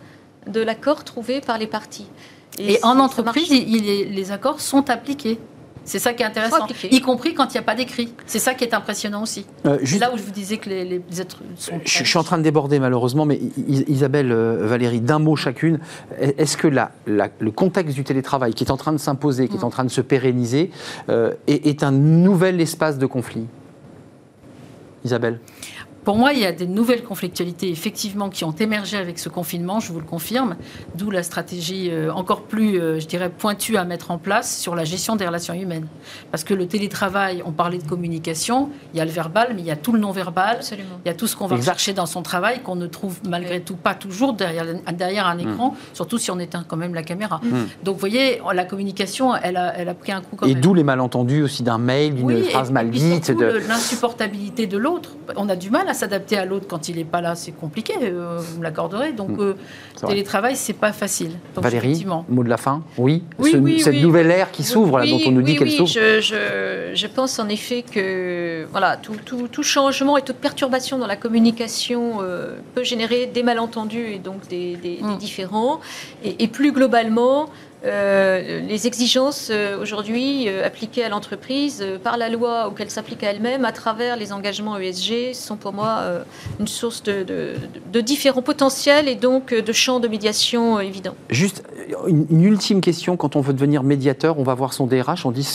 de 0.49 0.61
l'accord 0.61 1.05
trouvé 1.05 1.41
par 1.41 1.57
les 1.57 1.69
parties. 1.69 2.09
Et, 2.59 2.79
en 2.83 2.99
entreprise, 2.99 3.51
marche. 3.51 3.63
il- 3.63 3.87
il- 3.87 4.15
les 4.15 4.33
accords 4.33 4.61
sont 4.61 4.91
appliqués. 4.91 5.39
C'est 5.83 5.99
ça 5.99 6.13
qui 6.13 6.23
est 6.23 6.27
intéressant, 6.27 6.67
y 6.91 7.01
compris 7.01 7.33
quand 7.35 7.47
il 7.47 7.53
n'y 7.55 7.59
a 7.59 7.63
pas 7.63 7.75
d'écrit. 7.75 8.13
C'est 8.27 8.39
ça 8.39 8.53
qui 8.55 8.65
est 8.65 8.75
impressionnant 8.75 9.23
aussi. 9.23 9.47
Euh, 9.67 9.79
juste- 9.83 10.01
là 10.01 10.13
où 10.15 10.19
je 10.19 10.23
vous 10.23 10.31
disais 10.31 10.59
que 10.59 10.69
les, 10.69 10.85
les 10.85 11.21
êtres 11.21 11.39
sont. 11.57 11.81
Je, 11.85 12.05
je 12.05 12.09
suis 12.09 12.19
en 12.19 12.23
train 12.23 12.37
de 12.39 12.43
déborder 12.43 12.79
malheureusement, 12.79 13.25
mais 13.25 13.41
Isabelle, 13.89 14.31
euh, 14.31 14.67
Valérie, 14.67 15.01
d'un 15.01 15.19
mot 15.19 15.37
chacune, 15.37 15.81
est-ce 16.21 16.57
que 16.59 16.69
la- 16.69 16.93
la- 17.07 17.31
le 17.41 17.51
contexte 17.51 17.95
du 17.97 18.05
télétravail 18.05 18.53
qui 18.53 18.63
est 18.63 18.71
en 18.71 18.77
train 18.77 18.93
de 18.93 18.99
s'imposer, 18.99 19.49
qui 19.49 19.57
est 19.57 19.65
en 19.65 19.71
train 19.71 19.85
de 19.85 19.91
se 19.91 20.03
pérenniser, 20.03 20.71
euh, 21.09 21.33
est, 21.49 21.67
est 21.67 21.83
un 21.83 21.93
nouvel 21.93 22.61
espace 22.61 22.99
de 22.99 23.07
conflit? 23.07 23.47
Isabelle? 25.05 25.41
Pour 26.05 26.17
moi, 26.17 26.33
il 26.33 26.39
y 26.41 26.47
a 26.47 26.53
des 26.53 26.67
nouvelles 26.67 27.03
conflictualités, 27.05 27.69
effectivement, 27.71 28.31
qui 28.31 28.45
ont 28.45 28.53
émergé 28.53 28.97
avec 28.97 29.19
ce 29.19 29.29
confinement, 29.29 29.81
je 29.81 29.93
vous 29.93 30.01
le 30.01 30.07
confirme, 30.07 30.57
d'où 30.95 31.11
la 31.11 31.23
stratégie 31.23 31.91
euh, 31.91 32.11
encore 32.13 32.43
plus, 32.45 32.81
euh, 32.81 32.99
je 32.99 33.07
dirais, 33.07 33.29
pointue 33.29 33.77
à 33.77 33.85
mettre 33.85 34.11
en 34.11 34.17
place 34.17 34.59
sur 34.59 34.75
la 34.75 34.85
gestion 34.85 35.15
des 35.17 35.27
relations 35.27 35.53
humaines. 35.53 35.87
Parce 36.31 36.43
que 36.43 36.55
le 36.55 36.67
télétravail, 36.67 37.43
on 37.45 37.53
parlait 37.53 37.77
de 37.79 37.87
communication, 37.87 38.71
il 38.95 38.99
y 38.99 39.01
a 39.03 39.05
le 39.05 39.11
verbal, 39.11 39.53
mais 39.55 39.61
il 39.61 39.67
y 39.67 39.71
a 39.71 39.77
tout 39.77 39.93
le 39.93 39.99
non-verbal, 39.99 40.57
Absolument. 40.57 40.89
il 41.05 41.09
y 41.09 41.11
a 41.11 41.15
tout 41.15 41.27
ce 41.27 41.37
qu'on 41.37 41.47
va 41.47 41.57
Exact. 41.57 41.73
chercher 41.73 41.93
dans 41.93 42.07
son 42.07 42.23
travail, 42.23 42.61
qu'on 42.63 42.77
ne 42.77 42.87
trouve 42.87 43.19
malgré 43.29 43.61
tout 43.61 43.77
pas 43.77 43.95
toujours 43.95 44.33
derrière, 44.33 44.65
derrière 44.95 45.27
un 45.27 45.37
écran, 45.39 45.75
surtout 45.93 46.17
si 46.17 46.31
on 46.31 46.39
éteint 46.39 46.65
quand 46.67 46.79
même 46.79 46.95
la 46.95 47.03
caméra. 47.03 47.43
Donc, 47.85 47.97
vous 47.97 48.01
voyez, 48.01 48.41
la 48.55 48.65
communication, 48.65 49.35
elle 49.37 49.59
a, 49.59 49.75
elle 49.77 49.89
a 49.91 49.95
pris 49.95 50.13
un 50.13 50.23
coup 50.23 50.37
quand 50.37 50.47
Et 50.47 50.55
d'où 50.55 50.73
les 50.73 50.83
malentendus 50.85 51.43
aussi 51.43 51.63
d'un 51.63 51.79
mail, 51.79 52.15
d'une 52.15 52.25
Oui, 52.27 52.43
phrase 52.45 52.71
et- 52.71 52.73
mal 52.73 52.91
dite. 52.91 53.31
de- 53.31 53.61
l'insupportabilité 53.69 54.67
de 54.67 54.79
l'autre. 54.79 55.11
On 55.37 55.49
a 55.51 55.57
du 55.57 55.69
mal 55.69 55.89
à 55.91 55.95
s'adapter 55.95 56.37
à 56.39 56.45
l'autre 56.45 56.67
quand 56.69 56.89
il 56.89 56.97
n'est 56.97 57.05
pas 57.05 57.21
là, 57.21 57.35
c'est 57.35 57.53
compliqué, 57.53 57.95
euh, 58.03 58.39
vous 58.41 58.59
me 58.59 58.65
l'accorderez. 58.65 59.13
Donc, 59.13 59.31
euh, 59.39 59.53
Mm. 59.55 59.57
Vrai. 60.03 60.09
télétravail, 60.15 60.57
c'est 60.57 60.73
pas 60.73 60.93
facile. 60.93 61.33
Donc, 61.55 61.63
Valérie, 61.65 62.07
mot 62.29 62.43
de 62.43 62.49
la 62.49 62.57
fin 62.57 62.83
Oui, 62.97 63.23
Oui, 63.39 63.51
Ce- 63.53 63.57
oui, 63.59 63.81
Cette 63.81 63.95
oui. 63.95 64.03
nouvelle 64.03 64.31
ère 64.31 64.51
qui 64.51 64.63
s'ouvre, 64.63 65.05
dont 65.05 65.21
on 65.27 65.31
nous 65.31 65.43
dit 65.43 65.57
qu'elle 65.57 65.71
s'ouvre. 65.71 65.91
Je, 65.91 66.21
je, 66.23 66.95
je 66.95 67.07
pense 67.07 67.39
en 67.39 67.49
effet 67.49 67.83
que 67.83 68.67
voilà, 68.71 68.97
tout, 68.97 69.17
tout, 69.27 69.49
tout 69.49 69.63
changement 69.63 70.17
et 70.17 70.23
toute 70.23 70.37
perturbation 70.37 70.97
dans 70.99 71.07
la 71.07 71.17
communication 71.17 72.19
euh, 72.23 72.57
peut 72.75 72.85
générer 72.85 73.27
des 73.27 73.43
malentendus 73.43 74.07
et 74.15 74.19
donc 74.19 74.47
des, 74.49 74.77
des- 74.77 74.97
des 74.97 75.03
Mm. 75.03 75.19
différends. 75.19 75.81
Et, 76.25 76.45
et 76.45 76.49
plus 76.49 76.73
globalement, 76.73 77.51
euh, 77.85 78.61
les 78.61 78.87
exigences 78.87 79.49
euh, 79.51 79.81
aujourd'hui 79.81 80.49
euh, 80.49 80.67
appliquées 80.67 81.05
à 81.05 81.09
l'entreprise 81.09 81.81
euh, 81.81 81.99
par 81.99 82.17
la 82.19 82.29
loi 82.29 82.69
ou 82.69 82.73
qu'elle 82.73 82.91
s'applique 82.91 83.23
à 83.25 83.31
elle-même 83.31 83.65
à 83.65 83.73
travers 83.73 84.17
les 84.17 84.33
engagements 84.33 84.77
ESG 84.79 85.33
sont 85.35 85.57
pour 85.57 85.73
moi 85.73 85.99
euh, 86.01 86.23
une 86.59 86.69
source 86.69 87.03
de, 87.03 87.23
de, 87.23 87.55
de 87.93 88.01
différents 88.01 88.43
potentiels 88.43 89.09
et 89.09 89.15
donc 89.15 89.53
euh, 89.53 89.63
de 89.63 89.73
champs 89.73 90.01
de 90.01 90.09
médiation 90.09 90.77
euh, 90.77 90.81
évidents. 90.81 91.15
Juste 91.31 91.63
une, 92.07 92.27
une 92.31 92.43
ultime 92.45 92.81
question, 92.81 93.17
quand 93.17 93.37
on 93.37 93.41
veut 93.41 93.53
devenir 93.55 93.83
médiateur, 93.83 94.39
on 94.39 94.43
va 94.43 94.55
voir 94.55 94.73
son 94.73 94.87
DRH, 94.87 95.25
on 95.25 95.31
dit 95.31 95.47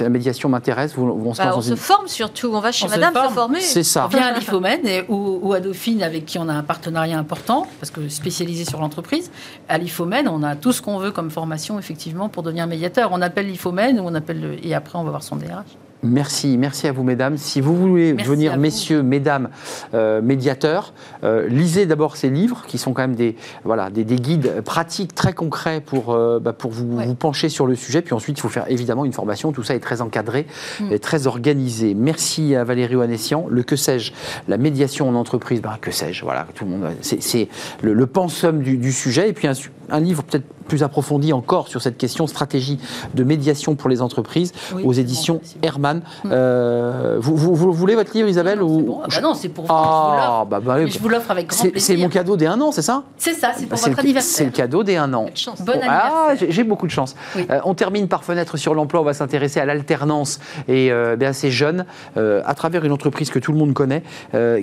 la 0.00 0.08
médiation 0.08 0.48
m'intéresse, 0.48 0.92
on 0.98 1.32
se 1.34 1.38
Bah, 1.38 1.50
on 1.52 1.56
dans 1.56 1.62
se 1.62 1.70
une... 1.70 1.76
forme 1.76 2.08
surtout, 2.08 2.50
on 2.52 2.60
va 2.60 2.72
chez 2.72 2.86
On 2.86 2.90
madame 2.90 3.14
se 3.14 3.18
forme. 3.20 3.34
former. 3.34 3.60
C'est 3.60 3.82
ça. 3.82 4.04
On 4.06 4.08
vient 4.08 4.26
à 4.26 4.32
l'IFOMEN 4.38 5.04
ou, 5.08 5.38
ou 5.42 5.52
à 5.54 5.60
Dauphine, 5.60 6.02
avec 6.02 6.26
qui 6.26 6.38
on 6.38 6.48
a 6.48 6.52
un 6.52 6.62
partenariat 6.62 7.18
important, 7.18 7.66
parce 7.80 7.90
que 7.90 8.08
spécialisé 8.08 8.64
sur 8.64 8.80
l'entreprise. 8.80 9.30
À 9.68 9.78
l'IFOMEN, 9.78 10.28
on 10.28 10.42
a 10.42 10.56
tout 10.56 10.72
ce 10.72 10.82
qu'on 10.82 10.98
veut 10.98 11.10
comme 11.10 11.30
formation, 11.30 11.69
effectivement, 11.78 12.28
pour 12.28 12.42
devenir 12.42 12.66
médiateur. 12.66 13.10
On 13.12 13.22
appelle 13.22 13.46
l'IFOMEN 13.46 13.98
ou 14.00 14.04
on 14.04 14.14
appelle 14.14 14.40
le- 14.40 14.66
et 14.66 14.74
après, 14.74 14.98
on 14.98 15.04
va 15.04 15.10
voir 15.10 15.22
son 15.22 15.36
DRH. 15.36 15.64
Merci, 16.02 16.56
merci 16.56 16.86
à 16.88 16.92
vous, 16.92 17.02
mesdames. 17.02 17.36
Si 17.36 17.60
vous 17.60 17.76
voulez 17.76 18.14
Merci 18.14 18.48
vous. 18.48 18.56
messieurs, 18.58 19.02
mesdames, 19.02 19.50
euh, 19.92 20.22
médiateurs, 20.22 20.94
euh, 21.24 21.46
lisez 21.46 21.84
d'abord 21.84 22.16
ces 22.16 22.30
livres 22.30 22.62
qui 22.66 22.78
sont 22.78 22.94
quand 22.94 23.02
même 23.02 23.14
des, 23.16 23.36
voilà, 23.64 23.90
des, 23.90 24.04
des 24.04 24.16
guides 24.16 24.62
pratiques 24.62 25.14
très 25.14 25.34
concrets 25.34 25.82
pour, 25.82 26.14
euh, 26.14 26.38
bah, 26.40 26.54
pour 26.54 26.70
vous, 26.70 26.96
Ouais. 26.96 27.04
vous 27.04 27.14
pencher 27.14 27.50
sur 27.50 27.66
le 27.66 27.74
sujet. 27.74 28.00
Puis 28.00 28.14
ensuite, 28.14 28.38
il 28.38 28.40
faut 28.40 28.48
faire 28.48 28.64
évidemment 28.70 29.04
une 29.04 29.12
formation. 29.12 29.52
Tout 29.52 29.62
ça 29.62 29.74
est 29.74 29.80
très 29.80 30.00
encadré 30.00 30.46
Mm. 30.80 30.92
et 30.92 30.98
très 31.00 31.26
organisé. 31.26 31.92
Merci 31.92 32.54
à 32.54 32.64
Valérie 32.64 32.96
Oanessian. 32.96 33.46
Le 33.50 33.62
que 33.62 33.76
sais-je 33.76 34.12
La 34.48 34.56
médiation 34.56 35.06
en 35.06 35.14
entreprise, 35.14 35.60
bah, 35.60 35.76
que 35.82 35.90
sais-je 35.90 36.24
Voilà, 36.24 36.46
tout 36.54 36.64
le 36.64 36.70
monde. 36.70 36.84
C'est 37.02 37.48
le, 37.82 37.92
le 37.92 38.06
pensum 38.06 38.62
du, 38.62 38.78
du 38.78 38.92
sujet. 38.92 39.28
Et 39.28 39.34
puis 39.34 39.48
un, 39.48 39.52
un 39.90 40.00
livre 40.00 40.22
peut-être 40.22 40.44
plus 40.68 40.82
approfondi 40.84 41.32
encore 41.32 41.66
sur 41.66 41.82
cette 41.82 41.98
question 41.98 42.26
stratégie 42.28 42.78
de 43.14 43.24
médiation 43.24 43.74
pour 43.74 43.88
les 43.90 44.02
entreprises 44.02 44.52
Oui, 44.74 44.82
aux 44.84 44.92
éditions 44.92 45.34
bon, 45.34 45.40
bon. 45.54 45.66
Hermann. 45.66 46.02
Euh, 46.26 47.16
vous, 47.20 47.34
vous- 47.36 47.54
vous 47.56 47.72
voulez 47.72 47.96
votre 47.96 48.12
livre, 48.16 48.28
Isabelle 48.28 48.60
Non, 48.60 48.68
c'est 48.68 48.74
ou... 48.74 48.86
bon. 48.86 49.00
Ah 49.02 49.06
bah 49.10 49.20
non, 49.20 49.34
c'est 49.34 49.48
pour 49.48 49.64
vous. 49.66 49.72
Ah, 49.74 50.44
bah, 50.48 50.60
bah, 50.60 50.86
je 50.86 50.98
vous 50.98 51.08
l'offre. 51.08 51.30
Avec 51.30 51.48
grand 51.48 51.58
C'est 51.62 51.70
plaisir. 51.70 51.86
c'est 51.86 51.96
mon 52.02 52.08
cadeau 52.08 52.36
des 52.36 52.46
un 52.46 52.60
an, 52.60 52.70
c'est 52.72 52.82
ça? 52.82 53.02
C'est 53.18 53.34
ça, 53.34 53.52
c'est 53.56 53.66
pour 53.66 53.76
votre 53.78 53.88
le- 53.90 53.94
C'est 53.96 54.00
anniversaire. 54.00 54.46
le 54.46 54.52
cadeau 54.52 54.82
des 54.84 54.96
un 54.96 55.12
an. 55.14 55.26
Chance. 55.34 55.60
Bon 55.62 55.72
Ah, 55.88 56.26
anniversaire. 56.28 56.48
j'ai 56.50 56.64
beaucoup 56.64 56.86
de 56.86 56.92
chance. 56.92 57.16
Oui. 57.36 57.46
Euh, 57.50 57.60
on 57.64 57.74
termine 57.74 58.06
par 58.08 58.22
fenêtre 58.24 58.56
sur 58.56 58.74
l'emploi. 58.74 59.00
On 59.00 59.04
va 59.04 59.14
s'intéresser 59.14 59.58
à 59.60 59.64
l'alternance 59.64 60.38
et 60.68 60.92
euh, 60.92 61.16
à 61.20 61.32
ces 61.32 61.50
jeunes 61.50 61.84
euh, 62.16 62.42
à 62.46 62.54
travers 62.54 62.84
une 62.84 62.92
entreprise 62.92 63.30
que 63.30 63.38
tout 63.40 63.52
le 63.52 63.58
monde 63.58 63.74
connaît, 63.74 64.02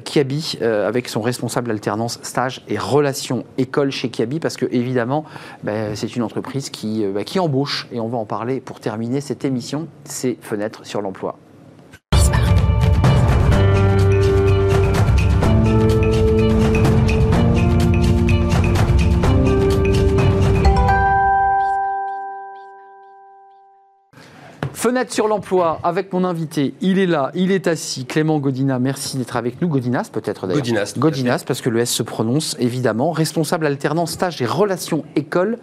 Kiabi, 0.04 0.58
avec 0.62 1.10
son 1.10 1.22
responsable 1.22 1.72
alternance, 1.72 2.20
stage 2.24 2.64
et 2.68 2.78
relations 2.78 3.44
école 3.58 3.92
chez 3.92 4.10
Kiabi, 4.10 4.40
parce 4.40 4.58
que 4.58 4.66
évidemment, 4.72 5.17
ben, 5.64 5.96
c'est 5.96 6.16
une 6.16 6.24
entreprise 6.24 6.70
qui, 6.70 7.04
euh, 7.04 7.12
ben, 7.12 7.24
qui 7.24 7.40
embauche 7.40 7.88
et 7.92 8.00
on 8.00 8.08
va 8.08 8.18
en 8.18 8.26
parler 8.26 8.60
pour 8.60 8.80
terminer 8.80 9.22
cette 9.22 9.46
émission. 9.46 9.88
C'est 10.04 10.38
fenêtre 10.42 10.86
sur 10.86 11.02
l'emploi. 11.02 11.38
Fenêtre 24.78 25.12
sur 25.12 25.28
l'emploi 25.28 25.80
avec 25.84 26.14
mon 26.14 26.24
invité. 26.24 26.76
Il 26.82 27.00
est 27.00 27.08
là, 27.08 27.32
il 27.34 27.52
est 27.52 27.66
assis. 27.66 28.06
Clément 28.06 28.38
Godina, 28.38 28.78
merci 28.78 29.18
d'être 29.18 29.36
avec 29.36 29.60
nous. 29.60 29.68
Godinas 29.68 30.12
peut-être 30.14 30.46
d'ailleurs. 30.46 30.62
Godinas, 30.62 30.94
Godinas, 31.00 31.44
parce 31.48 31.62
que 31.62 31.72
le 31.72 31.80
S 31.80 31.90
se 31.90 32.04
prononce 32.04 32.56
évidemment. 32.60 33.10
Responsable 33.10 33.66
alternant 33.66 34.06
stage 34.06 34.40
et 34.40 34.46
relations 34.46 35.04
école 35.16 35.58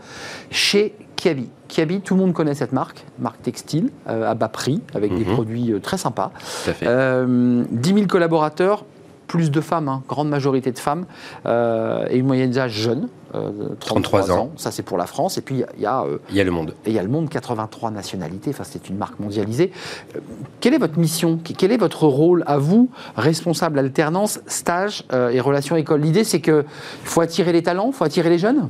chez 0.50 0.96
Kiabi. 1.14 1.48
Kiabi, 1.68 2.00
tout 2.00 2.14
le 2.16 2.22
monde 2.22 2.32
connaît 2.32 2.56
cette 2.56 2.72
marque, 2.72 3.04
marque 3.20 3.40
textile 3.40 3.90
euh, 4.08 4.28
à 4.28 4.34
bas 4.34 4.48
prix, 4.48 4.80
avec 4.94 5.14
des 5.16 5.24
Mhm. 5.24 5.32
produits 5.34 5.72
euh, 5.72 5.78
très 5.78 5.96
sympas. 5.96 6.32
Tout 6.64 6.70
à 6.70 6.72
fait. 6.72 6.86
Euh, 6.88 7.62
10 7.70 7.94
000 7.94 8.06
collaborateurs, 8.08 8.84
plus 9.26 9.50
de 9.50 9.60
femmes, 9.60 9.88
hein, 9.88 10.02
grande 10.08 10.28
majorité 10.28 10.70
de 10.72 10.78
femmes, 10.78 11.06
euh, 11.46 12.06
et 12.10 12.18
une 12.18 12.26
moyenne 12.26 12.50
d'âge 12.50 12.72
jeune, 12.72 13.08
euh, 13.34 13.50
33, 13.80 14.20
33 14.22 14.30
ans. 14.32 14.50
Ça, 14.56 14.70
c'est 14.70 14.82
pour 14.82 14.96
la 14.98 15.06
France. 15.06 15.38
Et 15.38 15.40
puis, 15.40 15.56
il 15.56 15.60
y 15.60 15.64
a- 15.64 15.68
il 15.76 15.82
y, 15.82 15.86
a, 15.86 16.02
euh, 16.02 16.18
le 16.44 16.50
monde. 16.50 16.74
et 16.86 16.90
il 16.90 16.94
y 16.94 16.98
a 16.98 17.02
le 17.02 17.08
monde, 17.08 17.28
83 17.28 17.90
nationalités, 17.90 18.50
enfin, 18.50 18.64
c'est 18.64 18.88
une 18.88 18.96
marque 18.96 19.18
mondialisée. 19.18 19.72
Euh, 20.14 20.20
Quelle 20.60 20.74
est 20.74 20.78
votre 20.78 20.98
mission? 20.98 21.38
Quel 21.58 21.72
est 21.72 21.76
votre 21.76 22.06
rôle 22.06 22.44
à 22.46 22.58
vous, 22.58 22.90
responsable 23.16 23.78
alternance, 23.78 24.40
stage 24.46 25.04
euh, 25.12 25.30
et 25.30 25.40
relations 25.40 25.76
école 25.76 26.00
L'idée, 26.02 26.24
c'est 26.24 26.40
qu'il 26.40 26.64
faut 27.04 27.20
attirer 27.20 27.52
les 27.52 27.62
talents, 27.62 27.88
il 27.88 27.92
faut 27.94 28.04
attirer 28.04 28.30
les 28.30 28.38
jeunes? 28.38 28.68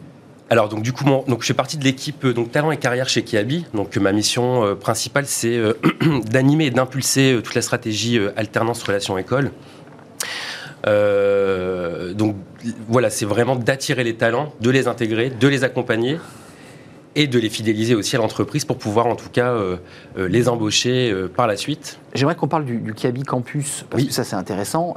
Alors 0.51 0.69
donc 0.69 0.83
du 0.83 0.93
coup, 0.93 1.05
mon- 1.07 1.25
donc 1.27 1.41
je 1.41 1.47
fais 1.47 1.55
partie 1.55 1.79
de 1.79 1.85
l'équipe 1.85 2.23
euh, 2.27 2.35
donc 2.35 2.53
talent 2.53 2.71
et 2.71 2.77
carrière 2.77 3.09
chez 3.09 3.23
Kiabi. 3.23 3.65
Donc 3.73 3.97
euh, 3.97 4.01
ma 4.01 4.13
mission 4.13 4.63
euh, 4.63 4.75
principale, 4.75 5.25
c'est 5.27 5.57
euh, 5.57 5.73
d'animer 6.31 6.67
et 6.67 6.71
d'impulser 6.71 7.33
euh, 7.33 7.41
toute 7.41 7.55
la 7.55 7.63
stratégie 7.63 8.19
euh, 8.19 8.31
alternance 8.37 8.83
relation 8.83 9.17
école. 9.17 9.53
Euh, 10.87 12.12
donc 12.14 12.37
voilà, 12.89 13.11
c'est 13.11 13.24
vraiment 13.24 13.57
d'attirer 13.57 14.05
les 14.05 14.14
talents, 14.14 14.53
de 14.61 14.70
les 14.70 14.87
intégrer, 14.89 15.30
de 15.30 15.49
les 15.49 15.64
accompagner 15.64 16.18
et 17.16 17.26
de 17.26 17.39
les 17.39 17.49
fidéliser 17.49 17.95
aussi 17.95 18.16
à 18.16 18.18
l'entreprise 18.18 18.64
pour 18.64 18.76
pouvoir 18.76 19.07
en 19.07 19.14
tout 19.14 19.28
cas 19.30 19.53
euh, 19.53 19.76
euh, 20.18 20.26
les 20.28 20.49
embaucher 20.49 21.11
euh, 21.12 21.28
par 21.28 21.47
la 21.47 21.57
suite. 21.57 21.99
J'aimerais 22.14 22.35
qu'on 22.35 22.49
parle 22.49 22.64
du, 22.64 22.78
du 22.78 22.93
Kiabi 22.93 23.22
Campus, 23.22 23.85
parce 23.89 24.03
Oui. 24.03 24.09
que 24.09 24.14
ça, 24.14 24.24
c'est 24.24 24.37
intéressant. 24.37 24.95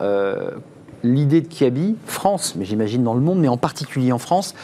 L'idée 1.03 1.41
de 1.41 1.47
Kiabi, 1.47 1.95
France, 2.07 2.55
mais 2.57 2.65
j'imagine 2.65 3.03
dans 3.03 3.13
le 3.13 3.19
monde, 3.21 3.39
mais 3.39 3.47
en 3.47 3.57
particulier 3.57 4.11
en 4.11 4.17
France, 4.17 4.55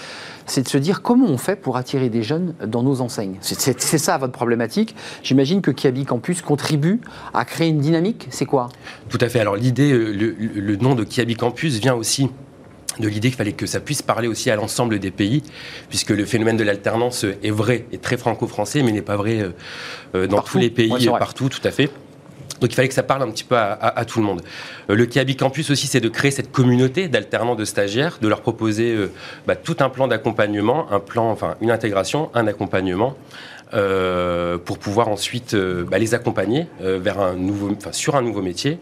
c'est 0.45 0.63
de 0.63 0.67
se 0.67 0.77
dire 0.77 1.01
comment 1.01 1.27
on 1.27 1.37
fait 1.37 1.55
pour 1.55 1.77
attirer 1.77 2.09
des 2.09 2.23
jeunes 2.23 2.53
dans 2.65 2.83
nos 2.83 3.01
enseignes. 3.01 3.37
C'est- 3.41 3.97
ça 3.97 4.17
votre 4.17 4.33
problématique. 4.33 4.95
J'imagine 5.23 5.61
que 5.61 5.71
Kiabi 5.71 6.05
Campus 6.05 6.41
contribue 6.41 6.99
à 7.33 7.45
créer 7.45 7.69
une 7.69 7.79
dynamique. 7.79 8.27
C'est 8.29 8.45
quoi? 8.45 8.69
Tout 9.09 9.17
à 9.21 9.29
fait. 9.29 9.39
Alors 9.39 9.55
l'idée, 9.55 9.91
euh, 9.91 10.11
le, 10.11 10.75
nom 10.77 10.95
de 10.95 11.03
Kiabi 11.03 11.35
Campus 11.35 11.79
vient 11.79 11.93
aussi 11.95 12.29
de 12.99 13.07
l'idée 13.07 13.29
qu'il 13.29 13.37
fallait 13.37 13.53
que 13.53 13.65
ça 13.65 13.79
puisse 13.79 14.01
parler 14.01 14.27
aussi 14.27 14.51
à 14.51 14.55
l'ensemble 14.55 14.99
des 14.99 15.11
pays, 15.11 15.43
puisque 15.89 16.11
le 16.11 16.25
phénomène 16.25 16.57
de 16.57 16.63
l'alternance 16.63 17.25
est 17.43 17.51
vrai 17.51 17.85
et 17.91 17.97
très 17.97 18.17
franco-français, 18.17 18.83
mais 18.83 18.91
n'est 18.91 19.01
pas 19.01 19.15
vrai 19.15 19.41
euh, 19.41 19.49
euh, 20.15 20.27
dans 20.27 20.41
tous 20.41 20.57
les 20.57 20.69
pays, 20.69 20.91
Ouais, 20.91 21.19
partout, 21.19 21.49
tout 21.49 21.61
à 21.63 21.71
fait. 21.71 21.89
Donc 22.61 22.71
il 22.71 22.75
fallait 22.75 22.87
que 22.87 22.93
ça 22.93 23.03
parle 23.03 23.23
un 23.23 23.31
petit 23.31 23.43
peu 23.43 23.55
à, 23.57 23.73
à- 23.73 24.05
tout 24.05 24.19
le 24.19 24.25
monde. 24.25 24.41
Euh, 24.89 24.95
le 24.95 25.05
Kiabi 25.05 25.35
Campus 25.35 25.69
aussi, 25.69 25.87
c'est 25.87 25.99
de 25.99 26.09
créer 26.09 26.31
cette 26.31 26.51
communauté 26.51 27.07
d'alternants, 27.07 27.55
de 27.55 27.65
stagiaires, 27.65 28.17
de 28.21 28.27
leur 28.27 28.41
proposer 28.41 28.93
euh, 28.95 29.11
bah, 29.47 29.55
tout 29.55 29.77
un 29.79 29.89
plan 29.89 30.07
d'accompagnement, 30.07 30.91
un 30.91 30.99
plan, 30.99 31.29
enfin 31.31 31.55
une 31.61 31.71
intégration, 31.71 32.29
un 32.33 32.47
accompagnement. 32.47 33.15
Euh, 33.73 34.57
pour 34.57 34.77
pouvoir 34.77 35.07
ensuite 35.07 35.53
euh, 35.53 35.83
bah, 35.83 35.97
les 35.97 36.13
accompagner 36.13 36.67
euh, 36.81 36.99
vers 37.01 37.19
un 37.19 37.33
nouveau, 37.33 37.71
enfin, 37.75 37.91
sur 37.91 38.15
un 38.15 38.21
nouveau 38.21 38.41
métier 38.41 38.77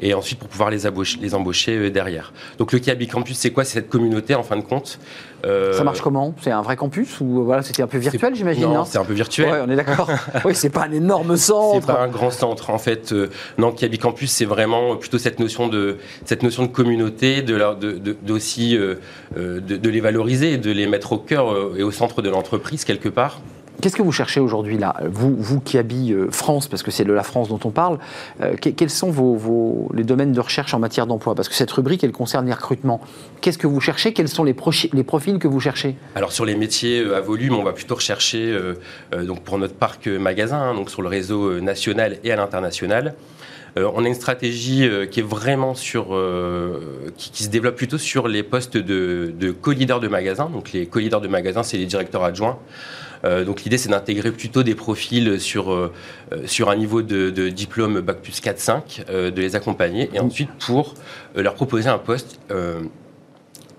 et 0.00 0.14
ensuite 0.14 0.38
pour 0.38 0.48
pouvoir 0.48 0.70
les, 0.70 0.86
embaucher- 0.86 1.18
les 1.20 1.34
embaucher 1.34 1.90
derrière. 1.90 2.32
Donc 2.58 2.72
le 2.72 2.78
Kiabi 2.80 3.06
Campus, 3.06 3.36
c'est 3.38 3.50
quoi 3.50 3.64
C'est 3.64 3.74
cette 3.74 3.88
communauté 3.88 4.34
en 4.34 4.42
fin 4.42 4.56
de 4.56 4.62
compte. 4.62 4.98
Ça 5.44 5.82
marche 5.84 6.00
comment? 6.00 6.34
C'est 6.40 6.50
un 6.52 6.62
vrai 6.62 6.76
campus 6.76 7.20
ou 7.20 7.44
voilà, 7.44 7.62
c'était 7.62 7.82
un 7.82 7.86
peu 7.88 7.98
virtuel, 7.98 8.34
j'imagine 8.34 8.62
Non, 8.64 8.74
non 8.74 8.84
c'est 8.84 8.98
un 8.98 9.04
peu 9.04 9.12
virtuel. 9.12 9.50
Ouais, 9.50 9.58
on 9.66 9.70
est 9.70 9.76
d'accord. 9.76 10.08
oui, 10.44 10.54
c'est 10.54 10.70
pas 10.70 10.84
un 10.84 10.92
énorme 10.92 11.36
C'est 11.36 11.46
centre. 11.46 11.86
pas 11.86 12.00
un 12.00 12.08
grand 12.08 12.30
centre 12.30 12.70
en 12.70 12.78
fait. 12.78 13.12
Non, 13.58 13.72
Kiabi 13.72 13.98
Campus, 13.98 14.30
c'est 14.30 14.44
vraiment 14.44 14.96
plutôt 14.96 15.18
cette 15.18 15.40
notion 15.40 15.66
de 15.68 15.98
cette 16.24 16.42
notion 16.42 16.62
de 16.62 16.68
communauté, 16.68 17.42
de 17.42 17.54
leur, 17.56 17.76
de, 17.76 17.92
de- 17.92 18.16
d'aussi 18.22 18.76
de, 18.76 19.58
de 19.58 19.88
les 19.90 20.00
valoriser, 20.00 20.58
de 20.58 20.70
les 20.70 20.86
mettre 20.86 21.12
au 21.12 21.18
cœur 21.18 21.76
et 21.76 21.82
au 21.82 21.90
centre 21.90 22.22
de 22.22 22.30
l'entreprise 22.30 22.84
quelque 22.84 23.08
part. 23.08 23.40
Qu'est-ce 23.82 23.96
que 23.96 24.02
vous 24.02 24.12
cherchez 24.12 24.38
aujourd'hui 24.38 24.78
là? 24.78 24.94
Vous, 25.10 25.34
vous 25.36 25.58
qui 25.58 25.76
habillez 25.76 26.14
euh, 26.14 26.30
France, 26.30 26.68
parce 26.68 26.84
que 26.84 26.92
c'est 26.92 27.02
de 27.02 27.12
la 27.12 27.24
France 27.24 27.48
dont 27.48 27.58
on 27.64 27.70
parle, 27.70 27.98
euh, 28.40 28.54
que- 28.54 28.68
quels 28.68 28.90
sont 28.90 29.10
vos, 29.10 29.90
les 29.92 30.04
domaines 30.04 30.30
de 30.30 30.38
recherche 30.38 30.72
en 30.72 30.78
matière 30.78 31.08
d'emploi? 31.08 31.34
Parce 31.34 31.48
que 31.48 31.56
cette 31.56 31.72
rubrique, 31.72 32.04
elle 32.04 32.12
concerne 32.12 32.46
les 32.46 32.52
recrutements. 32.52 33.00
Qu'est-ce 33.40 33.58
que 33.58 33.66
vous 33.66 33.80
cherchez? 33.80 34.12
Quels 34.12 34.28
sont 34.28 34.44
les, 34.44 34.54
profils 34.54 35.38
que 35.40 35.48
vous 35.48 35.58
cherchez? 35.58 35.96
Alors 36.14 36.30
sur 36.30 36.44
les 36.44 36.54
métiers 36.54 37.00
euh, 37.00 37.16
à 37.16 37.20
volume, 37.20 37.56
on 37.56 37.64
va 37.64 37.72
plutôt 37.72 37.96
rechercher 37.96 38.56
donc 39.26 39.42
pour 39.42 39.58
notre 39.58 39.74
parc 39.74 40.06
magasin, 40.06 40.58
hein, 40.58 40.74
donc 40.74 40.88
sur 40.88 41.02
le 41.02 41.08
réseau 41.08 41.60
national 41.60 42.18
et 42.22 42.30
à 42.30 42.36
l'international. 42.36 43.14
On 43.76 44.04
a 44.04 44.08
une 44.08 44.14
stratégie 44.14 44.88
qui 45.10 45.20
est 45.20 45.24
vraiment 45.24 45.74
sur, 45.74 46.16
qui, 47.16 47.44
se 47.44 47.48
développe 47.48 47.76
plutôt 47.76 47.98
sur 47.98 48.28
les 48.28 48.42
postes 48.42 48.76
de, 48.76 49.32
de 49.36 49.50
co-leaders 49.50 49.98
de 49.98 50.08
magasin. 50.08 50.48
Donc 50.52 50.72
les 50.72 50.86
co-leaders 50.86 51.20
de 51.20 51.28
magasin, 51.28 51.62
c'est 51.62 51.78
les 51.78 51.86
directeurs 51.86 52.22
adjoints. 52.22 52.58
Euh, 53.24 53.44
donc 53.44 53.62
l'idée, 53.62 53.78
c'est 53.78 53.88
d'intégrer 53.88 54.32
plutôt 54.32 54.62
des 54.62 54.74
profils 54.74 55.40
sur, 55.40 55.72
euh, 55.72 55.92
euh, 56.32 56.46
sur 56.46 56.70
un 56.70 56.76
niveau 56.76 57.02
de, 57.02 57.30
de 57.30 57.48
diplôme 57.48 58.00
Bac 58.00 58.20
plus 58.20 58.40
4-5, 58.40 59.04
euh, 59.08 59.30
de 59.30 59.40
les 59.40 59.56
accompagner 59.56 60.10
et 60.12 60.20
ensuite 60.20 60.50
pour 60.58 60.94
leur 61.34 61.54
proposer 61.54 61.88
un 61.88 61.98
poste 61.98 62.38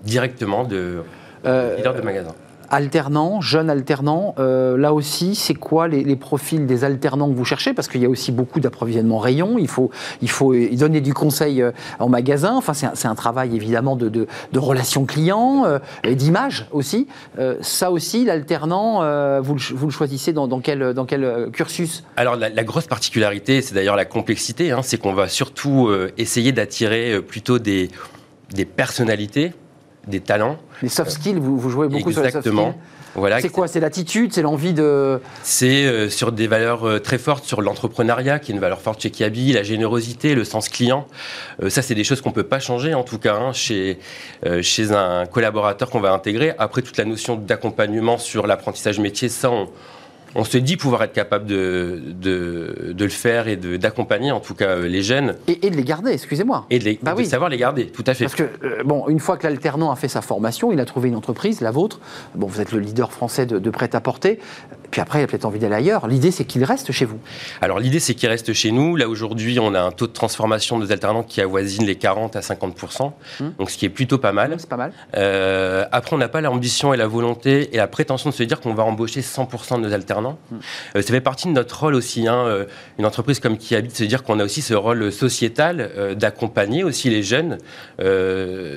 directement 0.04 0.64
de 0.64 1.02
Euh, 1.46 1.76
leader 1.76 1.94
de 1.94 2.00
magasin. 2.00 2.34
Alternants, 2.70 3.40
jeunes 3.40 3.70
alternants, 3.70 4.34
euh, 4.38 4.76
là 4.76 4.94
aussi, 4.94 5.34
c'est 5.34 5.54
quoi 5.54 5.88
les, 5.88 6.16
profils 6.16 6.66
des 6.66 6.84
alternants 6.84 7.28
que 7.28 7.34
vous 7.34 7.44
cherchez? 7.44 7.74
Parce 7.74 7.88
qu'il 7.88 8.00
y 8.02 8.04
a 8.04 8.08
aussi 8.08 8.32
beaucoup 8.32 8.60
d'approvisionnement 8.60 9.18
rayon, 9.18 9.58
il 9.58 9.68
faut, 9.68 9.90
il 10.22 10.30
faut 10.30 10.54
donner 10.54 11.00
du 11.00 11.14
conseil 11.14 11.62
euh, 11.62 11.72
en 11.98 12.08
magasin, 12.08 12.54
enfin 12.54 12.72
c'est 12.74 13.06
un, 13.06 13.14
travail 13.14 13.54
évidemment 13.54 13.96
de, 13.96 14.26
relations 14.54 15.04
clients 15.04 15.64
euh, 15.66 15.78
et 16.02 16.14
d'image 16.14 16.66
aussi. 16.72 17.06
Ça 17.60 17.90
aussi, 17.90 18.24
l'alternant, 18.24 19.00
vous, 19.40 19.54
le, 19.54 19.90
choisissez 19.90 20.32
dans, 20.32 20.60
quel, 20.60 21.50
cursus? 21.52 22.04
Alors 22.16 22.36
la, 22.36 22.64
grosse 22.64 22.86
particularité, 22.86 23.60
c'est 23.62 23.74
d'ailleurs 23.74 23.96
la 23.96 24.04
complexité, 24.04 24.72
hein, 24.72 24.80
c'est 24.82 24.96
qu'on 24.96 25.12
va 25.12 25.28
surtout 25.28 25.90
essayer 26.16 26.52
d'attirer 26.52 27.20
plutôt 27.20 27.58
des, 27.58 27.90
des 28.54 28.64
personnalités, 28.64 29.52
des 30.06 30.20
talents. 30.20 30.58
Les 30.82 30.88
soft 30.88 31.10
skills, 31.10 31.38
vous, 31.38 31.58
vous 31.58 31.70
jouez 31.70 31.88
beaucoup 31.88 32.12
sur 32.12 32.22
les 32.22 32.30
soft 32.30 32.46
Exactement. 32.46 32.70
skills 32.70 32.80
Voilà, 33.14 33.40
C'est 33.40 33.48
quoi 33.48 33.68
C'est 33.68 33.80
l'attitude, 33.80 34.32
c'est 34.32 34.42
l'envie 34.42 34.72
de... 34.72 35.20
C'est 35.42 35.86
euh, 35.86 36.08
sur 36.08 36.32
des 36.32 36.46
valeurs 36.46 36.86
euh, 36.86 36.98
très 36.98 37.18
fortes, 37.18 37.44
sur 37.44 37.62
l'entrepreneuriat, 37.62 38.38
qui 38.38 38.52
est 38.52 38.54
une 38.54 38.60
valeur 38.60 38.80
forte 38.80 39.00
chez 39.00 39.10
Kiabi, 39.10 39.52
la 39.52 39.62
générosité, 39.62 40.34
le 40.34 40.44
sens 40.44 40.68
client. 40.68 41.06
Euh, 41.62 41.70
ça, 41.70 41.82
c'est 41.82 41.94
des 41.94 42.04
choses 42.04 42.20
qu'on 42.20 42.32
peut 42.32 42.42
pas 42.42 42.60
changer, 42.60 42.94
en 42.94 43.04
tout 43.04 43.18
cas, 43.18 43.36
hein, 43.36 43.52
chez, 43.52 43.98
euh, 44.46 44.62
chez 44.62 44.92
un 44.92 45.26
collaborateur 45.26 45.90
qu'on 45.90 46.00
va 46.00 46.12
intégrer. 46.12 46.54
Après, 46.58 46.82
toute 46.82 46.96
la 46.96 47.04
notion 47.04 47.36
d'accompagnement 47.36 48.18
sur 48.18 48.46
l'apprentissage 48.46 48.98
métier, 48.98 49.28
ça, 49.28 49.50
on, 49.50 49.68
on 50.34 50.44
se 50.44 50.58
dit 50.58 50.76
pouvoir 50.76 51.02
être 51.04 51.12
capable 51.12 51.46
de, 51.46 52.00
de, 52.06 52.92
de 52.92 53.04
le 53.04 53.10
faire 53.10 53.48
et 53.48 53.56
d'accompagner, 53.56 54.32
en 54.32 54.40
tout 54.40 54.54
cas, 54.54 54.70
euh, 54.70 54.88
les 54.88 55.02
jeunes. 55.02 55.36
Et, 55.48 55.66
et 55.66 55.70
de 55.70 55.76
les 55.76 55.84
garder, 55.84 56.12
excusez-moi. 56.12 56.66
Et 56.70 56.78
de, 56.78 56.84
les- 56.84 56.98
Bah 57.02 57.12
de 57.12 57.18
oui. 57.18 57.26
savoir 57.26 57.50
les 57.50 57.56
garder, 57.56 57.86
tout 57.86 58.04
à 58.06 58.14
fait. 58.14 58.24
Parce 58.24 58.34
que, 58.34 58.44
euh, 58.64 58.82
bon, 58.84 59.08
une 59.08 59.20
fois 59.20 59.36
que 59.36 59.46
l'alternant 59.46 59.90
a 59.90 59.96
fait 59.96 60.08
sa 60.08 60.22
formation, 60.22 60.72
il 60.72 60.80
a 60.80 60.84
trouvé 60.84 61.08
une 61.08 61.16
entreprise, 61.16 61.60
la 61.60 61.70
vôtre. 61.70 62.00
Bon, 62.34 62.46
vous 62.46 62.60
êtes 62.60 62.72
le 62.72 62.80
leader 62.80 63.12
français 63.12 63.46
de, 63.46 63.58
de 63.58 63.70
prêt-à-porter. 63.70 64.38
Puis 64.90 65.00
après, 65.00 65.20
il 65.20 65.24
a 65.24 65.26
peut-être 65.26 65.44
envie 65.44 65.58
d'aller 65.58 65.74
ailleurs. 65.74 66.06
L'idée, 66.06 66.30
c'est 66.30 66.44
qu'il 66.44 66.62
reste 66.64 66.92
chez 66.92 67.04
vous. 67.04 67.18
Alors 67.60 67.78
l'idée 67.80 68.00
c'est 68.00 68.14
qu'ils 68.14 68.28
restent 68.28 68.52
chez 68.52 68.70
nous. 68.70 68.96
Là 68.96 69.08
aujourd'hui 69.08 69.58
on 69.60 69.74
a 69.74 69.80
un 69.80 69.90
taux 69.90 70.06
de 70.06 70.12
transformation 70.12 70.78
de 70.78 70.84
nos 70.84 70.92
alternants 70.92 71.22
qui 71.22 71.40
avoisine 71.40 71.84
les 71.84 71.96
40 71.96 72.36
à 72.36 72.40
50%, 72.40 73.12
Mmh. 73.40 73.44
donc 73.58 73.70
ce 73.70 73.78
qui 73.78 73.86
est 73.86 73.88
plutôt 73.90 74.18
pas 74.18 74.32
mal. 74.32 74.54
C'est 74.58 74.68
pas 74.68 74.76
mal. 74.76 74.92
Euh, 75.16 75.84
après 75.92 76.14
on 76.14 76.18
n'a 76.18 76.28
pas 76.28 76.40
l'ambition 76.40 76.94
et 76.94 76.96
la 76.96 77.06
volonté 77.06 77.70
et 77.74 77.76
la 77.78 77.86
prétention 77.86 78.30
de 78.30 78.34
se 78.34 78.42
dire 78.42 78.60
qu'on 78.60 78.74
va 78.74 78.82
embaucher 78.84 79.20
100% 79.20 79.76
de 79.80 79.86
nos 79.88 79.92
alternants. 79.94 80.38
Mmh. 80.50 80.56
Euh, 80.96 81.02
ça 81.02 81.08
fait 81.08 81.20
partie 81.20 81.48
de 81.48 81.52
notre 81.52 81.78
rôle 81.80 81.94
aussi. 81.94 82.28
hein, 82.28 82.44
euh, 82.46 82.64
une 82.98 83.06
entreprise 83.06 83.40
comme 83.40 83.56
qui 83.58 83.74
habite 83.74 83.96
se 83.96 84.04
dire 84.04 84.22
qu'on 84.22 84.38
a 84.40 84.44
aussi 84.44 84.62
ce 84.62 84.74
rôle 84.74 85.10
sociétal 85.10 85.90
euh, 85.96 86.14
d'accompagner 86.14 86.84
aussi 86.84 87.10
les 87.10 87.22
jeunes 87.22 87.58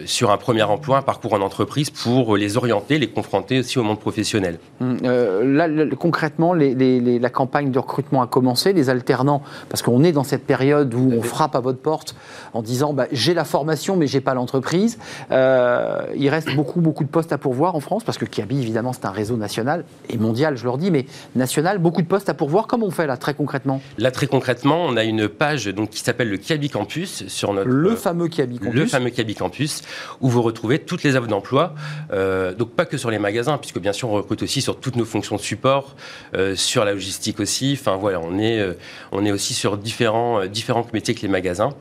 sur 0.06 0.32
un 0.32 0.38
premier 0.38 0.64
emploi, 0.64 0.98
un 0.98 1.02
parcours 1.02 1.34
en 1.34 1.42
entreprise 1.42 1.90
pour 1.90 2.38
les 2.38 2.58
orienter, 2.58 2.98
les 2.98 3.08
confronter 3.08 3.60
aussi 3.60 3.78
au 3.80 3.84
monde 3.84 4.00
professionnel. 4.00 4.60
Là, 4.82 5.68
le- 5.68 5.96
concrètement, 6.12 6.54
les- 6.54 6.74
les- 6.74 7.02
les- 7.02 7.20
la 7.20 7.30
campagne 7.30 7.70
de 7.70 7.80
recrutement 7.80 8.22
a 8.22 8.28
commencé. 8.28 8.72
Les 8.72 8.90
alternants, 8.90 9.42
parce 9.68 9.82
qu'on 9.82 10.04
est 10.06 10.14
dans 10.14 10.24
cette 10.24 10.46
période 10.46 10.94
où 10.94 11.12
on 11.12 11.22
frappe 11.22 11.54
à 11.56 11.60
votre 11.60 11.80
porte 11.80 12.16
en 12.54 12.62
disant 12.62 12.94
bah, 12.94 13.08
j'ai 13.12 13.34
la 13.34 13.44
formation, 13.44 13.98
mais 13.98 14.08
j'ai 14.08 14.22
pas 14.22 14.34
l'entreprise. 14.34 14.98
Euh, 15.32 16.04
il 16.16 16.30
reste 16.30 16.56
beaucoup, 16.56 16.80
beaucoup 16.80 17.04
de 17.04 17.10
postes 17.10 17.34
à 17.34 17.38
pourvoir 17.38 17.76
en 17.76 17.82
France, 17.82 18.04
parce 18.06 18.18
que 18.18 18.24
Kiabi, 18.26 18.62
évidemment, 18.62 18.94
c'est 18.94 19.06
un 19.06 19.12
réseau 19.12 19.36
national 19.36 19.84
et 20.10 20.18
mondial, 20.18 20.56
je 20.56 20.64
leur 20.64 20.78
dis, 20.78 20.92
mais 20.92 21.06
national, 21.36 21.78
beaucoup 21.80 22.02
de 22.02 22.08
postes 22.08 22.30
à 22.30 22.34
pourvoir. 22.34 22.68
Comment 22.68 22.86
on 22.86 22.92
fait 22.92 23.06
là, 23.08 23.18
très 23.18 23.34
concrètement? 23.34 23.82
Là 23.98 24.12
très 24.12 24.28
concrètement, 24.28 24.86
on 24.86 24.96
a 24.96 25.04
une 25.04 25.28
page 25.28 25.66
donc 25.66 25.90
qui 25.90 26.00
s'appelle 26.00 26.30
le 26.30 26.38
Kiabi 26.38 26.70
Campus 26.70 27.28
sur 27.28 27.54
notre 27.54 27.68
Le 27.70 27.96
fameux 27.98 28.30
Kiabi 28.30 28.60
Campus. 28.60 28.74
le 28.80 28.86
fameux 28.86 29.10
Kiabi 29.10 29.36
Campus, 29.36 29.82
où 30.22 30.30
vous 30.30 30.42
retrouvez 30.42 30.80
toutes 30.80 31.04
les 31.04 31.16
offres 31.18 31.28
d'emploi, 31.28 31.74
euh, 32.14 32.54
donc 32.54 32.70
pas 32.72 32.86
que 32.86 32.96
sur 32.98 33.12
les 33.12 33.20
magasins, 33.20 33.58
puisque 33.58 33.80
bien 33.80 33.92
sûr 33.94 34.10
on 34.10 34.14
recrute 34.14 34.42
aussi 34.44 34.62
sur 34.62 34.80
toutes 34.80 34.96
nos 34.96 35.06
fonctions 35.06 35.36
de 35.36 35.42
support, 35.42 35.87
euh, 36.36 36.56
sur 36.56 36.86
la 36.86 36.94
logistique 36.94 37.40
aussi. 37.40 37.78
Enfin 37.80 37.96
voilà, 37.96 38.20
on 38.20 38.38
est, 38.38 38.60
euh, 38.60 38.74
on 39.12 39.26
est 39.26 39.32
aussi 39.32 39.54
sur 39.54 39.78
différents, 39.78 40.42
euh, 40.42 40.48
différents 40.48 40.86
métiers 40.94 41.16
que 41.16 41.22
les 41.22 41.28
magasins. 41.28 41.74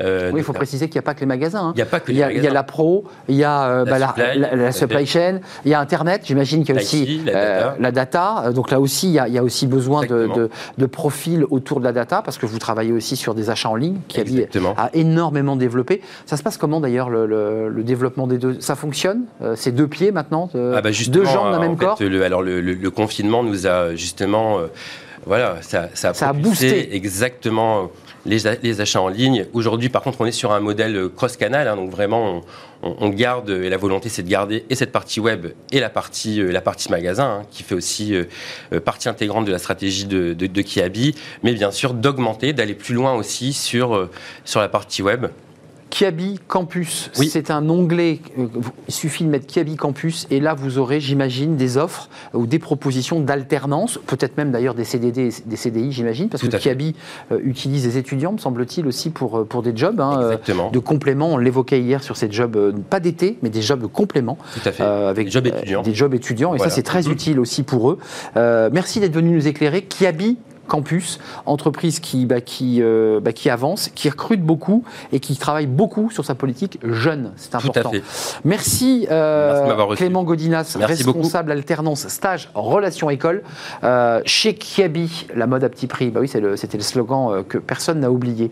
Euh, 0.00 0.30
Oui, 0.32 0.40
il 0.40 0.42
faut 0.44 0.52
préciser 0.52 0.88
qu'il 0.88 0.94
n'y 0.96 1.00
a 1.00 1.02
pas 1.02 1.14
que 1.14 1.20
les 1.20 1.26
magasins. 1.26 1.66
hein. 1.68 1.72
Il 1.74 1.76
n'y 1.76 1.82
a 1.82 1.86
pas 1.86 2.00
que 2.00 2.10
Il 2.10 2.14
les 2.14 2.20
y, 2.20 2.22
a, 2.24 2.30
il 2.30 2.36
y 2.36 2.38
a 2.38 2.42
magasins. 2.42 2.54
la 2.54 2.62
pro, 2.62 3.04
il 3.28 3.34
y 3.36 3.44
a 3.44 3.64
euh, 3.68 3.84
La 3.84 3.90
bah, 3.90 3.98
la, 3.98 4.08
supply, 4.72 4.94
la- 4.94 5.00
la 5.00 5.06
chain, 5.06 5.40
il 5.64 5.70
y 5.70 5.74
a 5.74 5.80
Internet, 5.80 6.22
j'imagine 6.24 6.64
qu'il 6.64 6.74
y 6.74 6.78
a 6.78 6.80
aussi 6.80 7.20
la 7.26 7.32
euh, 7.32 7.60
data. 7.60 7.76
la 7.78 7.92
data. 7.92 8.52
Donc 8.52 8.70
là 8.70 8.80
aussi, 8.80 9.08
il 9.08 9.12
y 9.12 9.18
a, 9.18 9.28
il 9.28 9.34
y 9.34 9.38
a 9.38 9.42
aussi 9.42 9.66
besoin 9.66 10.02
de, 10.06 10.28
de- 10.34 10.50
de 10.78 10.86
profils 10.86 11.44
autour 11.50 11.78
de 11.80 11.84
la 11.84 11.92
data, 11.92 12.22
parce 12.22 12.38
que 12.38 12.46
vous 12.46 12.58
travaillez 12.58 12.92
aussi 12.92 13.16
sur 13.16 13.34
des 13.34 13.50
achats 13.50 13.68
en 13.68 13.76
ligne, 13.76 13.98
qui 14.08 14.18
a, 14.18 14.22
Exactement. 14.22 14.74
a 14.78 14.90
énormément 14.94 15.56
développé. 15.56 16.00
Ça 16.26 16.36
se 16.36 16.42
passe 16.42 16.56
comment 16.56 16.80
d'ailleurs, 16.80 17.10
le, 17.10 17.26
le- 17.26 17.68
le 17.68 17.82
développement 17.82 18.26
des 18.26 18.38
deux? 18.38 18.60
Ça 18.60 18.74
fonctionne? 18.76 19.22
C'est 19.56 19.72
deux 19.72 19.88
pieds 19.88 20.12
maintenant 20.12 20.48
Ah 20.54 20.80
bah 20.80 20.90
Deux 21.08 21.24
jambes 21.24 21.52
d'un 21.52 21.58
même 21.60 21.76
fait, 21.76 21.84
corps? 21.84 21.98
le, 22.00 22.22
alors 22.24 22.42
le, 22.42 22.60
confinement 22.90 23.42
nous 23.42 23.66
a 23.66 23.94
justement, 23.94 24.58
euh, 24.58 24.66
voilà, 25.26 25.56
ça, 25.60 25.88
ça 25.94 26.10
a, 26.10 26.14
Ça 26.14 26.28
a 26.28 26.32
boosté. 26.32 26.94
exactement 26.94 27.90
les, 28.24 28.80
achats 28.80 29.00
en 29.00 29.08
ligne. 29.08 29.46
Aujourd'hui, 29.52 29.88
par 29.88 30.02
contre, 30.02 30.20
on 30.20 30.26
est 30.26 30.32
sur 30.32 30.52
un 30.52 30.60
modèle 30.60 30.96
euh, 30.96 31.08
cross-canal, 31.08 31.68
hein, 31.68 31.76
donc 31.76 31.90
vraiment, 31.90 32.42
on, 32.82 33.08
garde 33.10 33.50
et 33.50 33.68
la 33.68 33.76
volonté, 33.76 34.08
c'est 34.08 34.22
de 34.22 34.28
garder 34.28 34.64
et 34.68 34.74
cette 34.74 34.92
partie 34.92 35.20
web 35.20 35.48
et 35.70 35.80
la 35.80 35.90
partie, 35.90 36.40
euh, 36.40 36.52
magasin, 36.90 37.40
hein, 37.40 37.46
qui 37.50 37.62
fait 37.62 37.74
aussi 37.74 38.14
euh, 38.14 38.24
euh, 38.72 38.80
partie 38.80 39.08
intégrante 39.08 39.44
de 39.44 39.52
la 39.52 39.58
stratégie 39.58 40.04
de, 40.04 40.32
de, 40.34 40.46
de 40.46 40.62
Kiabi, 40.62 41.14
mais 41.42 41.52
bien 41.52 41.70
sûr 41.70 41.94
d'augmenter, 41.94 42.52
d'aller 42.52 42.74
plus 42.74 42.94
loin 42.94 43.14
aussi 43.14 43.52
sur 43.52 43.94
euh, 43.94 44.10
sur 44.44 44.60
la 44.60 44.68
partie 44.68 45.02
web. 45.02 45.26
Kiabi 45.92 46.40
Campus, 46.48 47.10
Oui. 47.18 47.28
c'est 47.28 47.50
un 47.50 47.68
onglet, 47.68 48.20
il 48.38 48.48
suffit 48.94 49.24
de 49.24 49.28
mettre 49.28 49.46
Kiabi 49.46 49.76
Campus 49.76 50.26
et 50.30 50.40
là 50.40 50.54
vous 50.54 50.78
aurez, 50.78 51.00
j'imagine, 51.00 51.56
des 51.56 51.76
offres 51.76 52.08
ou 52.32 52.46
des 52.46 52.58
propositions 52.58 53.20
d'alternance, 53.20 53.98
peut-être 54.06 54.38
même 54.38 54.50
d'ailleurs 54.52 54.74
des 54.74 54.84
CDD, 54.84 55.28
et 55.28 55.32
des 55.44 55.56
CDI, 55.56 55.92
j'imagine, 55.92 56.30
parce 56.30 56.40
Tout 56.40 56.48
que 56.48 56.56
fait. 56.56 56.62
Kiabi 56.62 56.94
euh, 57.30 57.40
utilise 57.44 57.82
des 57.82 57.98
étudiants, 57.98 58.32
me 58.32 58.38
semble-t-il, 58.38 58.86
aussi 58.86 59.10
pour, 59.10 59.40
euh, 59.40 59.44
pour 59.44 59.62
des 59.62 59.76
jobs 59.76 60.00
hein, 60.00 60.18
euh, 60.48 60.70
de 60.72 60.78
complément. 60.78 61.28
On 61.34 61.36
l'évoquait 61.36 61.82
hier 61.82 62.02
sur 62.02 62.16
ces 62.16 62.32
jobs, 62.32 62.74
pas 62.88 62.98
d'été, 62.98 63.36
mais 63.42 63.50
des 63.50 63.60
jobs 63.60 63.82
de 63.82 63.86
complément. 63.86 64.38
Tout 64.54 64.66
à 64.66 64.72
fait. 64.72 64.82
euh, 64.82 65.10
avec 65.10 65.26
Des 65.26 65.30
jobs 65.32 65.46
étudiants. 65.46 65.82
des 65.82 65.94
jobs 65.94 66.14
étudiants, 66.14 66.54
et 66.54 66.56
Voilà. 66.56 66.70
ça 66.70 66.74
c'est 66.74 66.82
très 66.82 67.02
Mhm. 67.02 67.12
utile 67.12 67.38
aussi 67.38 67.64
pour 67.64 67.90
eux. 67.90 67.98
Euh, 68.38 68.70
merci 68.72 68.98
d'être 68.98 69.14
venu 69.14 69.28
nous 69.30 69.46
éclairer. 69.46 69.82
Kiabi 69.82 70.38
Campus, 70.68 71.18
entreprise 71.46 72.00
qui, 72.00 72.26
bah, 72.26 72.40
qui, 72.40 72.80
euh, 72.82 73.20
bah, 73.20 73.32
qui 73.32 73.50
avance, 73.50 73.90
qui 73.94 74.08
recrute 74.08 74.42
beaucoup 74.42 74.84
et 75.12 75.20
qui 75.20 75.36
travaille 75.36 75.66
beaucoup 75.66 76.10
sur 76.10 76.24
sa 76.24 76.34
politique 76.34 76.78
jeune. 76.84 77.32
C'est 77.36 77.50
Tout 77.50 77.56
à 77.56 77.60
important. 77.60 77.90
fait. 77.90 78.02
Merci, 78.44 79.06
euh, 79.10 79.66
Merci. 79.76 79.96
Clément 79.96 80.22
Godinas, 80.24 80.76
Merci 80.78 81.04
beaucoup. 81.04 81.18
responsable 81.18 81.52
alternance 81.52 82.08
stage 82.08 82.48
relation 82.54 83.10
école 83.10 83.42
euh, 83.84 84.20
chez 84.24 84.54
Kiabi, 84.54 85.26
la 85.34 85.46
mode 85.46 85.64
à 85.64 85.68
petit 85.68 85.86
prix. 85.86 86.10
Bah 86.10 86.20
oui, 86.20 86.28
c'était 86.28 86.76
le 86.78 86.82
slogan 86.82 87.30
euh, 87.30 87.42
que 87.42 87.58
personne 87.58 88.00
n'a 88.00 88.10
oublié. 88.10 88.50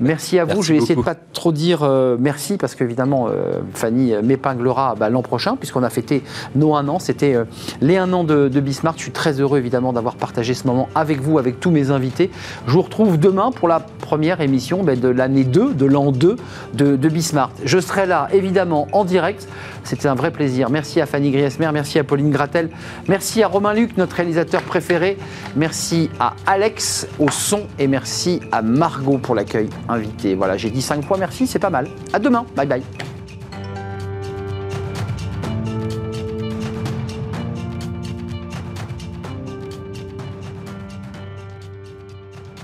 Merci 0.00 0.38
à 0.38 0.44
vous. 0.44 0.50
Merci 0.56 0.66
Je 0.68 0.72
vais 0.72 0.78
essayer 0.78 0.94
de 0.94 1.00
beaucoup. 1.00 1.14
pas 1.14 1.20
trop 1.32 1.52
dire 1.52 1.82
euh, 1.82 2.16
merci 2.18 2.56
parce 2.56 2.74
qu'évidemment 2.74 3.28
euh, 3.28 3.60
Fanny 3.74 4.12
m'épinglera 4.22 4.94
bah, 4.98 5.08
l'an 5.10 5.22
prochain 5.22 5.56
puisqu'on 5.56 5.82
a 5.82 5.90
fêté 5.90 6.22
nos 6.54 6.74
un 6.74 6.88
an. 6.88 6.98
C'était 6.98 7.36
les 7.80 7.96
un 7.96 8.12
an 8.12 8.24
de, 8.24 8.48
de 8.48 8.60
Bismarck. 8.60 8.98
Je 8.98 9.04
suis 9.04 9.12
très 9.12 9.40
heureux 9.40 9.58
évidemment 9.58 9.92
d'avoir 9.92 10.16
partagé 10.16 10.54
ce 10.54 10.66
moment 10.66 10.88
avec 10.94 11.20
vous, 11.20 11.38
avec 11.38 11.60
tous 11.62 11.70
mes 11.70 11.90
invités. 11.90 12.30
Je 12.66 12.72
vous 12.72 12.82
retrouve 12.82 13.18
demain 13.18 13.52
pour 13.52 13.68
la 13.68 13.80
première 13.80 14.42
émission 14.42 14.82
bah, 14.82 14.96
de 14.96 15.08
l'année 15.08 15.44
2, 15.44 15.72
de 15.72 15.86
l'an 15.86 16.12
2 16.12 16.36
de, 16.74 16.96
de 16.96 17.08
Bismarck. 17.08 17.52
Je 17.64 17.78
serai 17.78 18.04
là 18.04 18.28
évidemment 18.32 18.88
en 18.92 19.04
direct. 19.04 19.48
C'était 19.84 20.08
un 20.08 20.14
vrai 20.14 20.30
plaisir. 20.30 20.68
Merci 20.68 21.00
à 21.00 21.06
Fanny 21.06 21.30
Griesmer, 21.30 21.70
merci 21.72 21.98
à 21.98 22.04
Pauline 22.04 22.30
Gratel, 22.30 22.68
merci 23.08 23.42
à 23.42 23.48
Romain 23.48 23.72
Luc, 23.72 23.96
notre 23.96 24.16
réalisateur 24.16 24.62
préféré, 24.62 25.16
merci 25.56 26.10
à 26.20 26.34
Alex 26.46 27.06
au 27.18 27.30
son 27.30 27.62
et 27.78 27.86
merci 27.86 28.40
à 28.50 28.60
Margot 28.62 29.18
pour 29.18 29.34
l'accueil 29.34 29.68
invité. 29.88 30.34
Voilà, 30.34 30.56
j'ai 30.56 30.70
dit 30.70 30.82
cinq 30.82 31.04
fois 31.04 31.16
merci, 31.16 31.46
c'est 31.46 31.58
pas 31.58 31.70
mal. 31.70 31.88
À 32.12 32.18
demain, 32.18 32.44
bye 32.56 32.66
bye. 32.66 32.82